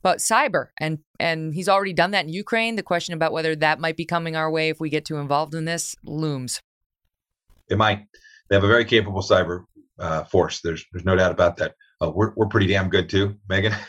But 0.00 0.18
cyber 0.18 0.66
and 0.78 1.00
and 1.20 1.54
he's 1.54 1.68
already 1.68 1.92
done 1.92 2.12
that 2.12 2.24
in 2.24 2.32
Ukraine. 2.32 2.76
The 2.76 2.82
question 2.82 3.14
about 3.14 3.32
whether 3.32 3.56
that 3.56 3.80
might 3.80 3.96
be 3.96 4.04
coming 4.04 4.36
our 4.36 4.50
way 4.50 4.68
if 4.68 4.80
we 4.80 4.90
get 4.90 5.04
too 5.04 5.16
involved 5.16 5.54
in 5.54 5.64
this 5.64 5.96
looms. 6.04 6.60
It 7.68 7.78
might. 7.78 8.06
They 8.48 8.56
have 8.56 8.64
a 8.64 8.68
very 8.68 8.84
capable 8.84 9.22
cyber 9.22 9.64
uh, 9.98 10.24
force. 10.24 10.60
There's 10.60 10.84
there's 10.92 11.04
no 11.04 11.16
doubt 11.16 11.32
about 11.32 11.56
that. 11.58 11.74
Uh, 12.00 12.10
we're 12.10 12.32
we're 12.36 12.46
pretty 12.46 12.66
damn 12.66 12.88
good 12.88 13.08
too, 13.08 13.36
Megyn. 13.48 13.74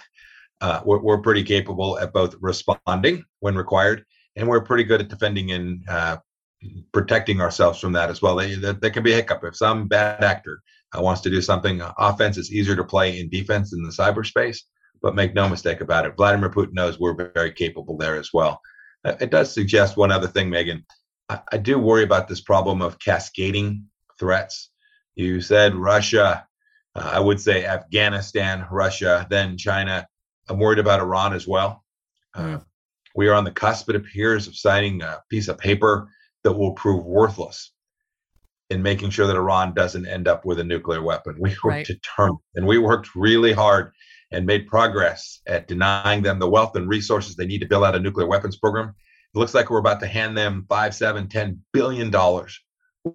Uh, 0.61 0.81
we're 0.83 0.99
we're 0.99 1.21
pretty 1.21 1.41
capable 1.41 1.97
at 1.99 2.11
both 2.11 2.35
responding 2.41 3.23
when 3.39 3.55
required, 3.55 4.03
and 4.35 4.45
we're 4.45 4.59
pretty 4.59 4.83
good 4.83 4.99
at 4.99 5.07
defending 5.07 5.53
and 5.53 5.87
uh, 5.87 6.17
protecting 6.91 7.41
ourselves 7.41 7.79
from 7.79 7.93
that 7.93 8.09
as 8.09 8.21
well. 8.21 8.35
They, 8.35 8.89
can 8.89 9.03
be 9.03 9.13
a 9.13 9.15
hiccup 9.15 9.43
if 9.43 9.55
some 9.55 9.87
bad 9.87 10.23
actor 10.23 10.61
uh, 10.97 11.01
wants 11.01 11.21
to 11.21 11.29
do 11.29 11.41
something. 11.41 11.81
Uh, 11.81 11.93
offense 11.97 12.37
is 12.37 12.51
easier 12.51 12.75
to 12.75 12.83
play 12.83 13.19
in 13.19 13.29
defense 13.29 13.73
in 13.73 13.83
the 13.83 13.89
cyberspace, 13.89 14.59
but 15.01 15.15
make 15.15 15.33
no 15.33 15.47
mistake 15.47 15.81
about 15.81 16.05
it, 16.05 16.15
Vladimir 16.17 16.49
Putin 16.49 16.73
knows 16.73 16.99
we're 16.99 17.31
very 17.33 17.51
capable 17.51 17.97
there 17.97 18.17
as 18.17 18.31
well. 18.33 18.61
it 19.05 19.31
does 19.31 19.53
suggest 19.53 19.97
one 19.97 20.11
other 20.11 20.27
thing, 20.27 20.49
Megyn. 20.49 20.83
I, 21.29 21.39
I 21.51 21.57
do 21.57 21.79
worry 21.79 22.03
about 22.03 22.27
this 22.27 22.41
problem 22.41 22.81
of 22.81 22.99
cascading 22.99 23.85
threats. 24.19 24.69
You 25.15 25.41
said 25.41 25.75
Russia, 25.75 26.45
uh, 26.95 27.09
I 27.13 27.19
would 27.19 27.39
say 27.39 27.65
Afghanistan, 27.65 28.65
Russia, 28.71 29.27
then 29.29 29.57
China. 29.57 30.07
I'm 30.49 30.59
worried 30.59 30.79
about 30.79 30.99
Iran 30.99 31.33
as 31.33 31.47
well. 31.47 31.83
Uh, 32.33 32.59
we 33.15 33.27
are 33.27 33.33
on 33.33 33.43
the 33.43 33.51
cusp, 33.51 33.89
it 33.89 33.95
appears, 33.95 34.47
of 34.47 34.55
signing 34.55 35.01
a 35.01 35.21
piece 35.29 35.47
of 35.47 35.57
paper 35.57 36.09
that 36.43 36.53
will 36.53 36.73
prove 36.73 37.05
worthless 37.05 37.71
in 38.69 38.81
making 38.81 39.09
sure 39.09 39.27
that 39.27 39.35
Iran 39.35 39.73
doesn't 39.73 40.07
end 40.07 40.27
up 40.27 40.45
with 40.45 40.59
a 40.59 40.63
nuclear 40.63 41.01
weapon. 41.01 41.35
We 41.39 41.55
were 41.63 41.71
right. 41.71 41.85
determined 41.85 42.39
and 42.55 42.67
we 42.67 42.77
worked 42.77 43.15
really 43.15 43.51
hard 43.51 43.91
and 44.31 44.45
made 44.45 44.67
progress 44.67 45.41
at 45.47 45.67
denying 45.67 46.21
them 46.21 46.39
the 46.39 46.49
wealth 46.49 46.75
and 46.75 46.87
resources 46.87 47.35
they 47.35 47.45
need 47.45 47.61
to 47.61 47.67
build 47.67 47.83
out 47.83 47.95
a 47.95 47.99
nuclear 47.99 48.27
weapons 48.27 48.57
program. 48.57 48.93
It 49.33 49.37
looks 49.37 49.53
like 49.53 49.69
we're 49.69 49.79
about 49.79 49.99
to 50.01 50.07
hand 50.07 50.37
them 50.37 50.65
five, 50.69 50.95
seven, 50.95 51.27
ten 51.27 51.59
billion 51.73 52.09
dollars 52.09 52.59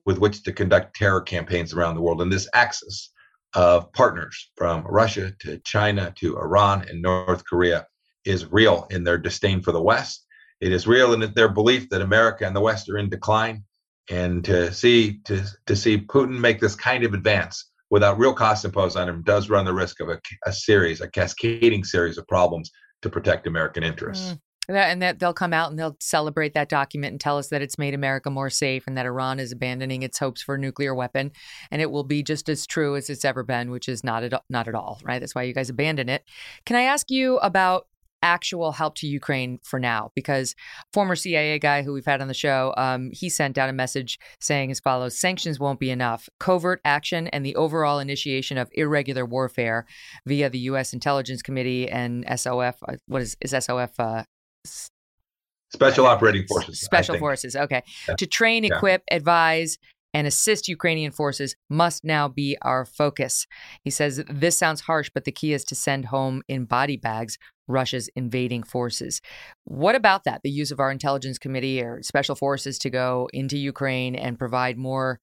with 0.06 0.18
which 0.18 0.42
to 0.42 0.52
conduct 0.52 0.96
terror 0.96 1.20
campaigns 1.20 1.74
around 1.74 1.94
the 1.94 2.00
world. 2.00 2.22
And 2.22 2.32
this 2.32 2.48
axis 2.54 3.12
of 3.54 3.92
partners 3.92 4.50
from 4.56 4.84
Russia 4.86 5.32
to 5.40 5.58
China 5.58 6.12
to 6.16 6.36
Iran 6.38 6.86
and 6.88 7.00
North 7.00 7.44
Korea 7.44 7.86
is 8.24 8.50
real 8.50 8.86
in 8.90 9.04
their 9.04 9.18
disdain 9.18 9.60
for 9.60 9.72
the 9.72 9.82
West. 9.82 10.24
It 10.60 10.72
is 10.72 10.86
real 10.86 11.12
in 11.12 11.32
their 11.34 11.48
belief 11.48 11.88
that 11.90 12.00
America 12.00 12.46
and 12.46 12.56
the 12.56 12.60
West 12.60 12.88
are 12.88 12.98
in 12.98 13.08
decline. 13.08 13.64
And 14.10 14.44
to 14.44 14.72
see 14.72 15.20
to, 15.24 15.44
to 15.66 15.76
see 15.76 15.98
Putin 15.98 16.38
make 16.38 16.60
this 16.60 16.74
kind 16.74 17.04
of 17.04 17.14
advance 17.14 17.70
without 17.94 18.18
real 18.18 18.34
costs 18.34 18.64
imposed 18.64 18.96
on 18.96 19.08
him 19.08 19.22
does 19.22 19.48
run 19.48 19.64
the 19.64 19.72
risk 19.72 20.00
of 20.00 20.08
a, 20.08 20.20
a 20.46 20.52
series, 20.52 21.00
a 21.00 21.08
cascading 21.08 21.84
series 21.84 22.18
of 22.18 22.26
problems 22.26 22.72
to 23.02 23.08
protect 23.08 23.46
American 23.46 23.84
interests. 23.84 24.32
Mm. 24.32 24.38
And 24.66 25.02
that 25.02 25.20
they'll 25.20 25.32
come 25.32 25.52
out 25.52 25.70
and 25.70 25.78
they'll 25.78 25.96
celebrate 26.00 26.54
that 26.54 26.68
document 26.68 27.12
and 27.12 27.20
tell 27.20 27.38
us 27.38 27.50
that 27.50 27.62
it's 27.62 27.78
made 27.78 27.94
America 27.94 28.30
more 28.30 28.50
safe 28.50 28.82
and 28.88 28.98
that 28.98 29.06
Iran 29.06 29.38
is 29.38 29.52
abandoning 29.52 30.02
its 30.02 30.18
hopes 30.18 30.42
for 30.42 30.56
a 30.56 30.58
nuclear 30.58 30.92
weapon, 30.92 31.30
and 31.70 31.80
it 31.80 31.92
will 31.92 32.02
be 32.02 32.24
just 32.24 32.48
as 32.48 32.66
true 32.66 32.96
as 32.96 33.08
it's 33.08 33.24
ever 33.24 33.44
been, 33.44 33.70
which 33.70 33.88
is 33.88 34.02
not 34.02 34.24
at 34.24 34.42
not 34.50 34.66
at 34.66 34.74
all, 34.74 34.98
right? 35.04 35.20
That's 35.20 35.34
why 35.36 35.42
you 35.42 35.54
guys 35.54 35.70
abandon 35.70 36.08
it. 36.08 36.24
Can 36.66 36.74
I 36.74 36.82
ask 36.82 37.12
you 37.12 37.36
about 37.38 37.86
actual 38.24 38.72
help 38.72 38.96
to 38.96 39.06
Ukraine 39.06 39.60
for 39.62 39.78
now, 39.78 40.10
because 40.16 40.56
former 40.92 41.14
CIA 41.14 41.58
guy 41.58 41.82
who 41.82 41.92
we've 41.92 42.06
had 42.06 42.20
on 42.20 42.28
the 42.28 42.34
show, 42.34 42.74
um, 42.76 43.10
he 43.12 43.28
sent 43.28 43.58
out 43.58 43.68
a 43.68 43.72
message 43.72 44.18
saying 44.40 44.70
as 44.70 44.80
follows: 44.80 45.16
sanctions 45.16 45.60
won't 45.60 45.78
be 45.78 45.90
enough. 45.90 46.28
Covert 46.40 46.80
action 46.84 47.28
and 47.28 47.44
the 47.44 47.54
overall 47.54 48.00
initiation 48.00 48.58
of 48.58 48.68
irregular 48.72 49.24
warfare 49.24 49.86
via 50.26 50.50
the 50.50 50.58
U.S. 50.70 50.92
Intelligence 50.92 51.42
Committee 51.42 51.88
and 51.88 52.24
SOF. 52.36 52.76
Uh, 52.88 52.96
what 53.06 53.22
is 53.22 53.36
is 53.40 53.50
SOF? 53.50 54.00
Uh, 54.00 54.24
Special 55.74 56.06
Operating 56.06 56.46
Forces. 56.46 56.80
Special 56.80 57.18
Forces. 57.18 57.56
Okay. 57.56 57.82
Yeah. 58.08 58.14
To 58.14 58.26
train, 58.26 58.64
equip, 58.64 59.02
advise, 59.10 59.78
and 60.14 60.26
assist 60.26 60.68
Ukrainian 60.68 61.12
forces 61.12 61.56
must 61.68 62.04
now 62.04 62.28
be 62.28 62.56
our 62.62 62.86
focus. 62.86 63.46
He 63.82 63.90
says 63.90 64.24
this 64.30 64.56
sounds 64.56 64.80
harsh, 64.82 65.10
but 65.12 65.24
the 65.24 65.32
key 65.32 65.52
is 65.52 65.64
to 65.66 65.74
send 65.74 66.06
home 66.06 66.42
in 66.48 66.64
body 66.64 66.96
bags 66.96 67.36
Russia's 67.66 68.08
invading 68.14 68.62
forces. 68.62 69.20
What 69.64 69.94
about 69.94 70.24
that? 70.24 70.40
The 70.42 70.50
use 70.50 70.70
of 70.70 70.80
our 70.80 70.90
intelligence 70.90 71.38
committee 71.38 71.82
or 71.82 72.02
special 72.02 72.34
forces 72.34 72.78
to 72.78 72.90
go 72.90 73.28
into 73.32 73.58
Ukraine 73.58 74.14
and 74.14 74.38
provide 74.38 74.78
more 74.78 75.20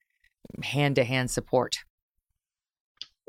hand 0.64 0.96
to 0.96 1.04
hand 1.04 1.32
support? 1.32 1.78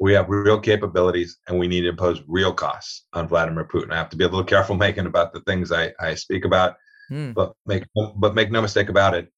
we 0.02 0.12
have 0.12 0.28
real 0.28 0.58
capabilities 0.58 1.38
and 1.46 1.60
we 1.60 1.68
need 1.68 1.82
to 1.82 1.88
impose 1.90 2.20
real 2.26 2.52
costs 2.52 3.04
on 3.12 3.28
Vladimir 3.28 3.64
Putin. 3.64 3.92
I 3.92 3.96
have 3.98 4.08
to 4.08 4.16
be 4.16 4.24
a 4.24 4.28
little 4.28 4.44
careful 4.44 4.74
making 4.86 5.06
about 5.06 5.32
the 5.32 5.40
things 5.42 5.70
I, 5.70 5.92
I 6.00 6.16
speak 6.16 6.44
about, 6.44 6.74
mm. 7.08 7.32
but 7.32 7.52
make 7.66 7.84
but 8.16 8.34
make 8.34 8.50
no 8.50 8.60
mistake 8.60 8.88
about 8.88 9.14
it. 9.14 9.32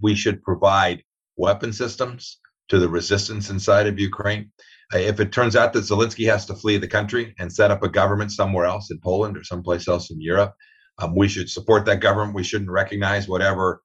We 0.00 0.14
should 0.14 0.42
provide 0.42 1.02
weapon 1.36 1.72
systems 1.72 2.38
to 2.68 2.78
the 2.78 2.88
resistance 2.88 3.50
inside 3.50 3.86
of 3.86 3.98
Ukraine. 3.98 4.50
Uh, 4.92 4.98
if 4.98 5.20
it 5.20 5.32
turns 5.32 5.56
out 5.56 5.72
that 5.72 5.80
Zelensky 5.84 6.26
has 6.30 6.46
to 6.46 6.54
flee 6.54 6.78
the 6.78 6.88
country 6.88 7.34
and 7.38 7.52
set 7.52 7.70
up 7.70 7.82
a 7.82 7.88
government 7.88 8.32
somewhere 8.32 8.66
else 8.66 8.90
in 8.90 9.00
Poland 9.00 9.36
or 9.36 9.44
someplace 9.44 9.88
else 9.88 10.10
in 10.10 10.20
Europe, 10.20 10.54
um, 10.98 11.14
we 11.14 11.28
should 11.28 11.50
support 11.50 11.84
that 11.86 12.00
government. 12.00 12.34
We 12.34 12.44
shouldn't 12.44 12.70
recognize 12.70 13.28
whatever 13.28 13.82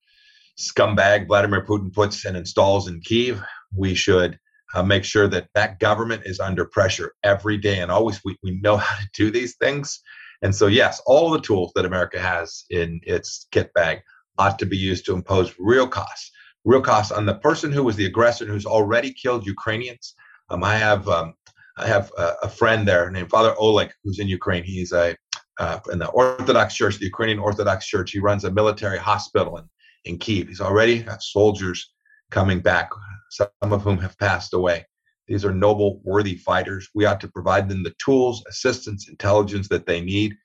scumbag 0.57 1.27
Vladimir 1.27 1.65
Putin 1.65 1.91
puts 1.93 2.25
and 2.25 2.37
installs 2.37 2.87
in 2.87 2.99
Kiev. 3.01 3.41
We 3.75 3.95
should 3.95 4.37
uh, 4.73 4.83
make 4.83 5.03
sure 5.03 5.27
that 5.27 5.47
that 5.55 5.79
government 5.79 6.23
is 6.25 6.39
under 6.39 6.65
pressure 6.65 7.13
every 7.23 7.57
day 7.57 7.79
and 7.79 7.91
always 7.91 8.21
we, 8.23 8.37
we 8.43 8.59
know 8.61 8.77
how 8.85 8.95
to 8.99 9.09
do 9.13 9.31
these 9.31 9.55
things 9.55 9.99
and 10.41 10.53
so 10.55 10.67
yes 10.67 11.01
all 11.05 11.31
the 11.31 11.41
tools 11.41 11.71
that 11.75 11.85
america 11.85 12.19
has 12.19 12.65
in 12.69 12.99
its 13.03 13.47
kit 13.51 13.73
bag 13.73 13.99
ought 14.39 14.57
to 14.59 14.65
be 14.65 14.77
used 14.77 15.05
to 15.05 15.13
impose 15.13 15.53
real 15.59 15.87
costs. 15.87 16.31
Real 16.65 16.81
costs 16.81 17.11
on 17.11 17.25
the 17.25 17.35
person 17.35 17.71
who 17.71 17.83
was 17.83 17.95
the 17.95 18.05
aggressor 18.05 18.45
who's 18.45 18.65
already 18.65 19.13
killed 19.13 19.45
ukrainians. 19.45 20.15
Um, 20.49 20.63
i 20.63 20.75
have 20.75 21.07
um, 21.07 21.35
i 21.77 21.85
have 21.87 22.11
a, 22.17 22.33
a, 22.43 22.49
friend 22.49 22.87
there 22.87 23.11
named 23.11 23.29
father 23.29 23.53
oleg 23.57 23.91
who's 24.03 24.19
in 24.19 24.27
ukraine. 24.27 24.63
He's 24.63 24.91
a 24.91 25.15
uh, 25.59 25.79
in 25.91 25.99
the 25.99 26.07
orthodox 26.07 26.73
church 26.73 26.97
the 26.97 27.05
ukrainian 27.05 27.39
orthodox 27.39 27.85
church. 27.85 28.11
He 28.11 28.19
runs 28.19 28.45
a 28.45 28.51
military 28.51 28.97
hospital 28.97 29.57
in, 29.57 29.65
in 30.05 30.17
kiev 30.17 30.47
he's 30.47 30.61
already 30.61 31.03
got 31.03 31.21
soldiers 31.21 31.91
coming 32.31 32.59
back 32.59 32.89
some 33.29 33.49
of 33.61 33.83
whom 33.83 33.97
have 33.99 34.17
passed 34.17 34.53
away. 34.53 34.85
These 35.27 35.45
are 35.45 35.53
noble, 35.53 36.01
worthy 36.03 36.35
fighters. 36.35 36.89
We 36.95 37.05
ought 37.05 37.21
to 37.21 37.27
provide 37.27 37.69
them 37.69 37.83
the 37.83 37.93
tools, 38.03 38.43
assistance, 38.49 39.07
intelligence 39.07 39.67
that 39.69 39.85
they 39.85 40.01
need 40.01 40.35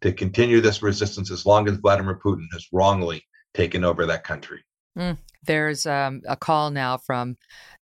to 0.00 0.12
continue 0.12 0.60
this 0.60 0.82
resistance 0.82 1.30
as 1.30 1.46
long 1.46 1.68
as 1.68 1.76
Vladimir 1.76 2.18
Putin 2.24 2.46
has 2.52 2.66
wrongly 2.72 3.24
taken 3.54 3.84
over 3.84 4.06
that 4.06 4.24
country. 4.24 4.62
Mm, 4.98 5.18
there's 5.44 5.86
um, 5.86 6.20
a 6.28 6.36
call 6.36 6.70
now 6.70 6.98
from 6.98 7.36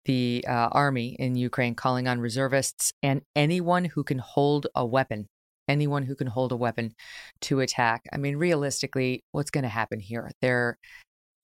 the 0.06 0.46
uh, 0.48 0.70
army 0.72 1.16
in 1.20 1.36
Ukraine 1.36 1.76
calling 1.76 2.08
on 2.08 2.20
reservists 2.20 2.94
and 3.02 3.22
anyone 3.36 3.86
who 3.86 4.04
can 4.04 4.20
hold 4.20 4.68
a 4.76 4.86
weapon 4.86 5.28
anyone 5.70 6.04
who 6.04 6.16
can 6.16 6.28
hold 6.28 6.52
a 6.52 6.58
weapon 6.58 6.94
to 7.42 7.62
attack. 7.62 8.02
I 8.12 8.18
mean, 8.18 8.36
realistically, 8.36 9.24
what's 9.32 9.52
going 9.52 9.64
to 9.64 9.70
happen 9.70 10.00
here? 10.00 10.32
They're 10.42 10.78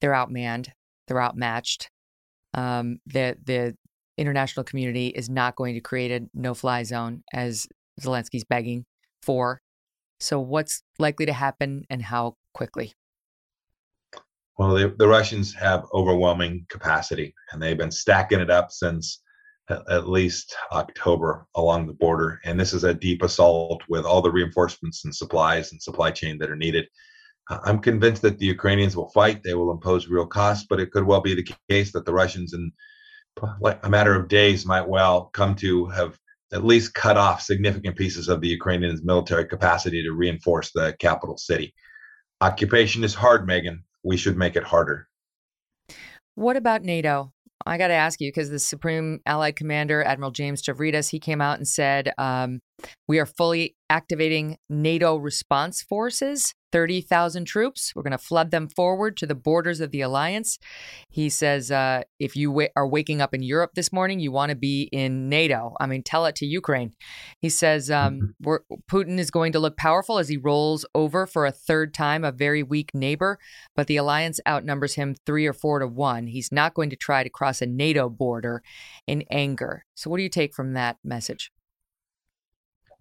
they're 0.02 0.12
outmanned, 0.12 0.70
they're 1.08 1.22
outmatched. 1.22 1.90
Um, 2.54 2.98
the 3.06 3.38
the 3.44 3.76
international 4.18 4.64
community 4.64 5.08
is 5.08 5.30
not 5.30 5.56
going 5.56 5.76
to 5.76 5.82
create 5.82 6.12
a 6.12 6.26
no-fly 6.34 6.84
zone 6.84 7.24
as 7.34 7.68
Zelensky's 8.02 8.44
begging 8.44 8.86
for. 9.22 9.62
So, 10.20 10.40
what's 10.40 10.82
likely 10.98 11.26
to 11.28 11.34
happen, 11.34 11.84
and 11.90 12.02
how 12.02 12.36
quickly? 12.54 12.94
Well, 14.58 14.74
the, 14.74 14.96
the 14.98 15.08
Russians 15.08 15.54
have 15.56 15.86
overwhelming 15.94 16.66
capacity, 16.70 17.34
and 17.52 17.62
they've 17.62 17.78
been 17.78 17.92
stacking 17.92 18.40
it 18.40 18.50
up 18.50 18.72
since 18.72 19.22
at 19.70 20.08
least 20.08 20.56
October 20.72 21.48
along 21.56 21.88
the 21.88 21.94
border. 21.94 22.40
And 22.46 22.60
this 22.60 22.74
is 22.74 22.84
a 22.84 22.94
deep 22.94 23.24
assault 23.24 23.82
with 23.90 24.06
all 24.06 24.22
the 24.22 24.32
reinforcements 24.32 25.04
and 25.04 25.14
supplies 25.14 25.72
and 25.72 25.82
supply 25.82 26.12
chain 26.12 26.38
that 26.38 26.52
are 26.52 26.56
needed. 26.56 26.86
Uh, 27.50 27.60
I'm 27.64 27.80
convinced 27.80 28.22
that 28.22 28.38
the 28.38 28.46
Ukrainians 28.46 28.96
will 28.96 29.10
fight. 29.10 29.42
They 29.44 29.56
will 29.56 29.72
impose 29.72 30.08
real 30.08 30.28
costs, 30.28 30.68
but 30.70 30.80
it 30.80 30.92
could 30.92 31.04
well 31.04 31.22
be 31.22 31.36
the 31.36 31.54
case 31.70 31.92
that 31.94 32.06
the 32.06 32.14
Russians, 32.14 32.54
in 32.54 32.72
a 33.84 33.90
matter 33.90 34.16
of 34.16 34.28
days, 34.28 34.66
might 34.66 34.88
well 34.88 35.26
come 35.34 35.56
to 35.56 35.88
have 35.88 36.18
at 36.54 36.64
least 36.64 36.94
cut 36.94 37.18
off 37.18 37.42
significant 37.42 37.98
pieces 37.98 38.30
of 38.30 38.40
the 38.40 38.48
Ukrainians' 38.48 39.04
military 39.04 39.46
capacity 39.46 40.04
to 40.04 40.14
reinforce 40.14 40.72
the 40.72 40.96
capital 41.00 41.38
city. 41.38 41.74
Occupation 42.40 43.04
is 43.04 43.14
hard, 43.14 43.48
Megyn. 43.48 43.80
We 44.06 44.18
should 44.18 44.38
make 44.38 44.56
it 44.56 44.64
harder. 44.64 45.10
What 46.36 46.56
about 46.56 46.84
NATO? 46.84 47.34
I 47.66 47.78
got 47.78 47.88
to 47.88 47.96
ask 47.96 48.22
you 48.22 48.30
because 48.30 48.52
the 48.52 48.60
Supreme 48.60 49.20
Allied 49.26 49.56
Commander, 49.56 50.04
Admiral 50.04 50.32
James 50.32 50.62
Stavridis, 50.62 51.10
he 51.10 51.20
came 51.20 51.42
out 51.42 51.58
and 51.58 51.68
said, 51.68 52.14
um, 52.18 52.60
We 53.08 53.20
are 53.20 53.26
fully 53.26 53.76
activating 53.90 54.58
NATO 54.70 55.16
response 55.16 55.82
forces 55.82 56.54
30,000 56.76 57.46
troops. 57.46 57.94
We're 57.96 58.04
going 58.04 58.12
to 58.12 58.18
flood 58.18 58.52
them 58.52 58.68
forward 58.68 59.16
to 59.18 59.26
the 59.26 59.34
borders 59.34 59.80
of 59.80 59.92
the 59.92 60.02
alliance. 60.02 60.60
He 61.10 61.30
says, 61.30 61.72
uh, 61.72 62.02
if 62.20 62.36
you 62.36 62.50
w- 62.50 62.68
are 62.76 62.86
waking 62.86 63.22
up 63.22 63.34
in 63.34 63.44
Europe 63.44 63.72
this 63.76 63.94
morning, 63.94 64.20
you 64.20 64.30
want 64.30 64.50
to 64.50 64.58
be 64.58 64.90
in 64.92 65.30
NATO. 65.30 65.74
I 65.80 65.86
mean, 65.86 66.04
tell 66.04 66.26
it 66.26 66.36
to 66.38 66.46
Ukraine. 66.46 66.92
He 67.40 67.48
says, 67.48 67.90
um, 67.90 68.36
mm-hmm. 68.44 68.76
Putin 68.92 69.20
is 69.20 69.32
going 69.32 69.54
to 69.54 69.60
look 69.60 69.78
powerful 69.78 70.18
as 70.18 70.28
he 70.28 70.36
rolls 70.36 70.86
over 70.94 71.26
for 71.26 71.46
a 71.46 71.52
third 71.52 71.94
time 71.94 72.26
a 72.26 72.34
very 72.34 72.62
weak 72.62 72.92
neighbor, 72.94 73.40
but 73.74 73.88
the 73.88 73.96
alliance 73.96 74.42
outnumbers 74.46 74.96
him 74.96 75.16
three 75.26 75.46
or 75.46 75.54
four 75.54 75.80
to 75.80 75.88
one. 75.88 76.28
He's 76.28 76.52
not 76.52 76.74
going 76.74 76.90
to 76.90 76.98
try 76.98 77.24
to 77.24 77.30
cross 77.30 77.62
a 77.62 77.66
NATO 77.68 78.10
border 78.10 78.62
in 79.08 79.24
anger. 79.32 79.86
So, 79.96 80.10
what 80.10 80.18
do 80.18 80.24
you 80.24 80.30
take 80.30 80.54
from 80.54 80.74
that 80.74 80.98
message? 81.06 81.54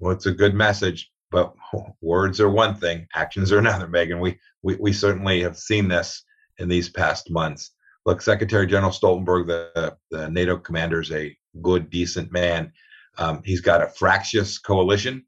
Well, 0.05 0.13
it's 0.13 0.27
a 0.27 0.33
good 0.33 0.55
message 0.55 1.11
but 1.35 1.55
words 2.01 2.41
are 2.41 2.49
one 2.49 2.75
thing, 2.77 3.09
actions 3.15 3.51
are 3.51 3.59
another, 3.59 3.89
Megyn. 3.89 4.21
We, 4.21 4.39
we, 4.63 4.77
we 4.77 4.93
certainly 4.93 5.43
have 5.43 5.57
seen 5.57 5.89
this 5.89 6.23
in 6.59 6.69
these 6.69 6.91
past 6.91 7.31
months. 7.31 7.73
Look, 8.07 8.21
Secretary 8.23 8.67
General 8.67 8.93
Stoltenberg, 8.93 9.47
the, 9.47 9.97
the 10.11 10.31
NATO 10.31 10.57
commander, 10.59 11.01
is 11.01 11.11
a 11.11 11.37
good, 11.63 11.91
decent 11.91 12.31
man. 12.31 12.71
Um, 13.19 13.43
he's 13.45 13.63
got 13.63 13.83
a 13.83 13.89
fractious 13.89 14.59
coalition. 14.59 15.25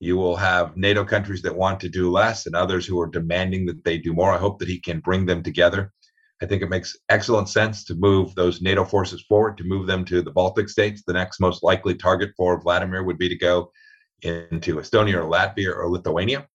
You 0.00 0.16
will 0.16 0.36
have 0.36 0.76
NATO 0.76 1.04
countries 1.04 1.42
that 1.42 1.54
want 1.54 1.78
to 1.80 1.88
do 1.88 2.10
less 2.10 2.46
and 2.46 2.56
others 2.56 2.84
who 2.86 2.98
are 3.00 3.06
demanding 3.06 3.66
that 3.66 3.84
they 3.84 3.98
do 3.98 4.12
more. 4.12 4.32
I 4.32 4.38
hope 4.38 4.58
that 4.58 4.68
he 4.68 4.80
can 4.80 5.00
bring 5.00 5.26
them 5.26 5.42
together. 5.42 5.92
I 6.42 6.46
think 6.46 6.62
it 6.62 6.70
makes 6.70 6.96
excellent 7.10 7.48
sense 7.48 7.84
to 7.84 7.94
move 7.94 8.34
those 8.34 8.60
NATO 8.60 8.84
forces 8.84 9.22
forward, 9.28 9.56
to 9.58 9.64
move 9.64 9.86
them 9.86 10.04
to 10.06 10.20
the 10.20 10.32
Baltic 10.32 10.68
states. 10.68 11.02
The 11.06 11.12
next 11.12 11.40
most 11.40 11.62
likely 11.62 11.94
target 11.94 12.30
for 12.36 12.60
Vladimir 12.60 13.04
would 13.04 13.18
be 13.18 13.28
to 13.28 13.36
go 13.36 13.70
into 14.24 14.76
Estonia 14.76 15.14
or 15.14 15.30
Latvia 15.30 15.76
or 15.76 15.90
Lithuania. 15.90 16.46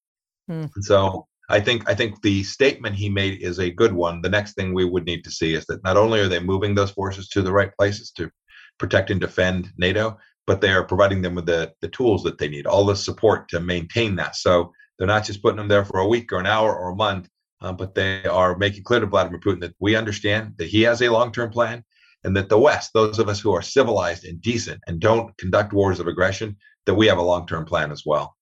Mm. 0.49 0.69
So 0.81 1.27
I 1.49 1.59
think 1.59 1.89
I 1.89 1.95
think 1.95 2.21
the 2.21 2.43
statement 2.43 2.95
he 2.95 3.09
made 3.09 3.41
is 3.41 3.59
a 3.59 3.71
good 3.71 3.93
one. 3.93 4.21
The 4.21 4.29
next 4.29 4.53
thing 4.53 4.73
we 4.73 4.85
would 4.85 5.05
need 5.05 5.23
to 5.23 5.31
see 5.31 5.53
is 5.53 5.65
that 5.65 5.83
not 5.83 5.97
only 5.97 6.19
are 6.19 6.27
they 6.27 6.39
moving 6.39 6.75
those 6.75 6.91
forces 6.91 7.27
to 7.29 7.41
the 7.41 7.51
right 7.51 7.71
places 7.77 8.11
to 8.11 8.29
protect 8.77 9.11
and 9.11 9.19
defend 9.19 9.69
NATO, 9.77 10.17
but 10.47 10.61
they 10.61 10.71
are 10.71 10.83
providing 10.83 11.21
them 11.21 11.35
with 11.35 11.45
the, 11.45 11.73
the 11.81 11.89
tools 11.89 12.23
that 12.23 12.37
they 12.37 12.47
need, 12.47 12.65
all 12.65 12.85
the 12.85 12.95
support 12.95 13.49
to 13.49 13.59
maintain 13.59 14.15
that. 14.15 14.35
So 14.35 14.71
they're 14.97 15.07
not 15.07 15.25
just 15.25 15.41
putting 15.41 15.57
them 15.57 15.67
there 15.67 15.85
for 15.85 15.99
a 15.99 16.07
week 16.07 16.31
or 16.31 16.39
an 16.39 16.45
hour 16.45 16.75
or 16.75 16.91
a 16.91 16.95
month, 16.95 17.29
uh, 17.61 17.73
but 17.73 17.93
they 17.93 18.23
are 18.25 18.57
making 18.57 18.83
clear 18.83 18.99
to 18.99 19.05
Vladimir 19.05 19.39
Putin 19.39 19.61
that 19.61 19.75
we 19.79 19.95
understand 19.95 20.53
that 20.57 20.67
he 20.67 20.81
has 20.83 21.01
a 21.01 21.09
long 21.09 21.31
term 21.31 21.49
plan 21.49 21.83
and 22.23 22.35
that 22.35 22.49
the 22.49 22.59
West, 22.59 22.91
those 22.93 23.19
of 23.19 23.29
us 23.29 23.39
who 23.39 23.53
are 23.53 23.61
civilized 23.61 24.25
and 24.25 24.41
decent 24.41 24.81
and 24.87 24.99
don't 24.99 25.37
conduct 25.37 25.73
wars 25.73 25.99
of 25.99 26.07
aggression, 26.07 26.57
that 26.89 26.95
we 26.95 27.05
have 27.05 27.19
a 27.19 27.21
long 27.23 27.45
term 27.45 27.65
plan 27.65 27.91
as 27.91 28.03
well. 28.03 28.35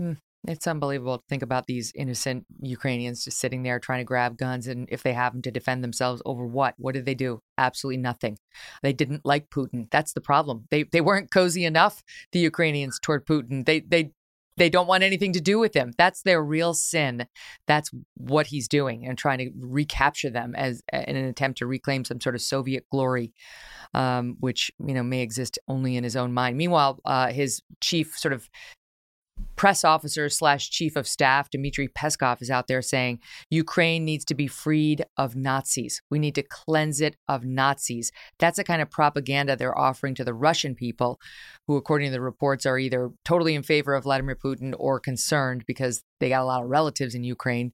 Mm, 0.00 0.16
it's 0.46 0.68
unbelievable 0.68 1.18
to 1.18 1.24
think 1.28 1.42
about 1.42 1.66
these 1.66 1.90
innocent 1.96 2.46
Ukrainians 2.60 3.24
just 3.24 3.40
sitting 3.40 3.64
there 3.64 3.80
trying 3.80 3.98
to 3.98 4.04
grab 4.04 4.36
guns, 4.38 4.68
and 4.68 4.88
if 4.92 5.02
they 5.02 5.12
have 5.12 5.32
them 5.32 5.42
to 5.42 5.50
defend 5.50 5.82
themselves 5.82 6.22
over 6.24 6.46
what? 6.46 6.74
What 6.78 6.94
did 6.94 7.04
they 7.04 7.16
do? 7.16 7.40
Absolutely 7.58 8.00
nothing. 8.00 8.38
They 8.84 8.92
didn't 8.92 9.26
like 9.26 9.50
Putin. 9.50 9.90
That's 9.90 10.12
the 10.12 10.20
problem. 10.20 10.68
They 10.70 10.84
they 10.84 11.00
weren't 11.00 11.32
cozy 11.32 11.64
enough. 11.64 12.04
The 12.30 12.38
Ukrainians 12.38 13.00
toward 13.02 13.26
Putin. 13.26 13.66
They 13.66 13.80
they 13.80 14.12
they 14.58 14.68
don't 14.68 14.86
want 14.86 15.02
anything 15.02 15.32
to 15.32 15.40
do 15.40 15.58
with 15.58 15.74
him. 15.74 15.92
That's 15.96 16.22
their 16.22 16.42
real 16.42 16.74
sin. 16.74 17.26
That's 17.66 17.90
what 18.16 18.48
he's 18.48 18.68
doing 18.68 19.06
and 19.06 19.16
trying 19.16 19.38
to 19.38 19.50
recapture 19.58 20.30
them 20.30 20.54
as 20.54 20.82
in 20.92 21.16
an 21.16 21.24
attempt 21.24 21.58
to 21.58 21.66
reclaim 21.66 22.04
some 22.04 22.20
sort 22.20 22.34
of 22.34 22.42
Soviet 22.42 22.84
glory, 22.90 23.32
um, 23.94 24.36
which 24.40 24.70
you 24.84 24.94
know 24.94 25.02
may 25.02 25.22
exist 25.22 25.58
only 25.68 25.96
in 25.96 26.04
his 26.04 26.16
own 26.16 26.32
mind. 26.32 26.56
Meanwhile, 26.56 27.00
uh, 27.04 27.28
his 27.28 27.62
chief 27.80 28.14
sort 28.16 28.32
of 28.32 28.48
press 29.56 29.84
officer 29.84 30.28
slash 30.28 30.70
chief 30.70 30.94
of 30.96 31.06
staff 31.06 31.50
Dmitry 31.50 31.88
Peskov 31.88 32.40
is 32.40 32.50
out 32.50 32.68
there 32.68 32.80
saying 32.80 33.18
Ukraine 33.50 34.04
needs 34.04 34.24
to 34.26 34.34
be 34.34 34.46
freed 34.46 35.04
of 35.16 35.34
Nazis. 35.34 36.00
We 36.10 36.18
need 36.18 36.36
to 36.36 36.42
cleanse 36.42 37.00
it 37.00 37.16
of 37.26 37.44
Nazis. 37.44 38.12
That's 38.38 38.56
the 38.56 38.64
kind 38.64 38.80
of 38.80 38.90
propaganda 38.90 39.56
they're 39.56 39.76
offering 39.76 40.14
to 40.16 40.24
the 40.24 40.34
Russian 40.34 40.74
people, 40.74 41.20
who, 41.66 41.76
according 41.76 42.08
to 42.08 42.12
the 42.12 42.20
reports, 42.20 42.66
are 42.66 42.78
either 42.78 43.10
totally 43.24 43.54
in 43.54 43.62
favor 43.62 43.94
of 43.94 44.04
Vladimir 44.04 44.36
Putin 44.36 44.74
or 44.78 45.00
concerned 45.00 45.64
because 45.66 46.04
they 46.20 46.28
got 46.28 46.42
a 46.42 46.44
lot 46.44 46.62
of 46.62 46.68
relatives 46.68 47.14
in 47.14 47.24
Ukraine 47.24 47.72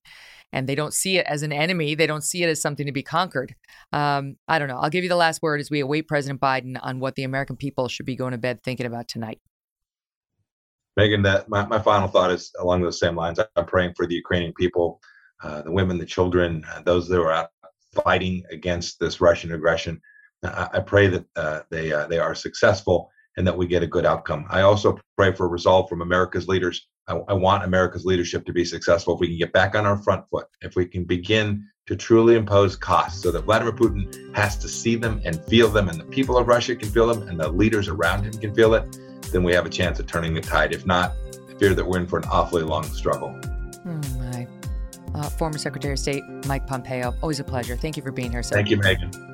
and 0.55 0.69
they 0.69 0.75
don't 0.75 0.95
see 0.95 1.19
it 1.19 1.27
as 1.27 1.43
an 1.43 1.53
enemy. 1.53 1.95
They 1.95 2.07
don't 2.07 2.25
see 2.25 2.45
it 2.45 2.49
as 2.49 2.63
something 2.63 2.87
to 2.87 2.93
be 2.93 3.03
conquered. 3.03 3.55
Um, 3.93 4.37
I 4.47 4.59
don't 4.59 4.69
know. 4.69 4.79
I'll 4.79 4.91
give 4.91 5.03
you 5.03 5.11
the 5.11 5.17
last 5.17 5.43
word 5.43 5.61
as 5.61 5.71
we 5.71 5.81
await 5.81 6.09
President 6.09 6.41
Biden 6.41 6.79
on 6.81 7.01
what 7.01 7.17
the 7.17 7.25
American 7.25 7.57
people 7.57 7.89
should 7.89 8.07
be 8.07 8.17
going 8.17 8.33
to 8.33 8.39
bed 8.39 8.63
thinking 8.63 8.87
about 8.87 9.09
tonight. 9.09 9.41
Megyn, 10.99 11.25
that 11.25 11.49
my, 11.49 11.67
my 11.67 11.79
final 11.79 12.09
thought 12.09 12.31
is 12.31 12.53
along 12.59 12.83
those 12.83 13.01
same 13.01 13.17
lines. 13.17 13.41
I'm 13.57 13.67
praying 13.67 13.95
for 13.97 14.07
the 14.07 14.15
Ukrainian 14.15 14.53
people, 14.53 15.01
uh, 15.43 15.63
the 15.63 15.73
women, 15.73 15.99
the 15.99 16.07
children, 16.07 16.65
uh, 16.73 16.83
those 16.83 17.09
that 17.09 17.21
are 17.21 17.33
out 17.33 17.49
fighting 17.95 18.45
against 18.51 18.99
this 18.99 19.21
Russian 19.21 19.53
aggression. 19.53 20.01
I, 20.45 20.69
I 20.75 20.81
pray 20.81 21.09
that 21.09 21.25
uh, 21.37 21.61
they 21.71 21.93
uh, 21.93 22.07
they 22.07 22.19
are 22.19 22.35
successful 22.35 23.11
and 23.37 23.47
that 23.47 23.57
we 23.57 23.67
get 23.67 23.83
a 23.83 23.87
good 23.87 24.07
outcome. 24.07 24.47
I 24.49 24.61
also 24.61 24.99
pray 25.17 25.33
for 25.33 25.49
resolve 25.49 25.89
from 25.89 26.03
America's 26.03 26.47
leaders. 26.47 26.87
I, 27.09 27.17
I 27.29 27.33
want 27.33 27.65
America's 27.65 28.05
leadership 28.05 28.45
to 28.47 28.53
be 28.53 28.65
successful. 28.65 29.15
If 29.15 29.21
we 29.21 29.29
can 29.29 29.39
get 29.39 29.53
back 29.53 29.75
on 29.75 29.87
our 29.87 29.97
front 29.97 30.29
foot, 30.31 30.47
if 30.61 30.77
we 30.77 30.87
can 30.87 31.05
begin 31.05 31.67
to 31.87 31.97
truly 31.97 32.37
impose 32.37 32.77
costs 32.77 33.23
so 33.23 33.31
that 33.31 33.45
Vladimir 33.45 33.73
Putin 33.73 34.35
has 34.35 34.57
to 34.59 34.69
see 34.69 34.97
them 34.97 35.21
and 35.25 35.45
feel 35.47 35.69
them, 35.69 35.89
and 35.89 36.01
the 36.01 36.05
people 36.05 36.39
of 36.39 36.47
Russia 36.47 36.77
can 36.77 36.89
feel 36.89 37.07
them, 37.13 37.29
and 37.29 37.39
the 37.39 37.49
leaders 37.49 37.89
around 37.89 38.25
him 38.25 38.33
can 38.33 38.55
feel 38.55 38.75
it 38.75 38.97
then 39.33 39.43
we 39.43 39.53
have 39.53 39.67
a 39.67 39.71
chance 39.71 39.99
of 39.99 40.07
turning 40.07 40.35
the 40.35 40.41
tide. 40.41 40.73
If 40.73 40.87
not, 40.87 41.13
I 41.49 41.59
fear 41.59 41.75
that 41.75 41.85
we're 41.85 41.99
in 41.99 42.07
for 42.07 42.19
an 42.19 42.25
awfully 42.31 42.63
long 42.63 42.85
struggle. 42.85 43.39
Oh 43.87 44.01
my. 44.19 44.47
Uh, 45.15 45.29
former 45.29 45.59
Secretary 45.59 45.93
of 45.93 45.99
State 45.99 46.25
Mike 46.47 46.67
Pompeo, 46.67 47.15
always 47.23 47.39
a 47.39 47.45
pleasure. 47.45 47.77
Thank 47.77 47.97
you 47.97 48.03
for 48.03 48.11
being 48.11 48.33
here, 48.33 48.43
sir. 48.43 48.57
Thank 48.57 48.71
you, 48.71 48.79
Megyn. 48.79 49.34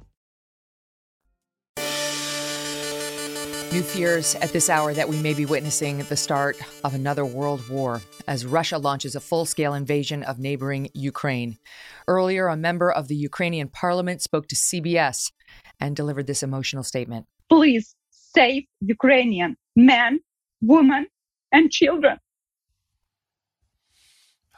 New 3.71 3.83
fears 3.83 4.35
at 4.35 4.51
this 4.51 4.69
hour 4.69 4.93
that 4.93 5.07
we 5.07 5.15
may 5.21 5.33
be 5.33 5.45
witnessing 5.45 5.99
the 5.99 6.17
start 6.17 6.57
of 6.83 6.93
another 6.93 7.23
world 7.23 7.65
war 7.69 8.01
as 8.27 8.45
Russia 8.45 8.77
launches 8.77 9.15
a 9.15 9.21
full 9.21 9.45
scale 9.45 9.73
invasion 9.73 10.23
of 10.23 10.39
neighboring 10.39 10.89
Ukraine. 10.93 11.57
Earlier, 12.05 12.47
a 12.47 12.57
member 12.57 12.91
of 12.91 13.07
the 13.07 13.15
Ukrainian 13.15 13.69
parliament 13.69 14.21
spoke 14.21 14.47
to 14.49 14.55
CBS 14.55 15.31
and 15.79 15.95
delivered 15.95 16.27
this 16.27 16.43
emotional 16.43 16.83
statement. 16.83 17.27
Please 17.47 17.95
save 18.09 18.63
Ukrainian 18.81 19.55
men, 19.77 20.19
women, 20.59 21.07
and 21.53 21.71
children. 21.71 22.17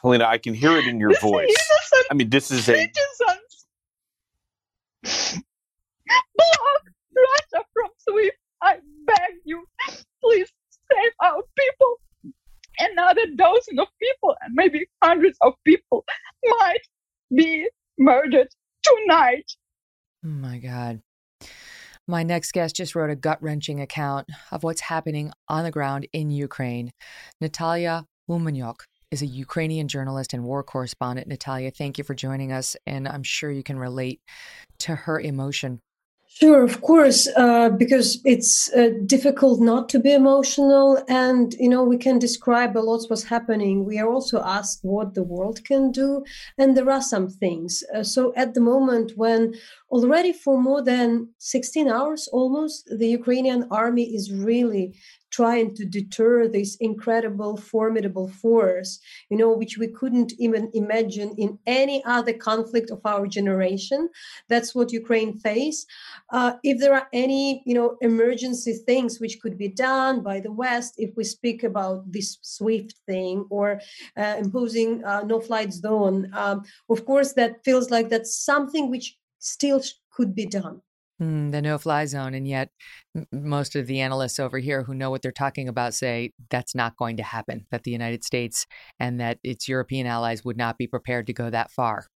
Helena, 0.02 0.26
I 0.26 0.40
can 0.40 0.56
hear 0.56 0.76
it 0.77 0.88
in 0.88 0.99
your 0.99 1.11
This 1.11 1.22
voice. 1.22 1.56
I 2.10 2.15
mean, 2.15 2.31
this 2.31 2.49
is 2.49 2.68
a 2.68 2.91
citizens 2.91 3.68
block 6.35 6.84
Russia 7.15 7.64
from 7.76 7.90
SWIFT. 7.99 8.38
I 8.64 8.77
beg 9.05 9.35
you, 9.45 9.65
please 10.21 10.51
save 10.91 11.11
our 11.23 11.41
people. 11.57 12.34
Another 12.80 13.27
dozen 13.35 13.80
of 13.80 13.88
people 14.01 14.35
and 14.41 14.53
maybe 14.55 14.88
hundreds 15.01 15.38
of 15.41 15.53
people 15.63 16.03
might 16.43 16.81
be 17.35 17.69
murdered 17.97 18.47
tonight. 18.84 19.51
Oh 20.25 20.30
my 20.30 20.57
God. 20.57 21.01
My 22.07 22.23
next 22.23 22.51
guest 22.51 22.75
just 22.75 22.95
wrote 22.95 23.09
a 23.09 23.15
gut 23.15 23.41
wrenching 23.41 23.80
account 23.80 24.27
of 24.51 24.63
what's 24.63 24.81
happening 24.81 25.31
on 25.47 25.63
the 25.63 25.71
ground 25.71 26.07
in 26.11 26.31
Ukraine. 26.31 26.91
Natalia 27.39 28.05
Gumenyuk 28.30 28.81
is 29.11 29.21
a 29.21 29.27
Ukrainian 29.27 29.88
journalist 29.88 30.34
and 30.34 30.43
war 30.43 30.63
correspondent. 30.63 31.27
Natalia, 31.27 31.71
thank 31.71 31.97
you 31.97 32.03
for 32.03 32.15
joining 32.15 32.51
us, 32.51 32.75
and 32.85 33.07
I'm 33.07 33.23
sure 33.23 33.51
you 33.51 33.63
can 33.63 33.77
relate 33.77 34.19
to 34.80 34.95
her 34.95 35.19
emotion. 35.19 35.80
Sure, 36.39 36.64
of 36.64 36.81
course, 36.81 37.27
uh, 37.38 37.69
because 37.69 38.19
it's 38.26 38.72
uh, 38.73 38.89
difficult 39.05 39.61
not 39.61 39.88
to 39.89 39.99
be 39.99 40.11
emotional, 40.11 41.01
and 41.07 41.53
you 41.60 41.69
know 41.69 41.84
we 41.84 41.97
can 41.97 42.18
describe 42.18 42.76
a 42.76 42.80
lot 42.80 43.05
what's 43.07 43.23
happening. 43.35 43.85
We 43.85 43.99
are 43.99 44.10
also 44.10 44.41
asked 44.41 44.80
what 44.84 45.14
the 45.14 45.22
world 45.23 45.64
can 45.64 45.91
do, 45.91 46.23
and 46.57 46.76
there 46.76 46.89
are 46.89 47.01
some 47.03 47.30
things. 47.30 47.84
Uh, 47.95 48.03
so 48.03 48.34
at 48.35 48.55
the 48.55 48.61
moment, 48.61 49.14
when 49.15 49.53
already 49.91 50.34
for 50.34 50.60
more 50.60 50.81
than 50.81 51.30
16 51.38 51.88
hours, 51.88 52.27
almost, 52.34 52.89
the 52.97 53.07
Ukrainian 53.19 53.68
army 53.69 54.05
is 54.15 54.34
really 54.34 54.95
trying 55.34 55.73
to 55.73 55.84
deter 55.84 56.47
this 56.47 56.76
incredible, 56.76 57.57
formidable 57.57 58.27
force, 58.27 58.99
you 59.31 59.38
know, 59.38 59.51
which 59.51 59.80
we 59.80 59.88
couldn't 59.88 60.31
even 60.38 60.69
imagine 60.76 61.34
in 61.39 61.57
any 61.65 62.03
other 62.05 62.34
conflict 62.34 62.91
of 62.91 63.01
our 63.03 63.26
generation. 63.26 64.07
That's 64.47 64.76
what 64.76 64.93
Ukraine 64.93 65.34
face. 65.39 65.88
Uh, 66.31 66.53
if 66.64 66.80
there 66.80 66.93
are 66.93 67.07
any, 67.11 67.64
you 67.65 67.73
know, 67.73 67.97
emergency 68.01 68.73
things 68.73 69.19
which 69.19 69.39
could 69.41 69.57
be 69.57 69.69
done 69.69 70.22
by 70.22 70.39
the 70.39 70.51
West, 70.51 70.93
if 70.97 71.18
we 71.18 71.23
speak 71.23 71.64
about 71.64 72.11
this 72.11 72.38
SWIFT 72.41 72.93
thing 73.07 73.45
or 73.49 73.81
uh, 74.15 74.35
imposing 74.38 75.03
uh, 75.03 75.23
no-flight 75.23 75.73
zone, 75.73 76.30
um, 76.34 76.64
of 76.89 77.05
course, 77.05 77.34
that 77.34 77.64
feels 77.65 77.89
like 77.89 78.10
that's 78.10 78.38
something 78.38 78.91
which 78.91 79.18
still 79.39 79.81
could 80.15 80.35
be 80.35 80.45
done. 80.45 80.81
Mm, 81.24 81.52
the 81.52 81.62
no 81.62 81.78
fly 81.78 82.06
zone. 82.06 82.34
And 82.34 82.48
yet, 82.48 82.70
m- 83.16 83.28
most 83.32 83.76
of 83.76 83.88
the 83.88 84.02
analysts 84.02 84.40
over 84.40 84.60
here 84.60 84.84
who 84.84 84.94
know 84.94 85.10
what 85.10 85.22
they're 85.22 85.32
talking 85.32 85.70
about 85.70 85.94
say 85.94 86.34
that's 86.50 86.76
not 86.76 86.98
going 86.98 87.18
to 87.18 87.24
happen, 87.24 87.66
that 87.72 87.84
the 87.84 87.91
United 87.91 88.24
States 88.24 88.66
and 89.00 89.20
that 89.22 89.40
its 89.44 89.68
European 89.68 90.08
allies 90.08 90.44
would 90.44 90.58
not 90.58 90.78
be 90.78 90.88
prepared 90.88 91.28
to 91.28 91.34
go 91.34 91.50
that 91.50 91.72
far. 91.72 92.08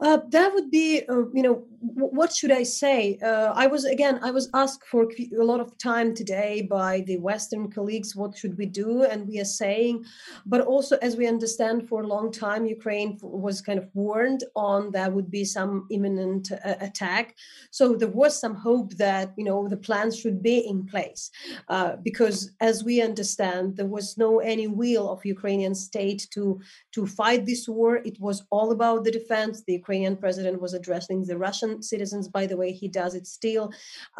Uh, 0.00 0.18
that 0.28 0.52
would 0.54 0.70
be, 0.70 1.02
uh, 1.08 1.26
you 1.32 1.42
know, 1.42 1.64
w- 1.94 2.12
what 2.12 2.32
should 2.32 2.50
I 2.50 2.62
say? 2.62 3.18
Uh, 3.22 3.52
I 3.54 3.66
was 3.66 3.84
again, 3.84 4.18
I 4.22 4.30
was 4.30 4.48
asked 4.54 4.84
for 4.84 5.02
a 5.04 5.44
lot 5.44 5.60
of 5.60 5.76
time 5.78 6.14
today 6.14 6.62
by 6.62 7.00
the 7.06 7.18
Western 7.18 7.70
colleagues. 7.70 8.16
What 8.16 8.36
should 8.36 8.58
we 8.58 8.66
do? 8.66 9.04
And 9.04 9.28
we 9.28 9.38
are 9.40 9.44
saying, 9.44 10.04
but 10.46 10.60
also 10.62 10.96
as 11.02 11.16
we 11.16 11.26
understand, 11.26 11.88
for 11.88 12.02
a 12.02 12.06
long 12.06 12.32
time, 12.32 12.66
Ukraine 12.66 13.18
was 13.22 13.60
kind 13.60 13.78
of 13.78 13.88
warned 13.94 14.44
on 14.56 14.90
there 14.90 15.10
would 15.10 15.30
be 15.30 15.44
some 15.44 15.86
imminent 15.90 16.50
uh, 16.52 16.74
attack. 16.80 17.36
So 17.70 17.94
there 17.94 18.08
was 18.08 18.38
some 18.38 18.54
hope 18.54 18.94
that 18.94 19.32
you 19.36 19.44
know 19.44 19.68
the 19.68 19.76
plans 19.76 20.18
should 20.18 20.42
be 20.42 20.58
in 20.58 20.86
place, 20.86 21.30
uh, 21.68 21.96
because 22.02 22.52
as 22.60 22.84
we 22.84 23.00
understand, 23.02 23.76
there 23.76 23.86
was 23.86 24.18
no 24.18 24.40
any 24.40 24.66
will 24.66 25.10
of 25.10 25.24
Ukrainian 25.24 25.74
state 25.74 26.26
to 26.34 26.60
to 26.92 27.06
fight 27.06 27.46
this 27.46 27.68
war. 27.68 27.96
It 27.96 28.20
was 28.20 28.44
all 28.50 28.72
about 28.72 29.04
the 29.04 29.12
defense. 29.12 29.62
The 29.66 29.74
Ukrainian 29.84 30.16
president 30.24 30.56
was 30.64 30.72
addressing 30.74 31.18
the 31.30 31.38
Russian 31.46 31.72
citizens. 31.82 32.24
By 32.38 32.44
the 32.50 32.58
way, 32.60 32.70
he 32.72 32.88
does 33.00 33.12
it 33.20 33.26
still. 33.38 33.66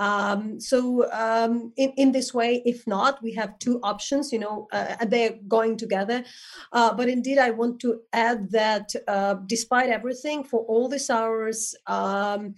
Um, 0.07 0.41
so 0.71 0.79
um, 1.27 1.53
in, 1.83 1.91
in 2.03 2.09
this 2.13 2.31
way, 2.41 2.51
if 2.73 2.87
not, 2.97 3.23
we 3.27 3.33
have 3.41 3.59
two 3.65 3.77
options. 3.93 4.25
You 4.35 4.41
know, 4.45 4.57
uh, 4.77 5.05
they're 5.13 5.37
going 5.57 5.75
together. 5.85 6.19
Uh, 6.79 6.91
but 6.99 7.09
indeed, 7.17 7.39
I 7.39 7.51
want 7.61 7.75
to 7.85 7.91
add 8.13 8.39
that 8.61 8.89
uh, 9.15 9.35
despite 9.55 9.91
everything, 9.99 10.39
for 10.45 10.61
all 10.73 10.87
these 10.89 11.09
hours. 11.19 11.59
Um, 11.87 12.55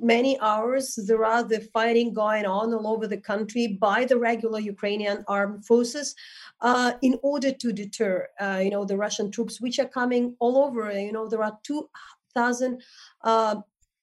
many 0.00 0.38
hours 0.40 0.98
there 1.06 1.24
are 1.24 1.42
the 1.42 1.60
fighting 1.72 2.12
going 2.12 2.44
on 2.44 2.74
all 2.74 2.86
over 2.86 3.06
the 3.06 3.16
country 3.16 3.66
by 3.66 4.04
the 4.04 4.18
regular 4.18 4.60
ukrainian 4.60 5.24
armed 5.28 5.64
forces 5.64 6.14
uh, 6.60 6.92
in 7.02 7.18
order 7.22 7.52
to 7.52 7.72
deter 7.72 8.28
uh, 8.40 8.60
you 8.62 8.70
know 8.70 8.84
the 8.84 8.96
russian 8.96 9.30
troops 9.30 9.60
which 9.60 9.78
are 9.78 9.88
coming 9.88 10.34
all 10.40 10.58
over 10.64 10.82
you 10.92 11.12
know 11.12 11.26
there 11.28 11.42
are 11.42 11.58
2000 11.62 11.88
uh, 12.36 13.56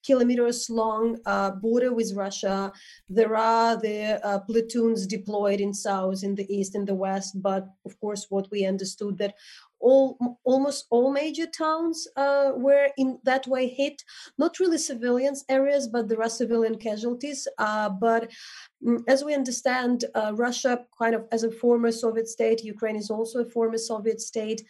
kilometers 0.03 0.69
long 0.69 1.17
uh, 1.25 1.51
border 1.51 1.93
with 1.93 2.13
Russia. 2.15 2.71
There 3.09 3.35
are 3.35 3.75
the 3.75 4.25
uh, 4.25 4.39
platoons 4.39 5.05
deployed 5.05 5.59
in 5.59 5.73
south, 5.73 6.23
in 6.23 6.35
the 6.35 6.47
east, 6.53 6.75
in 6.75 6.85
the 6.85 6.95
west. 6.95 7.41
But 7.41 7.67
of 7.85 7.99
course, 7.99 8.27
what 8.29 8.47
we 8.51 8.65
understood 8.65 9.17
that 9.17 9.35
all 9.79 10.37
almost 10.43 10.85
all 10.89 11.11
major 11.11 11.45
towns 11.45 12.07
uh, 12.15 12.51
were 12.55 12.89
in 12.97 13.19
that 13.23 13.47
way 13.47 13.67
hit. 13.67 14.03
Not 14.37 14.59
really 14.59 14.77
civilians 14.77 15.45
areas, 15.49 15.87
but 15.87 16.07
there 16.07 16.21
are 16.21 16.29
civilian 16.29 16.77
casualties. 16.77 17.47
Uh, 17.57 17.89
but 17.89 18.29
mm, 18.85 19.01
as 19.07 19.23
we 19.23 19.33
understand, 19.33 20.05
uh, 20.15 20.33
Russia, 20.35 20.85
kind 20.97 21.15
of 21.15 21.25
as 21.31 21.43
a 21.43 21.51
former 21.51 21.91
Soviet 21.91 22.27
state, 22.27 22.63
Ukraine 22.63 22.95
is 22.95 23.09
also 23.09 23.39
a 23.39 23.45
former 23.45 23.77
Soviet 23.77 24.21
state, 24.21 24.61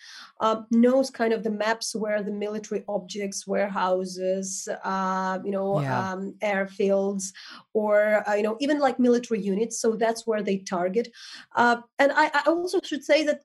uh, 0.42 0.62
knows 0.72 1.10
kind 1.10 1.34
of 1.34 1.44
the 1.44 1.52
maps 1.52 1.96
where 1.96 2.22
the 2.24 2.32
military 2.32 2.84
objects, 2.88 3.48
warehouses, 3.48 4.68
uh, 4.84 5.40
you 5.44 5.52
know, 5.52 5.82
Yeah. 5.82 6.12
um, 6.14 6.36
airfields, 6.42 7.34
or 7.74 8.28
uh, 8.28 8.36
you 8.36 8.44
know, 8.44 8.58
even 8.60 8.80
like 8.80 9.00
military 9.00 9.42
units. 9.42 9.80
So 9.82 9.96
that's 9.96 10.26
where 10.28 10.44
they 10.44 10.58
target. 10.58 11.08
Uh, 11.56 11.78
and 11.98 12.12
I, 12.12 12.26
I 12.34 12.42
also 12.48 12.80
should 12.84 13.04
say 13.04 13.24
that 13.26 13.42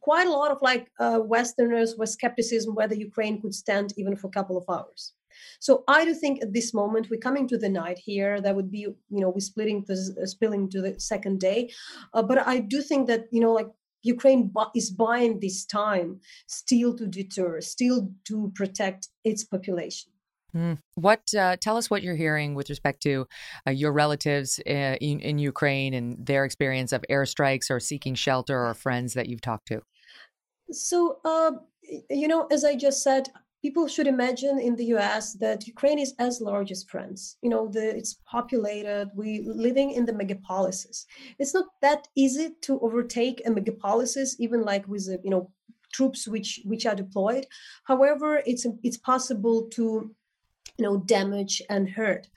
quite 0.00 0.26
a 0.26 0.30
lot 0.30 0.50
of 0.50 0.60
like 0.62 0.90
uh, 1.00 1.20
Westerners 1.22 1.96
were 1.96 2.06
skepticism 2.06 2.74
whether 2.74 2.94
Ukraine 2.94 3.40
could 3.40 3.54
stand 3.54 3.92
even 3.96 4.16
for 4.16 4.28
a 4.28 4.30
couple 4.30 4.56
of 4.56 4.64
hours. 4.68 5.12
So 5.60 5.84
I 5.88 6.04
do 6.04 6.14
think 6.14 6.42
at 6.42 6.52
this 6.52 6.74
moment 6.74 7.08
we're 7.10 7.20
coming 7.20 7.46
to 7.48 7.58
the 7.58 7.68
night 7.68 7.98
here. 7.98 8.40
That 8.40 8.56
would 8.56 8.70
be 8.70 8.80
you 8.80 8.96
know 9.10 9.30
we're 9.30 9.40
splitting 9.40 9.84
this 9.86 10.10
uh, 10.20 10.26
spilling 10.26 10.68
to 10.70 10.80
the 10.80 10.98
second 10.98 11.40
day, 11.40 11.70
uh, 12.14 12.22
but 12.22 12.46
I 12.46 12.58
do 12.60 12.82
think 12.82 13.06
that 13.08 13.26
you 13.30 13.40
know 13.40 13.52
like 13.52 13.68
Ukraine 14.02 14.48
bu- 14.48 14.72
is 14.74 14.90
buying 14.90 15.40
this 15.40 15.64
time 15.64 16.20
still 16.46 16.94
to 16.96 17.06
deter, 17.06 17.60
still 17.60 18.10
to 18.24 18.52
protect 18.54 19.08
its 19.24 19.44
population. 19.44 20.10
Mm. 20.56 20.78
What? 20.94 21.22
Uh, 21.34 21.56
tell 21.60 21.76
us 21.76 21.90
what 21.90 22.02
you're 22.02 22.16
hearing 22.16 22.54
with 22.54 22.70
respect 22.70 23.02
to 23.02 23.26
uh, 23.66 23.70
your 23.70 23.92
relatives 23.92 24.58
uh, 24.66 24.96
in, 25.00 25.20
in 25.20 25.38
Ukraine 25.38 25.94
and 25.94 26.24
their 26.24 26.44
experience 26.44 26.92
of 26.92 27.04
airstrikes 27.10 27.70
or 27.70 27.80
seeking 27.80 28.14
shelter 28.14 28.66
or 28.66 28.74
friends 28.74 29.14
that 29.14 29.28
you've 29.28 29.42
talked 29.42 29.68
to. 29.68 29.82
So, 30.70 31.18
uh, 31.24 31.52
you 32.10 32.28
know, 32.28 32.46
as 32.50 32.64
I 32.64 32.76
just 32.76 33.02
said, 33.02 33.28
people 33.62 33.88
should 33.88 34.06
imagine 34.06 34.58
in 34.58 34.76
the 34.76 34.86
U.S. 34.86 35.34
that 35.34 35.66
Ukraine 35.66 35.98
is 35.98 36.14
as 36.18 36.40
large 36.40 36.70
as 36.70 36.84
France. 36.84 37.36
You 37.42 37.50
know, 37.50 37.68
the, 37.68 37.96
it's 37.96 38.14
populated. 38.26 39.10
We 39.14 39.42
living 39.44 39.92
in 39.92 40.06
the 40.06 40.12
megapolises. 40.12 41.04
It's 41.38 41.54
not 41.54 41.66
that 41.82 42.08
easy 42.14 42.50
to 42.62 42.80
overtake 42.80 43.42
a 43.44 43.50
megapolises, 43.50 44.36
even 44.38 44.62
like 44.62 44.86
with 44.88 45.06
the, 45.06 45.20
you 45.22 45.30
know 45.30 45.50
troops 45.92 46.28
which 46.28 46.60
which 46.64 46.86
are 46.86 46.94
deployed. 46.94 47.46
However, 47.84 48.42
it's 48.46 48.66
it's 48.82 48.98
possible 48.98 49.68
to 49.72 50.14
you 50.78 50.84
know 50.84 50.98
damage 50.98 51.60
and 51.68 51.88
hurt. 51.90 52.28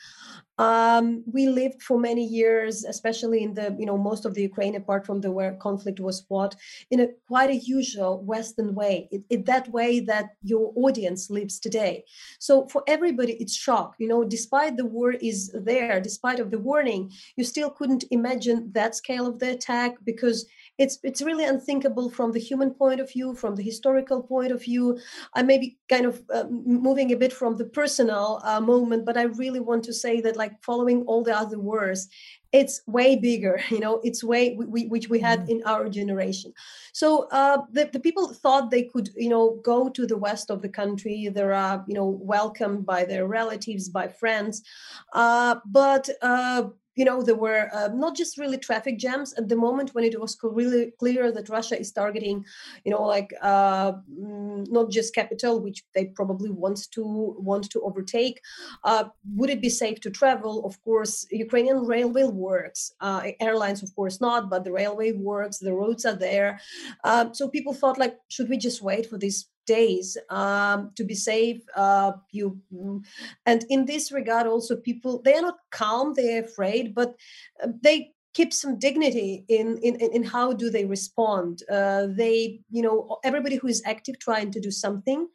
Um, 0.57 1.23
we 1.25 1.47
lived 1.47 1.81
for 1.81 1.97
many 1.97 2.23
years 2.23 2.83
especially 2.83 3.41
in 3.41 3.53
the 3.55 3.75
you 3.79 3.85
know 3.85 3.97
most 3.97 4.25
of 4.25 4.35
the 4.35 4.43
ukraine 4.43 4.75
apart 4.75 5.07
from 5.07 5.19
the 5.21 5.31
where 5.31 5.53
conflict 5.53 5.99
was 5.99 6.21
fought 6.21 6.55
in 6.91 6.99
a 6.99 7.07
quite 7.27 7.49
a 7.49 7.55
usual 7.55 8.21
western 8.21 8.75
way 8.75 9.07
it, 9.11 9.23
it, 9.29 9.45
that 9.47 9.69
way 9.69 10.01
that 10.01 10.35
your 10.43 10.71
audience 10.75 11.31
lives 11.31 11.59
today. 11.59 12.03
So 12.39 12.67
for 12.67 12.83
everybody 12.85 13.33
it's 13.39 13.55
shock 13.55 13.95
you 13.97 14.07
know 14.07 14.23
despite 14.23 14.77
the 14.77 14.85
war 14.85 15.13
is 15.13 15.51
there 15.53 15.99
despite 15.99 16.39
of 16.39 16.51
the 16.51 16.59
warning 16.59 17.11
you 17.37 17.43
still 17.43 17.71
couldn't 17.71 18.03
imagine 18.11 18.71
that 18.73 18.95
scale 18.95 19.25
of 19.25 19.39
the 19.39 19.51
attack 19.51 19.95
because 20.03 20.45
it's 20.83 20.95
it's 21.03 21.21
really 21.21 21.45
unthinkable 21.45 22.09
from 22.09 22.31
the 22.31 22.39
human 22.49 22.71
point 22.81 22.99
of 22.99 23.11
view 23.11 23.27
from 23.41 23.55
the 23.55 23.63
historical 23.71 24.19
point 24.33 24.51
of 24.51 24.61
view. 24.61 24.99
I 25.33 25.41
may 25.43 25.57
be 25.57 25.77
kind 25.89 26.05
of 26.05 26.21
uh, 26.33 26.45
moving 26.49 27.11
a 27.11 27.17
bit 27.23 27.33
from 27.33 27.57
the 27.57 27.65
personal 27.65 28.41
uh, 28.43 28.61
moment 28.61 29.05
but 29.05 29.17
i 29.17 29.23
really 29.23 29.59
want 29.59 29.83
to 29.83 29.93
say 29.93 30.21
that 30.21 30.35
like 30.35 30.53
following 30.63 31.03
all 31.03 31.23
the 31.23 31.35
other 31.35 31.59
wars 31.59 32.07
it's 32.51 32.81
way 32.87 33.15
bigger 33.15 33.61
you 33.69 33.79
know 33.79 33.99
it's 34.03 34.23
way 34.23 34.55
we, 34.55 34.87
which 34.87 35.09
we 35.09 35.19
had 35.19 35.41
mm-hmm. 35.41 35.51
in 35.51 35.63
our 35.65 35.89
generation. 35.89 36.53
So 36.93 37.27
uh, 37.31 37.59
the, 37.71 37.89
the 37.91 37.99
people 37.99 38.33
thought 38.33 38.71
they 38.71 38.83
could 38.83 39.09
you 39.15 39.29
know 39.29 39.59
go 39.63 39.89
to 39.89 40.05
the 40.05 40.17
west 40.17 40.49
of 40.49 40.61
the 40.61 40.69
country. 40.69 41.29
They're 41.33 41.53
uh, 41.53 41.81
you 41.87 41.95
know 41.95 42.07
welcomed 42.21 42.85
by 42.85 43.05
their 43.05 43.25
relatives 43.27 43.89
by 43.89 44.07
friends. 44.07 44.61
Uh, 45.13 45.55
but 45.65 46.09
uh, 46.21 46.63
you 46.95 47.05
know 47.05 47.21
there 47.21 47.35
were 47.35 47.69
uh, 47.73 47.89
not 47.93 48.15
just 48.15 48.37
really 48.37 48.57
traffic 48.57 48.97
jams 48.97 49.33
at 49.33 49.47
the 49.49 49.55
moment 49.55 49.93
when 49.93 50.03
it 50.03 50.19
was 50.19 50.37
really 50.43 50.91
clear 50.99 51.31
that 51.31 51.49
russia 51.49 51.79
is 51.79 51.91
targeting 51.91 52.43
you 52.85 52.91
know 52.91 53.03
like 53.03 53.33
uh, 53.41 53.93
mm, 53.93 54.69
not 54.69 54.89
just 54.89 55.15
capital 55.15 55.59
which 55.61 55.83
they 55.95 56.05
probably 56.05 56.49
want 56.49 56.79
to 56.91 57.35
want 57.39 57.69
to 57.69 57.81
overtake. 57.81 58.41
Uh, 58.83 59.05
would 59.35 59.49
it 59.49 59.61
be 59.61 59.69
safe 59.69 59.99
to 60.01 60.09
travel? 60.09 60.65
Of 60.65 60.81
course 60.83 61.25
ukrainian 61.31 61.85
railway 61.85 62.23
works. 62.23 62.93
Uh, 62.99 63.31
airlines 63.39 63.83
of 63.83 63.93
course 63.95 64.21
not 64.21 64.49
but 64.49 64.63
the 64.63 64.71
railway 64.71 65.11
works 65.11 65.59
the 65.59 65.73
roads 65.73 66.05
are 66.05 66.15
there. 66.15 66.59
Uh, 67.03 67.31
so 67.33 67.47
people 67.47 67.73
thought 67.73 67.97
like 67.97 68.17
should 68.29 68.49
we 68.49 68.57
just 68.57 68.81
wait 68.81 69.05
for 69.09 69.17
this 69.17 69.47
days 69.65 70.17
um, 70.29 70.91
to 70.95 71.03
be 71.03 71.15
safe 71.15 71.61
uh, 71.75 72.11
you 72.31 72.59
mm, 72.73 73.03
and 73.45 73.65
in 73.69 73.85
this 73.85 74.11
regard 74.11 74.47
also 74.47 74.75
people 74.75 75.21
they 75.23 75.33
are 75.33 75.41
not 75.41 75.57
calm 75.71 76.13
they're 76.13 76.43
afraid 76.43 76.93
but 76.95 77.15
uh, 77.63 77.67
they 77.81 78.11
keep 78.33 78.53
some 78.53 78.79
dignity 78.79 79.43
in 79.49 79.77
in, 79.77 79.95
in 79.95 80.23
how 80.23 80.53
do 80.53 80.69
they 80.69 80.85
respond. 80.85 81.63
Uh, 81.69 82.07
they 82.09 82.61
you 82.69 82.81
know 82.81 83.17
everybody 83.23 83.55
who 83.55 83.67
is 83.67 83.81
active 83.85 84.19
trying 84.19 84.51
to 84.51 84.59
do 84.59 84.71
something 84.71 85.27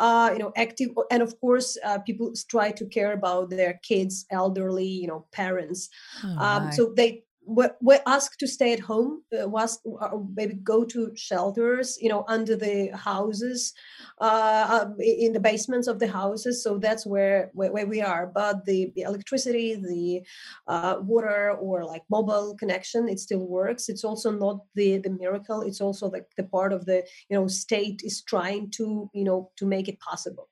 uh, 0.00 0.30
you 0.32 0.38
know 0.38 0.52
active 0.56 0.90
and 1.10 1.22
of 1.22 1.38
course 1.40 1.76
uh, 1.84 1.98
people 1.98 2.32
try 2.48 2.70
to 2.70 2.86
care 2.86 3.12
about 3.12 3.50
their 3.50 3.78
kids 3.82 4.26
elderly 4.30 4.86
you 4.86 5.06
know 5.06 5.26
parents. 5.32 5.88
Oh, 6.24 6.38
um, 6.38 6.72
so 6.72 6.92
they 6.96 7.24
we're, 7.48 7.74
we're 7.80 8.02
asked 8.06 8.38
to 8.40 8.46
stay 8.46 8.72
at 8.74 8.80
home, 8.80 9.22
uh, 9.32 9.48
was 9.48 9.80
uh, 10.00 10.10
maybe 10.36 10.54
go 10.54 10.84
to 10.84 11.10
shelters, 11.16 11.98
you 12.00 12.10
know, 12.10 12.24
under 12.28 12.54
the 12.56 12.90
houses, 12.94 13.72
uh, 14.20 14.82
um, 14.82 14.96
in 15.00 15.32
the 15.32 15.40
basements 15.40 15.88
of 15.88 15.98
the 15.98 16.08
houses. 16.08 16.62
So 16.62 16.78
that's 16.78 17.06
where 17.06 17.50
where, 17.54 17.72
where 17.72 17.86
we 17.86 18.02
are. 18.02 18.26
But 18.26 18.66
the, 18.66 18.92
the 18.94 19.02
electricity, 19.02 19.74
the 19.76 20.22
uh, 20.66 20.96
water, 21.00 21.52
or 21.52 21.84
like 21.84 22.02
mobile 22.10 22.54
connection, 22.54 23.08
it 23.08 23.18
still 23.18 23.46
works. 23.46 23.88
It's 23.88 24.04
also 24.04 24.30
not 24.30 24.58
the 24.74 24.98
the 24.98 25.10
miracle. 25.10 25.62
It's 25.62 25.80
also 25.80 26.10
the, 26.10 26.24
the 26.36 26.44
part 26.44 26.72
of 26.72 26.84
the 26.84 27.04
you 27.30 27.36
know 27.36 27.48
state 27.48 28.02
is 28.04 28.22
trying 28.22 28.70
to 28.72 29.10
you 29.14 29.24
know 29.24 29.50
to 29.56 29.64
make 29.66 29.88
it 29.88 29.98
possible. 30.00 30.48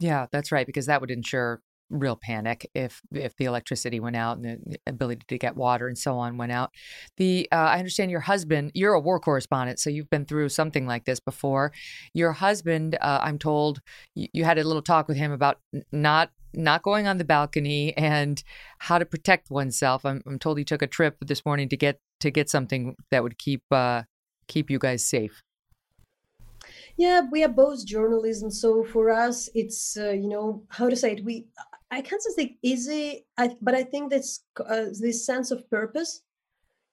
Yeah, 0.00 0.26
that's 0.32 0.52
right, 0.52 0.66
because 0.66 0.86
that 0.86 1.00
would 1.00 1.10
ensure 1.10 1.60
real 1.90 2.16
panic 2.16 2.70
if 2.74 3.00
if 3.12 3.36
the 3.36 3.44
electricity 3.44 4.00
went 4.00 4.16
out 4.16 4.38
and 4.38 4.44
the 4.44 4.78
ability 4.86 5.22
to 5.28 5.38
get 5.38 5.56
water 5.56 5.88
and 5.88 5.96
so 5.96 6.18
on 6.18 6.36
went 6.36 6.52
out. 6.52 6.70
The 7.16 7.48
uh, 7.52 7.56
I 7.56 7.78
understand 7.78 8.10
your 8.10 8.20
husband. 8.20 8.72
You're 8.74 8.94
a 8.94 9.00
war 9.00 9.20
correspondent, 9.20 9.78
so 9.78 9.90
you've 9.90 10.10
been 10.10 10.24
through 10.24 10.48
something 10.50 10.86
like 10.86 11.04
this 11.04 11.20
before. 11.20 11.72
Your 12.14 12.32
husband, 12.32 12.96
uh, 13.00 13.20
I'm 13.22 13.38
told, 13.38 13.80
you, 14.14 14.28
you, 14.32 14.44
had 14.44 14.58
a 14.58 14.64
little 14.64 14.82
talk 14.82 15.08
with 15.08 15.16
him 15.16 15.32
about 15.32 15.58
not 15.92 16.30
not 16.54 16.82
going 16.82 17.06
on 17.06 17.18
the 17.18 17.24
balcony 17.24 17.96
and 17.96 18.42
how 18.78 18.98
to 18.98 19.04
protect 19.04 19.50
oneself. 19.50 20.04
I'm, 20.04 20.22
I'm 20.26 20.38
told 20.38 20.58
he 20.58 20.64
took 20.64 20.82
a 20.82 20.86
trip 20.86 21.16
this 21.20 21.44
morning 21.44 21.68
to 21.68 21.76
get 21.76 22.00
to 22.20 22.30
get 22.30 22.50
something 22.50 22.96
that 23.10 23.22
would 23.22 23.38
keep 23.38 23.62
uh, 23.70 24.02
keep 24.46 24.70
you 24.70 24.78
guys 24.78 25.04
safe 25.04 25.42
yeah 26.96 27.22
we 27.30 27.42
are 27.44 27.48
both 27.48 27.86
journalism 27.86 28.50
so 28.50 28.84
for 28.84 29.10
us 29.10 29.48
it's 29.54 29.96
uh, 29.96 30.10
you 30.10 30.28
know 30.28 30.62
how 30.68 30.88
to 30.88 30.96
say 30.96 31.12
it 31.12 31.24
we 31.24 31.46
I 31.90 32.02
can't 32.02 32.22
say 32.22 32.58
easy, 32.62 33.26
I, 33.36 33.56
but 33.62 33.74
I 33.74 33.82
think 33.82 34.10
this 34.10 34.40
uh, 34.58 34.86
this 35.00 35.24
sense 35.24 35.50
of 35.50 35.68
purpose 35.70 36.22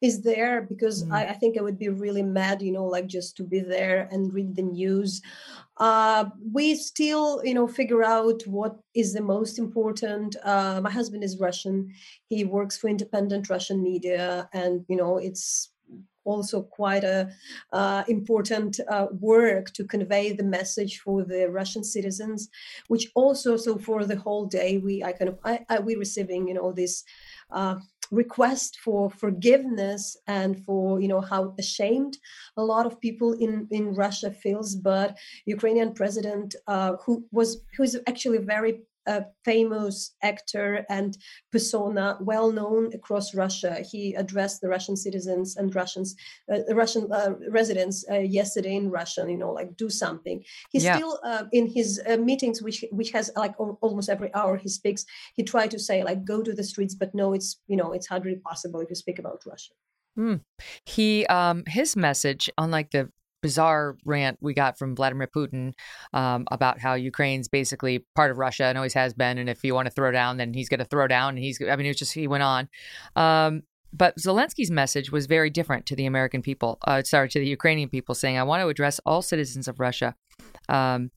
is 0.02 0.22
there 0.22 0.62
because 0.62 1.04
mm. 1.04 1.12
I, 1.12 1.28
I, 1.30 1.34
think 1.34 1.58
I 1.58 1.62
would 1.62 1.80
be 1.80 1.90
really 1.90 2.22
mad, 2.22 2.62
you 2.62 2.72
know, 2.72 2.86
like 2.86 3.08
just 3.08 3.36
to 3.38 3.44
be 3.44 3.60
there 3.60 4.08
and 4.12 4.34
read 4.34 4.56
the 4.56 4.62
news. 4.62 5.22
Uh, 5.78 6.26
we 6.54 6.76
still, 6.76 7.44
you 7.44 7.54
know, 7.54 7.68
figure 7.68 8.04
out 8.04 8.42
what 8.46 8.78
is 8.94 9.14
the 9.14 9.22
most 9.22 9.58
important. 9.58 10.36
Uh, 10.44 10.80
my 10.82 10.92
husband 10.92 11.24
is 11.24 11.40
Russian; 11.40 11.94
he 12.30 12.46
works 12.46 12.78
for 12.78 12.88
independent 12.90 13.50
Russian 13.50 13.84
media, 13.84 14.50
and 14.54 14.86
you 14.88 14.96
know, 14.96 15.18
it's 15.18 15.72
also 16.26 16.64
quite 16.64 17.04
a 17.04 17.30
uh, 17.72 18.04
important 18.08 18.80
uh, 18.90 19.08
work 19.20 19.72
to 19.74 19.86
convey 19.86 20.34
the 20.34 20.44
message 20.44 21.00
for 21.00 21.24
the 21.24 21.50
Russian 21.50 21.84
citizens, 21.84 22.50
which 22.88 23.08
also 23.16 23.58
so 23.58 23.78
for 23.78 24.06
the 24.06 24.18
whole 24.18 24.46
day 24.46 24.78
we 24.78 25.04
I 25.04 25.12
kind 25.14 25.30
of 25.30 25.40
I, 25.44 25.66
I 25.70 25.80
we 25.80 25.96
receiving 25.96 26.48
you 26.48 26.56
know 26.56 26.72
this. 26.72 27.04
Uh, 27.52 27.76
request 28.12 28.78
for 28.84 29.10
forgiveness 29.10 30.16
and 30.28 30.64
for 30.64 31.02
you 31.02 31.08
know 31.08 31.22
how 31.22 31.56
ashamed 31.58 32.18
a 32.58 32.64
lot 32.64 32.86
of 32.86 33.00
people 33.02 33.34
in 33.34 33.68
in 33.72 33.96
russia 33.96 34.32
feels 34.32 34.76
but 34.76 35.18
ukrainian 35.46 35.94
president 35.94 36.56
uh, 36.68 36.94
who 37.04 37.26
was 37.32 37.64
who 37.76 37.84
is 37.84 38.00
actually 38.08 38.38
very 38.38 38.82
a 39.08 39.26
famous 39.44 40.16
actor 40.22 40.86
and 40.90 41.18
persona, 41.52 42.18
well 42.22 42.52
known 42.52 42.92
across 42.94 43.34
Russia. 43.34 43.84
He 43.92 44.14
addressed 44.16 44.62
the 44.62 44.70
Russian 44.70 44.96
citizens 44.96 45.56
and 45.58 45.74
Russians, 45.74 46.16
uh, 46.52 46.74
Russian 46.74 47.12
uh, 47.12 47.34
residents 47.50 48.06
uh, 48.12 48.20
yesterday 48.20 48.76
in 48.76 48.90
Russian. 48.90 49.30
You 49.30 49.38
know, 49.38 49.52
like 49.52 49.76
do 49.78 49.90
something. 49.90 50.44
He's 50.72 50.84
yeah. 50.84 50.98
still 50.98 51.20
uh, 51.24 51.44
in 51.52 51.68
his 51.68 52.02
uh, 52.08 52.18
meetings, 52.18 52.62
which 52.62 52.84
which 52.92 53.12
has 53.12 53.32
like 53.36 53.56
almost 53.60 54.10
every 54.10 54.34
hour 54.34 54.58
he 54.58 54.70
speaks. 54.70 55.06
He 55.36 55.44
tried 55.44 55.72
to 55.72 55.80
say 55.80 56.04
like 56.04 56.26
go 56.26 56.42
to 56.42 56.54
the 56.54 56.64
streets, 56.64 56.96
but 56.96 57.14
no, 57.14 57.34
it's 57.34 57.60
you 57.68 57.78
know 57.78 57.92
it's 57.94 58.08
hardly 58.08 58.36
possible 58.36 58.80
if 58.80 58.90
you 58.90 58.96
speak 58.96 59.20
about 59.20 59.44
Russia. 59.46 59.74
Mm. 60.18 60.42
He 60.86 61.26
um 61.28 61.64
his 61.68 61.96
message, 61.96 62.50
unlike 62.58 62.92
the 62.92 63.10
bizarre 63.46 63.96
rant 64.06 64.40
we 64.42 64.56
got 64.56 64.76
from 64.80 64.96
Vladimir 64.96 65.28
Putin 65.28 65.74
um, 66.14 66.48
about 66.50 66.80
how 66.80 66.96
Ukraine's 66.96 67.48
basically 67.48 68.00
part 68.16 68.32
of 68.32 68.40
Russia 68.40 68.64
and 68.66 68.76
always 68.76 68.96
has 68.96 69.14
been. 69.14 69.38
And 69.38 69.48
if 69.48 69.64
you 69.64 69.76
want 69.76 69.86
to 69.86 69.92
throw 69.92 70.12
down, 70.12 70.38
then 70.38 70.52
he's 70.52 70.68
going 70.68 70.80
to 70.80 70.86
throw 70.86 71.08
down. 71.08 71.36
And 71.36 71.38
he's, 71.38 71.62
I 71.62 71.76
mean, 71.76 71.86
it 71.86 71.90
was 71.90 71.98
just, 71.98 72.14
he 72.14 72.28
went 72.28 72.42
on. 72.42 72.68
Um, 73.16 73.62
but 73.94 74.18
Zelensky's 74.18 74.72
message 74.72 75.12
was 75.12 75.28
very 75.28 75.52
different 75.52 75.86
to 75.86 75.96
the 75.96 76.08
American 76.08 76.42
people, 76.42 76.80
uh, 76.88 77.04
sorry, 77.04 77.30
to 77.30 77.40
the 77.40 77.46
Ukrainian 77.46 77.88
people, 77.88 78.16
saying, 78.16 78.36
I 78.36 78.44
want 78.44 78.62
to 78.62 78.68
address 78.68 79.00
all 79.06 79.22
citizens 79.22 79.68
of 79.68 79.80
Russia. 79.80 80.16
Um, 80.68 81.12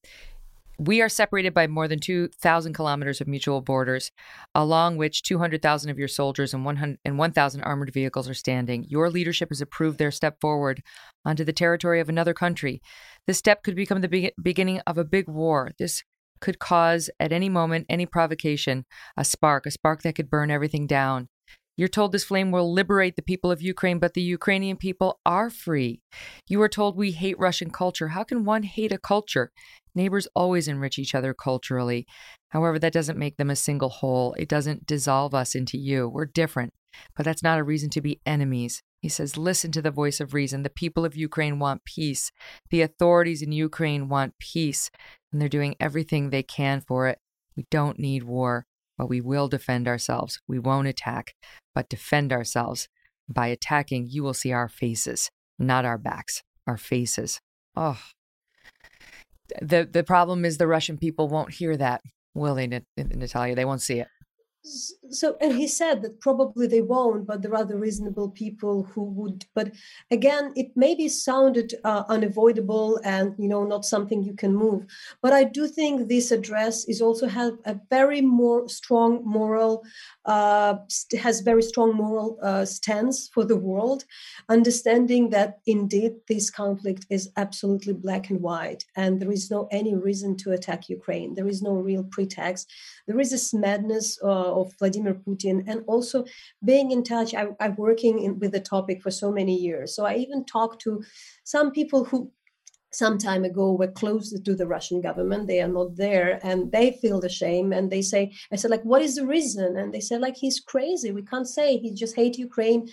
we 0.79 1.03
are 1.03 1.09
separated 1.09 1.53
by 1.53 1.67
more 1.67 1.89
than 1.89 1.99
2,000 1.99 2.73
kilometers 2.73 3.21
of 3.21 3.27
mutual 3.27 3.61
borders, 3.61 4.13
along 4.55 4.97
which 4.97 5.23
200,000 5.23 5.91
of 5.91 5.99
your 5.99 6.09
soldiers 6.09 6.55
and 6.55 6.65
1,000 6.65 7.63
armored 7.63 7.93
vehicles 7.93 8.29
are 8.29 8.35
standing. 8.35 8.85
Your 8.85 9.11
leadership 9.11 9.49
has 9.51 9.61
approved 9.61 9.99
their 9.99 10.13
step 10.13 10.41
forward 10.41 10.83
onto 11.25 11.45
the 11.45 11.53
territory 11.53 11.99
of 12.01 12.09
another 12.09 12.33
country. 12.33 12.81
This 13.27 13.39
step 13.39 13.65
could 13.65 13.75
become 13.75 14.01
the 14.01 14.09
be- 14.09 14.33
beginning 14.41 14.81
of 14.87 14.99
a 14.99 15.05
big 15.05 15.29
war. 15.29 15.73
This 15.79 16.05
could 16.41 16.61
cause, 16.61 17.11
at 17.19 17.33
any 17.33 17.49
moment, 17.49 17.87
any 17.89 18.07
provocation, 18.07 18.85
a 19.17 19.25
spark, 19.25 19.67
a 19.67 19.73
spark 19.73 20.03
that 20.03 20.15
could 20.15 20.31
burn 20.31 20.51
everything 20.51 20.87
down. 20.87 21.29
You're 21.79 21.87
told 21.87 22.11
this 22.11 22.25
flame 22.25 22.51
will 22.51 22.73
liberate 22.73 23.15
the 23.15 23.23
people 23.23 23.53
of 23.53 23.63
Ukraine, 23.63 24.01
but 24.01 24.15
the 24.15 24.21
Ukrainian 24.21 24.77
people 24.77 25.21
are 25.25 25.49
free. 25.49 26.01
You 26.49 26.61
are 26.63 26.69
told 26.69 26.97
we 26.97 27.13
hate 27.13 27.39
Russian 27.39 27.71
culture. 27.71 28.09
How 28.09 28.25
can 28.25 28.45
one 28.45 28.65
hate 28.65 28.91
a 28.91 28.99
culture? 28.99 29.53
Neighbors 29.95 30.27
always 30.35 30.67
enrich 30.67 30.99
each 30.99 31.15
other 31.15 31.33
culturally. 31.33 32.05
However, 32.49 32.81
that 32.81 32.93
doesn't 32.93 33.17
make 33.17 33.37
them 33.37 33.49
a 33.49 33.55
single 33.55 33.91
whole. 33.91 34.35
It 34.35 34.49
doesn't 34.49 34.87
dissolve 34.87 35.35
us 35.35 35.55
into 35.55 35.79
you. 35.79 36.09
We're 36.09 36.27
different, 36.27 36.75
but 37.17 37.25
that's 37.25 37.45
not 37.45 37.61
a 37.61 37.65
reason 37.65 37.91
to 37.91 38.01
be 38.01 38.21
enemies. 38.27 38.83
He 39.01 39.09
says, 39.09 39.37
Listen 39.37 39.71
to 39.71 39.83
the 39.83 39.93
voice 39.93 40.19
of 40.19 40.35
reason. 40.35 40.65
The 40.65 40.71
people 40.71 41.05
of 41.05 41.15
Ukraine 41.15 41.61
want 41.61 41.85
peace. 41.85 42.33
The 42.71 42.83
authorities 42.83 43.41
in 43.41 43.53
Ukraine 43.53 44.09
want 44.09 44.39
peace, 44.41 44.91
and 45.33 45.41
they're 45.41 45.49
doing 45.49 45.77
everything 45.79 46.31
they 46.31 46.43
can 46.43 46.81
for 46.81 47.07
it. 47.07 47.21
We 47.57 47.67
don't 47.71 48.01
need 48.01 48.25
war, 48.25 48.67
but 48.97 49.09
we 49.09 49.21
will 49.21 49.47
defend 49.49 49.87
ourselves. 49.87 50.41
We 50.49 50.59
won't 50.59 50.89
attack, 50.89 51.35
but 51.79 51.89
defend 51.89 52.33
ourselves. 52.33 52.89
By 53.29 53.47
attacking, 53.47 54.09
you 54.11 54.25
will 54.25 54.35
see 54.35 54.51
our 54.51 54.69
faces, 54.69 55.31
not 55.61 55.85
our 55.85 55.97
backs, 55.97 56.43
our 56.67 56.77
faces. 56.77 57.41
Oh, 57.77 58.01
the 59.63 59.89
the 59.89 60.03
problem 60.03 60.45
is 60.45 60.59
the 60.59 60.67
Russian 60.67 60.99
people 60.99 61.29
won't 61.29 61.53
hear 61.55 61.77
that, 61.77 62.01
will 62.35 62.57
they, 62.57 62.67
Natalia? 62.67 63.55
They 63.55 63.65
won't 63.65 63.81
see 63.81 64.01
it 64.01 64.09
so 64.63 65.37
and 65.41 65.55
he 65.55 65.67
said 65.67 66.03
that 66.03 66.21
probably 66.21 66.67
they 66.67 66.83
won't 66.83 67.27
but 67.27 67.43
there 67.43 67.55
are 67.55 67.65
the 67.65 67.77
reasonable 67.77 68.29
people 68.29 68.83
who 68.83 69.03
would 69.03 69.47
but 69.55 69.73
again 70.11 70.53
it 70.57 70.71
maybe 70.75 71.09
sounded 71.09 71.75
uh, 71.85 72.05
unavoidable 72.09 73.01
and 73.05 73.35
you 73.39 73.49
know 73.49 73.65
not 73.65 73.85
something 73.85 74.23
you 74.23 74.35
can 74.35 74.55
move. 74.55 74.85
But 75.23 75.33
i 75.33 75.45
do 75.45 75.67
think 75.69 76.09
this 76.09 76.31
address 76.31 76.85
is 76.87 77.01
also 77.01 77.29
have 77.29 77.55
a 77.65 77.77
very 77.89 78.21
more 78.21 78.69
strong 78.69 79.23
moral 79.25 79.85
uh, 80.25 80.75
has 81.19 81.41
very 81.41 81.63
strong 81.63 81.95
moral 81.95 82.39
uh, 82.43 82.65
stance 82.65 83.29
for 83.29 83.45
the 83.45 83.57
world 83.57 84.05
understanding 84.49 85.31
that 85.31 85.61
indeed 85.67 86.13
this 86.29 86.51
conflict 86.51 87.07
is 87.11 87.31
absolutely 87.37 87.95
black 87.95 88.29
and 88.31 88.41
white 88.41 88.85
and 88.97 89.21
there 89.21 89.33
is 89.33 89.51
no 89.51 89.69
any 89.71 89.95
reason 89.95 90.37
to 90.37 90.53
attack 90.53 90.89
ukraine. 90.89 91.35
There 91.35 91.49
is 91.49 91.63
no 91.63 91.75
real 91.75 92.05
pretext 92.05 92.73
there 93.09 93.19
is 93.19 93.31
this 93.31 93.53
madness 93.53 94.19
uh, 94.23 94.61
of 94.61 94.73
Vladimir 94.79 95.15
Putin, 95.15 95.65
and 95.67 95.83
also 95.89 96.25
being 96.63 96.93
in 96.93 97.03
touch. 97.03 97.35
I, 97.35 97.49
I'm 97.59 97.75
working 97.77 98.23
in, 98.23 98.39
with 98.39 98.53
the 98.53 98.61
topic 98.61 99.03
for 99.03 99.11
so 99.11 99.33
many 99.33 99.57
years, 99.57 99.97
so 99.97 100.05
I 100.05 100.15
even 100.17 100.45
talked 100.45 100.81
to 100.83 101.03
some 101.43 101.73
people 101.73 102.05
who 102.05 102.31
some 102.91 103.19
time 103.19 103.45
ago 103.45 103.73
were 103.73 103.89
close 103.89 104.33
to 104.33 104.55
the 104.55 104.67
Russian 104.67 105.01
government. 105.01 105.47
They 105.47 105.61
are 105.61 105.69
not 105.69 105.97
there 105.97 106.41
and 106.43 106.73
they 106.73 106.99
feel 107.03 107.21
the 107.21 107.29
shame. 107.29 107.73
And 107.73 107.91
they 107.91 108.03
say, 108.03 108.33
I 108.53 108.57
said, 108.57 108.71
like, 108.71 108.83
what 108.83 109.03
is 109.03 109.17
the 109.17 109.27
reason? 109.27 109.77
And 109.77 109.93
they 109.93 110.01
said, 110.01 110.21
like, 110.21 110.37
he's 110.37 110.61
crazy. 110.61 111.13
We 111.13 111.23
can't 111.23 111.49
say 111.49 111.79
he 111.79 111.93
just 111.93 112.17
hate 112.17 112.39
Ukraine 112.39 112.89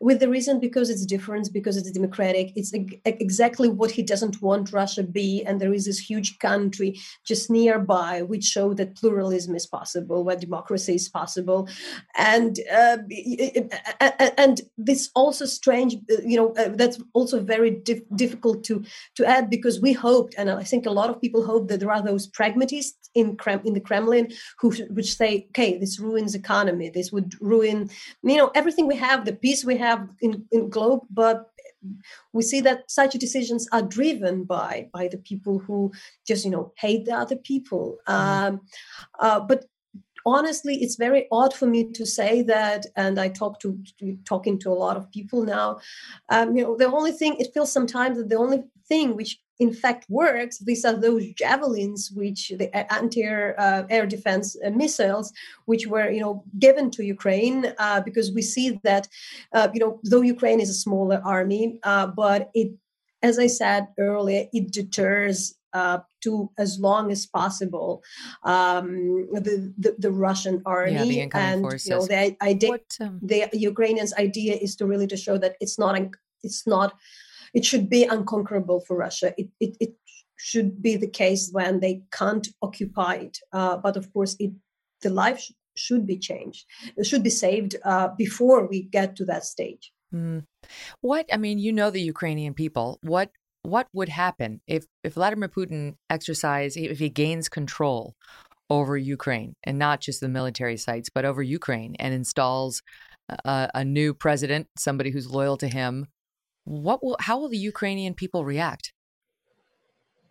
with 0.00 0.20
the 0.20 0.28
reason 0.28 0.60
because 0.60 0.90
it's 0.90 1.06
different, 1.06 1.52
because 1.52 1.76
it's 1.76 1.90
democratic. 1.90 2.52
It's 2.56 2.72
exactly 3.04 3.68
what 3.68 3.90
he 3.90 4.02
doesn't 4.02 4.42
want 4.42 4.72
Russia 4.72 5.02
be. 5.02 5.44
And 5.44 5.60
there 5.60 5.72
is 5.72 5.86
this 5.86 5.98
huge 5.98 6.38
country 6.38 6.98
just 7.24 7.50
nearby, 7.50 8.22
which 8.22 8.44
show 8.44 8.74
that 8.74 8.96
pluralism 8.96 9.54
is 9.54 9.66
possible, 9.66 10.24
where 10.24 10.36
democracy 10.36 10.94
is 10.94 11.08
possible. 11.08 11.68
And 12.16 12.58
uh, 12.72 12.98
and 14.36 14.60
this 14.76 15.10
also 15.14 15.46
strange, 15.46 15.96
you 16.24 16.36
know, 16.36 16.52
uh, 16.54 16.70
that's 16.74 17.00
also 17.12 17.40
very 17.40 17.70
dif- 17.70 18.02
difficult 18.14 18.64
to 18.64 18.84
to 19.14 19.24
add 19.24 19.37
because 19.42 19.80
we 19.80 19.92
hoped, 19.92 20.34
and 20.36 20.50
I 20.50 20.64
think 20.64 20.86
a 20.86 20.90
lot 20.90 21.10
of 21.10 21.20
people 21.20 21.44
hope 21.44 21.68
that 21.68 21.80
there 21.80 21.92
are 21.92 22.02
those 22.02 22.26
pragmatists 22.26 23.10
in 23.14 23.36
Krem- 23.36 23.64
in 23.64 23.74
the 23.74 23.80
Kremlin 23.80 24.32
who 24.60 24.72
which 24.90 25.16
say, 25.16 25.46
okay, 25.50 25.78
this 25.78 25.98
ruins 25.98 26.34
economy, 26.34 26.90
this 26.90 27.12
would 27.12 27.34
ruin, 27.40 27.90
you 28.22 28.36
know, 28.36 28.50
everything 28.54 28.86
we 28.86 28.96
have, 28.96 29.24
the 29.24 29.34
peace 29.34 29.64
we 29.64 29.76
have 29.76 30.08
in, 30.20 30.44
in 30.50 30.68
globe, 30.68 31.02
but 31.10 31.50
we 32.32 32.42
see 32.42 32.60
that 32.60 32.90
such 32.90 33.12
decisions 33.14 33.68
are 33.72 33.82
driven 33.82 34.44
by 34.44 34.88
by 34.92 35.08
the 35.08 35.18
people 35.18 35.58
who 35.58 35.92
just 36.26 36.44
you 36.44 36.50
know 36.50 36.72
hate 36.76 37.04
the 37.04 37.12
other 37.12 37.36
people. 37.36 37.98
Mm-hmm. 38.08 38.54
um, 38.54 38.60
uh, 39.20 39.40
but 39.40 39.64
honestly 40.26 40.82
it's 40.82 40.96
very 40.96 41.26
odd 41.30 41.54
for 41.54 41.66
me 41.66 41.90
to 41.92 42.04
say 42.04 42.42
that 42.42 42.84
and 42.96 43.18
i 43.18 43.28
talk 43.28 43.60
to, 43.60 43.78
to 43.98 44.18
talking 44.24 44.58
to 44.58 44.70
a 44.70 44.80
lot 44.84 44.96
of 44.96 45.10
people 45.10 45.44
now. 45.44 45.78
Um, 46.28 46.56
you 46.56 46.64
know 46.64 46.76
the 46.76 46.86
only 46.86 47.12
thing 47.12 47.36
it 47.38 47.52
feels 47.54 47.72
sometimes 47.72 48.18
that 48.18 48.28
the 48.28 48.36
only 48.36 48.64
thing 48.88 49.16
which 49.16 49.38
in 49.58 49.72
fact 49.72 50.06
works 50.08 50.58
these 50.58 50.84
are 50.84 50.94
those 50.94 51.24
javelins 51.32 52.10
which 52.14 52.52
the 52.58 52.68
anti-air 52.92 53.54
uh, 53.58 53.82
air 53.90 54.06
defense 54.06 54.56
uh, 54.64 54.70
missiles 54.70 55.32
which 55.66 55.86
were 55.86 56.10
you 56.10 56.20
know 56.20 56.44
given 56.58 56.90
to 56.90 57.04
ukraine 57.04 57.72
uh, 57.78 58.00
because 58.00 58.32
we 58.32 58.42
see 58.42 58.80
that 58.84 59.08
uh, 59.52 59.68
you 59.74 59.80
know 59.80 60.00
though 60.04 60.22
ukraine 60.22 60.60
is 60.60 60.70
a 60.70 60.74
smaller 60.74 61.20
army 61.24 61.78
uh, 61.82 62.06
but 62.06 62.50
it 62.54 62.70
as 63.22 63.38
i 63.38 63.46
said 63.46 63.88
earlier 63.98 64.46
it 64.52 64.70
deters 64.72 65.54
uh, 65.74 65.98
to 66.22 66.50
as 66.58 66.78
long 66.78 67.10
as 67.12 67.26
possible 67.26 68.02
um, 68.44 69.28
the, 69.32 69.72
the, 69.78 69.94
the 69.98 70.10
Russian 70.10 70.62
army 70.64 70.92
yeah, 70.92 71.26
the 71.26 71.38
and 71.38 71.60
forces. 71.60 71.86
you 71.86 71.94
know 71.94 72.06
the 72.06 72.36
idea 72.42 72.70
what, 72.70 72.96
um... 73.00 73.20
the 73.22 73.48
Ukrainians 73.52 74.14
idea 74.14 74.54
is 74.54 74.76
to 74.76 74.86
really 74.86 75.06
to 75.08 75.16
show 75.16 75.36
that 75.38 75.56
it's 75.60 75.78
not 75.78 76.00
it's 76.42 76.66
not 76.66 76.94
it 77.54 77.64
should 77.64 77.88
be 77.88 78.04
unconquerable 78.04 78.80
for 78.80 78.96
Russia. 78.96 79.34
It, 79.36 79.48
it, 79.60 79.76
it 79.80 79.94
should 80.36 80.82
be 80.82 80.96
the 80.96 81.08
case 81.08 81.50
when 81.52 81.80
they 81.80 82.02
can't 82.12 82.48
occupy 82.62 83.14
it. 83.14 83.38
Uh, 83.52 83.76
but 83.76 83.96
of 83.96 84.12
course, 84.12 84.36
it, 84.38 84.52
the 85.02 85.10
life 85.10 85.40
sh- 85.40 85.52
should 85.76 86.06
be 86.06 86.18
changed. 86.18 86.66
It 86.96 87.06
should 87.06 87.22
be 87.22 87.30
saved 87.30 87.76
uh, 87.84 88.08
before 88.16 88.66
we 88.66 88.82
get 88.82 89.16
to 89.16 89.24
that 89.26 89.44
stage. 89.44 89.92
Mm. 90.14 90.44
What 91.00 91.26
I 91.32 91.36
mean, 91.36 91.58
you 91.58 91.72
know 91.72 91.90
the 91.90 92.00
Ukrainian 92.00 92.54
people. 92.54 92.98
What 93.02 93.30
what 93.62 93.88
would 93.92 94.08
happen 94.08 94.60
if 94.66 94.86
if 95.04 95.14
Vladimir 95.14 95.48
Putin 95.48 95.94
exercise 96.08 96.76
if 96.76 96.98
he 96.98 97.10
gains 97.10 97.48
control 97.48 98.14
over 98.70 98.96
Ukraine 98.96 99.54
and 99.64 99.78
not 99.78 100.00
just 100.00 100.20
the 100.20 100.28
military 100.28 100.76
sites, 100.76 101.10
but 101.14 101.24
over 101.24 101.42
Ukraine 101.42 101.94
and 101.98 102.14
installs 102.14 102.82
a, 103.28 103.70
a 103.74 103.84
new 103.84 104.14
president, 104.14 104.68
somebody 104.76 105.10
who's 105.10 105.30
loyal 105.30 105.56
to 105.58 105.68
him, 105.68 106.06
what 106.68 107.02
will 107.02 107.16
how 107.20 107.38
will 107.38 107.48
the 107.48 107.56
Ukrainian 107.56 108.14
people 108.14 108.44
react? 108.44 108.92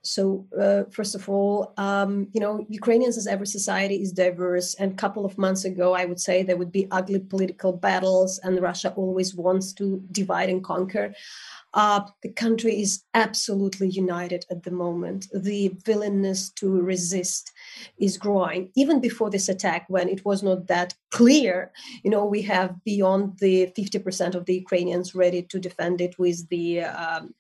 So 0.08 0.48
uh, 0.60 0.84
first 0.90 1.16
of 1.16 1.28
all, 1.30 1.74
um, 1.78 2.28
you 2.32 2.40
know, 2.40 2.66
Ukrainians, 2.70 3.18
as 3.18 3.28
every 3.28 3.48
society, 3.48 4.02
is 4.02 4.14
diverse. 4.14 4.74
And 4.76 4.94
a 4.94 4.96
couple 4.96 5.26
of 5.26 5.38
months 5.38 5.66
ago, 5.66 5.94
I 5.94 6.06
would 6.06 6.20
say 6.20 6.44
there 6.44 6.58
would 6.58 6.72
be 6.72 6.88
ugly 6.92 7.20
political 7.20 7.74
battles, 7.74 8.40
and 8.40 8.62
Russia 8.62 8.94
always 8.96 9.36
wants 9.36 9.74
to 9.74 10.02
divide 10.12 10.50
and 10.50 10.64
conquer. 10.64 11.14
Uh, 11.74 12.02
the 12.24 12.32
country 12.32 12.82
is 12.82 13.04
absolutely 13.14 13.90
united 13.90 14.46
at 14.50 14.64
the 14.64 14.72
moment. 14.72 15.28
The 15.34 15.76
willingness 15.86 16.50
to 16.52 16.82
resist 16.82 17.52
is 17.98 18.18
growing. 18.18 18.72
Even 18.76 19.02
before 19.02 19.30
this 19.30 19.50
attack, 19.50 19.86
when 19.90 20.08
it 20.08 20.24
was 20.24 20.42
not 20.42 20.68
that 20.68 20.94
clear, 21.12 21.72
you 22.04 22.12
know, 22.12 22.26
we 22.26 22.42
have 22.44 22.82
beyond 22.86 23.38
the 23.40 23.72
50% 23.78 24.36
of 24.36 24.46
the 24.46 24.56
Ukrainians 24.56 25.14
ready 25.14 25.42
to 25.44 25.60
defend 25.60 26.00
it 26.00 26.18
with 26.18 26.48
the 26.48 26.82
um, 26.82 27.34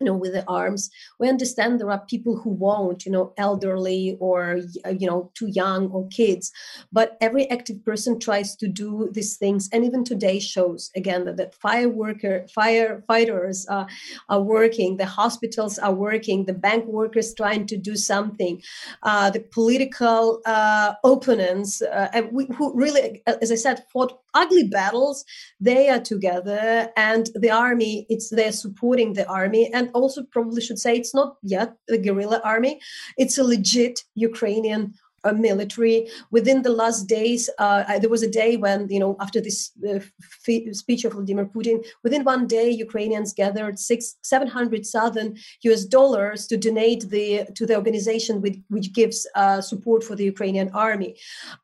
you 0.00 0.06
know 0.06 0.14
with 0.14 0.32
the 0.32 0.44
arms. 0.48 0.90
We 1.18 1.28
understand 1.28 1.80
there 1.80 1.90
are 1.90 2.04
people 2.06 2.36
who 2.36 2.50
won't 2.50 3.06
you 3.06 3.12
know 3.12 3.32
elderly 3.36 4.16
or 4.20 4.60
you 4.98 5.06
know 5.06 5.30
too 5.34 5.48
young 5.48 5.90
or 5.90 6.08
kids 6.08 6.52
but 6.92 7.16
every 7.20 7.48
active 7.50 7.84
person 7.84 8.18
tries 8.18 8.56
to 8.56 8.68
do 8.68 9.08
these 9.12 9.36
things. 9.36 9.68
And 9.72 9.84
even 9.84 10.04
today 10.04 10.38
shows 10.38 10.90
again 10.96 11.24
that, 11.24 11.36
that 11.36 11.54
fire 11.54 11.88
worker 11.88 12.46
firefighters 12.56 13.66
uh, 13.68 13.86
are 14.28 14.42
working 14.42 14.96
the 14.96 15.06
hospitals 15.06 15.78
are 15.78 15.94
working 15.94 16.44
the 16.44 16.52
bank 16.52 16.86
workers 16.86 17.34
trying 17.34 17.66
to 17.66 17.76
do 17.76 17.96
something 17.96 18.62
uh, 19.02 19.30
the 19.30 19.40
political 19.40 20.40
uh, 20.46 20.94
opponents 21.04 21.82
uh, 21.82 22.22
we, 22.32 22.46
who 22.56 22.74
really 22.74 23.22
as 23.26 23.50
i 23.52 23.54
said 23.54 23.84
fought 23.92 24.20
ugly 24.36 24.64
battles. 24.64 25.24
They 25.60 25.88
are 25.88 26.00
together 26.00 26.90
and 26.96 27.28
the 27.34 27.50
army 27.50 28.06
it's 28.08 28.28
they're 28.30 28.52
supporting 28.52 29.14
the 29.14 29.26
army. 29.28 29.72
And 29.72 29.85
also 29.94 30.22
probably 30.24 30.60
should 30.60 30.78
say 30.78 30.96
it's 30.96 31.14
not 31.14 31.36
yet 31.42 31.76
a 31.88 31.98
guerrilla 31.98 32.40
army. 32.44 32.80
It's 33.16 33.38
a 33.38 33.44
legit 33.44 34.02
ukrainian 34.14 34.94
uh, 35.24 35.32
military. 35.32 36.08
Within 36.30 36.62
the 36.62 36.70
last 36.70 37.08
days 37.08 37.50
uh, 37.58 37.98
there 37.98 38.10
was 38.10 38.22
a 38.22 38.30
day 38.30 38.56
when 38.56 38.88
you 38.88 39.00
know 39.00 39.16
after 39.20 39.40
this 39.40 39.72
uh, 39.88 40.00
f- 40.46 40.74
speech 40.76 41.04
of 41.04 41.12
vladimir 41.12 41.46
putin 41.46 41.84
within 42.04 42.22
one 42.24 42.46
day 42.46 42.70
ukrainians 42.70 43.32
gathered 43.32 43.78
six 43.78 44.16
700,000 44.22 45.38
us 45.64 45.84
dollars 45.84 46.46
to 46.46 46.56
donate 46.56 47.08
the 47.10 47.46
to 47.54 47.66
the 47.66 47.76
organization 47.76 48.40
with, 48.40 48.56
which 48.68 48.92
gives 48.92 49.26
uh, 49.34 49.60
support 49.60 50.04
for 50.04 50.14
the 50.14 50.24
ukrainian 50.24 50.70
army. 50.70 51.16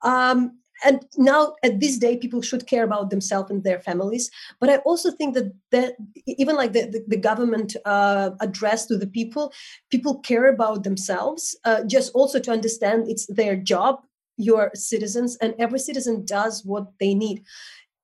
Um, 0.03 0.59
and 0.85 1.07
now 1.17 1.55
at 1.63 1.81
this 1.81 1.99
day 1.99 2.17
people 2.17 2.43
should 2.43 2.67
care 2.67 2.85
about 2.85 3.11
themselves 3.11 3.51
and 3.51 3.65
their 3.65 3.81
families. 3.81 4.31
But 4.61 4.71
i 4.71 4.77
also 4.79 5.11
think 5.11 5.35
that 5.35 5.53
that 5.71 5.95
even 6.27 6.57
like 6.57 6.73
the, 6.73 6.83
the, 6.87 7.05
the 7.09 7.17
government 7.17 7.77
uh, 7.85 8.31
address 8.41 8.87
to 8.87 8.97
the 8.97 9.07
people 9.07 9.53
people 9.91 10.19
care 10.21 10.49
about 10.49 10.85
themselves 10.85 11.57
uh, 11.65 11.83
just 11.85 12.13
also 12.15 12.39
to 12.41 12.51
understand 12.51 13.09
it's 13.09 13.27
their 13.27 13.57
job 13.57 14.01
your 14.37 14.71
citizens 14.75 15.37
and 15.37 15.55
every 15.59 15.79
citizen 15.79 16.25
does 16.25 16.65
what 16.65 16.87
they 16.99 17.15
need. 17.15 17.43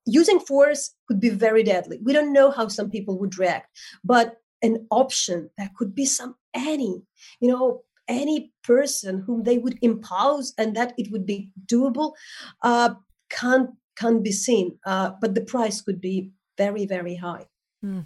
Using 0.07 0.41
force 0.41 0.95
could 1.07 1.21
be 1.21 1.31
very 1.31 1.63
deadly. 1.63 1.99
We 2.03 2.13
don't 2.13 2.33
know 2.33 2.51
how 2.51 2.69
some 2.69 2.91
people 2.91 3.19
would 3.19 3.39
react 3.39 3.69
but 4.05 4.37
an 4.63 4.87
option 4.91 5.51
that 5.57 5.75
could 5.75 5.95
be 5.95 6.05
some 6.05 6.35
any 6.55 7.03
you 7.41 7.49
know 7.49 7.83
any 8.09 8.53
person 8.63 9.21
whom 9.21 9.43
they 9.43 9.59
would 9.59 9.79
impose 9.83 10.55
and 10.59 10.75
that 10.77 10.95
it 10.99 11.11
would 11.13 11.27
be 11.27 11.51
doable 11.67 12.13
uh, 12.63 12.95
can't 13.31 13.71
can't 13.97 14.23
be 14.23 14.33
seen. 14.33 14.79
Uh, 14.87 15.11
but 15.21 15.35
the 15.35 15.41
price 15.41 15.81
could 15.81 16.01
be 16.01 16.31
very 16.57 16.87
very 16.87 17.17
high. 17.17 17.47
Hmm. 17.83 18.01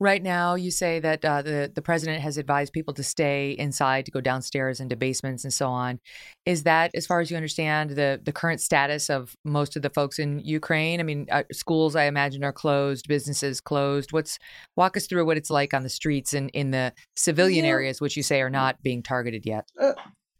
Right 0.00 0.22
now, 0.22 0.54
you 0.54 0.70
say 0.70 1.00
that 1.00 1.24
uh, 1.24 1.42
the 1.42 1.70
the 1.74 1.82
president 1.82 2.20
has 2.22 2.38
advised 2.38 2.72
people 2.72 2.94
to 2.94 3.02
stay 3.02 3.52
inside, 3.52 4.06
to 4.06 4.10
go 4.10 4.20
downstairs 4.20 4.80
into 4.80 4.96
basements 4.96 5.44
and 5.44 5.52
so 5.52 5.68
on. 5.68 6.00
Is 6.46 6.64
that, 6.64 6.90
as 6.94 7.06
far 7.06 7.20
as 7.20 7.30
you 7.30 7.36
understand, 7.36 7.90
the 7.90 8.20
the 8.22 8.32
current 8.32 8.60
status 8.60 9.10
of 9.10 9.36
most 9.44 9.76
of 9.76 9.82
the 9.82 9.90
folks 9.90 10.18
in 10.18 10.40
Ukraine? 10.40 11.00
I 11.00 11.02
mean, 11.02 11.26
uh, 11.30 11.44
schools, 11.52 11.96
I 11.96 12.04
imagine, 12.04 12.44
are 12.44 12.52
closed, 12.52 13.08
businesses 13.08 13.60
closed. 13.60 14.12
What's 14.12 14.38
walk 14.76 14.96
us 14.96 15.06
through 15.06 15.26
what 15.26 15.36
it's 15.36 15.50
like 15.50 15.74
on 15.74 15.82
the 15.82 15.88
streets 15.88 16.32
and 16.32 16.50
in 16.50 16.70
the 16.70 16.92
civilian 17.16 17.64
yeah. 17.64 17.70
areas, 17.70 18.00
which 18.00 18.16
you 18.16 18.22
say 18.22 18.40
are 18.40 18.50
not 18.50 18.82
being 18.82 19.02
targeted 19.02 19.46
yet. 19.46 19.68
Uh, 19.80 19.92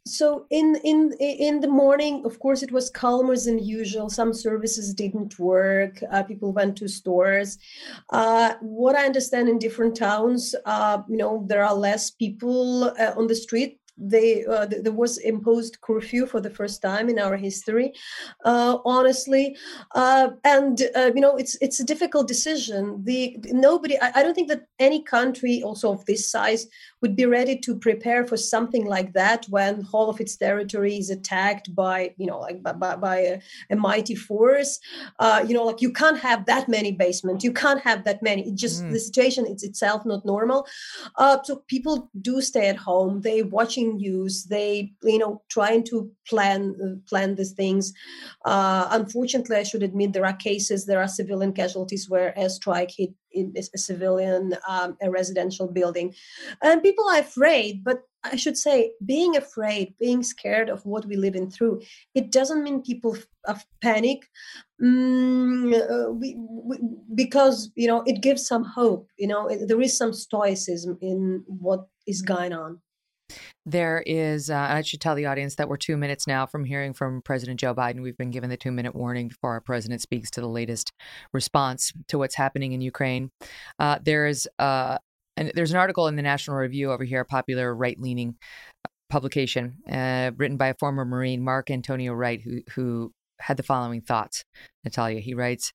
so 0.05 0.45
in 0.49 0.75
in 0.83 1.13
in 1.19 1.61
the 1.61 1.67
morning 1.67 2.23
of 2.25 2.37
course 2.39 2.61
it 2.61 2.71
was 2.71 2.89
calmer 2.89 3.37
than 3.37 3.59
usual. 3.59 4.09
Some 4.09 4.33
services 4.33 4.93
didn't 4.93 5.39
work. 5.39 6.03
Uh, 6.11 6.23
people 6.23 6.51
went 6.51 6.75
to 6.77 6.87
stores. 6.87 7.57
Uh, 8.09 8.53
what 8.61 8.95
i 8.95 9.05
understand 9.05 9.47
in 9.47 9.57
different 9.59 9.95
towns 9.95 10.55
uh, 10.65 11.01
you 11.07 11.17
know 11.17 11.45
there 11.47 11.63
are 11.63 11.75
less 11.75 12.11
people 12.11 12.85
uh, 12.99 13.13
on 13.17 13.27
the 13.27 13.35
street. 13.35 13.79
They 13.95 14.43
uh, 14.45 14.65
th- 14.65 14.83
there 14.83 14.91
was 14.91 15.19
imposed 15.19 15.79
curfew 15.81 16.25
for 16.25 16.41
the 16.41 16.49
first 16.49 16.81
time 16.81 17.09
in 17.09 17.19
our 17.19 17.37
history 17.37 17.93
uh, 18.43 18.79
honestly. 18.85 19.55
Uh, 19.93 20.29
and 20.43 20.81
uh, 20.95 21.11
you 21.15 21.21
know 21.21 21.35
it's 21.37 21.55
it's 21.61 21.79
a 21.79 21.85
difficult 21.85 22.27
decision. 22.27 23.03
The 23.03 23.37
nobody 23.51 23.99
I, 24.01 24.11
I, 24.15 24.23
don't 24.23 24.33
think 24.33 24.49
that 24.49 24.65
any 24.79 25.03
country 25.03 25.61
also 25.63 25.93
of 25.93 26.05
this 26.05 26.29
size 26.29 26.67
would 27.03 27.15
be 27.15 27.25
ready 27.25 27.55
to 27.59 27.77
prepare 27.77 28.25
for 28.25 28.37
something 28.37 28.85
like 28.85 29.13
that 29.13 29.45
when 29.49 29.85
all 29.91 30.09
of 30.09 30.19
its 30.19 30.35
territory 30.35 30.95
is 30.97 31.11
attacked 31.11 31.75
by 31.75 32.15
you 32.17 32.25
know 32.25 32.39
like 32.39 32.63
by, 32.63 32.95
by 32.95 33.17
a, 33.17 33.39
a, 33.69 33.75
mighty 33.75 34.15
force. 34.15 34.79
Uh, 35.19 35.45
you 35.47 35.53
know 35.53 35.65
like 35.65 35.81
you 35.81 35.91
can't 35.91 36.19
have 36.19 36.45
that 36.47 36.67
many 36.67 36.91
basements 36.91 37.43
you 37.43 37.53
can't 37.53 37.81
have 37.81 38.03
that 38.05 38.23
many. 38.23 38.47
It 38.47 38.55
just 38.55 38.83
mm. 38.83 38.91
the 38.91 38.99
situation 38.99 39.45
is 39.45 39.61
itself 39.63 40.05
not 40.05 40.25
normal. 40.25 40.65
Uh, 41.17 41.37
so 41.43 41.63
people 41.67 42.09
do 42.21 42.41
stay 42.41 42.67
at 42.69 42.77
home. 42.77 43.21
They 43.21 43.43
watching 43.43 43.97
news. 43.97 44.45
They 44.45 44.93
you 45.03 45.19
know 45.19 45.43
trying 45.49 45.83
to 45.91 46.09
plan 46.27 46.75
uh, 46.83 46.95
plan 47.07 47.35
these 47.35 47.51
things. 47.51 47.93
Uh, 48.45 48.87
unfortunately 48.91 49.57
i 49.57 49.63
should 49.63 49.83
admit 49.83 50.13
there 50.13 50.25
are 50.25 50.33
cases 50.33 50.85
there 50.85 51.01
are 51.01 51.07
civilian 51.07 51.53
casualties 51.53 52.09
where 52.09 52.33
a 52.37 52.49
strike 52.49 52.91
hit 52.91 53.11
in 53.33 53.53
a 53.57 53.77
civilian 53.77 54.55
um, 54.67 54.97
a 55.01 55.09
residential 55.09 55.67
building. 55.67 56.13
And 56.61 56.81
people 56.81 57.05
are 57.09 57.19
afraid 57.19 57.83
but 57.83 58.03
i 58.23 58.35
should 58.35 58.57
say 58.57 58.93
being 59.05 59.35
afraid 59.35 59.93
being 59.99 60.23
scared 60.23 60.69
of 60.69 60.85
what 60.85 61.05
we 61.05 61.15
live 61.15 61.35
in 61.35 61.49
through 61.49 61.81
it 62.15 62.31
doesn't 62.31 62.63
mean 62.63 62.81
people 62.81 63.17
f- 63.47 63.65
panic. 63.81 64.25
Mm, 64.81 65.73
uh, 65.73 66.11
we, 66.11 66.35
we, 66.37 66.77
because 67.15 67.71
you 67.75 67.87
know 67.87 68.03
it 68.05 68.21
gives 68.21 68.45
some 68.47 68.63
hope 68.63 69.09
you 69.17 69.27
know 69.27 69.47
it, 69.47 69.67
there 69.67 69.81
is 69.81 69.95
some 69.95 70.13
stoicism 70.13 70.97
in 71.01 71.43
what 71.47 71.87
is 72.07 72.21
going 72.21 72.53
on 72.53 72.79
there 73.65 74.03
is, 74.05 74.49
uh, 74.49 74.55
I 74.55 74.81
should 74.81 75.01
tell 75.01 75.15
the 75.15 75.25
audience 75.25 75.55
that 75.55 75.69
we're 75.69 75.77
two 75.77 75.97
minutes 75.97 76.27
now 76.27 76.45
from 76.45 76.65
hearing 76.65 76.93
from 76.93 77.21
President 77.21 77.59
Joe 77.59 77.73
Biden. 77.73 78.01
We've 78.01 78.17
been 78.17 78.31
given 78.31 78.49
the 78.49 78.57
two 78.57 78.71
minute 78.71 78.95
warning 78.95 79.29
before 79.29 79.51
our 79.51 79.61
president 79.61 80.01
speaks 80.01 80.29
to 80.31 80.41
the 80.41 80.47
latest 80.47 80.91
response 81.33 81.93
to 82.07 82.17
what's 82.17 82.35
happening 82.35 82.73
in 82.73 82.81
Ukraine. 82.81 83.29
Uh, 83.79 83.99
there 84.03 84.27
is, 84.27 84.47
uh, 84.59 84.97
and 85.37 85.51
there's 85.55 85.71
an 85.71 85.77
article 85.77 86.07
in 86.07 86.15
the 86.15 86.21
National 86.21 86.57
Review 86.57 86.91
over 86.91 87.03
here, 87.03 87.21
a 87.21 87.25
popular 87.25 87.73
right 87.73 87.99
leaning 87.99 88.35
publication, 89.09 89.77
uh, 89.89 90.31
written 90.37 90.57
by 90.57 90.67
a 90.67 90.75
former 90.75 91.05
Marine, 91.05 91.43
Mark 91.43 91.71
Antonio 91.71 92.13
Wright, 92.13 92.41
who, 92.41 92.61
who 92.71 93.11
had 93.39 93.57
the 93.57 93.63
following 93.63 94.01
thoughts. 94.01 94.43
Natalia, 94.83 95.19
he 95.19 95.33
writes 95.33 95.71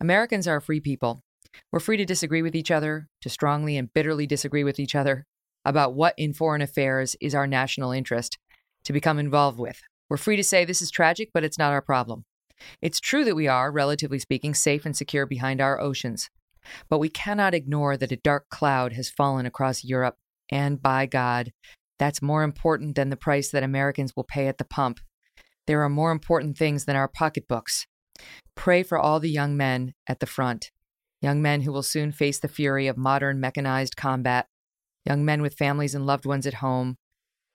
Americans 0.00 0.48
are 0.48 0.60
free 0.60 0.80
people. 0.80 1.22
We're 1.70 1.80
free 1.80 1.96
to 1.98 2.04
disagree 2.04 2.42
with 2.42 2.54
each 2.54 2.70
other, 2.70 3.08
to 3.20 3.28
strongly 3.28 3.76
and 3.76 3.92
bitterly 3.92 4.26
disagree 4.26 4.64
with 4.64 4.80
each 4.80 4.94
other, 4.94 5.26
about 5.64 5.94
what 5.94 6.14
in 6.16 6.32
foreign 6.32 6.62
affairs 6.62 7.16
is 7.20 7.34
our 7.34 7.46
national 7.46 7.92
interest 7.92 8.38
to 8.84 8.92
become 8.92 9.18
involved 9.18 9.58
with. 9.58 9.80
We're 10.08 10.16
free 10.16 10.36
to 10.36 10.44
say 10.44 10.64
this 10.64 10.82
is 10.82 10.90
tragic, 10.90 11.30
but 11.32 11.44
it's 11.44 11.58
not 11.58 11.72
our 11.72 11.82
problem. 11.82 12.24
It's 12.80 13.00
true 13.00 13.24
that 13.24 13.36
we 13.36 13.48
are, 13.48 13.72
relatively 13.72 14.18
speaking, 14.18 14.54
safe 14.54 14.84
and 14.84 14.96
secure 14.96 15.26
behind 15.26 15.60
our 15.60 15.80
oceans. 15.80 16.30
But 16.88 16.98
we 16.98 17.08
cannot 17.08 17.54
ignore 17.54 17.96
that 17.96 18.12
a 18.12 18.16
dark 18.16 18.48
cloud 18.48 18.92
has 18.92 19.10
fallen 19.10 19.46
across 19.46 19.84
Europe, 19.84 20.16
and 20.50 20.80
by 20.80 21.06
God, 21.06 21.52
that's 21.98 22.22
more 22.22 22.42
important 22.42 22.94
than 22.94 23.10
the 23.10 23.16
price 23.16 23.50
that 23.50 23.62
Americans 23.62 24.14
will 24.16 24.24
pay 24.24 24.48
at 24.48 24.58
the 24.58 24.64
pump. 24.64 25.00
There 25.66 25.82
are 25.82 25.88
more 25.88 26.12
important 26.12 26.56
things 26.56 26.84
than 26.84 26.96
our 26.96 27.08
pocketbooks. 27.08 27.86
Pray 28.54 28.82
for 28.82 28.98
all 28.98 29.20
the 29.20 29.30
young 29.30 29.56
men 29.56 29.94
at 30.06 30.20
the 30.20 30.26
front, 30.26 30.70
young 31.20 31.40
men 31.40 31.62
who 31.62 31.72
will 31.72 31.82
soon 31.82 32.12
face 32.12 32.38
the 32.38 32.48
fury 32.48 32.86
of 32.86 32.96
modern 32.96 33.40
mechanized 33.40 33.96
combat 33.96 34.46
young 35.04 35.24
men 35.24 35.42
with 35.42 35.54
families 35.54 35.94
and 35.94 36.06
loved 36.06 36.26
ones 36.26 36.46
at 36.46 36.54
home, 36.54 36.96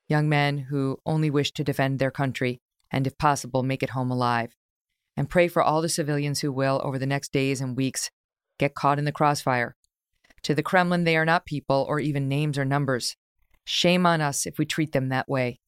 young 0.08 0.28
men 0.28 0.58
who 0.58 0.98
only 1.04 1.30
wish 1.30 1.52
to 1.52 1.64
defend 1.64 1.98
their 1.98 2.10
country 2.10 2.60
and, 2.90 3.06
if 3.06 3.18
possible, 3.18 3.62
make 3.62 3.82
it 3.82 3.90
home 3.90 4.10
alive. 4.10 4.54
And 5.16 5.28
pray 5.28 5.48
for 5.48 5.62
all 5.62 5.82
the 5.82 5.88
civilians 5.88 6.40
who 6.40 6.52
will, 6.52 6.80
over 6.84 6.98
the 6.98 7.06
next 7.06 7.32
days 7.32 7.60
and 7.60 7.76
weeks, 7.76 8.10
get 8.58 8.74
caught 8.74 8.98
in 8.98 9.04
the 9.04 9.12
crossfire. 9.12 9.74
To 10.42 10.54
the 10.54 10.62
Kremlin, 10.62 11.04
they 11.04 11.16
are 11.16 11.24
not 11.24 11.46
people 11.46 11.84
or 11.88 11.98
even 11.98 12.28
names 12.28 12.56
or 12.56 12.64
numbers. 12.64 13.16
Shame 13.64 14.06
on 14.06 14.20
us 14.20 14.46
if 14.46 14.58
we 14.58 14.64
treat 14.64 14.92
them 14.92 15.08
that 15.08 15.28
way. 15.28 15.58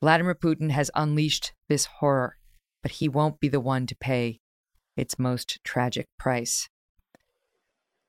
Vladimir 0.00 0.34
Putin 0.34 0.70
has 0.72 0.90
unleashed 0.94 1.52
this 1.68 1.86
horror, 1.86 2.36
but 2.82 2.92
he 2.92 3.08
won't 3.08 3.38
be 3.38 3.48
the 3.48 3.60
one 3.60 3.86
to 3.86 3.96
pay 3.96 4.40
its 4.96 5.18
most 5.18 5.60
tragic 5.64 6.06
price. 6.18 6.68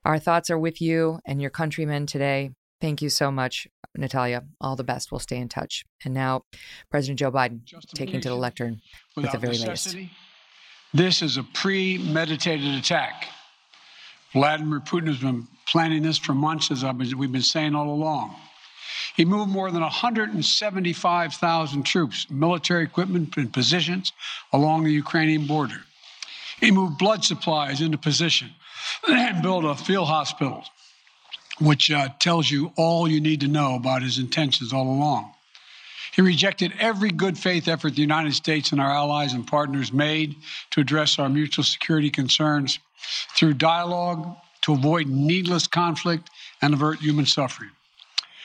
Our 0.03 0.19
thoughts 0.19 0.49
are 0.49 0.57
with 0.57 0.81
you 0.81 1.19
and 1.25 1.41
your 1.41 1.51
countrymen 1.51 2.07
today. 2.07 2.51
Thank 2.83 3.01
you 3.01 3.07
so 3.07 3.31
much, 3.31 3.65
Nataliya. 3.97 4.43
All 4.59 4.75
the 4.75 4.83
best. 4.83 5.09
We'll 5.09 5.19
stay 5.19 5.37
in 5.37 5.47
touch. 5.47 5.85
And 6.03 6.13
now, 6.13 6.43
President 6.91 7.17
Joe 7.17 7.31
Biden 7.31 7.61
taking 7.95 8.19
to 8.19 8.27
the 8.27 8.35
lectern 8.35 8.81
with 9.15 9.31
the 9.31 9.37
very 9.37 9.53
necessity. 9.53 9.97
latest. 9.97 10.17
This 10.93 11.21
is 11.21 11.37
a 11.37 11.43
premeditated 11.43 12.75
attack. 12.75 13.29
Vladimir 14.33 14.81
Putin 14.81 15.07
has 15.07 15.19
been 15.19 15.47
planning 15.65 16.03
this 16.03 16.17
for 16.17 16.33
months, 16.33 16.71
as 16.71 16.83
been, 16.83 17.17
we've 17.17 17.31
been 17.31 17.41
saying 17.41 17.73
all 17.73 17.87
along. 17.87 18.35
He 19.15 19.23
moved 19.23 19.49
more 19.49 19.71
than 19.71 19.79
175,000 19.79 21.83
troops, 21.83 22.29
military 22.29 22.83
equipment, 22.83 23.37
and 23.37 23.53
positions 23.53 24.11
along 24.51 24.83
the 24.83 24.91
Ukrainian 24.91 25.47
border. 25.47 25.85
He 26.59 26.69
moved 26.69 26.97
blood 26.97 27.23
supplies 27.23 27.79
into 27.79 27.97
position 27.97 28.49
and 29.07 29.41
built 29.41 29.63
a 29.63 29.73
field 29.73 30.09
hospital 30.09 30.65
which 31.59 31.91
uh, 31.91 32.09
tells 32.19 32.49
you 32.49 32.71
all 32.77 33.07
you 33.07 33.21
need 33.21 33.41
to 33.41 33.47
know 33.47 33.75
about 33.75 34.01
his 34.01 34.17
intentions 34.17 34.73
all 34.73 34.87
along. 34.87 35.33
He 36.13 36.21
rejected 36.21 36.73
every 36.79 37.09
good 37.09 37.37
faith 37.37 37.67
effort 37.67 37.95
the 37.95 38.01
United 38.01 38.33
States 38.33 38.71
and 38.71 38.79
our 38.79 38.91
allies 38.91 39.33
and 39.33 39.47
partners 39.47 39.91
made 39.91 40.35
to 40.71 40.81
address 40.81 41.17
our 41.17 41.29
mutual 41.29 41.63
security 41.63 42.09
concerns 42.09 42.79
through 43.35 43.55
dialogue 43.55 44.35
to 44.61 44.73
avoid 44.73 45.07
needless 45.07 45.67
conflict 45.67 46.29
and 46.61 46.73
avert 46.73 46.99
human 46.99 47.25
suffering. 47.25 47.71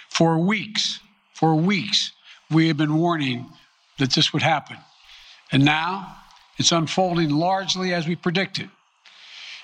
For 0.08 0.38
weeks, 0.38 1.00
for 1.34 1.54
weeks, 1.54 2.12
we 2.50 2.68
have 2.68 2.76
been 2.76 2.96
warning 2.96 3.46
that 3.98 4.12
this 4.12 4.32
would 4.32 4.42
happen. 4.42 4.78
And 5.52 5.64
now 5.64 6.16
it's 6.56 6.72
unfolding 6.72 7.30
largely 7.30 7.94
as 7.94 8.08
we 8.08 8.16
predicted. 8.16 8.70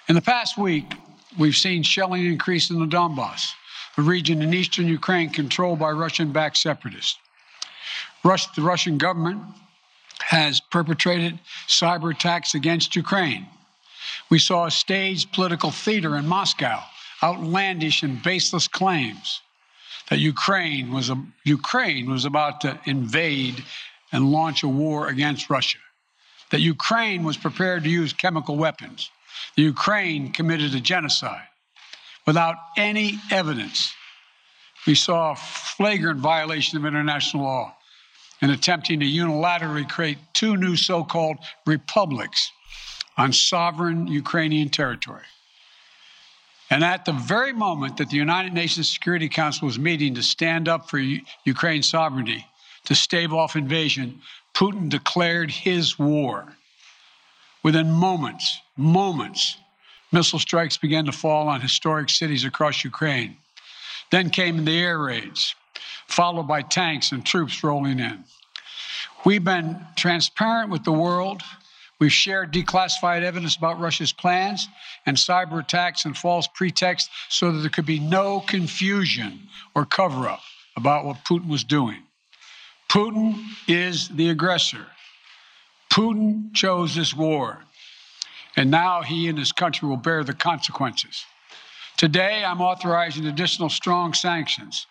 In 0.08 0.14
the 0.14 0.22
past 0.22 0.58
week, 0.58 0.92
We've 1.38 1.56
seen 1.56 1.82
shelling 1.82 2.26
increase 2.26 2.70
in 2.70 2.78
the 2.78 2.86
Donbass, 2.86 3.52
a 3.96 4.02
region 4.02 4.42
in 4.42 4.54
eastern 4.54 4.86
Ukraine 4.86 5.30
controlled 5.30 5.78
by 5.78 5.90
Russian 5.90 6.32
backed 6.32 6.58
separatists. 6.58 7.18
Rus- 8.22 8.46
the 8.54 8.62
Russian 8.62 8.98
government 8.98 9.42
has 10.20 10.60
perpetrated 10.60 11.38
cyber 11.68 12.14
attacks 12.14 12.54
against 12.54 12.96
Ukraine. 12.96 13.46
We 14.30 14.38
saw 14.38 14.66
a 14.66 14.70
staged 14.70 15.32
political 15.32 15.70
theater 15.70 16.16
in 16.16 16.26
Moscow, 16.26 16.82
outlandish 17.22 18.02
and 18.02 18.22
baseless 18.22 18.68
claims 18.68 19.40
that 20.08 20.18
Ukraine 20.18 20.92
was, 20.92 21.10
a, 21.10 21.22
Ukraine 21.44 22.10
was 22.10 22.24
about 22.24 22.60
to 22.62 22.78
invade 22.84 23.64
and 24.12 24.30
launch 24.30 24.62
a 24.62 24.68
war 24.68 25.08
against 25.08 25.50
Russia, 25.50 25.78
that 26.50 26.60
Ukraine 26.60 27.24
was 27.24 27.36
prepared 27.36 27.84
to 27.84 27.90
use 27.90 28.12
chemical 28.12 28.56
weapons, 28.56 29.10
Ukraine 29.56 30.32
committed 30.32 30.74
a 30.74 30.80
genocide 30.80 31.46
without 32.26 32.56
any 32.76 33.18
evidence. 33.30 33.92
We 34.86 34.94
saw 34.94 35.32
a 35.32 35.36
flagrant 35.36 36.20
violation 36.20 36.78
of 36.78 36.84
international 36.84 37.44
law 37.44 37.74
in 38.42 38.50
attempting 38.50 39.00
to 39.00 39.06
unilaterally 39.06 39.88
create 39.88 40.18
two 40.34 40.56
new 40.56 40.76
so 40.76 41.04
called 41.04 41.38
republics 41.66 42.50
on 43.16 43.32
sovereign 43.32 44.06
Ukrainian 44.06 44.68
territory. 44.68 45.22
And 46.70 46.82
at 46.82 47.04
the 47.04 47.12
very 47.12 47.52
moment 47.52 47.98
that 47.98 48.10
the 48.10 48.16
United 48.16 48.52
Nations 48.52 48.92
Security 48.92 49.28
Council 49.28 49.66
was 49.66 49.78
meeting 49.78 50.14
to 50.14 50.22
stand 50.22 50.68
up 50.68 50.90
for 50.90 50.98
U- 50.98 51.20
Ukraine's 51.44 51.88
sovereignty, 51.88 52.44
to 52.86 52.94
stave 52.94 53.32
off 53.32 53.56
invasion, 53.56 54.20
Putin 54.54 54.88
declared 54.88 55.50
his 55.50 55.98
war. 55.98 56.56
Within 57.64 57.90
moments, 57.90 58.60
moments, 58.76 59.56
missile 60.12 60.38
strikes 60.38 60.76
began 60.76 61.06
to 61.06 61.12
fall 61.12 61.48
on 61.48 61.62
historic 61.62 62.10
cities 62.10 62.44
across 62.44 62.84
Ukraine. 62.84 63.38
Then 64.10 64.28
came 64.28 64.64
the 64.64 64.78
air 64.78 64.98
raids, 64.98 65.54
followed 66.06 66.46
by 66.46 66.60
tanks 66.60 67.10
and 67.10 67.24
troops 67.24 67.64
rolling 67.64 67.98
in. 67.98 68.22
We've 69.24 69.42
been 69.42 69.80
transparent 69.96 70.70
with 70.70 70.84
the 70.84 70.92
world. 70.92 71.42
We've 71.98 72.12
shared 72.12 72.52
declassified 72.52 73.22
evidence 73.22 73.56
about 73.56 73.80
Russia's 73.80 74.12
plans 74.12 74.68
and 75.06 75.16
cyber 75.16 75.58
attacks 75.60 76.04
and 76.04 76.16
false 76.16 76.46
pretexts 76.46 77.08
so 77.30 77.50
that 77.50 77.60
there 77.60 77.70
could 77.70 77.86
be 77.86 77.98
no 77.98 78.40
confusion 78.40 79.48
or 79.74 79.86
cover 79.86 80.28
up 80.28 80.42
about 80.76 81.06
what 81.06 81.24
Putin 81.24 81.48
was 81.48 81.64
doing. 81.64 82.02
Putin 82.90 83.42
is 83.66 84.08
the 84.10 84.28
aggressor. 84.28 84.86
Putin 85.90 86.52
chose 86.54 86.94
this 86.94 87.14
war, 87.14 87.64
and 88.56 88.70
now 88.70 89.02
he 89.02 89.28
and 89.28 89.38
his 89.38 89.52
country 89.52 89.88
will 89.88 89.96
bear 89.96 90.24
the 90.24 90.34
consequences. 90.34 91.24
Today, 91.96 92.44
I'm 92.44 92.60
authorizing 92.60 93.26
additional 93.26 93.68
strong 93.68 94.14
sanctions 94.14 94.86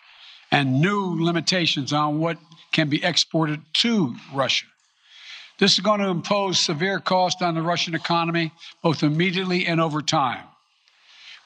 and 0.52 0.80
new 0.80 1.22
limitations 1.24 1.92
on 1.92 2.20
what 2.20 2.38
can 2.72 2.90
be 2.90 3.04
exported 3.04 3.62
to 3.74 4.16
Russia. 4.34 4.66
This 5.60 5.74
is 5.74 5.80
going 5.80 6.00
to 6.00 6.08
impose 6.08 6.60
severe 6.60 7.00
cost 7.00 7.42
on 7.42 7.56
the 7.56 7.62
Russian 7.62 7.94
economy, 7.94 8.52
both 8.82 9.04
immediately 9.04 9.66
and 9.66 9.80
over 9.80 10.02
time. 10.02 10.46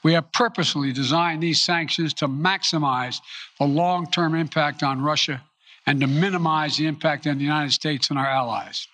We 0.04 0.14
have 0.14 0.32
purposely 0.32 0.94
designed 0.94 1.44
these 1.44 1.62
sanctions 1.62 2.14
to 2.16 2.28
maximize 2.28 3.20
the 3.60 3.66
long 3.66 4.10
term 4.10 4.36
impact 4.36 4.84
on 4.84 5.02
Russia 5.02 5.42
and 5.86 6.00
to 6.02 6.08
minimize 6.08 6.78
the 6.78 6.86
impact 6.86 7.28
on 7.28 7.38
the 7.38 7.44
United 7.44 7.74
States 7.74 8.10
and 8.10 8.20
our 8.20 8.28
allies. 8.28 8.88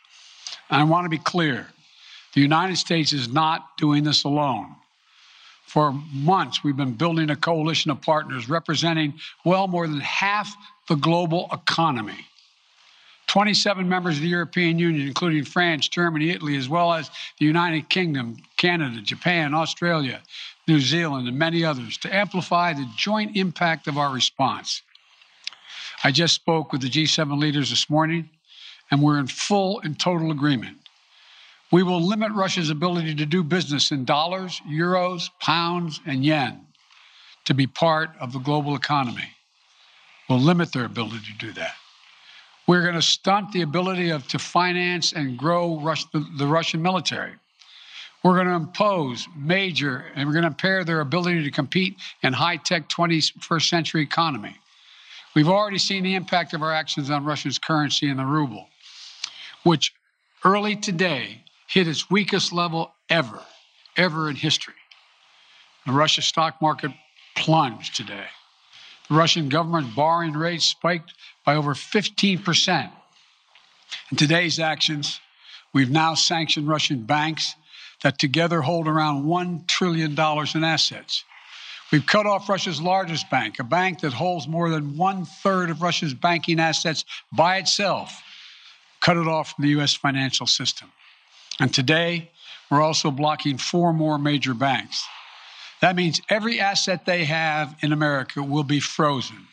And 0.73 0.81
I 0.81 0.85
want 0.85 1.05
to 1.05 1.09
be 1.09 1.19
clear 1.19 1.67
the 2.33 2.41
United 2.41 2.77
States 2.77 3.13
is 3.13 3.31
not 3.31 3.77
doing 3.77 4.03
this 4.03 4.23
alone. 4.23 4.75
For 5.67 5.91
months, 6.11 6.63
we've 6.63 6.75
been 6.75 6.93
building 6.93 7.29
a 7.29 7.35
coalition 7.35 7.91
of 7.91 8.01
partners 8.01 8.49
representing 8.49 9.13
well 9.45 9.67
more 9.67 9.87
than 9.87 9.99
half 9.99 10.51
the 10.89 10.95
global 10.95 11.47
economy. 11.53 12.25
27 13.27 13.87
members 13.87 14.15
of 14.15 14.23
the 14.23 14.27
European 14.27 14.79
Union, 14.79 15.05
including 15.05 15.43
France, 15.43 15.87
Germany, 15.87 16.31
Italy, 16.31 16.57
as 16.57 16.67
well 16.67 16.91
as 16.91 17.11
the 17.37 17.45
United 17.45 17.87
Kingdom, 17.89 18.37
Canada, 18.57 18.99
Japan, 18.99 19.53
Australia, 19.53 20.23
New 20.67 20.79
Zealand, 20.79 21.27
and 21.27 21.37
many 21.37 21.63
others, 21.63 21.99
to 21.99 22.13
amplify 22.13 22.73
the 22.73 22.89
joint 22.97 23.37
impact 23.37 23.87
of 23.87 23.99
our 23.99 24.11
response. 24.11 24.81
I 26.03 26.09
just 26.09 26.33
spoke 26.33 26.71
with 26.71 26.81
the 26.81 26.89
G7 26.89 27.39
leaders 27.39 27.69
this 27.69 27.91
morning, 27.91 28.27
and 28.93 29.01
we're 29.01 29.17
in 29.17 29.25
full 29.25 29.79
and 29.79 29.99
total 29.99 30.29
agreement. 30.29 30.77
We 31.71 31.81
will 31.81 31.99
limit 31.99 32.31
Russia's 32.31 32.69
ability 32.69 33.15
to 33.15 33.25
do 33.25 33.43
business 33.43 33.89
in 33.89 34.05
dollars, 34.05 34.61
euros, 34.69 35.31
pounds, 35.39 35.99
and 36.05 36.23
yen 36.23 36.67
to 37.45 37.55
be 37.55 37.65
part 37.65 38.11
of 38.19 38.33
the 38.33 38.37
global 38.37 38.75
economy. 38.75 39.27
We'll 40.29 40.41
limit 40.41 40.71
their 40.71 40.85
ability 40.85 41.21
to 41.25 41.47
do 41.47 41.53
that. 41.53 41.73
We're 42.67 42.83
going 42.83 42.93
to 42.93 43.01
stunt 43.01 43.51
the 43.51 43.63
ability 43.63 44.11
of 44.11 44.27
to 44.27 44.37
finance 44.37 45.13
and 45.13 45.39
grow 45.39 45.79
the, 46.11 46.23
the 46.37 46.45
Russian 46.45 46.79
military. 46.79 47.33
We're 48.23 48.35
going 48.35 48.45
to 48.45 48.53
impose 48.53 49.27
major, 49.35 50.05
and 50.13 50.27
we're 50.27 50.33
going 50.33 50.43
to 50.43 50.49
impair 50.49 50.83
their 50.83 50.99
ability 50.99 51.43
to 51.43 51.49
compete 51.49 51.95
in 52.21 52.31
high-tech 52.31 52.89
21st 52.89 53.67
century 53.67 54.03
economy. 54.03 54.55
We've 55.35 55.49
already 55.49 55.79
seen 55.79 56.03
the 56.03 56.13
impact 56.13 56.53
of 56.53 56.61
our 56.61 56.71
actions 56.71 57.09
on 57.09 57.25
Russia's 57.25 57.57
currency 57.57 58.07
and 58.11 58.19
the 58.19 58.25
ruble, 58.25 58.67
which 59.63 59.93
early 60.43 60.75
today 60.75 61.43
hit 61.67 61.87
its 61.87 62.09
weakest 62.09 62.53
level 62.53 62.93
ever, 63.09 63.41
ever 63.97 64.29
in 64.29 64.35
history. 64.35 64.73
The 65.85 65.91
Russia 65.91 66.21
stock 66.21 66.61
market 66.61 66.91
plunged 67.35 67.95
today. 67.95 68.25
The 69.09 69.15
Russian 69.15 69.49
government 69.49 69.95
borrowing 69.95 70.33
rate 70.33 70.61
spiked 70.61 71.13
by 71.45 71.55
over 71.55 71.73
15%. 71.73 72.91
In 74.11 74.17
today's 74.17 74.59
actions, 74.59 75.19
we've 75.73 75.89
now 75.89 76.13
sanctioned 76.13 76.67
Russian 76.67 77.03
banks 77.03 77.55
that 78.01 78.19
together 78.19 78.61
hold 78.61 78.87
around 78.87 79.25
$1 79.25 79.67
trillion 79.67 80.11
in 80.11 80.63
assets. 80.63 81.23
We've 81.91 82.05
cut 82.05 82.25
off 82.25 82.49
Russia's 82.49 82.81
largest 82.81 83.29
bank, 83.29 83.59
a 83.59 83.63
bank 83.63 83.99
that 84.01 84.13
holds 84.13 84.47
more 84.47 84.69
than 84.69 84.97
one 84.97 85.25
third 85.25 85.69
of 85.69 85.81
Russia's 85.81 86.13
banking 86.13 86.59
assets 86.59 87.05
by 87.31 87.57
itself, 87.57 88.21
cut 89.03 89.17
it 89.17 89.27
off 89.27 89.51
from 89.51 89.63
the 89.63 89.71
U.S. 89.71 89.93
financial 89.93 90.47
system. 90.47 90.89
And 91.59 91.73
today, 91.73 92.31
we're 92.71 92.81
also 92.81 93.11
blocking 93.11 93.57
four 93.57 93.93
more 93.93 94.17
major 94.17 94.53
banks. 94.53 95.05
That 95.81 95.95
means 95.97 96.21
every 96.29 96.59
asset 96.59 97.05
they 97.05 97.25
have 97.25 97.75
in 97.81 97.91
America 97.91 98.41
will 98.41 98.63
be 98.63 98.79
frozen. 98.79 99.47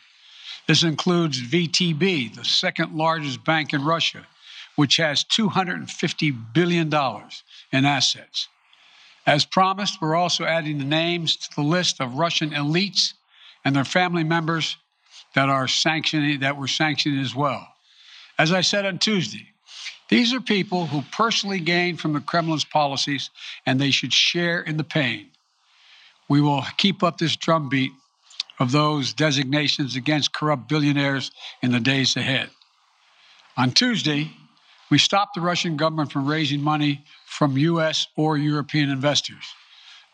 This 0.67 0.83
includes 0.83 1.41
VTB, 1.41 2.33
the 2.33 2.45
second 2.45 2.95
largest 2.95 3.43
bank 3.43 3.73
in 3.73 3.83
Russia, 3.83 4.25
which 4.77 4.95
has 4.97 5.25
$250 5.25 6.53
billion 6.53 6.87
in 7.73 7.85
assets. 7.85 8.47
As 9.25 9.43
promised, 9.43 10.01
we're 10.01 10.15
also 10.15 10.45
adding 10.45 10.77
the 10.77 10.85
names 10.85 11.35
to 11.35 11.49
the 11.55 11.61
list 11.61 11.99
of 11.99 12.15
Russian 12.15 12.51
elites 12.51 13.13
and 13.65 13.75
their 13.75 13.83
family 13.83 14.23
members 14.23 14.77
that 15.35 15.49
are 15.49 15.67
sanctioning 15.67 16.39
that 16.39 16.57
were 16.57 16.67
sanctioned 16.67 17.19
as 17.19 17.35
well. 17.35 17.70
As 18.41 18.51
I 18.51 18.61
said 18.61 18.87
on 18.87 18.97
Tuesday, 18.97 19.45
these 20.09 20.33
are 20.33 20.41
people 20.41 20.87
who 20.87 21.03
personally 21.11 21.59
gain 21.59 21.95
from 21.95 22.13
the 22.13 22.19
Kremlin's 22.19 22.63
policies, 22.63 23.29
and 23.67 23.79
they 23.79 23.91
should 23.91 24.11
share 24.11 24.61
in 24.61 24.77
the 24.77 24.83
pain. 24.83 25.27
We 26.27 26.41
will 26.41 26.65
keep 26.77 27.03
up 27.03 27.19
this 27.19 27.35
drumbeat 27.35 27.91
of 28.57 28.71
those 28.71 29.13
designations 29.13 29.95
against 29.95 30.33
corrupt 30.33 30.67
billionaires 30.67 31.29
in 31.61 31.71
the 31.71 31.79
days 31.79 32.17
ahead. 32.17 32.49
On 33.57 33.69
Tuesday, 33.69 34.31
we 34.89 34.97
stopped 34.97 35.35
the 35.35 35.41
Russian 35.41 35.77
government 35.77 36.11
from 36.11 36.25
raising 36.25 36.61
money 36.61 37.05
from 37.27 37.59
U.S. 37.59 38.07
or 38.15 38.39
European 38.39 38.89
investors. 38.89 39.45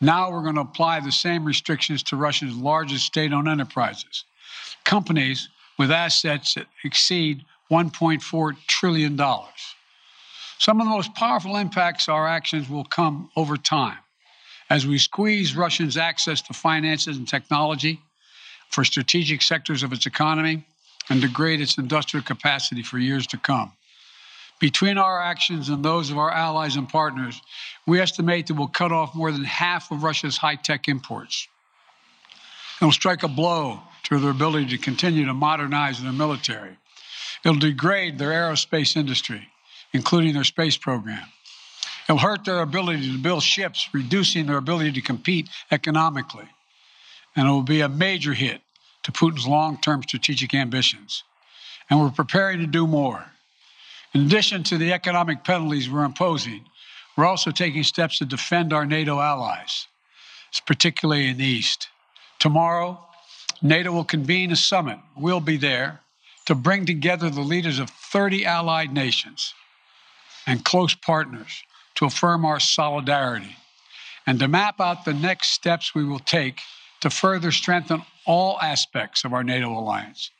Now 0.02 0.30
we're 0.30 0.42
going 0.42 0.56
to 0.56 0.60
apply 0.60 1.00
the 1.00 1.12
same 1.12 1.46
restrictions 1.46 2.02
to 2.02 2.16
Russia's 2.16 2.54
largest 2.54 3.06
state 3.06 3.32
owned 3.32 3.48
enterprises, 3.48 4.26
companies 4.84 5.48
with 5.78 5.90
assets 5.90 6.52
that 6.52 6.66
exceed 6.84 7.42
$1.4 7.70 8.56
trillion. 8.66 9.16
Some 10.58 10.80
of 10.80 10.86
the 10.86 10.90
most 10.90 11.14
powerful 11.14 11.56
impacts 11.56 12.08
our 12.08 12.26
actions 12.26 12.68
will 12.68 12.84
come 12.84 13.30
over 13.36 13.56
time 13.56 13.98
as 14.70 14.86
we 14.86 14.98
squeeze 14.98 15.56
Russians' 15.56 15.96
access 15.96 16.42
to 16.42 16.52
finances 16.52 17.16
and 17.16 17.26
technology 17.26 18.00
for 18.70 18.84
strategic 18.84 19.42
sectors 19.42 19.82
of 19.82 19.92
its 19.92 20.06
economy 20.06 20.64
and 21.08 21.20
degrade 21.20 21.60
its 21.60 21.78
industrial 21.78 22.24
capacity 22.24 22.82
for 22.82 22.98
years 22.98 23.26
to 23.28 23.38
come. 23.38 23.72
Between 24.60 24.98
our 24.98 25.22
actions 25.22 25.68
and 25.68 25.84
those 25.84 26.10
of 26.10 26.18
our 26.18 26.30
allies 26.30 26.76
and 26.76 26.88
partners, 26.88 27.40
we 27.86 28.00
estimate 28.00 28.48
that 28.48 28.54
we'll 28.54 28.66
cut 28.66 28.92
off 28.92 29.14
more 29.14 29.30
than 29.30 29.44
half 29.44 29.90
of 29.90 30.02
Russia's 30.02 30.36
high 30.36 30.56
tech 30.56 30.88
imports. 30.88 31.46
It 32.80 32.84
will 32.84 32.92
strike 32.92 33.22
a 33.22 33.28
blow 33.28 33.80
to 34.04 34.18
their 34.18 34.30
ability 34.30 34.66
to 34.66 34.78
continue 34.78 35.24
to 35.26 35.34
modernize 35.34 36.02
their 36.02 36.12
military. 36.12 36.76
It'll 37.44 37.58
degrade 37.58 38.18
their 38.18 38.30
aerospace 38.30 38.96
industry 38.96 39.48
including 39.92 40.34
their 40.34 40.44
space 40.44 40.76
program. 40.76 41.26
It'll 42.08 42.18
hurt 42.18 42.44
their 42.44 42.60
ability 42.60 43.12
to 43.12 43.18
build 43.18 43.42
ships, 43.42 43.88
reducing 43.92 44.46
their 44.46 44.56
ability 44.56 44.92
to 44.92 45.00
compete 45.02 45.48
economically. 45.70 46.48
And 47.36 47.46
it 47.46 47.50
will 47.50 47.62
be 47.62 47.82
a 47.82 47.88
major 47.88 48.32
hit 48.32 48.62
to 49.02 49.12
Putin's 49.12 49.46
long 49.46 49.78
term 49.80 50.02
strategic 50.02 50.54
ambitions. 50.54 51.24
And 51.90 52.00
we're 52.00 52.10
preparing 52.10 52.60
to 52.60 52.66
do 52.66 52.86
more. 52.86 53.24
In 54.14 54.22
addition 54.22 54.62
to 54.64 54.78
the 54.78 54.92
economic 54.92 55.44
penalties 55.44 55.90
we're 55.90 56.04
imposing, 56.04 56.64
we're 57.16 57.26
also 57.26 57.50
taking 57.50 57.82
steps 57.82 58.18
to 58.18 58.24
defend 58.24 58.72
our 58.72 58.86
NATO 58.86 59.20
allies, 59.20 59.86
particularly 60.66 61.28
in 61.28 61.36
the 61.36 61.44
East. 61.44 61.88
Tomorrow, 62.38 62.98
NATO 63.60 63.92
will 63.92 64.04
convene 64.04 64.52
a 64.52 64.56
summit. 64.56 64.98
We'll 65.16 65.40
be 65.40 65.56
there 65.56 66.00
to 66.48 66.54
bring 66.54 66.86
together 66.86 67.28
the 67.28 67.42
leaders 67.42 67.78
of 67.78 67.90
30 67.90 68.46
allied 68.46 68.90
nations 68.90 69.52
and 70.46 70.64
close 70.64 70.94
partners 70.94 71.62
to 71.94 72.06
affirm 72.06 72.46
our 72.46 72.58
solidarity 72.58 73.54
and 74.26 74.38
to 74.38 74.48
map 74.48 74.80
out 74.80 75.04
the 75.04 75.12
next 75.12 75.50
steps 75.50 75.94
we 75.94 76.06
will 76.06 76.18
take 76.20 76.60
to 77.02 77.10
further 77.10 77.52
strengthen 77.52 78.00
all 78.24 78.58
aspects 78.62 79.26
of 79.26 79.34
our 79.34 79.44
NATO 79.44 79.68
alliance. 79.78 80.30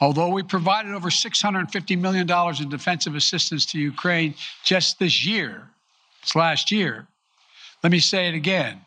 Although 0.00 0.28
we 0.28 0.44
provided 0.44 0.94
over 0.94 1.10
$650 1.10 2.00
million 2.00 2.30
in 2.62 2.68
defensive 2.68 3.16
assistance 3.16 3.66
to 3.66 3.78
Ukraine 3.80 4.36
just 4.62 5.00
this 5.00 5.26
year, 5.26 5.68
this 6.22 6.36
last 6.36 6.70
year, 6.70 7.08
let 7.82 7.90
me 7.90 7.98
say 7.98 8.28
it 8.28 8.36
again. 8.36 8.82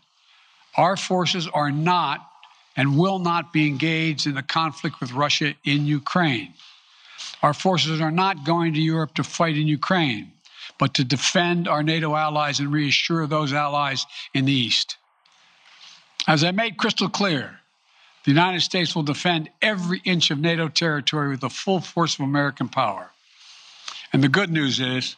Our 0.77 0.95
forces 0.95 1.49
are 1.49 1.71
not 1.71 2.30
and 2.75 2.97
will 2.97 3.19
not 3.19 3.51
be 3.51 3.67
engaged 3.67 4.27
in 4.27 4.35
the 4.35 4.43
conflict 4.43 4.99
with 4.99 5.11
Russia 5.11 5.53
in 5.63 5.85
Ukraine. 5.85 6.53
Our 7.41 7.53
forces 7.53 8.01
are 8.01 8.11
not 8.11 8.45
going 8.45 8.73
to 8.73 8.81
Europe 8.81 9.13
to 9.15 9.23
fight 9.23 9.57
in 9.57 9.67
Ukraine, 9.67 10.31
but 10.77 10.93
to 10.95 11.03
defend 11.03 11.67
our 11.67 11.83
NATO 11.83 12.15
allies 12.15 12.59
and 12.59 12.71
reassure 12.71 13.27
those 13.27 13.53
allies 13.53 14.05
in 14.33 14.45
the 14.45 14.53
East. 14.53 14.97
As 16.27 16.43
I 16.43 16.51
made 16.51 16.77
crystal 16.77 17.09
clear, 17.09 17.59
the 18.23 18.31
United 18.31 18.61
States 18.61 18.95
will 18.95 19.03
defend 19.03 19.49
every 19.61 20.01
inch 20.05 20.29
of 20.29 20.39
NATO 20.39 20.67
territory 20.69 21.29
with 21.29 21.41
the 21.41 21.49
full 21.49 21.81
force 21.81 22.13
of 22.15 22.21
American 22.21 22.69
power. 22.69 23.09
And 24.13 24.23
the 24.23 24.29
good 24.29 24.51
news 24.51 24.79
is, 24.79 25.15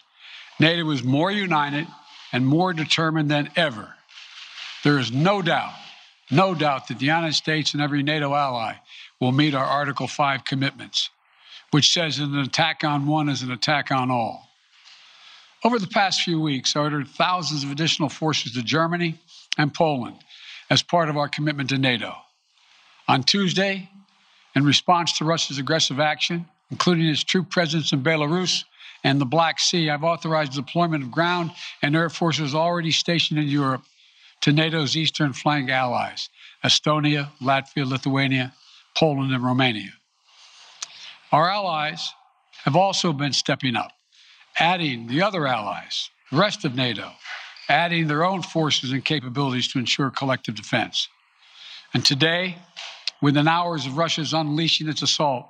NATO 0.60 0.90
is 0.92 1.04
more 1.04 1.32
united 1.32 1.88
and 2.32 2.46
more 2.46 2.74
determined 2.74 3.30
than 3.30 3.50
ever. 3.56 3.94
There 4.84 5.00
is 5.00 5.12
no 5.12 5.42
doubt, 5.42 5.74
no 6.34 6.54
doubt 6.56 6.88
that 6.88 7.00
the 7.00 7.06
United 7.06 7.34
States 7.34 7.74
and 7.74 7.82
every 7.82 8.04
NATO 8.04 8.34
ally 8.34 8.76
will 9.20 9.32
meet 9.32 9.54
our 9.54 9.66
Article 9.66 10.08
5 10.08 10.44
commitments 10.44 11.10
which 11.74 11.92
says 11.92 12.18
that 12.18 12.26
an 12.26 12.38
attack 12.38 12.84
on 12.84 13.08
one 13.08 13.28
is 13.28 13.42
an 13.42 13.50
attack 13.50 13.92
on 13.92 14.12
all. 14.12 14.48
Over 15.64 15.80
the 15.80 15.88
past 15.88 16.22
few 16.22 16.40
weeks, 16.40 16.76
I 16.76 16.82
ordered 16.82 17.08
thousands 17.08 17.64
of 17.64 17.72
additional 17.72 18.10
forces 18.10 18.54
to 18.54 18.62
Germany 18.62 19.16
and 19.58 19.74
Poland 19.74 20.18
as 20.70 20.84
part 20.84 21.10
of 21.10 21.18
our 21.18 21.28
commitment 21.28 21.70
to 21.70 21.80
NATO. 21.80 22.14
On 23.08 23.24
Tuesday, 23.24 23.90
in 24.56 24.64
response 24.64 25.18
to 25.18 25.26
Russia's 25.26 25.58
aggressive 25.58 26.00
action, 26.00 26.46
including 26.70 27.08
its 27.08 27.24
troop 27.24 27.50
presence 27.50 27.92
in 27.92 28.04
Belarus 28.04 28.66
and 29.04 29.20
the 29.20 29.26
Black 29.26 29.60
Sea, 29.60 29.90
I've 29.90 30.04
authorized 30.04 30.54
deployment 30.54 31.04
of 31.04 31.10
ground 31.10 31.52
and 31.82 31.96
air 31.96 32.10
forces 32.12 32.54
already 32.54 32.92
stationed 32.92 33.40
in 33.40 33.48
Europe 33.48 33.84
to 34.44 34.52
NATO's 34.52 34.98
eastern 34.98 35.32
flank 35.32 35.70
allies 35.70 36.30
Estonia, 36.66 37.30
Latvia, 37.42 37.88
Lithuania, 37.88 38.54
Poland, 38.96 39.34
and 39.34 39.44
Romania. 39.44 39.94
Our 41.32 41.50
allies 41.50 42.10
have 42.66 42.76
also 42.76 43.14
been 43.14 43.32
stepping 43.32 43.78
up, 43.78 43.92
adding 44.60 45.08
the 45.08 45.22
other 45.22 45.48
allies, 45.48 46.10
the 46.30 46.38
rest 46.38 46.66
of 46.66 46.76
NATO, 46.76 47.10
adding 47.70 48.08
their 48.08 48.26
own 48.26 48.42
forces 48.42 48.92
and 48.92 49.04
capabilities 49.04 49.70
to 49.70 49.80
ensure 49.80 50.10
collective 50.10 50.56
defense. 50.56 51.08
And 51.94 52.04
today, 52.04 52.58
within 53.22 53.48
hours 53.48 53.86
of 53.86 53.98
Russia's 53.98 54.34
unleashing 54.34 54.90
its 54.90 55.02
assault, 55.02 55.50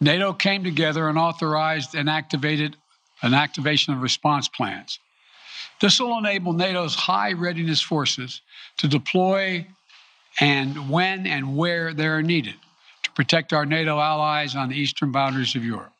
NATO 0.00 0.32
came 0.32 0.64
together 0.64 1.08
and 1.08 1.18
authorized 1.18 1.94
and 1.94 2.10
activated 2.10 2.76
an 3.22 3.32
activation 3.32 3.94
of 3.94 4.02
response 4.02 4.48
plans. 4.48 4.98
This 5.84 6.00
will 6.00 6.16
enable 6.16 6.54
NATO's 6.54 6.94
high 6.94 7.34
readiness 7.34 7.82
forces 7.82 8.40
to 8.78 8.88
deploy 8.88 9.66
and 10.40 10.88
when 10.88 11.26
and 11.26 11.58
where 11.58 11.92
they 11.92 12.06
are 12.06 12.22
needed 12.22 12.54
to 13.02 13.10
protect 13.10 13.52
our 13.52 13.66
NATO 13.66 14.00
allies 14.00 14.56
on 14.56 14.70
the 14.70 14.76
eastern 14.76 15.12
boundaries 15.12 15.54
of 15.54 15.62
Europe. 15.62 15.92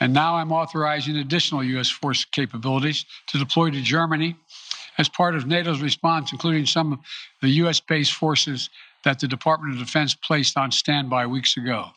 And 0.00 0.14
now 0.14 0.36
I'm 0.36 0.50
authorizing 0.50 1.18
additional 1.18 1.62
U.S. 1.62 1.90
force 1.90 2.24
capabilities 2.24 3.04
to 3.26 3.38
deploy 3.38 3.68
to 3.68 3.82
Germany 3.82 4.34
as 4.96 5.10
part 5.10 5.34
of 5.34 5.46
NATO's 5.46 5.82
response, 5.82 6.32
including 6.32 6.64
some 6.64 6.94
of 6.94 6.98
the 7.42 7.50
U.S. 7.50 7.80
based 7.80 8.14
forces 8.14 8.70
that 9.04 9.20
the 9.20 9.28
Department 9.28 9.74
of 9.74 9.78
Defense 9.78 10.14
placed 10.14 10.56
on 10.56 10.72
standby 10.72 11.26
weeks 11.26 11.58
ago. 11.58 11.90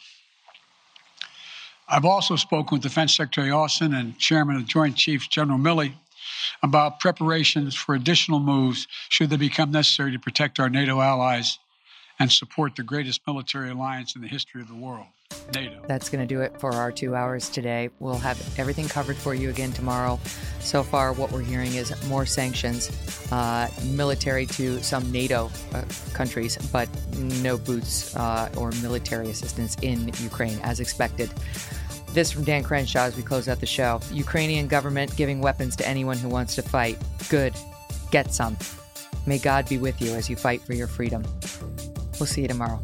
I've 1.87 2.03
also 2.03 2.35
spoken 2.35 2.75
with 2.75 2.81
Defense 2.81 3.15
Secretary 3.15 3.51
Austin 3.51 3.93
and 3.93 4.17
Chairman 4.19 4.57
of 4.57 4.63
the 4.63 4.67
Joint 4.67 4.97
Chiefs, 4.97 5.29
General 5.29 5.57
Milley, 5.57 5.93
about 6.63 6.99
preparations 6.99 7.75
for 7.75 7.95
additional 7.95 8.39
moves 8.39 8.87
should 9.09 9.29
they 9.29 9.37
become 9.37 9.71
necessary 9.71 10.11
to 10.11 10.19
protect 10.19 10.59
our 10.59 10.69
NATO 10.69 11.01
allies 11.01 11.59
and 12.19 12.31
support 12.31 12.75
the 12.75 12.83
greatest 12.83 13.21
military 13.25 13.69
alliance 13.69 14.15
in 14.15 14.21
the 14.21 14.27
history 14.27 14.61
of 14.61 14.67
the 14.67 14.75
world. 14.75 15.07
NATO. 15.53 15.81
That's 15.87 16.09
going 16.09 16.27
to 16.27 16.27
do 16.27 16.41
it 16.41 16.59
for 16.59 16.73
our 16.73 16.91
two 16.91 17.15
hours 17.15 17.49
today. 17.49 17.89
We'll 17.99 18.17
have 18.17 18.39
everything 18.59 18.87
covered 18.87 19.15
for 19.15 19.33
you 19.33 19.49
again 19.49 19.71
tomorrow. 19.71 20.19
So 20.59 20.83
far, 20.83 21.13
what 21.13 21.31
we're 21.31 21.41
hearing 21.41 21.73
is 21.75 21.93
more 22.07 22.25
sanctions, 22.25 22.89
uh, 23.31 23.69
military 23.85 24.45
to 24.47 24.81
some 24.83 25.11
NATO 25.11 25.49
uh, 25.73 25.83
countries, 26.13 26.57
but 26.71 26.89
no 27.17 27.57
boots 27.57 28.15
uh, 28.15 28.51
or 28.57 28.71
military 28.81 29.29
assistance 29.29 29.75
in 29.81 30.11
Ukraine, 30.21 30.59
as 30.61 30.79
expected. 30.79 31.31
This 32.13 32.31
from 32.31 32.43
Dan 32.43 32.63
Crenshaw 32.63 33.01
as 33.01 33.15
we 33.15 33.23
close 33.23 33.47
out 33.47 33.59
the 33.59 33.65
show. 33.65 34.01
Ukrainian 34.11 34.67
government 34.67 35.15
giving 35.15 35.41
weapons 35.41 35.75
to 35.77 35.87
anyone 35.87 36.17
who 36.17 36.29
wants 36.29 36.55
to 36.55 36.61
fight. 36.61 36.97
Good. 37.29 37.53
Get 38.11 38.33
some. 38.33 38.57
May 39.25 39.37
God 39.37 39.69
be 39.69 39.77
with 39.77 40.01
you 40.01 40.13
as 40.13 40.29
you 40.29 40.35
fight 40.35 40.61
for 40.61 40.73
your 40.73 40.87
freedom. 40.87 41.23
We'll 42.19 42.27
see 42.27 42.41
you 42.41 42.47
tomorrow. 42.47 42.81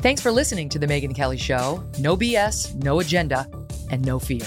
Thanks 0.00 0.22
for 0.22 0.30
listening 0.30 0.68
to 0.70 0.78
The 0.78 0.86
Megyn 0.86 1.14
Kelly 1.14 1.36
Show. 1.36 1.84
No 1.98 2.16
BS, 2.16 2.74
no 2.82 3.00
agenda, 3.00 3.46
and 3.90 4.04
no 4.04 4.18
fear. 4.18 4.46